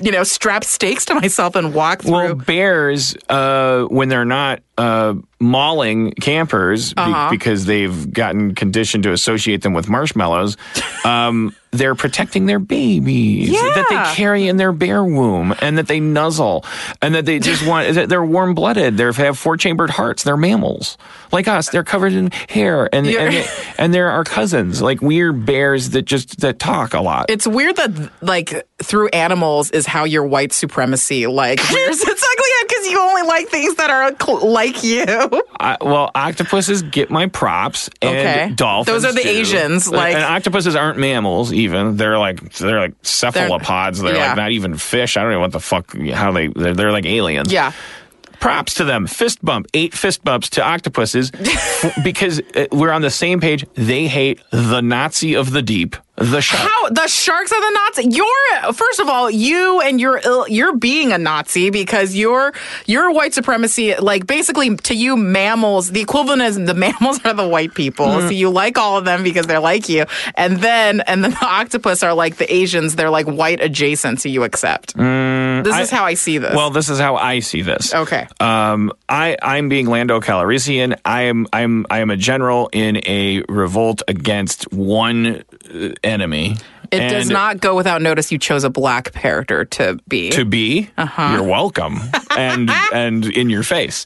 you 0.00 0.10
know, 0.10 0.24
strap 0.24 0.64
stakes 0.64 1.04
to 1.06 1.14
myself 1.14 1.54
and 1.54 1.74
walk 1.74 2.02
through. 2.02 2.12
Well, 2.12 2.34
bears, 2.34 3.16
uh, 3.28 3.84
when 3.84 4.08
they're 4.08 4.24
not 4.24 4.60
uh, 4.82 5.14
mauling 5.40 6.12
campers 6.12 6.92
be- 6.94 7.00
Uh-huh. 7.02 7.30
because 7.30 7.64
they've 7.66 8.12
gotten 8.12 8.54
conditioned 8.54 9.04
to 9.04 9.12
associate 9.12 9.62
them 9.62 9.74
with 9.74 9.88
marshmallows, 9.88 10.56
um, 11.04 11.54
they're 11.70 11.94
protecting 11.94 12.44
their 12.46 12.58
babies 12.58 13.50
that 13.50 13.86
they 13.88 14.14
carry 14.14 14.46
in 14.46 14.58
their 14.58 14.72
bear 14.72 15.02
womb 15.02 15.54
and 15.62 15.78
that 15.78 15.86
they 15.88 16.00
nuzzle 16.00 16.64
and 17.00 17.14
that 17.14 17.24
they 17.24 17.38
just 17.38 17.66
want. 17.66 17.94
that 17.94 18.08
They're 18.12 18.24
warm 18.24 18.54
blooded. 18.54 18.98
They 18.98 19.04
have 19.10 19.38
four 19.38 19.56
chambered 19.56 19.88
hearts. 19.88 20.22
They're 20.22 20.36
mammals 20.36 20.98
like 21.32 21.48
us. 21.48 21.70
They're 21.70 21.82
covered 21.84 22.12
in 22.12 22.30
hair 22.50 22.94
and 22.94 23.06
You're- 23.06 23.24
and, 23.24 23.34
they, 23.34 23.46
and 23.78 23.94
they're 23.94 24.10
our 24.10 24.24
cousins. 24.24 24.82
Like 24.82 25.00
we're 25.00 25.32
bears 25.32 25.90
that 25.90 26.02
just 26.02 26.40
that 26.40 26.58
talk 26.58 26.92
a 26.92 27.00
lot. 27.00 27.30
it's 27.30 27.46
weird 27.46 27.76
that 27.76 28.10
like 28.20 28.68
through 28.82 29.08
animals 29.08 29.70
is 29.70 29.86
how 29.86 30.04
your 30.04 30.24
white 30.26 30.52
supremacy 30.52 31.26
like 31.26 31.58
its 31.62 31.70
ugly 32.04 32.50
head 32.58 32.68
because 32.68 32.86
you 32.90 33.00
only 33.00 33.22
like 33.22 33.48
things 33.48 33.74
that 33.76 33.88
are 33.90 34.12
cl- 34.20 34.46
like 34.74 34.82
you. 34.84 35.04
I, 35.58 35.76
well, 35.80 36.10
octopuses 36.14 36.82
get 36.82 37.10
my 37.10 37.26
props, 37.26 37.88
and 38.00 38.16
Okay. 38.16 38.52
dolphins. 38.54 39.02
Those 39.02 39.10
are 39.10 39.14
the 39.14 39.22
do. 39.22 39.28
Asians, 39.28 39.88
like- 39.88 40.14
and 40.14 40.24
octopuses 40.24 40.74
aren't 40.76 40.98
mammals. 40.98 41.52
Even 41.52 41.96
they're 41.96 42.18
like 42.18 42.52
they're 42.54 42.80
like 42.80 42.94
cephalopods. 43.02 44.00
They're, 44.00 44.14
yeah. 44.14 44.28
like 44.28 44.36
not 44.36 44.50
even 44.52 44.76
fish. 44.76 45.16
I 45.16 45.22
don't 45.22 45.32
know 45.32 45.40
what 45.40 45.52
the 45.52 45.60
fuck 45.60 45.96
how 46.10 46.32
they 46.32 46.48
they're, 46.48 46.74
they're 46.74 46.92
like 46.92 47.06
aliens. 47.06 47.52
Yeah. 47.52 47.72
Props 48.40 48.74
to 48.74 48.84
them. 48.84 49.06
Fist 49.06 49.44
bump. 49.44 49.68
Eight 49.72 49.94
fist 49.94 50.24
bumps 50.24 50.50
to 50.50 50.64
octopuses 50.64 51.30
because 52.04 52.40
uh, 52.56 52.66
we're 52.72 52.90
on 52.90 53.00
the 53.02 53.10
same 53.10 53.40
page. 53.40 53.64
They 53.74 54.08
hate 54.08 54.40
the 54.50 54.80
Nazi 54.80 55.36
of 55.36 55.52
the 55.52 55.62
deep, 55.62 55.94
the 56.16 56.40
shark. 56.40 56.62
How 56.62 56.88
the 56.90 57.06
sharks 57.08 57.52
are 57.52 57.60
the 57.60 57.78
Nazi? 57.78 58.16
You're 58.16 58.72
first 58.74 59.00
of 59.00 59.08
all, 59.08 59.30
you 59.30 59.80
and 59.80 60.00
you're 60.00 60.20
ill, 60.22 60.46
you're 60.46 60.76
being 60.76 61.10
a 61.10 61.18
Nazi 61.18 61.70
because 61.70 62.14
you're 62.14 62.52
your 62.86 63.12
white 63.12 63.32
supremacy. 63.32 63.94
Like 63.96 64.26
basically, 64.26 64.76
to 64.76 64.94
you, 64.94 65.16
mammals. 65.16 65.90
The 65.90 66.00
equivalent 66.00 66.42
is 66.42 66.56
the 66.56 66.74
mammals 66.74 67.24
are 67.24 67.32
the 67.32 67.48
white 67.48 67.74
people. 67.74 68.06
Mm-hmm. 68.06 68.28
So 68.28 68.34
you 68.34 68.50
like 68.50 68.76
all 68.76 68.98
of 68.98 69.04
them 69.06 69.22
because 69.22 69.46
they're 69.46 69.60
like 69.60 69.88
you, 69.88 70.04
and 70.34 70.58
then 70.58 71.00
and 71.00 71.24
then 71.24 71.30
the 71.30 71.38
octopus 71.46 72.02
are 72.02 72.14
like 72.14 72.36
the 72.36 72.52
Asians. 72.52 72.96
They're 72.96 73.10
like 73.10 73.26
white 73.26 73.62
adjacent, 73.62 74.20
so 74.20 74.28
you 74.28 74.44
accept. 74.44 74.96
Mm, 74.96 75.51
This 75.62 75.78
is 75.78 75.90
how 75.90 76.04
I 76.04 76.14
see 76.14 76.38
this. 76.38 76.54
Well, 76.54 76.70
this 76.70 76.88
is 76.88 76.98
how 76.98 77.16
I 77.16 77.40
see 77.40 77.62
this. 77.62 77.94
Okay. 77.94 78.26
Um, 78.40 78.92
I 79.08 79.36
I'm 79.42 79.68
being 79.68 79.86
Lando 79.86 80.20
Calrissian. 80.20 80.98
I 81.04 81.22
am 81.22 81.46
I'm 81.52 81.86
I 81.90 82.00
am 82.00 82.10
a 82.10 82.16
general 82.16 82.68
in 82.72 82.98
a 83.06 83.42
revolt 83.48 84.02
against 84.08 84.72
one 84.72 85.44
uh, 85.72 85.88
enemy. 86.02 86.56
it 86.90 87.08
does 87.08 87.30
not 87.30 87.60
go 87.60 87.74
without 87.74 88.02
notice 88.02 88.30
you 88.30 88.38
chose 88.38 88.64
a 88.64 88.70
black 88.70 89.12
character 89.12 89.64
to 89.64 89.98
be. 90.08 90.30
to 90.30 90.44
be. 90.44 90.90
Uh-huh. 90.98 91.32
You're 91.32 91.48
welcome, 91.48 91.98
and 92.36 92.70
and 92.92 93.24
in 93.24 93.48
your 93.48 93.62
face. 93.62 94.04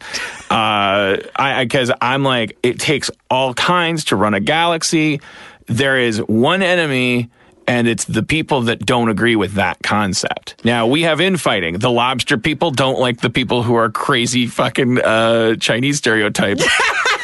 Uh, 0.50 1.16
I 1.36 1.64
because 1.64 1.90
I'm 2.00 2.22
like 2.22 2.56
it 2.62 2.78
takes 2.78 3.10
all 3.30 3.54
kinds 3.54 4.04
to 4.06 4.16
run 4.16 4.34
a 4.34 4.40
galaxy. 4.40 5.20
There 5.66 5.98
is 5.98 6.18
one 6.18 6.62
enemy. 6.62 7.30
And 7.68 7.88
it's 7.88 8.04
the 8.04 8.22
people 8.22 8.62
that 8.62 8.86
don't 8.86 9.08
agree 9.08 9.36
with 9.36 9.54
that 9.54 9.82
concept. 9.82 10.64
Now 10.64 10.86
we 10.86 11.02
have 11.02 11.20
infighting. 11.20 11.78
The 11.78 11.90
lobster 11.90 12.38
people 12.38 12.70
don't 12.70 13.00
like 13.00 13.20
the 13.20 13.30
people 13.30 13.62
who 13.62 13.74
are 13.74 13.90
crazy 13.90 14.46
fucking 14.46 15.00
uh, 15.00 15.56
Chinese 15.56 15.98
stereotypes. 15.98 16.64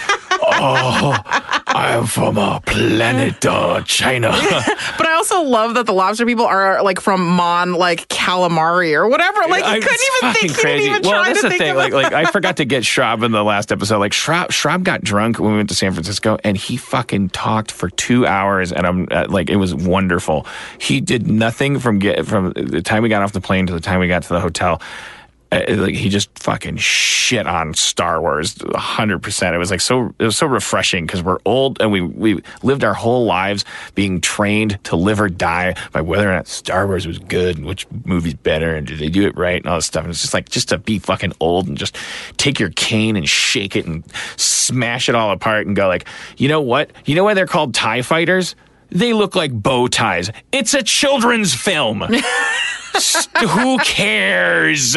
oh, 0.42 1.18
I'm 1.66 2.06
from 2.06 2.36
a 2.38 2.60
planet 2.64 3.44
uh, 3.46 3.82
China. 3.82 4.30
but 4.98 5.06
I 5.06 5.14
also 5.14 5.42
love 5.42 5.74
that 5.74 5.86
the 5.86 5.92
lobster 5.92 6.26
people 6.26 6.44
are 6.44 6.82
like 6.82 7.00
from 7.00 7.26
Mon, 7.26 7.74
like 7.74 8.08
calamari 8.08 8.94
or 8.94 9.08
whatever. 9.08 9.40
Like, 9.48 9.64
I- 9.64 9.76
you 9.76 9.82
couldn't 9.82 10.00
even 10.22 10.34
think. 10.34 10.56
Didn't 10.56 10.80
even 10.80 11.02
well, 11.02 11.12
try 11.12 11.28
that's 11.28 11.40
to 11.40 11.46
the 11.46 11.50
think 11.50 11.62
thing. 11.62 11.76
Like, 11.76 11.92
like 11.92 12.12
I 12.12 12.24
forgot 12.30 12.58
to 12.58 12.64
get 12.64 12.84
Schrab 12.84 13.22
in 13.22 13.32
the 13.32 13.44
last 13.44 13.72
episode. 13.72 13.98
Like 13.98 14.12
Schrab, 14.12 14.52
Schrab 14.52 14.84
got 14.84 15.02
drunk 15.02 15.38
when 15.38 15.52
we 15.52 15.56
went 15.56 15.68
to 15.70 15.74
San 15.74 15.92
Francisco, 15.92 16.38
and 16.44 16.56
he 16.56 16.76
fucking 16.76 17.30
talked 17.30 17.72
for 17.72 17.90
two 17.90 18.26
hours, 18.26 18.72
and 18.72 18.86
I'm 18.86 19.08
uh, 19.10 19.26
like, 19.28 19.50
it 19.50 19.56
was 19.56 19.74
wonderful. 19.74 20.46
He 20.78 21.00
did 21.00 21.26
nothing 21.26 21.78
from 21.78 21.98
get 21.98 22.26
from 22.26 22.52
the 22.52 22.82
time 22.82 23.02
we 23.02 23.08
got 23.08 23.22
off 23.22 23.32
the 23.32 23.40
plane 23.40 23.66
to 23.66 23.72
the 23.72 23.80
time 23.80 24.00
we 24.00 24.08
got 24.08 24.22
to 24.24 24.28
the 24.28 24.40
hotel. 24.40 24.80
Uh, 25.52 25.64
like 25.76 25.94
he 25.94 26.08
just 26.08 26.30
fucking 26.38 26.78
shit 26.78 27.46
on 27.46 27.74
Star 27.74 28.22
Wars, 28.22 28.56
hundred 28.74 29.18
percent. 29.22 29.54
It 29.54 29.58
was 29.58 29.70
like 29.70 29.82
so. 29.82 30.14
It 30.18 30.24
was 30.24 30.36
so 30.38 30.46
refreshing 30.46 31.04
because 31.04 31.22
we're 31.22 31.40
old 31.44 31.78
and 31.82 31.92
we 31.92 32.00
we 32.00 32.42
lived 32.62 32.82
our 32.84 32.94
whole 32.94 33.26
lives 33.26 33.66
being 33.94 34.22
trained 34.22 34.82
to 34.84 34.96
live 34.96 35.20
or 35.20 35.28
die 35.28 35.74
by 35.92 36.00
whether 36.00 36.26
or 36.30 36.34
not 36.34 36.46
Star 36.48 36.86
Wars 36.86 37.06
was 37.06 37.18
good 37.18 37.58
and 37.58 37.66
which 37.66 37.86
movie's 38.06 38.32
better 38.32 38.74
and 38.74 38.86
did 38.86 38.98
they 38.98 39.10
do 39.10 39.26
it 39.26 39.36
right 39.36 39.56
and 39.62 39.66
all 39.66 39.76
this 39.76 39.84
stuff. 39.86 40.04
And 40.04 40.10
it's 40.10 40.22
just 40.22 40.32
like 40.32 40.48
just 40.48 40.70
to 40.70 40.78
be 40.78 40.98
fucking 40.98 41.34
old 41.38 41.68
and 41.68 41.76
just 41.76 41.96
take 42.38 42.58
your 42.58 42.70
cane 42.70 43.14
and 43.16 43.28
shake 43.28 43.76
it 43.76 43.84
and 43.86 44.04
smash 44.38 45.10
it 45.10 45.14
all 45.14 45.32
apart 45.32 45.66
and 45.66 45.76
go 45.76 45.86
like, 45.86 46.06
you 46.38 46.48
know 46.48 46.62
what? 46.62 46.90
You 47.04 47.14
know 47.14 47.24
why 47.24 47.34
they're 47.34 47.46
called 47.46 47.74
Tie 47.74 48.00
Fighters? 48.00 48.56
They 48.88 49.12
look 49.12 49.34
like 49.36 49.52
bow 49.52 49.86
ties. 49.88 50.30
It's 50.50 50.72
a 50.72 50.82
children's 50.82 51.54
film. 51.54 52.02
S- 52.94 53.28
Who 53.38 53.78
cares? 53.78 54.96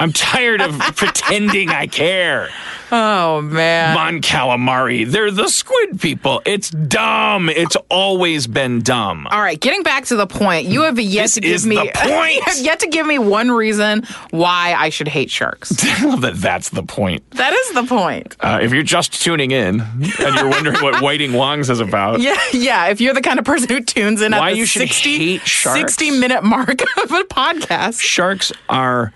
I'm 0.00 0.12
tired 0.12 0.60
of 0.60 0.78
pretending 0.96 1.68
I 1.70 1.86
care. 1.86 2.48
oh 2.90 3.40
man. 3.42 3.94
Mon 3.94 4.20
calamari. 4.20 5.08
They're 5.10 5.30
the 5.30 5.48
squid 5.48 6.00
people. 6.00 6.42
It's 6.44 6.70
dumb. 6.70 7.48
It's 7.48 7.76
always 7.88 8.46
been 8.46 8.80
dumb. 8.80 9.26
All 9.30 9.40
right, 9.40 9.58
getting 9.60 9.82
back 9.82 10.06
to 10.06 10.16
the 10.16 10.26
point, 10.26 10.66
you 10.66 10.82
have 10.82 10.98
yet 10.98 11.22
This 11.24 11.34
to 11.34 11.40
give 11.42 11.52
is 11.52 11.66
me 11.66 11.76
the 11.76 11.90
point. 11.94 12.34
you 12.34 12.42
have 12.42 12.58
yet 12.58 12.80
to 12.80 12.88
give 12.88 13.06
me 13.06 13.18
one 13.18 13.50
reason 13.50 14.04
why 14.30 14.74
I 14.76 14.88
should 14.88 15.08
hate 15.08 15.30
sharks. 15.30 15.72
I 15.84 16.04
love 16.06 16.20
that 16.22 16.34
that's 16.36 16.70
the 16.70 16.82
point. 16.82 17.28
that 17.32 17.52
is 17.52 17.72
the 17.72 17.84
point. 17.84 18.36
Uh, 18.40 18.58
if 18.62 18.72
you're 18.72 18.82
just 18.82 19.22
tuning 19.22 19.50
in 19.52 19.80
and 19.80 20.34
you're 20.36 20.48
wondering 20.48 20.82
what 20.82 21.00
Whiting 21.02 21.32
Wongs 21.32 21.70
is 21.70 21.80
about, 21.80 22.20
Yeah, 22.20 22.36
yeah. 22.52 22.86
If 22.88 23.00
you're 23.00 23.14
the 23.14 23.20
kind 23.22 23.38
of 23.38 23.44
person 23.44 23.68
who 23.68 23.80
tunes 23.82 24.20
in 24.22 24.32
Why 24.32 24.50
at 24.50 24.52
the 24.52 24.58
you 24.58 24.66
should 24.66 24.80
60, 24.80 25.18
hate 25.18 25.46
sharks? 25.46 25.80
60 25.96 26.10
minute 26.18 26.42
mark 26.44 26.80
of 26.98 27.10
a 27.12 27.24
podcast, 27.24 28.00
sharks 28.00 28.52
are 28.68 29.12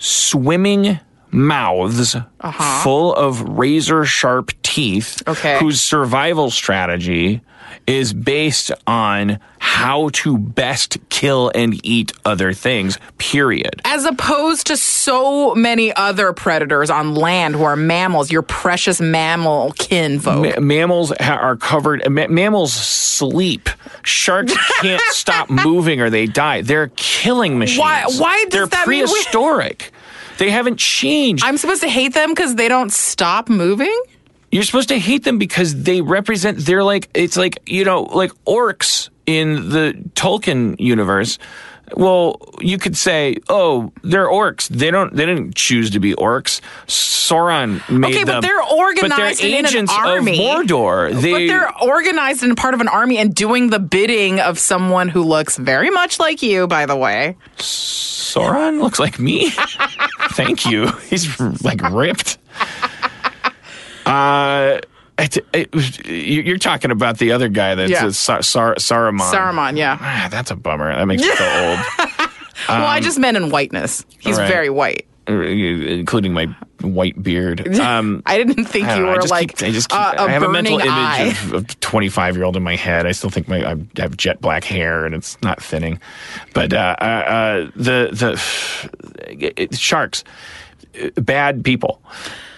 swimming 0.00 0.98
mouths 1.30 2.16
full 2.82 3.14
of 3.14 3.40
razor 3.42 4.04
sharp 4.04 4.50
teeth 4.62 5.22
Uh-huh. 5.26 5.32
Okay. 5.38 5.58
whose 5.60 5.80
survival 5.80 6.50
strategy 6.50 7.40
is 7.86 8.12
based 8.12 8.70
on 8.86 9.38
how 9.58 10.10
to 10.12 10.38
best 10.38 10.98
kill 11.08 11.50
and 11.54 11.84
eat 11.84 12.12
other 12.24 12.52
things 12.52 12.98
period. 13.18 13.80
As 13.84 14.04
opposed 14.04 14.66
to 14.68 14.76
so 14.76 15.54
many 15.54 15.92
other 15.94 16.32
predators 16.32 16.88
on 16.90 17.14
land 17.14 17.54
who 17.54 17.64
are 17.64 17.76
mammals, 17.76 18.30
your 18.30 18.42
precious 18.42 19.00
mammal 19.00 19.72
kinfolk. 19.78 20.56
Ma- 20.56 20.60
mammals 20.60 21.12
ha- 21.20 21.34
are 21.40 21.56
covered 21.56 22.08
ma- 22.10 22.28
mammals 22.28 22.72
sleep. 22.72 23.68
Sharks 24.02 24.54
can't 24.80 25.02
stop 25.10 25.50
moving 25.50 26.00
or 26.00 26.10
they 26.10 26.26
die. 26.26 26.62
They're 26.62 26.90
killing 26.96 27.58
machines. 27.58 27.80
Why- 27.80 28.04
why 28.18 28.44
does 28.44 28.52
they're 28.52 28.66
that 28.66 28.86
mean 28.88 29.04
we- 29.04 29.10
prehistoric. 29.10 29.92
They 30.38 30.50
haven't 30.50 30.78
changed. 30.78 31.44
I'm 31.44 31.58
supposed 31.58 31.82
to 31.82 31.88
hate 31.88 32.14
them 32.14 32.30
because 32.30 32.54
they 32.54 32.68
don't 32.68 32.90
stop 32.92 33.48
moving? 33.50 33.94
You're 34.50 34.64
supposed 34.64 34.88
to 34.88 34.98
hate 34.98 35.24
them 35.24 35.38
because 35.38 35.82
they 35.84 36.00
represent. 36.00 36.58
They're 36.58 36.84
like 36.84 37.08
it's 37.14 37.36
like 37.36 37.60
you 37.66 37.84
know 37.84 38.02
like 38.02 38.32
orcs 38.44 39.08
in 39.26 39.70
the 39.70 39.94
Tolkien 40.14 40.76
universe. 40.78 41.38
Well, 41.96 42.40
you 42.60 42.78
could 42.78 42.96
say, 42.96 43.38
oh, 43.48 43.92
they're 44.04 44.28
orcs. 44.28 44.68
They 44.68 44.90
don't. 44.92 45.14
They 45.14 45.26
didn't 45.26 45.56
choose 45.56 45.90
to 45.90 46.00
be 46.00 46.14
orcs. 46.14 46.60
Sauron 46.86 47.80
made 47.90 48.14
Okay, 48.14 48.24
but 48.24 48.42
they're 48.42 48.62
organized 48.62 49.08
But 49.10 49.16
they're 49.16 49.48
in 49.48 49.64
an 49.64 49.66
agents 49.66 49.92
army. 49.92 50.48
of 50.48 50.66
Mordor. 50.66 51.20
They, 51.20 51.32
but 51.32 51.38
they're 51.38 51.82
organized 51.82 52.42
and 52.44 52.56
part 52.56 52.74
of 52.74 52.80
an 52.80 52.86
army 52.88 53.18
and 53.18 53.34
doing 53.34 53.70
the 53.70 53.80
bidding 53.80 54.38
of 54.40 54.58
someone 54.58 55.08
who 55.08 55.22
looks 55.22 55.56
very 55.56 55.90
much 55.90 56.20
like 56.20 56.42
you, 56.42 56.68
by 56.68 56.86
the 56.86 56.96
way. 56.96 57.36
Sauron 57.58 58.80
looks 58.80 58.98
like 58.98 59.18
me. 59.18 59.50
Thank 60.30 60.66
you. 60.66 60.88
He's 61.08 61.40
like 61.64 61.82
ripped. 61.90 62.38
Uh. 64.06 64.80
It, 65.18 65.36
it, 65.52 66.06
you- 66.06 66.40
you're 66.42 66.56
talking 66.56 66.90
about 66.90 67.18
the 67.18 67.32
other 67.32 67.50
guy 67.50 67.74
that's 67.74 67.90
Yeah. 67.90 68.06
uh, 68.06 68.10
Sar- 68.10 68.40
Sar- 68.42 68.76
Saruman. 68.76 69.30
Saruman, 69.30 69.76
yeah. 69.76 69.98
Ah, 70.00 70.28
that's 70.30 70.50
a 70.50 70.56
bummer. 70.56 70.94
That 70.96 71.04
makes 71.04 71.20
me 71.22 71.28
feel 71.30 71.46
old. 71.46 71.78
well, 72.70 72.86
I 72.86 73.00
just 73.00 73.18
meant 73.18 73.36
in 73.36 73.50
whiteness. 73.50 74.02
He's 74.18 74.38
Um, 74.38 74.44
right. 74.44 74.50
very 74.50 74.70
white. 74.70 75.06
Uh, 75.28 75.42
including 75.42 76.32
my 76.32 76.46
white 76.80 77.22
beard. 77.22 77.76
Um, 77.78 78.22
I 78.24 78.38
didn't 78.38 78.64
think 78.64 78.88
I, 78.88 78.96
you 78.96 79.02
know, 79.02 79.08
I 79.10 79.14
were 79.16 79.20
just 79.20 79.30
like 79.30 79.58
keep, 79.58 79.68
I 79.68 79.72
just 79.72 79.90
keep, 79.90 79.98
uh, 80.00 80.14
I 80.16 80.30
have 80.30 80.42
a 80.42 80.48
mental 80.48 80.80
eye. 80.82 81.18
image 81.24 81.44
of, 81.44 81.52
of 81.52 81.80
25 81.80 82.36
year 82.36 82.44
old 82.46 82.56
in 82.56 82.62
my 82.62 82.76
head. 82.76 83.04
I 83.04 83.12
still 83.12 83.28
think 83.28 83.46
my 83.46 83.62
I 83.72 83.76
have 83.98 84.16
jet 84.16 84.40
black 84.40 84.64
hair 84.64 85.04
and 85.04 85.14
it's 85.14 85.36
not 85.42 85.62
thinning. 85.62 86.00
But 86.54 86.72
uh, 86.72 86.96
uh, 86.98 87.04
uh, 87.04 87.70
the 87.76 88.08
the 88.10 88.40
it, 89.58 89.76
sharks, 89.78 90.24
uh, 90.24 90.69
bad 91.16 91.64
people. 91.64 92.02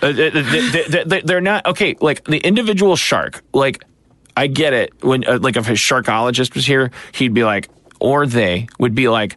Uh, 0.01 0.13
they, 0.13 0.31
they, 0.31 1.05
they, 1.05 1.21
they're 1.21 1.41
not 1.41 1.67
okay. 1.67 1.97
Like 2.01 2.25
the 2.25 2.39
individual 2.39 2.97
shark, 2.97 3.43
like. 3.53 3.85
I 4.35 4.47
get 4.47 4.73
it. 4.73 4.95
When 5.05 5.29
uh, 5.29 5.41
like 5.43 5.57
if 5.57 5.69
a 5.69 5.73
sharkologist 5.73 6.55
was 6.55 6.65
here, 6.65 6.91
he'd 7.13 7.35
be 7.35 7.45
like, 7.45 7.69
or 8.01 8.27
they 8.27 8.67
would 8.79 8.95
be 8.95 9.11
like, 9.11 9.37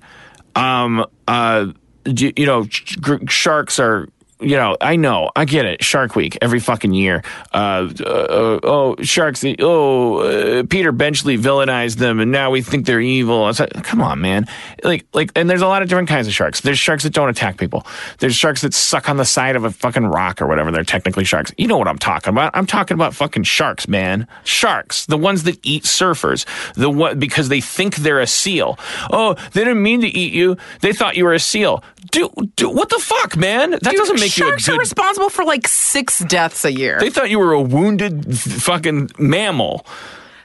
um, 0.55 1.05
uh, 1.27 1.73
you, 2.05 2.45
know, 2.45 2.65
sh- 2.69 2.95
sharks 3.27 3.77
are. 3.77 4.07
You 4.41 4.57
know, 4.57 4.75
I 4.81 4.97
know, 4.97 5.31
I 5.33 5.45
get 5.45 5.65
it. 5.65 5.81
Shark 5.81 6.15
Week 6.17 6.38
every 6.41 6.59
fucking 6.59 6.93
year. 6.93 7.23
Uh, 7.53 7.89
uh, 8.01 8.03
uh, 8.03 8.59
oh, 8.63 8.95
sharks! 9.01 9.45
Oh, 9.59 10.17
uh, 10.17 10.63
Peter 10.63 10.91
Benchley 10.91 11.38
villainized 11.38 11.95
them, 11.97 12.19
and 12.19 12.31
now 12.33 12.51
we 12.51 12.61
think 12.61 12.86
they're 12.86 12.99
evil. 12.99 13.49
Like, 13.57 13.83
come 13.83 14.01
on, 14.01 14.19
man. 14.19 14.45
Like, 14.83 15.05
like, 15.13 15.31
and 15.38 15.49
there's 15.49 15.61
a 15.61 15.67
lot 15.67 15.83
of 15.83 15.88
different 15.88 16.09
kinds 16.09 16.27
of 16.27 16.33
sharks. 16.33 16.59
There's 16.59 16.77
sharks 16.77 17.03
that 17.03 17.13
don't 17.13 17.29
attack 17.29 17.57
people. 17.57 17.88
There's 18.19 18.36
sharks 18.36 18.61
that 18.63 18.73
suck 18.73 19.09
on 19.09 19.15
the 19.15 19.23
side 19.23 19.55
of 19.55 19.63
a 19.63 19.71
fucking 19.71 20.05
rock 20.05 20.41
or 20.41 20.47
whatever. 20.47 20.69
They're 20.69 20.83
technically 20.83 21.23
sharks. 21.23 21.53
You 21.57 21.67
know 21.67 21.77
what 21.77 21.88
I'm 21.88 21.97
talking 21.97 22.31
about? 22.31 22.51
I'm 22.53 22.65
talking 22.65 22.95
about 22.95 23.13
fucking 23.15 23.43
sharks, 23.43 23.88
man. 23.88 24.27
Sharks, 24.43 25.05
the 25.05 25.17
ones 25.17 25.43
that 25.43 25.57
eat 25.63 25.83
surfers, 25.83 26.45
the 26.73 26.89
one 26.89 27.19
because 27.19 27.47
they 27.47 27.61
think 27.61 27.95
they're 27.95 28.19
a 28.19 28.27
seal. 28.27 28.77
Oh, 29.11 29.36
they 29.53 29.63
didn't 29.63 29.81
mean 29.81 30.01
to 30.01 30.07
eat 30.07 30.33
you. 30.33 30.57
They 30.81 30.91
thought 30.91 31.15
you 31.15 31.23
were 31.23 31.33
a 31.33 31.39
seal. 31.39 31.83
Do, 32.16 32.30
do 32.55 32.70
what 32.70 32.89
the 32.89 32.99
fuck, 32.99 33.36
man? 33.38 33.72
That 33.72 33.84
Dude, 33.84 33.95
doesn't 33.97 34.20
make 34.20 34.36
you 34.38 34.45
a 34.45 34.49
sharks 34.49 34.70
are 34.70 34.78
responsible 34.78 35.30
for 35.30 35.43
like 35.45 35.68
six 35.68 36.20
deaths 36.20 36.63
a 36.66 36.72
year. 36.72 36.97
they 36.99 37.09
thought 37.09 37.30
you 37.30 37.39
were 37.39 37.53
a 37.53 37.61
wounded 37.61 38.28
f- 38.32 38.38
fucking 38.39 39.11
mammal. 39.20 39.86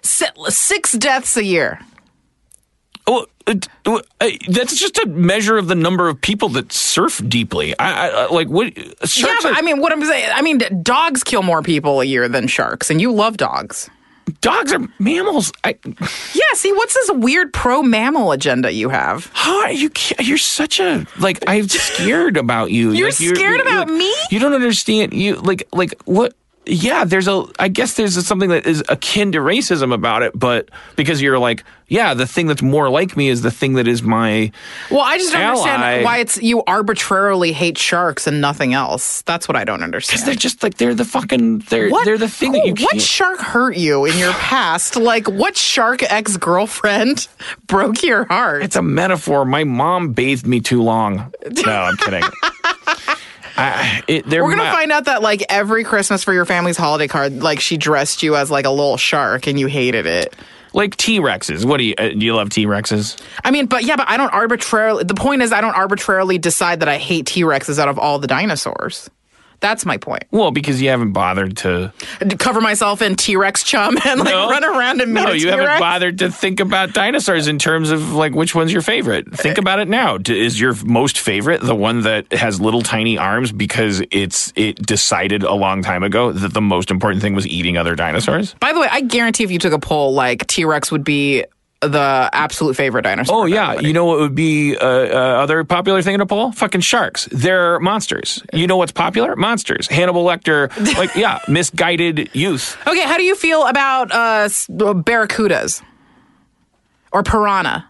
Six 0.02 0.92
deaths 0.92 1.36
a 1.36 1.44
year. 1.44 1.80
Oh, 3.06 3.26
uh, 3.46 3.54
well, 3.86 3.98
it, 3.98 4.08
uh, 4.20 4.24
uh, 4.26 4.30
that's 4.50 4.78
just 4.78 4.98
a 4.98 5.06
measure 5.06 5.56
of 5.56 5.66
the 5.68 5.74
number 5.74 6.08
of 6.08 6.20
people 6.20 6.48
that 6.50 6.72
surf 6.72 7.20
deeply. 7.26 7.76
I, 7.78 8.08
I 8.08 8.08
I- 8.24 8.26
like 8.30 8.48
what 8.48 8.76
sharks 8.76 9.16
yeah, 9.18 9.34
but 9.42 9.52
are- 9.52 9.54
I 9.54 9.62
mean, 9.62 9.80
what 9.80 9.92
I'm 9.92 10.04
saying, 10.04 10.28
I 10.32 10.42
mean, 10.42 10.60
dogs 10.82 11.24
kill 11.24 11.42
more 11.42 11.62
people 11.62 12.00
a 12.00 12.04
year 12.04 12.28
than 12.28 12.46
sharks, 12.46 12.90
and 12.90 13.00
you 13.00 13.10
love 13.12 13.36
dogs. 13.36 13.88
Dogs 14.40 14.72
are 14.72 14.80
mammals. 14.98 15.52
I, 15.64 15.76
Yeah, 16.34 16.42
see, 16.54 16.72
what's 16.72 16.94
this 16.94 17.10
weird 17.14 17.52
pro 17.52 17.82
mammal 17.82 18.32
agenda 18.32 18.72
you 18.72 18.88
have? 18.88 19.30
how 19.32 19.60
are 19.62 19.70
You 19.72 19.90
you're 20.20 20.38
such 20.38 20.80
a 20.80 21.06
like. 21.18 21.42
I'm 21.46 21.68
scared 21.68 22.36
about 22.36 22.70
you. 22.70 22.92
You're 22.92 23.08
Like, 23.08 23.14
scared 23.14 23.60
about 23.60 23.88
like, 23.88 23.98
me? 23.98 24.14
You 24.30 24.38
don't 24.38 24.54
understand. 24.54 25.12
You 25.14 25.36
like 25.36 25.68
like 25.72 25.94
what? 26.04 26.34
Yeah, 26.70 27.04
there's 27.04 27.28
a. 27.28 27.44
I 27.58 27.68
guess 27.68 27.94
there's 27.94 28.24
something 28.26 28.50
that 28.50 28.66
is 28.66 28.82
akin 28.88 29.32
to 29.32 29.38
racism 29.38 29.92
about 29.92 30.22
it, 30.22 30.38
but 30.38 30.68
because 30.96 31.20
you're 31.20 31.38
like, 31.38 31.64
yeah, 31.88 32.14
the 32.14 32.26
thing 32.26 32.46
that's 32.46 32.62
more 32.62 32.88
like 32.88 33.16
me 33.16 33.28
is 33.28 33.42
the 33.42 33.50
thing 33.50 33.74
that 33.74 33.88
is 33.88 34.02
my. 34.02 34.52
Well, 34.90 35.00
I 35.00 35.18
just 35.18 35.32
don't 35.32 35.42
Ally. 35.42 35.50
understand 35.72 36.04
why 36.04 36.18
it's 36.18 36.40
you 36.40 36.62
arbitrarily 36.64 37.52
hate 37.52 37.76
sharks 37.76 38.26
and 38.26 38.40
nothing 38.40 38.72
else. 38.74 39.22
That's 39.22 39.48
what 39.48 39.56
I 39.56 39.64
don't 39.64 39.82
understand. 39.82 40.18
Because 40.18 40.26
They're 40.26 40.34
just 40.36 40.62
like 40.62 40.76
they're 40.76 40.94
the 40.94 41.04
fucking. 41.04 41.58
They're 41.60 41.90
they're 42.04 42.16
the 42.18 42.28
thing 42.28 42.52
that 42.52 42.60
who- 42.62 42.68
you 42.68 42.74
can't. 42.74 42.92
What 42.94 43.02
shark 43.02 43.40
hurt 43.40 43.76
you 43.76 44.04
in 44.04 44.16
your 44.18 44.32
past? 44.34 44.96
Like, 44.96 45.26
what 45.28 45.56
shark 45.56 46.02
ex 46.04 46.36
girlfriend 46.36 47.26
broke 47.66 48.02
your 48.02 48.24
heart? 48.26 48.62
It's 48.62 48.76
a 48.76 48.82
metaphor. 48.82 49.44
My 49.44 49.64
mom 49.64 50.12
bathed 50.12 50.46
me 50.46 50.60
too 50.60 50.82
long. 50.82 51.32
No, 51.66 51.72
I'm 51.72 51.96
kidding. 51.96 52.22
I, 53.56 54.02
it, 54.08 54.26
We're 54.26 54.54
gonna 54.54 54.70
find 54.70 54.92
out 54.92 55.06
that 55.06 55.22
like 55.22 55.44
every 55.48 55.84
Christmas 55.84 56.24
for 56.24 56.32
your 56.32 56.44
family's 56.44 56.76
holiday 56.76 57.08
card, 57.08 57.42
like 57.42 57.60
she 57.60 57.76
dressed 57.76 58.22
you 58.22 58.36
as 58.36 58.50
like 58.50 58.64
a 58.64 58.70
little 58.70 58.96
shark 58.96 59.46
and 59.46 59.58
you 59.58 59.66
hated 59.66 60.06
it. 60.06 60.34
like 60.72 60.96
T 60.96 61.20
Rexes. 61.20 61.64
What 61.64 61.78
do 61.78 61.84
you 61.84 61.94
uh, 61.98 62.08
do? 62.08 62.18
You 62.18 62.34
love 62.34 62.50
T 62.50 62.66
Rexes? 62.66 63.20
I 63.44 63.50
mean, 63.50 63.66
but 63.66 63.84
yeah, 63.84 63.96
but 63.96 64.08
I 64.08 64.16
don't 64.16 64.32
arbitrarily. 64.32 65.04
The 65.04 65.14
point 65.14 65.42
is, 65.42 65.52
I 65.52 65.60
don't 65.60 65.74
arbitrarily 65.74 66.38
decide 66.38 66.80
that 66.80 66.88
I 66.88 66.98
hate 66.98 67.26
T 67.26 67.42
Rexes 67.42 67.78
out 67.78 67.88
of 67.88 67.98
all 67.98 68.18
the 68.18 68.26
dinosaurs. 68.26 69.10
That's 69.60 69.84
my 69.84 69.96
point. 69.98 70.24
Well, 70.30 70.50
because 70.50 70.80
you 70.80 70.88
haven't 70.88 71.12
bothered 71.12 71.56
to. 71.58 71.92
To 72.20 72.36
cover 72.36 72.60
myself 72.60 73.02
in 73.02 73.16
T 73.16 73.36
Rex 73.36 73.62
chum 73.62 73.98
and 74.04 74.20
like 74.20 74.30
No. 74.30 74.48
run 74.48 74.64
around 74.64 75.00
and 75.00 75.12
meet 75.12 75.22
No, 75.22 75.32
you 75.32 75.48
haven't 75.50 75.78
bothered 75.78 76.18
to 76.20 76.30
think 76.30 76.60
about 76.60 76.92
dinosaurs 76.94 77.46
in 77.46 77.58
terms 77.58 77.90
of 77.90 78.12
like 78.14 78.34
which 78.34 78.54
one's 78.54 78.72
your 78.72 78.82
favorite. 78.82 79.30
Think 79.34 79.58
uh, 79.58 79.62
about 79.62 79.78
it 79.80 79.88
now. 79.88 80.18
Is 80.28 80.58
your 80.60 80.74
most 80.84 81.18
favorite 81.18 81.60
the 81.60 81.74
one 81.74 82.02
that 82.02 82.32
has 82.32 82.60
little 82.60 82.82
tiny 82.82 83.18
arms 83.18 83.52
because 83.52 84.02
it's 84.10 84.52
it 84.56 84.76
decided 84.84 85.42
a 85.42 85.54
long 85.54 85.82
time 85.82 86.02
ago 86.02 86.32
that 86.32 86.54
the 86.54 86.60
most 86.62 86.90
important 86.90 87.22
thing 87.22 87.34
was 87.34 87.46
eating 87.46 87.76
other 87.76 87.94
dinosaurs? 87.94 88.54
By 88.60 88.72
the 88.72 88.80
way, 88.80 88.88
I 88.90 89.02
guarantee 89.02 89.44
if 89.44 89.50
you 89.50 89.58
took 89.58 89.72
a 89.72 89.78
poll, 89.78 90.14
like 90.14 90.46
T 90.46 90.64
Rex 90.64 90.90
would 90.90 91.04
be 91.04 91.44
the 91.82 92.28
absolute 92.32 92.76
favorite 92.76 93.02
dinosaur. 93.02 93.42
Oh 93.42 93.44
yeah, 93.46 93.80
you 93.80 93.92
know 93.92 94.04
what 94.04 94.18
would 94.18 94.34
be 94.34 94.76
uh, 94.76 94.86
uh, 94.86 95.42
other 95.42 95.64
popular 95.64 96.02
thing 96.02 96.14
in 96.14 96.26
poll? 96.26 96.52
Fucking 96.52 96.82
sharks. 96.82 97.26
They're 97.32 97.80
monsters. 97.80 98.42
You 98.52 98.66
know 98.66 98.76
what's 98.76 98.92
popular? 98.92 99.34
Monsters. 99.36 99.86
Hannibal 99.88 100.24
Lecter, 100.24 100.68
like 100.98 101.14
yeah, 101.14 101.38
misguided 101.48 102.28
youth. 102.34 102.76
Okay, 102.86 103.02
how 103.02 103.16
do 103.16 103.22
you 103.22 103.34
feel 103.34 103.66
about 103.66 104.12
uh, 104.12 104.48
barracudas 104.48 105.82
or 107.12 107.22
piranha? 107.22 107.86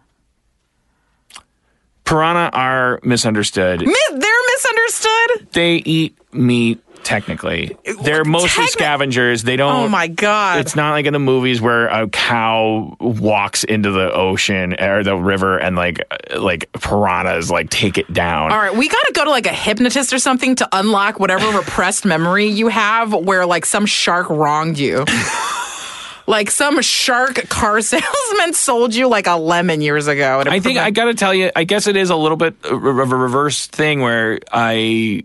Piranha 2.05 2.51
are 2.53 3.01
misunderstood. 3.05 3.80
Mi- 3.82 3.95
They're 4.11 4.43
misunderstood. 4.55 5.49
They 5.53 5.76
eat 5.76 6.16
meat. 6.32 6.82
Technically, 7.03 7.76
they're 8.03 8.24
mostly 8.24 8.64
Techni- 8.64 8.68
scavengers. 8.68 9.42
They 9.42 9.57
don't. 9.57 9.84
Oh 9.84 9.88
my 9.88 10.07
god! 10.07 10.61
It's 10.61 10.76
not 10.76 10.92
like 10.92 11.07
in 11.07 11.12
the 11.12 11.18
movies 11.18 11.61
where 11.61 11.88
a 11.88 12.09
cow 12.09 12.96
walks 13.01 13.64
into 13.64 13.90
the 13.90 14.12
ocean 14.12 14.74
or 14.80 15.03
the 15.03 15.16
river 15.16 15.59
and 15.59 15.76
like 15.76 16.01
uh, 16.11 16.40
like 16.40 16.70
piranhas 16.72 17.51
like 17.51 17.70
take 17.70 17.98
it 17.98 18.12
down. 18.12 18.53
All 18.53 18.59
right, 18.59 18.74
we 18.74 18.88
got 18.88 19.03
to 19.07 19.12
go 19.12 19.24
to 19.24 19.30
like 19.30 19.46
a 19.46 19.53
hypnotist 19.53 20.12
or 20.12 20.18
something 20.18 20.55
to 20.57 20.68
unlock 20.72 21.18
whatever 21.18 21.51
repressed 21.59 22.05
memory 22.05 22.46
you 22.46 22.68
have 22.68 23.12
where 23.12 23.46
like 23.46 23.66
some 23.66 23.86
shark 23.86 24.28
wronged 24.30 24.78
you. 24.78 25.05
like 26.26 26.51
some 26.51 26.80
shark 26.80 27.48
car 27.48 27.80
salesman 27.80 28.55
sold 28.55 28.94
you 28.94 29.09
like 29.09 29.26
a 29.26 29.36
lemon 29.36 29.80
years 29.80 30.07
ago. 30.07 30.40
I 30.40 30.44
think 30.61 30.62
prevent- 30.62 30.86
I 30.86 30.90
got 30.92 31.05
to 31.07 31.14
tell 31.14 31.34
you, 31.34 31.51
I 31.55 31.64
guess 31.64 31.86
it 31.86 31.96
is 31.96 32.11
a 32.11 32.16
little 32.16 32.36
bit 32.36 32.55
uh, 32.64 32.76
of 32.76 33.12
a 33.12 33.16
reverse 33.16 33.66
thing 33.66 34.01
where 34.01 34.38
I, 34.53 35.24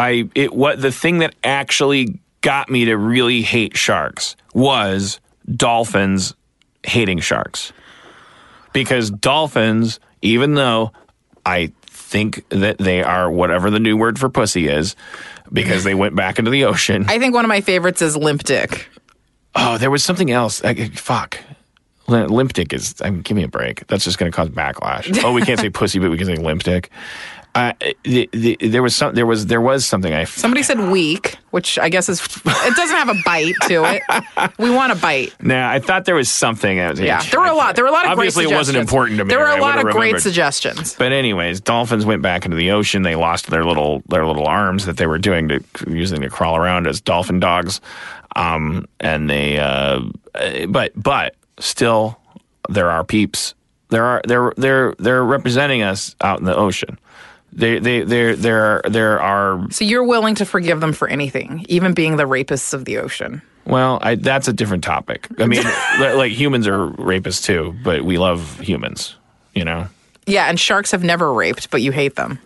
I, 0.00 0.28
it 0.34 0.52
what 0.52 0.80
the 0.80 0.90
thing 0.90 1.18
that 1.18 1.34
actually 1.44 2.18
got 2.40 2.70
me 2.70 2.86
to 2.86 2.96
really 2.96 3.42
hate 3.42 3.76
sharks 3.76 4.34
was 4.54 5.20
dolphins 5.54 6.34
hating 6.84 7.20
sharks, 7.20 7.72
because 8.72 9.10
dolphins, 9.10 10.00
even 10.22 10.54
though 10.54 10.92
I 11.44 11.72
think 11.86 12.48
that 12.48 12.78
they 12.78 13.02
are 13.02 13.30
whatever 13.30 13.70
the 13.70 13.78
new 13.78 13.96
word 13.96 14.18
for 14.18 14.28
pussy 14.28 14.68
is, 14.68 14.96
because 15.52 15.84
they 15.84 15.94
went 15.94 16.16
back 16.16 16.38
into 16.38 16.50
the 16.50 16.64
ocean. 16.64 17.04
I 17.08 17.18
think 17.18 17.34
one 17.34 17.44
of 17.44 17.48
my 17.48 17.60
favorites 17.60 18.00
is 18.00 18.16
limp 18.16 18.42
dick. 18.44 18.88
Oh, 19.54 19.78
there 19.78 19.90
was 19.90 20.02
something 20.04 20.30
else. 20.30 20.64
I, 20.64 20.88
fuck. 20.90 21.38
Limp 22.06 22.52
dick 22.52 22.72
is. 22.72 22.94
I 23.02 23.10
mean, 23.10 23.22
give 23.22 23.36
me 23.36 23.44
a 23.44 23.48
break. 23.48 23.86
That's 23.86 24.04
just 24.04 24.18
going 24.18 24.32
to 24.32 24.34
cause 24.34 24.48
backlash. 24.48 25.22
Oh, 25.22 25.32
we 25.32 25.42
can't 25.42 25.60
say 25.60 25.70
pussy, 25.70 25.98
but 25.98 26.10
we 26.10 26.16
can 26.16 26.26
say 26.26 26.36
limp 26.36 26.62
dick. 26.62 26.90
Uh, 27.54 27.72
the, 28.04 28.28
the, 28.32 28.56
there 28.60 28.82
was 28.82 28.94
some. 28.94 29.14
There 29.14 29.26
was 29.26 29.46
there 29.46 29.60
was 29.60 29.84
something 29.84 30.14
I. 30.14 30.24
Somebody 30.24 30.62
said 30.62 30.78
weak, 30.78 31.36
which 31.50 31.78
I 31.80 31.88
guess 31.88 32.08
is 32.08 32.20
it 32.24 32.76
doesn't 32.76 32.96
have 32.96 33.08
a 33.08 33.20
bite 33.24 33.54
to 33.62 33.84
it. 33.84 34.02
We 34.58 34.70
want 34.70 34.92
a 34.92 34.94
bite. 34.94 35.34
Nah, 35.42 35.68
I 35.68 35.80
thought 35.80 36.04
there 36.04 36.14
was 36.14 36.30
something. 36.30 36.78
I 36.78 36.90
was, 36.90 37.00
Yeah, 37.00 37.20
there 37.30 37.40
were 37.40 37.46
a 37.46 37.54
lot. 37.54 37.74
There 37.74 37.84
were 37.84 37.88
a 37.88 37.92
lot 37.92 38.04
of 38.04 38.12
Obviously, 38.12 38.44
great 38.44 38.54
it 38.54 38.56
wasn't 38.56 38.78
important 38.78 39.18
to 39.18 39.24
me. 39.24 39.30
There 39.30 39.40
were 39.40 39.50
a 39.50 39.60
lot 39.60 39.78
of 39.78 39.84
would've 39.84 39.96
great 39.96 40.20
suggestions. 40.20 40.94
But 40.94 41.10
anyways, 41.10 41.60
dolphins 41.60 42.06
went 42.06 42.22
back 42.22 42.44
into 42.44 42.56
the 42.56 42.70
ocean. 42.70 43.02
They 43.02 43.16
lost 43.16 43.50
their 43.50 43.64
little 43.64 44.02
their 44.08 44.24
little 44.26 44.46
arms 44.46 44.86
that 44.86 44.96
they 44.96 45.08
were 45.08 45.18
doing 45.18 45.48
to 45.48 45.64
using 45.88 46.20
to 46.20 46.30
crawl 46.30 46.56
around 46.56 46.86
as 46.86 47.00
dolphin 47.00 47.40
dogs. 47.40 47.80
Um, 48.36 48.86
and 49.00 49.28
they, 49.28 49.58
uh, 49.58 50.02
uh, 50.36 50.66
but 50.68 50.92
but 50.94 51.34
still, 51.58 52.20
there 52.68 52.90
are 52.90 53.02
peeps. 53.02 53.54
There 53.88 54.04
are 54.04 54.22
they're 54.24 54.52
they're 54.56 54.94
they're 54.98 55.24
representing 55.24 55.82
us 55.82 56.14
out 56.20 56.38
in 56.38 56.44
the 56.44 56.54
ocean. 56.54 56.96
They 57.52 57.78
they 57.80 58.02
there 58.02 58.36
there 58.36 58.80
there 58.88 59.20
are 59.20 59.66
So 59.70 59.84
you're 59.84 60.04
willing 60.04 60.36
to 60.36 60.44
forgive 60.46 60.80
them 60.80 60.92
for 60.92 61.08
anything, 61.08 61.64
even 61.68 61.94
being 61.94 62.16
the 62.16 62.24
rapists 62.24 62.72
of 62.72 62.84
the 62.84 62.98
ocean. 62.98 63.42
well, 63.64 63.98
I, 64.02 64.14
that's 64.14 64.46
a 64.48 64.52
different 64.52 64.84
topic. 64.84 65.26
I 65.38 65.46
mean, 65.46 65.64
like 66.00 66.32
humans 66.32 66.66
are 66.68 66.86
rapists 66.90 67.44
too, 67.44 67.74
but 67.82 68.04
we 68.04 68.18
love 68.18 68.60
humans. 68.60 69.16
You 69.54 69.64
know. 69.64 69.88
Yeah, 70.26 70.46
and 70.48 70.60
sharks 70.60 70.92
have 70.92 71.02
never 71.02 71.32
raped, 71.32 71.70
but 71.70 71.82
you 71.82 71.90
hate 71.90 72.14
them. 72.14 72.38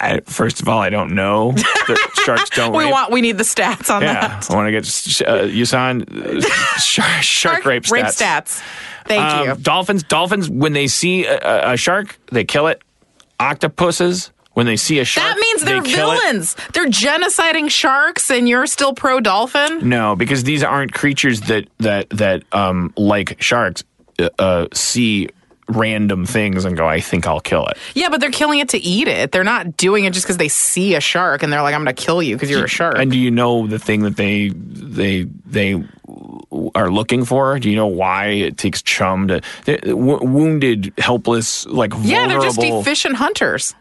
I, 0.00 0.20
first 0.26 0.60
of 0.60 0.68
all, 0.68 0.80
I 0.80 0.90
don't 0.90 1.14
know 1.14 1.54
sharks 2.24 2.50
don't 2.50 2.72
We 2.72 2.82
rape. 2.82 2.92
want 2.92 3.12
we 3.12 3.20
need 3.20 3.38
the 3.38 3.44
stats 3.44 3.94
on 3.94 4.02
yeah, 4.02 4.14
that. 4.26 4.50
I 4.50 4.54
want 4.56 4.66
to 4.66 4.72
get 4.72 4.82
uh, 5.28 5.46
Yusan 5.46 6.44
shark, 6.82 7.22
shark 7.22 7.64
rape 7.64 7.88
rape 7.92 8.06
stats. 8.06 8.20
stats. 8.20 8.62
Thank 9.06 9.22
Um, 9.22 9.48
you. 9.48 9.54
Dolphins, 9.62 10.02
dolphins, 10.02 10.50
when 10.50 10.72
they 10.72 10.88
see 10.88 11.26
a, 11.26 11.74
a 11.74 11.76
shark, 11.76 12.18
they 12.32 12.42
kill 12.42 12.66
it. 12.66 12.82
Octopuses, 13.40 14.30
when 14.52 14.66
they 14.66 14.76
see 14.76 14.98
a 15.00 15.04
shark, 15.04 15.26
That 15.26 15.38
means 15.40 15.62
they're 15.64 15.80
they 15.82 15.90
kill 15.90 16.12
it. 16.12 16.20
villains. 16.20 16.56
They're 16.72 16.86
genociding 16.86 17.70
sharks, 17.70 18.30
and 18.30 18.48
you're 18.48 18.66
still 18.66 18.94
pro 18.94 19.20
dolphin. 19.20 19.88
No, 19.88 20.14
because 20.16 20.44
these 20.44 20.62
aren't 20.62 20.92
creatures 20.92 21.40
that 21.42 21.68
that 21.78 22.08
that 22.10 22.44
um 22.52 22.92
like 22.96 23.40
sharks 23.42 23.82
uh, 24.18 24.28
uh, 24.38 24.66
see 24.72 25.28
random 25.68 26.26
things 26.26 26.64
and 26.64 26.76
go, 26.76 26.86
I 26.86 27.00
think 27.00 27.26
I'll 27.26 27.40
kill 27.40 27.66
it. 27.66 27.76
Yeah, 27.94 28.08
but 28.08 28.20
they're 28.20 28.30
killing 28.30 28.58
it 28.58 28.68
to 28.70 28.78
eat 28.78 29.08
it. 29.08 29.32
They're 29.32 29.44
not 29.44 29.76
doing 29.76 30.04
it 30.04 30.12
just 30.12 30.26
because 30.26 30.36
they 30.36 30.48
see 30.48 30.94
a 30.94 31.00
shark 31.00 31.42
and 31.42 31.52
they're 31.52 31.62
like, 31.62 31.74
"I'm 31.74 31.84
going 31.84 31.94
to 31.94 32.02
kill 32.02 32.22
you 32.22 32.36
because 32.36 32.50
you're 32.50 32.64
a 32.64 32.68
shark." 32.68 32.96
And 32.98 33.10
do 33.10 33.18
you 33.18 33.30
know 33.30 33.66
the 33.66 33.78
thing 33.78 34.02
that 34.02 34.16
they 34.16 34.50
they 34.50 35.24
they 35.46 35.82
are 36.74 36.90
looking 36.90 37.24
for? 37.24 37.58
Do 37.58 37.70
you 37.70 37.76
know 37.76 37.86
why 37.86 38.26
it 38.26 38.56
takes 38.56 38.82
chum 38.82 39.28
to 39.28 39.40
w- 39.66 40.24
wounded, 40.24 40.92
helpless, 40.98 41.66
like 41.66 41.92
yeah, 42.00 42.26
they're 42.28 42.40
just 42.40 42.56
vulnerable 42.56 42.80
efficient 42.80 43.16
hunters. 43.16 43.74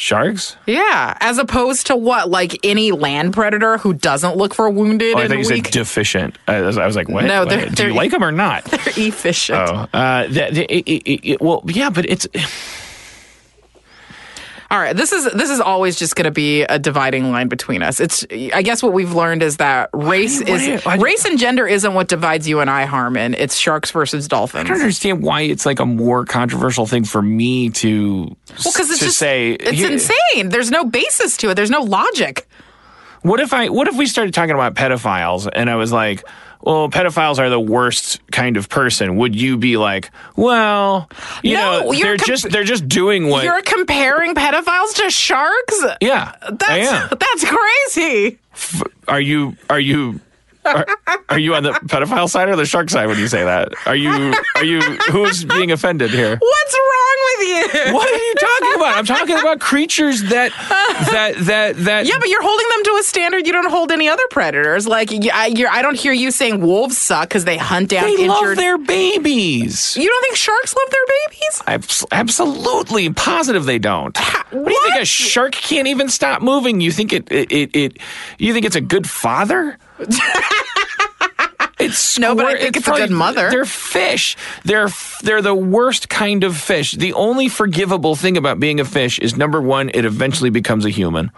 Sharks? 0.00 0.56
Yeah, 0.66 1.16
as 1.20 1.38
opposed 1.38 1.86
to 1.88 1.96
what, 1.96 2.30
like 2.30 2.58
any 2.64 2.90
land 2.90 3.34
predator 3.34 3.76
who 3.78 3.92
doesn't 3.92 4.36
look 4.36 4.54
for 4.54 4.68
wounded 4.70 5.14
Oh, 5.14 5.18
I 5.18 5.22
and 5.22 5.30
thought 5.30 5.38
you 5.40 5.48
weak. 5.48 5.66
said 5.66 5.72
deficient. 5.74 6.38
I 6.48 6.62
was, 6.62 6.78
I 6.78 6.86
was 6.86 6.96
like, 6.96 7.08
what? 7.08 7.24
No, 7.24 7.44
they're- 7.44 7.66
do 7.66 7.74
they're- 7.74 7.88
you 7.88 7.94
like 7.94 8.10
them 8.10 8.24
or 8.24 8.32
not? 8.32 8.64
they're 8.64 8.80
efficient. 8.96 9.58
Oh, 9.58 9.74
uh, 9.92 10.26
that, 10.28 10.56
it, 10.56 10.70
it, 10.70 11.30
it- 11.32 11.40
well, 11.40 11.62
yeah, 11.66 11.90
but 11.90 12.06
it's 12.06 12.26
All 14.72 14.78
right, 14.78 14.94
this 14.96 15.10
is 15.10 15.24
this 15.32 15.50
is 15.50 15.60
always 15.60 15.96
just 15.98 16.14
going 16.14 16.26
to 16.26 16.30
be 16.30 16.62
a 16.62 16.78
dividing 16.78 17.32
line 17.32 17.48
between 17.48 17.82
us. 17.82 17.98
It's 17.98 18.24
I 18.30 18.62
guess 18.62 18.84
what 18.84 18.92
we've 18.92 19.12
learned 19.12 19.42
is 19.42 19.56
that 19.56 19.90
race 19.92 20.40
you- 20.40 20.46
is 20.54 20.62
do 20.80 20.90
you- 20.90 21.02
race 21.02 21.24
and 21.24 21.40
gender 21.40 21.66
isn't 21.66 21.92
what 21.92 22.06
divides 22.06 22.48
you 22.48 22.60
and 22.60 22.70
I, 22.70 22.84
Harmon. 22.84 23.34
It's 23.34 23.56
sharks 23.56 23.90
versus 23.90 24.28
dolphins. 24.28 24.66
I 24.66 24.68
don't 24.72 24.80
understand 24.80 25.22
why 25.24 25.40
it's 25.40 25.66
like 25.66 25.80
a 25.80 25.86
more 25.86 26.24
controversial 26.24 26.86
thing 26.86 27.02
for 27.04 27.20
me 27.20 27.70
to 27.70 28.26
Well, 28.26 28.36
because 28.72 28.90
it's 28.90 29.00
to 29.00 29.06
just 29.06 29.18
say 29.18 29.52
it's 29.52 29.70
here- 29.72 29.90
insane. 29.90 30.50
There's 30.50 30.70
no 30.70 30.84
basis 30.84 31.36
to 31.38 31.50
it. 31.50 31.54
There's 31.54 31.70
no 31.70 31.80
logic. 31.82 32.46
What 33.22 33.40
if 33.40 33.52
I 33.52 33.70
what 33.70 33.88
if 33.88 33.96
we 33.96 34.06
started 34.06 34.34
talking 34.34 34.54
about 34.54 34.76
pedophiles 34.76 35.48
and 35.52 35.68
I 35.68 35.74
was 35.74 35.90
like, 35.90 36.22
well, 36.62 36.88
pedophiles 36.88 37.38
are 37.38 37.48
the 37.48 37.60
worst 37.60 38.20
kind 38.30 38.56
of 38.56 38.68
person. 38.68 39.16
Would 39.16 39.34
you 39.34 39.56
be 39.56 39.76
like, 39.76 40.10
well, 40.36 41.08
you 41.42 41.54
No, 41.54 41.80
know, 41.80 41.92
they're 41.92 42.16
comp- 42.16 42.26
just 42.28 42.50
they're 42.50 42.64
just 42.64 42.86
doing 42.88 43.28
what 43.28 43.44
You're 43.44 43.62
comparing 43.62 44.34
pedophiles 44.34 44.94
to 44.96 45.10
sharks. 45.10 45.84
Yeah. 46.00 46.32
That's 46.50 46.64
I 46.70 46.76
am. 46.78 47.08
that's 47.10 47.44
crazy. 47.44 48.38
Are 49.08 49.20
you 49.20 49.56
are 49.68 49.80
you 49.80 50.20
Are, 50.64 50.86
are 51.30 51.38
you 51.38 51.54
on 51.54 51.62
the 51.62 51.72
pedophile 51.72 52.28
side 52.28 52.48
or 52.48 52.56
the 52.56 52.66
shark 52.66 52.90
side 52.90 53.06
when 53.06 53.18
you 53.18 53.28
say 53.28 53.44
that? 53.44 53.72
Are 53.86 53.96
you 53.96 54.34
are 54.56 54.64
you 54.64 54.80
who's 55.10 55.44
being 55.44 55.72
offended 55.72 56.10
here? 56.10 56.36
What's 56.36 56.74
wrong 56.74 57.18
with 57.38 57.48
you? 57.48 57.94
What 57.94 58.08
are 58.08 58.16
you 58.16 58.34
talking 58.34 58.74
about? 58.74 58.96
I'm 58.98 59.04
talking 59.04 59.38
about 59.38 59.60
creatures 59.60 60.22
that 60.24 60.52
that 61.12 61.34
that 61.38 61.76
that 61.76 62.06
Yeah, 62.06 62.18
but 62.18 62.28
you're 62.28 62.42
holding 62.42 62.68
them 62.68 62.84
to 62.84 62.98
a 63.00 63.02
standard 63.02 63.46
you 63.46 63.52
don't 63.52 63.70
hold 63.70 63.90
any 63.90 64.08
other 64.08 64.22
predators. 64.30 64.86
Like, 64.86 65.10
I, 65.32 65.46
you're, 65.46 65.70
I 65.70 65.82
don't 65.82 65.96
hear 65.96 66.12
you 66.12 66.30
saying 66.30 66.60
wolves 66.60 66.98
suck 66.98 67.28
because 67.28 67.44
they 67.44 67.56
hunt 67.56 67.88
down 67.88 68.04
they 68.04 68.28
love 68.28 68.56
their 68.56 68.78
babies. 68.78 69.96
you 69.96 70.08
don't 70.08 70.22
think 70.22 70.36
sharks 70.36 70.74
love 70.74 70.90
their 70.90 71.06
babies? 71.06 71.62
Abs- 71.66 72.06
absolutely 72.12 73.12
positive 73.12 73.64
they 73.64 73.78
don't. 73.78 74.16
What 74.50 74.66
do 74.66 74.72
you 74.72 74.80
think? 74.88 75.02
A 75.02 75.04
shark 75.04 75.52
can't 75.52 75.86
even 75.88 76.08
stop 76.08 76.42
moving. 76.42 76.80
You 76.80 76.92
think 76.92 77.12
it? 77.12 77.30
It? 77.30 77.50
It? 77.52 77.76
it 77.76 77.98
you 78.38 78.52
think 78.52 78.66
it's 78.66 78.76
a 78.76 78.80
good 78.80 79.08
father? 79.08 79.78
It's 81.78 82.18
No, 82.18 82.34
but 82.34 82.44
I 82.44 82.58
think 82.58 82.76
it's 82.76 82.86
a 82.86 82.90
good 82.92 83.10
mother. 83.10 83.48
They're 83.50 83.64
fish. 83.64 84.36
They're 84.64 84.88
they're 85.22 85.40
the 85.40 85.54
worst 85.54 86.10
kind 86.10 86.44
of 86.44 86.54
fish. 86.54 86.92
The 86.92 87.14
only 87.14 87.48
forgivable 87.48 88.16
thing 88.16 88.36
about 88.36 88.60
being 88.60 88.80
a 88.80 88.84
fish 88.84 89.18
is 89.18 89.34
number 89.34 89.62
one, 89.62 89.88
it 89.94 90.04
eventually 90.04 90.50
becomes 90.50 90.84
a 90.84 90.90
human 90.90 91.30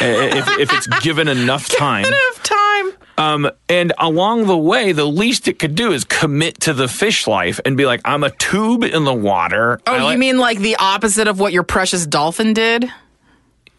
Uh, 0.00 0.04
if, 0.04 0.58
if 0.60 0.72
it's 0.72 0.86
given 1.00 1.26
enough 1.26 1.68
time. 1.76 2.04
Enough 2.04 2.42
time. 2.44 2.90
Um, 3.18 3.50
and 3.68 3.92
along 3.98 4.46
the 4.46 4.56
way, 4.56 4.92
the 4.92 5.04
least 5.06 5.48
it 5.48 5.58
could 5.58 5.74
do 5.74 5.90
is 5.92 6.04
commit 6.04 6.60
to 6.60 6.72
the 6.72 6.86
fish 6.86 7.26
life 7.26 7.58
and 7.64 7.76
be 7.76 7.84
like, 7.84 8.00
I'm 8.04 8.22
a 8.22 8.30
tube 8.30 8.84
in 8.84 9.02
the 9.04 9.12
water. 9.12 9.80
Oh, 9.88 9.92
I 9.92 9.96
you 9.98 10.04
like- 10.04 10.18
mean 10.18 10.38
like 10.38 10.58
the 10.60 10.76
opposite 10.76 11.26
of 11.26 11.40
what 11.40 11.52
your 11.52 11.64
precious 11.64 12.06
dolphin 12.06 12.54
did? 12.54 12.88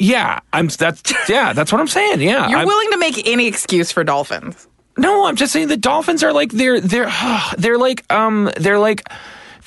Yeah, 0.02 0.40
I'm. 0.52 0.68
That's 0.68 1.02
yeah. 1.30 1.54
That's 1.54 1.72
what 1.72 1.80
I'm 1.80 1.88
saying. 1.88 2.22
Yeah, 2.22 2.50
You're 2.50 2.60
I'm- 2.60 2.68
willing 2.68 2.92
to 2.92 2.98
make 2.98 3.28
any 3.28 3.48
excuse 3.48 3.92
for 3.92 4.04
dolphins. 4.04 4.68
no, 4.98 5.26
I'm 5.28 5.36
just 5.36 5.54
saying 5.54 5.68
the 5.68 5.78
dolphins 5.78 6.24
are 6.24 6.34
like 6.34 6.52
they're 6.52 6.80
they're 6.82 7.12
they're 7.58 7.78
like 7.78 8.12
um 8.12 8.50
they're 8.58 8.80
like. 8.80 9.04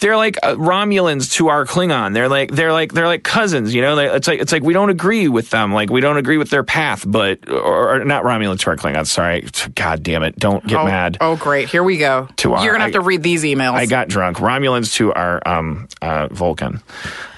They're 0.00 0.16
like 0.16 0.36
uh, 0.42 0.56
Romulans 0.56 1.32
to 1.34 1.48
our 1.48 1.64
Klingon. 1.64 2.14
They're 2.14 2.28
like 2.28 2.50
they're 2.50 2.72
like 2.72 2.92
they're 2.92 3.06
like 3.06 3.22
cousins. 3.22 3.72
You 3.72 3.80
know, 3.80 3.94
they, 3.94 4.10
it's 4.10 4.26
like 4.26 4.40
it's 4.40 4.50
like 4.50 4.64
we 4.64 4.72
don't 4.74 4.90
agree 4.90 5.28
with 5.28 5.50
them. 5.50 5.72
Like 5.72 5.88
we 5.88 6.00
don't 6.00 6.16
agree 6.16 6.36
with 6.36 6.50
their 6.50 6.64
path, 6.64 7.04
but 7.06 7.48
or, 7.48 7.94
or 8.00 8.04
not 8.04 8.24
Romulans 8.24 8.58
to 8.62 8.70
our 8.70 8.76
Klingons. 8.76 9.06
Sorry, 9.06 9.46
God 9.76 10.02
damn 10.02 10.24
it! 10.24 10.36
Don't 10.36 10.66
get 10.66 10.80
oh, 10.80 10.84
mad. 10.84 11.16
Oh, 11.20 11.36
great. 11.36 11.68
Here 11.68 11.84
we 11.84 11.96
go. 11.96 12.28
To 12.38 12.54
our- 12.54 12.64
You're 12.64 12.72
gonna 12.72 12.84
have 12.84 12.90
I- 12.90 12.98
to 12.98 13.00
read 13.02 13.22
these 13.22 13.44
emails. 13.44 13.74
I 13.74 13.86
got 13.86 14.08
drunk. 14.08 14.38
Romulans 14.38 14.92
to 14.94 15.12
our 15.14 15.40
um, 15.46 15.86
uh, 16.02 16.26
Vulcan. 16.32 16.82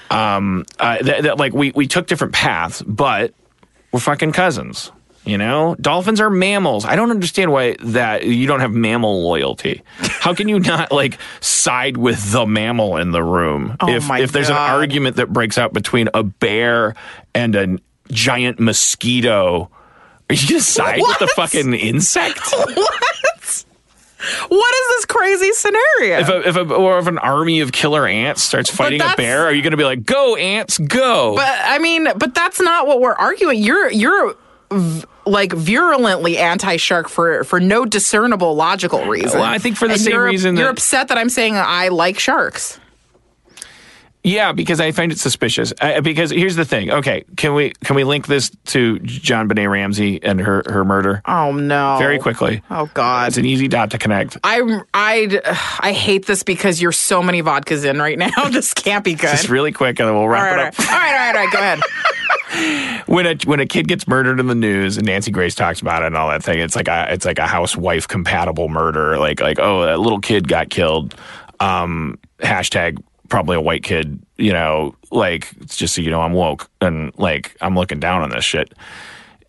Um, 0.09 0.65
uh, 0.79 1.01
that, 1.01 1.23
that, 1.23 1.37
like 1.37 1.53
we 1.53 1.71
we 1.71 1.87
took 1.87 2.07
different 2.07 2.33
paths, 2.33 2.81
but 2.81 3.33
we're 3.91 3.99
fucking 3.99 4.31
cousins. 4.31 4.91
You 5.25 5.37
know, 5.37 5.75
dolphins 5.81 6.21
are 6.21 6.29
mammals. 6.29 6.85
I 6.85 6.95
don't 6.95 7.11
understand 7.11 7.51
why 7.51 7.75
that 7.81 8.25
you 8.25 8.47
don't 8.47 8.61
have 8.61 8.71
mammal 8.71 9.23
loyalty. 9.23 9.83
How 9.97 10.33
can 10.33 10.47
you 10.47 10.57
not 10.59 10.89
like 10.93 11.17
side 11.41 11.97
with 11.97 12.31
the 12.31 12.45
mammal 12.45 12.95
in 12.95 13.11
the 13.11 13.21
room 13.21 13.75
Oh 13.81 13.89
if 13.89 14.09
if 14.09 14.31
there's 14.31 14.47
an 14.49 14.55
argument 14.55 15.17
that 15.17 15.33
breaks 15.33 15.57
out 15.57 15.73
between 15.73 16.07
a 16.13 16.23
bear 16.23 16.95
and 17.35 17.55
a 17.55 17.77
giant 18.09 18.61
mosquito? 18.61 19.69
Are 20.29 20.33
you 20.33 20.47
gonna 20.47 20.61
side 20.61 21.01
with 21.01 21.19
the 21.19 21.27
fucking 21.27 21.73
insect? 21.73 22.39
what? 22.51 23.03
What 24.47 24.75
is 24.75 24.87
this 24.95 25.05
crazy 25.05 25.51
scenario? 25.53 26.19
if 26.19 26.29
a, 26.29 26.47
if 26.49 26.55
a 26.55 26.73
or 26.73 26.97
if 26.99 27.05
an 27.07 27.19
army 27.19 27.59
of 27.59 27.71
killer 27.71 28.07
ants 28.07 28.41
starts 28.41 28.69
fighting 28.69 29.01
a 29.01 29.13
bear, 29.15 29.45
are 29.45 29.53
you 29.53 29.61
going 29.61 29.71
to 29.71 29.77
be 29.77 29.83
like, 29.83 30.05
"Go 30.05 30.35
ants, 30.35 30.77
go"? 30.79 31.35
But 31.35 31.59
I 31.63 31.77
mean, 31.79 32.07
but 32.17 32.33
that's 32.33 32.59
not 32.59 32.87
what 32.87 32.99
we're 32.99 33.13
arguing. 33.13 33.61
You're 33.61 33.91
you're 33.91 34.35
v- 34.71 35.03
like 35.27 35.53
virulently 35.53 36.37
anti-shark 36.39 37.09
for 37.09 37.43
for 37.43 37.59
no 37.59 37.85
discernible 37.85 38.55
logical 38.55 39.05
reason. 39.05 39.39
Well, 39.39 39.47
I 39.49 39.59
think 39.59 39.77
for 39.77 39.87
the 39.87 39.93
And 39.93 40.01
same 40.01 40.13
you're- 40.13 40.25
reason 40.31 40.55
you're 40.57 40.69
upset 40.69 41.09
that 41.09 41.17
I'm 41.19 41.29
saying 41.29 41.55
I 41.55 41.89
like 41.89 42.17
sharks. 42.17 42.79
Yeah, 44.27 44.51
because 44.51 44.81
I 44.81 44.91
find 44.91 45.11
it 45.13 45.19
suspicious. 45.19 45.71
I, 45.79 46.01
because 46.01 46.31
here's 46.31 46.57
the 46.57 46.65
thing. 46.65 46.91
Okay, 46.91 47.23
can 47.37 47.53
we 47.53 47.71
can 47.85 47.95
we 47.95 48.03
link 48.03 48.27
this 48.27 48.51
to 48.67 48.99
JonBenét 48.99 49.71
Ramsey 49.71 50.21
and 50.21 50.41
her 50.41 50.63
her 50.67 50.83
murder 50.83 51.21
Oh 51.25 51.53
no! 51.53 51.95
very 51.97 52.19
quickly? 52.19 52.61
Oh 52.69 52.89
god. 52.93 53.29
It's 53.29 53.37
an 53.37 53.45
easy 53.45 53.69
dot 53.69 53.91
to 53.91 53.97
connect. 53.97 54.37
I 54.43 54.81
I 54.93 55.77
I 55.79 55.93
hate 55.93 56.25
this 56.25 56.43
because 56.43 56.81
you're 56.81 56.91
so 56.91 57.23
many 57.23 57.41
vodkas 57.41 57.85
in 57.89 57.99
right 57.99 58.17
now. 58.17 58.49
this 58.51 58.73
can't 58.73 59.05
be 59.05 59.13
good. 59.13 59.31
Just 59.31 59.47
really 59.47 59.71
quick, 59.71 59.97
and 59.99 60.09
then 60.09 60.15
we'll 60.15 60.27
wrap 60.27 60.57
right, 60.57 60.59
all 60.59 60.65
it 60.67 60.79
up. 60.79 60.89
all 60.89 60.97
right, 60.97 61.11
all 61.11 61.33
right, 61.33 61.35
all 61.35 61.45
right. 61.45 61.53
Go 61.53 61.59
ahead. 61.59 63.03
when 63.07 63.25
a 63.25 63.35
when 63.45 63.61
a 63.61 63.65
kid 63.65 63.87
gets 63.87 64.09
murdered 64.09 64.41
in 64.41 64.47
the 64.47 64.55
news 64.55 64.97
and 64.97 65.05
Nancy 65.05 65.31
Grace 65.31 65.55
talks 65.55 65.79
about 65.79 66.03
it 66.03 66.07
and 66.07 66.17
all 66.17 66.29
that 66.29 66.43
thing, 66.43 66.59
it's 66.59 66.75
like 66.75 66.89
a 66.89 67.13
it's 67.13 67.25
like 67.25 67.39
a 67.39 67.47
housewife 67.47 68.09
compatible 68.09 68.67
murder. 68.67 69.17
Like 69.17 69.39
like 69.39 69.57
oh, 69.59 69.85
that 69.85 70.01
little 70.01 70.19
kid 70.19 70.49
got 70.49 70.69
killed. 70.69 71.15
Um, 71.59 72.19
hashtag 72.39 73.01
probably 73.29 73.55
a 73.55 73.61
white 73.61 73.83
kid. 73.83 74.19
You 74.37 74.53
know, 74.53 74.95
like 75.11 75.49
just 75.67 75.95
so 75.95 76.01
you 76.01 76.11
know, 76.11 76.21
I'm 76.21 76.33
woke 76.33 76.69
and 76.81 77.17
like 77.17 77.55
I'm 77.61 77.75
looking 77.75 77.99
down 77.99 78.21
on 78.21 78.29
this 78.29 78.45
shit. 78.45 78.73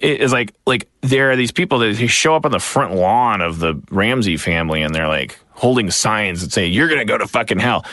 It 0.01 0.21
is 0.21 0.33
like 0.33 0.55
like 0.67 0.89
there 1.01 1.31
are 1.31 1.37
these 1.37 1.53
people 1.53 1.79
that 1.81 1.95
show 2.09 2.37
up 2.37 2.45
on 2.45 2.53
the 2.53 2.61
front 2.61 2.95
lawn 2.95 3.41
of 3.41 3.59
the 3.59 3.81
Ramsey 3.91 4.37
family 4.37 4.83
and 4.83 4.95
they're 4.95 5.09
like 5.09 5.39
holding 5.59 5.91
signs 5.91 6.41
that 6.41 6.53
say 6.53 6.67
you're 6.67 6.89
gonna 6.89 7.05
go 7.05 7.19
to 7.19 7.27
fucking 7.27 7.59
hell. 7.59 7.85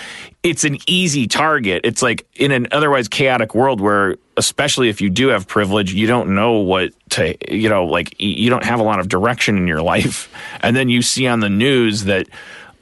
It's 0.43 0.63
an 0.63 0.77
easy 0.85 1.27
target. 1.27 1.81
It's 1.83 2.03
like 2.03 2.27
in 2.35 2.51
an 2.51 2.67
otherwise 2.71 3.07
chaotic 3.07 3.55
world 3.55 3.81
where, 3.81 4.17
especially 4.37 4.89
if 4.89 5.01
you 5.01 5.09
do 5.09 5.29
have 5.29 5.47
privilege, 5.47 5.91
you 5.91 6.05
don't 6.05 6.35
know 6.35 6.59
what 6.59 6.93
to 7.11 7.35
you 7.51 7.67
know 7.67 7.85
like 7.85 8.21
you 8.21 8.51
don't 8.51 8.63
have 8.63 8.79
a 8.79 8.83
lot 8.83 8.99
of 8.99 9.09
direction 9.09 9.57
in 9.57 9.65
your 9.65 9.81
life, 9.93 10.31
and 10.61 10.75
then 10.75 10.89
you 10.89 11.01
see 11.01 11.25
on 11.25 11.39
the 11.39 11.49
news 11.49 12.03
that 12.03 12.27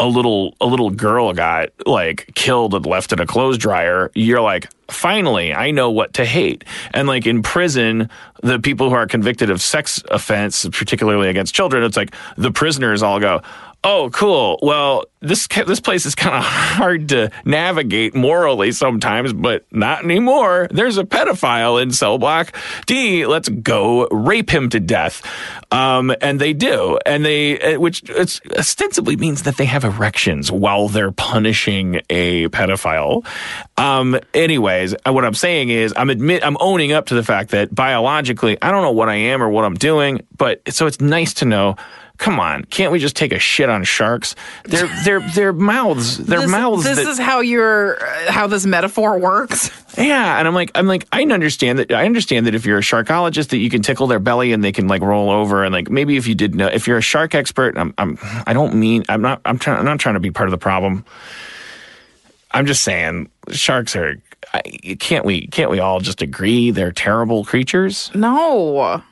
a 0.04 0.06
little 0.06 0.54
a 0.60 0.66
little 0.66 0.90
girl 0.90 1.32
got 1.32 1.70
like 1.86 2.30
killed 2.36 2.74
and 2.76 2.86
left 2.86 3.14
in 3.14 3.22
a 3.22 3.26
clothes 3.26 3.58
dryer 3.58 4.12
you're 4.14 4.42
like 4.42 4.68
finally 4.90 5.54
i 5.54 5.72
know 5.72 5.90
what 5.90 6.14
to 6.14 6.26
hate. 6.26 6.66
And 6.94 7.08
like 7.08 7.26
in 7.26 7.42
prison 7.42 8.10
the 8.42 8.60
people 8.60 8.90
who 8.90 8.96
are 8.96 9.08
convicted 9.08 9.50
of 9.50 9.62
sex 9.62 10.04
offense 10.12 10.68
particularly 10.74 11.30
against 11.30 11.56
children 11.56 11.84
it's 11.84 11.96
like 11.96 12.14
the 12.36 12.52
prisoners 12.52 13.02
all 13.02 13.22
go 13.22 13.42
oh 13.84 14.10
cool. 14.12 14.60
Well 14.62 15.06
this 15.22 15.48
this 15.48 15.80
place 15.80 16.06
is 16.06 16.16
kind 16.16 16.36
of 16.36 16.44
hard 16.46 17.10
to 17.10 17.32
navigate 17.46 18.14
morally 18.14 18.72
sometimes 18.72 19.34
but 19.34 19.66
not 19.72 20.04
anymore. 20.04 20.68
There's 20.72 20.98
a 20.98 21.04
pedophile 21.04 21.82
in 21.82 21.92
cell 21.92 22.18
block. 22.18 22.56
D 22.86 23.26
let's 23.26 23.50
go 23.50 24.08
rape 24.08 24.50
him 24.50 24.70
to 24.70 24.80
death. 24.80 25.22
Um, 25.72 26.14
and 26.22 26.40
they 26.40 26.54
do. 26.54 27.00
And 27.06 27.26
they 27.26 27.60
uh, 27.60 27.80
which 27.80 28.10
ostensibly 28.12 29.16
means 29.16 29.44
that 29.44 29.58
they 29.58 29.66
have 29.66 29.84
erections 29.84 30.52
while 30.52 30.88
they're 30.88 31.12
punishing 31.12 32.02
a 32.10 32.48
pedophile. 32.50 33.26
Um, 33.78 34.20
anyways 34.34 34.94
uh, 35.06 35.14
what 35.14 35.26
i'm 35.26 35.34
saying 35.34 35.70
is 35.70 35.94
i'm 35.98 36.10
admit 36.10 36.46
i'm 36.46 36.58
owning 36.60 36.92
up 36.92 37.08
to 37.08 37.16
the 37.16 37.24
fact 37.24 37.52
that 37.52 37.74
biologically 37.74 38.58
i 38.62 38.72
don't 38.72 38.82
know 38.82 38.92
what 38.92 39.10
i 39.10 39.16
am 39.16 39.42
or 39.42 39.50
what 39.50 39.66
i'm 39.66 39.74
doing 39.76 40.22
but 40.38 40.62
so 40.72 40.86
it's 40.86 41.02
nice 41.02 41.34
to 41.36 41.46
know 41.46 41.76
Come 42.24 42.40
on, 42.40 42.64
can't 42.64 42.94
we 42.94 43.00
just 43.00 43.18
take 43.18 43.34
a 43.34 43.38
shit 43.38 43.68
on 43.70 43.84
sharks? 43.84 44.34
Their 44.64 44.88
their 45.04 45.20
their 45.20 45.52
mouths, 45.52 46.18
their 46.20 46.40
This, 46.40 46.50
mouths. 46.52 46.86
this 46.86 46.96
that- 46.96 47.06
is 47.08 47.20
how 47.20 47.42
your 47.42 48.02
uh, 48.02 48.32
how 48.32 48.48
this 48.48 48.66
metaphor 48.66 49.20
works. 49.20 49.70
yeah, 49.98 50.40
and 50.40 50.48
I'm 50.48 50.54
like, 50.54 50.72
I'm 50.74 50.88
like, 50.88 51.06
I 51.12 51.22
understand 51.24 51.80
that. 51.80 51.92
I 51.92 52.06
understand 52.06 52.48
that 52.48 52.56
if 52.56 52.66
you're 52.66 52.78
a 52.78 52.82
sharkologist, 52.82 53.50
that 53.50 53.58
you 53.58 53.70
can 53.70 53.82
tickle 53.82 54.08
their 54.08 54.20
belly 54.20 54.54
and 54.54 54.64
they 54.64 54.72
can 54.72 54.88
like 54.88 55.02
roll 55.02 55.30
over, 55.32 55.66
and 55.66 55.74
like 55.74 55.90
maybe 55.90 56.16
if 56.16 56.26
you 56.26 56.34
did 56.34 56.56
know, 56.56 56.68
if 56.68 56.88
you're 56.88 56.98
a 56.98 57.02
shark 57.02 57.36
expert, 57.36 57.78
I'm, 57.78 57.94
I'm, 57.98 58.18
I 58.48 58.54
don't 58.54 58.76
mean, 58.76 59.04
I'm 59.10 59.22
not, 59.22 59.42
I'm 59.44 59.60
trying, 59.60 59.80
I'm 59.80 59.86
not 59.86 60.00
trying 60.00 60.16
to 60.16 60.22
be 60.22 60.32
part 60.32 60.48
of 60.48 60.52
the 60.52 60.58
problem. 60.58 61.04
I'm 62.52 62.66
just 62.66 62.84
saying, 62.86 63.30
sharks 63.52 63.98
are. 63.98 64.16
I, 64.54 64.62
can't 64.98 65.26
we? 65.26 65.48
Can't 65.48 65.70
we 65.70 65.80
all 65.80 66.00
just 66.00 66.22
agree 66.22 66.72
they're 66.72 66.94
terrible 66.94 67.44
creatures? 67.44 68.12
No, 68.16 69.04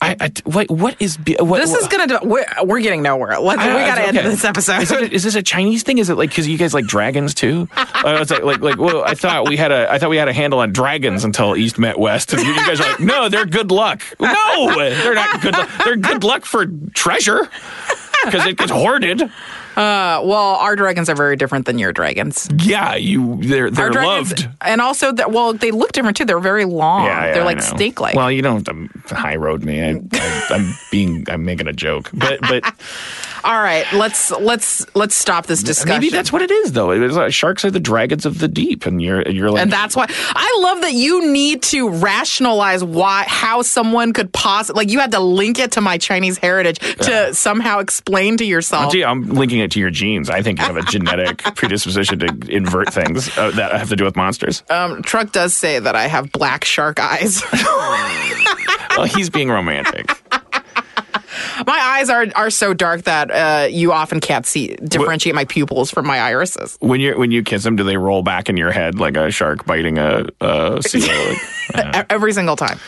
I, 0.00 0.16
I 0.20 0.32
what, 0.44 0.70
what 0.70 0.96
is 1.00 1.18
what, 1.40 1.58
this 1.60 1.74
is 1.74 1.88
gonna. 1.88 2.06
Do, 2.06 2.18
we're, 2.22 2.46
we're 2.64 2.80
getting 2.80 3.02
nowhere. 3.02 3.38
Let's, 3.40 3.60
we 3.60 3.68
got 3.68 3.96
to 3.96 4.08
okay. 4.08 4.18
end 4.18 4.28
this 4.28 4.44
episode. 4.44 4.82
Is, 4.82 4.92
it, 4.92 5.12
is 5.12 5.24
this 5.24 5.34
a 5.34 5.42
Chinese 5.42 5.82
thing? 5.82 5.98
Is 5.98 6.08
it 6.08 6.14
like 6.14 6.30
because 6.30 6.46
you 6.46 6.56
guys 6.56 6.72
like 6.72 6.86
dragons 6.86 7.34
too? 7.34 7.68
I 7.74 8.18
was 8.20 8.30
like, 8.30 8.44
like, 8.44 8.60
like, 8.60 8.78
well, 8.78 9.02
I 9.02 9.14
thought 9.14 9.48
we 9.48 9.56
had 9.56 9.72
a, 9.72 9.90
I 9.90 9.98
thought 9.98 10.10
we 10.10 10.16
had 10.16 10.28
a 10.28 10.32
handle 10.32 10.60
on 10.60 10.72
dragons 10.72 11.24
until 11.24 11.56
East 11.56 11.80
met 11.80 11.98
West, 11.98 12.32
and 12.32 12.42
you, 12.42 12.48
you 12.48 12.66
guys 12.66 12.80
are 12.80 12.88
like, 12.90 13.00
no, 13.00 13.28
they're 13.28 13.46
good 13.46 13.72
luck. 13.72 14.02
No, 14.20 14.74
they're 14.76 15.14
not 15.14 15.42
good. 15.42 15.54
luck. 15.54 15.70
They're 15.84 15.96
good 15.96 16.22
luck 16.22 16.44
for 16.44 16.66
treasure 16.94 17.48
because 18.24 18.46
it 18.46 18.56
gets 18.56 18.70
hoarded. 18.70 19.28
Uh, 19.78 20.20
well, 20.24 20.56
our 20.56 20.74
dragons 20.74 21.08
are 21.08 21.14
very 21.14 21.36
different 21.36 21.64
than 21.64 21.78
your 21.78 21.92
dragons. 21.92 22.48
Yeah, 22.58 22.96
you 22.96 23.38
they're 23.42 23.70
they're 23.70 23.84
Our 23.84 23.90
dragons, 23.90 24.30
loved. 24.30 24.48
and 24.60 24.80
also 24.80 25.12
that. 25.12 25.30
Well, 25.30 25.52
they 25.52 25.70
look 25.70 25.92
different 25.92 26.16
too. 26.16 26.24
They're 26.24 26.40
very 26.40 26.64
long. 26.64 27.04
Yeah, 27.04 27.26
yeah, 27.26 27.32
They're 27.34 27.42
I 27.42 27.46
like 27.46 27.58
know. 27.58 27.76
snake-like. 27.76 28.16
Well, 28.16 28.32
you 28.32 28.42
don't 28.42 28.66
have 28.66 29.04
to 29.06 29.14
high 29.14 29.36
road 29.36 29.62
me. 29.62 29.80
I, 29.80 30.00
I, 30.12 30.46
I'm 30.50 30.74
being, 30.90 31.24
I'm 31.30 31.44
making 31.44 31.68
a 31.68 31.72
joke, 31.72 32.10
but 32.12 32.40
but 32.40 32.64
All 33.44 33.54
right, 33.62 33.86
let's 33.92 34.32
let's 34.32 34.84
let's 34.96 35.14
stop 35.14 35.46
this 35.46 35.62
discussion. 35.62 36.00
maybe 36.00 36.10
that's 36.10 36.32
what 36.32 36.42
it 36.42 36.50
is, 36.50 36.72
though. 36.72 36.90
It 36.90 37.00
is, 37.00 37.16
uh, 37.16 37.30
sharks 37.30 37.64
are 37.64 37.70
the 37.70 37.78
dragons 37.78 38.26
of 38.26 38.40
the 38.40 38.48
deep, 38.48 38.84
and 38.84 39.00
you're 39.00 39.22
you're 39.28 39.50
like 39.50 39.62
and 39.62 39.72
that's 39.72 39.94
why 39.94 40.06
I 40.08 40.58
love 40.60 40.80
that 40.80 40.92
you 40.92 41.30
need 41.32 41.62
to 41.64 41.88
rationalize 41.88 42.82
why 42.82 43.24
how 43.28 43.62
someone 43.62 44.12
could 44.12 44.32
possibly 44.32 44.80
like 44.84 44.90
you 44.92 44.98
had 44.98 45.12
to 45.12 45.20
link 45.20 45.60
it 45.60 45.72
to 45.72 45.80
my 45.80 45.98
Chinese 45.98 46.36
heritage 46.36 46.78
to 46.80 47.32
somehow 47.32 47.78
explain 47.78 48.36
to 48.38 48.44
yourself. 48.44 48.92
Gee, 48.92 49.04
I'm 49.04 49.22
linking 49.28 49.60
it 49.60 49.67
to 49.70 49.80
your 49.80 49.90
genes. 49.90 50.30
I 50.30 50.42
think 50.42 50.58
you 50.58 50.64
have 50.64 50.76
a 50.76 50.82
genetic 50.82 51.38
predisposition 51.54 52.18
to 52.20 52.26
invert 52.48 52.92
things 52.92 53.36
uh, 53.36 53.50
that 53.52 53.72
have 53.72 53.88
to 53.90 53.96
do 53.96 54.04
with 54.04 54.16
monsters. 54.16 54.62
Um, 54.70 55.02
Truck 55.02 55.32
does 55.32 55.56
say 55.56 55.78
that 55.78 55.94
I 55.96 56.06
have 56.06 56.32
black 56.32 56.64
shark 56.64 57.00
eyes. 57.00 57.42
Well, 58.96 59.06
he's 59.06 59.30
being 59.30 59.48
romantic. 59.48 60.10
My 61.66 61.78
eyes 61.78 62.10
are 62.10 62.26
are 62.34 62.50
so 62.50 62.74
dark 62.74 63.02
that 63.02 63.30
uh, 63.30 63.66
you 63.68 63.92
often 63.92 64.20
can't 64.20 64.46
see 64.46 64.76
differentiate 64.76 65.34
my 65.34 65.44
pupils 65.44 65.90
from 65.90 66.06
my 66.06 66.18
irises. 66.20 66.76
When 66.80 67.00
you 67.00 67.18
when 67.18 67.30
you 67.30 67.42
kiss 67.42 67.64
them, 67.64 67.76
do 67.76 67.84
they 67.84 67.96
roll 67.96 68.22
back 68.22 68.48
in 68.48 68.56
your 68.56 68.70
head 68.72 68.98
like 68.98 69.16
a 69.16 69.30
shark 69.30 69.64
biting 69.66 69.98
a, 69.98 70.26
a 70.40 70.82
seal? 70.82 71.36
E- 71.76 71.80
Every 72.08 72.32
single 72.32 72.56
time. 72.56 72.78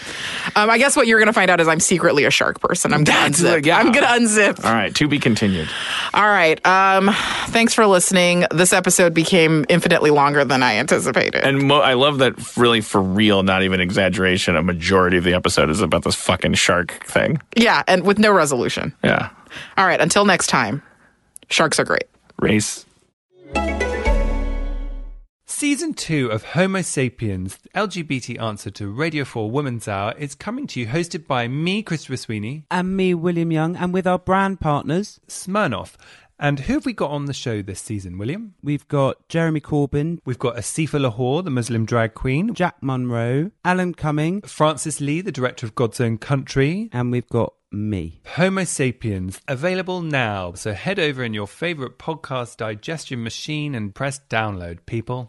Um, 0.56 0.70
I 0.70 0.78
guess 0.78 0.96
what 0.96 1.06
you're 1.06 1.18
going 1.18 1.26
to 1.26 1.34
find 1.34 1.50
out 1.50 1.60
is 1.60 1.68
I'm 1.68 1.80
secretly 1.80 2.24
a 2.24 2.30
shark 2.30 2.62
person. 2.62 2.94
I'm 2.94 3.04
going 3.04 3.30
to 3.30 3.38
unzip. 3.42 3.52
like, 3.52 3.66
yeah. 3.66 3.76
I'm 3.76 3.92
going 3.92 4.06
to 4.06 4.10
unzip. 4.26 4.64
all 4.64 4.72
right, 4.72 4.94
to 4.94 5.06
be 5.06 5.18
continued. 5.18 5.68
All 6.14 6.26
right. 6.26 6.58
Um, 6.66 7.10
thanks 7.48 7.74
for 7.74 7.86
listening. 7.86 8.46
This 8.50 8.72
episode 8.72 9.12
became 9.12 9.66
infinitely 9.68 10.08
longer 10.10 10.46
than 10.46 10.62
I 10.62 10.76
anticipated. 10.76 11.44
And 11.44 11.68
mo- 11.68 11.82
I 11.82 11.92
love 11.92 12.20
that, 12.20 12.56
really, 12.56 12.80
for 12.80 13.02
real, 13.02 13.42
not 13.42 13.62
even 13.64 13.80
exaggeration. 13.80 14.56
A 14.56 14.62
majority 14.62 15.18
of 15.18 15.24
the 15.24 15.34
episode 15.34 15.68
is 15.68 15.82
about 15.82 16.02
this 16.04 16.14
fucking 16.14 16.54
shark 16.54 17.04
thing. 17.04 17.38
yeah, 17.54 17.82
and 17.86 18.04
with 18.04 18.18
no 18.18 18.32
resolution. 18.32 18.49
Yeah, 19.04 19.30
All 19.76 19.86
right. 19.86 20.00
Until 20.00 20.24
next 20.24 20.48
time, 20.48 20.82
sharks 21.48 21.78
are 21.78 21.84
great. 21.84 22.04
race. 22.40 22.84
Season 25.46 25.92
2 25.92 26.28
of 26.28 26.42
Homo 26.44 26.80
Sapiens, 26.80 27.58
the 27.58 27.68
LGBT 27.70 28.40
answer 28.40 28.70
to 28.70 28.88
Radio 28.90 29.24
4 29.24 29.50
Women's 29.50 29.86
Hour, 29.88 30.14
is 30.16 30.34
coming 30.34 30.66
to 30.68 30.80
you, 30.80 30.86
hosted 30.86 31.26
by 31.26 31.48
me, 31.48 31.82
Christopher 31.82 32.16
Sweeney, 32.16 32.64
and 32.70 32.96
me, 32.96 33.12
William 33.12 33.52
Young, 33.52 33.76
and 33.76 33.92
with 33.92 34.06
our 34.06 34.18
brand 34.18 34.60
partners, 34.60 35.20
Smirnoff. 35.28 35.96
And 36.42 36.58
who 36.60 36.72
have 36.72 36.86
we 36.86 36.94
got 36.94 37.10
on 37.10 37.26
the 37.26 37.34
show 37.34 37.60
this 37.60 37.82
season, 37.82 38.16
William? 38.16 38.54
we've 38.62 38.88
got 38.88 39.28
Jeremy 39.28 39.60
Corbyn, 39.60 40.20
We've 40.24 40.38
got 40.38 40.56
Asifa 40.56 40.98
Lahore, 40.98 41.42
the 41.42 41.50
Muslim 41.50 41.84
drag 41.84 42.14
queen, 42.14 42.54
Jack 42.54 42.76
Monroe, 42.80 43.50
Alan 43.62 43.92
Cumming, 43.92 44.40
Francis 44.42 45.02
Lee, 45.02 45.20
the 45.20 45.32
director 45.32 45.66
of 45.66 45.74
God's 45.74 46.00
Own 46.00 46.16
Country, 46.16 46.88
and 46.94 47.12
we've 47.12 47.28
got 47.28 47.52
me. 47.70 48.22
Homo 48.36 48.64
Sapiens, 48.64 49.40
available 49.48 50.00
now. 50.00 50.54
So 50.54 50.72
head 50.72 50.98
over 50.98 51.22
in 51.22 51.34
your 51.34 51.46
favorite 51.46 51.98
podcast 51.98 52.56
digestion 52.56 53.22
machine 53.22 53.74
and 53.74 53.94
press 53.94 54.18
download, 54.30 54.78
people. 54.86 55.28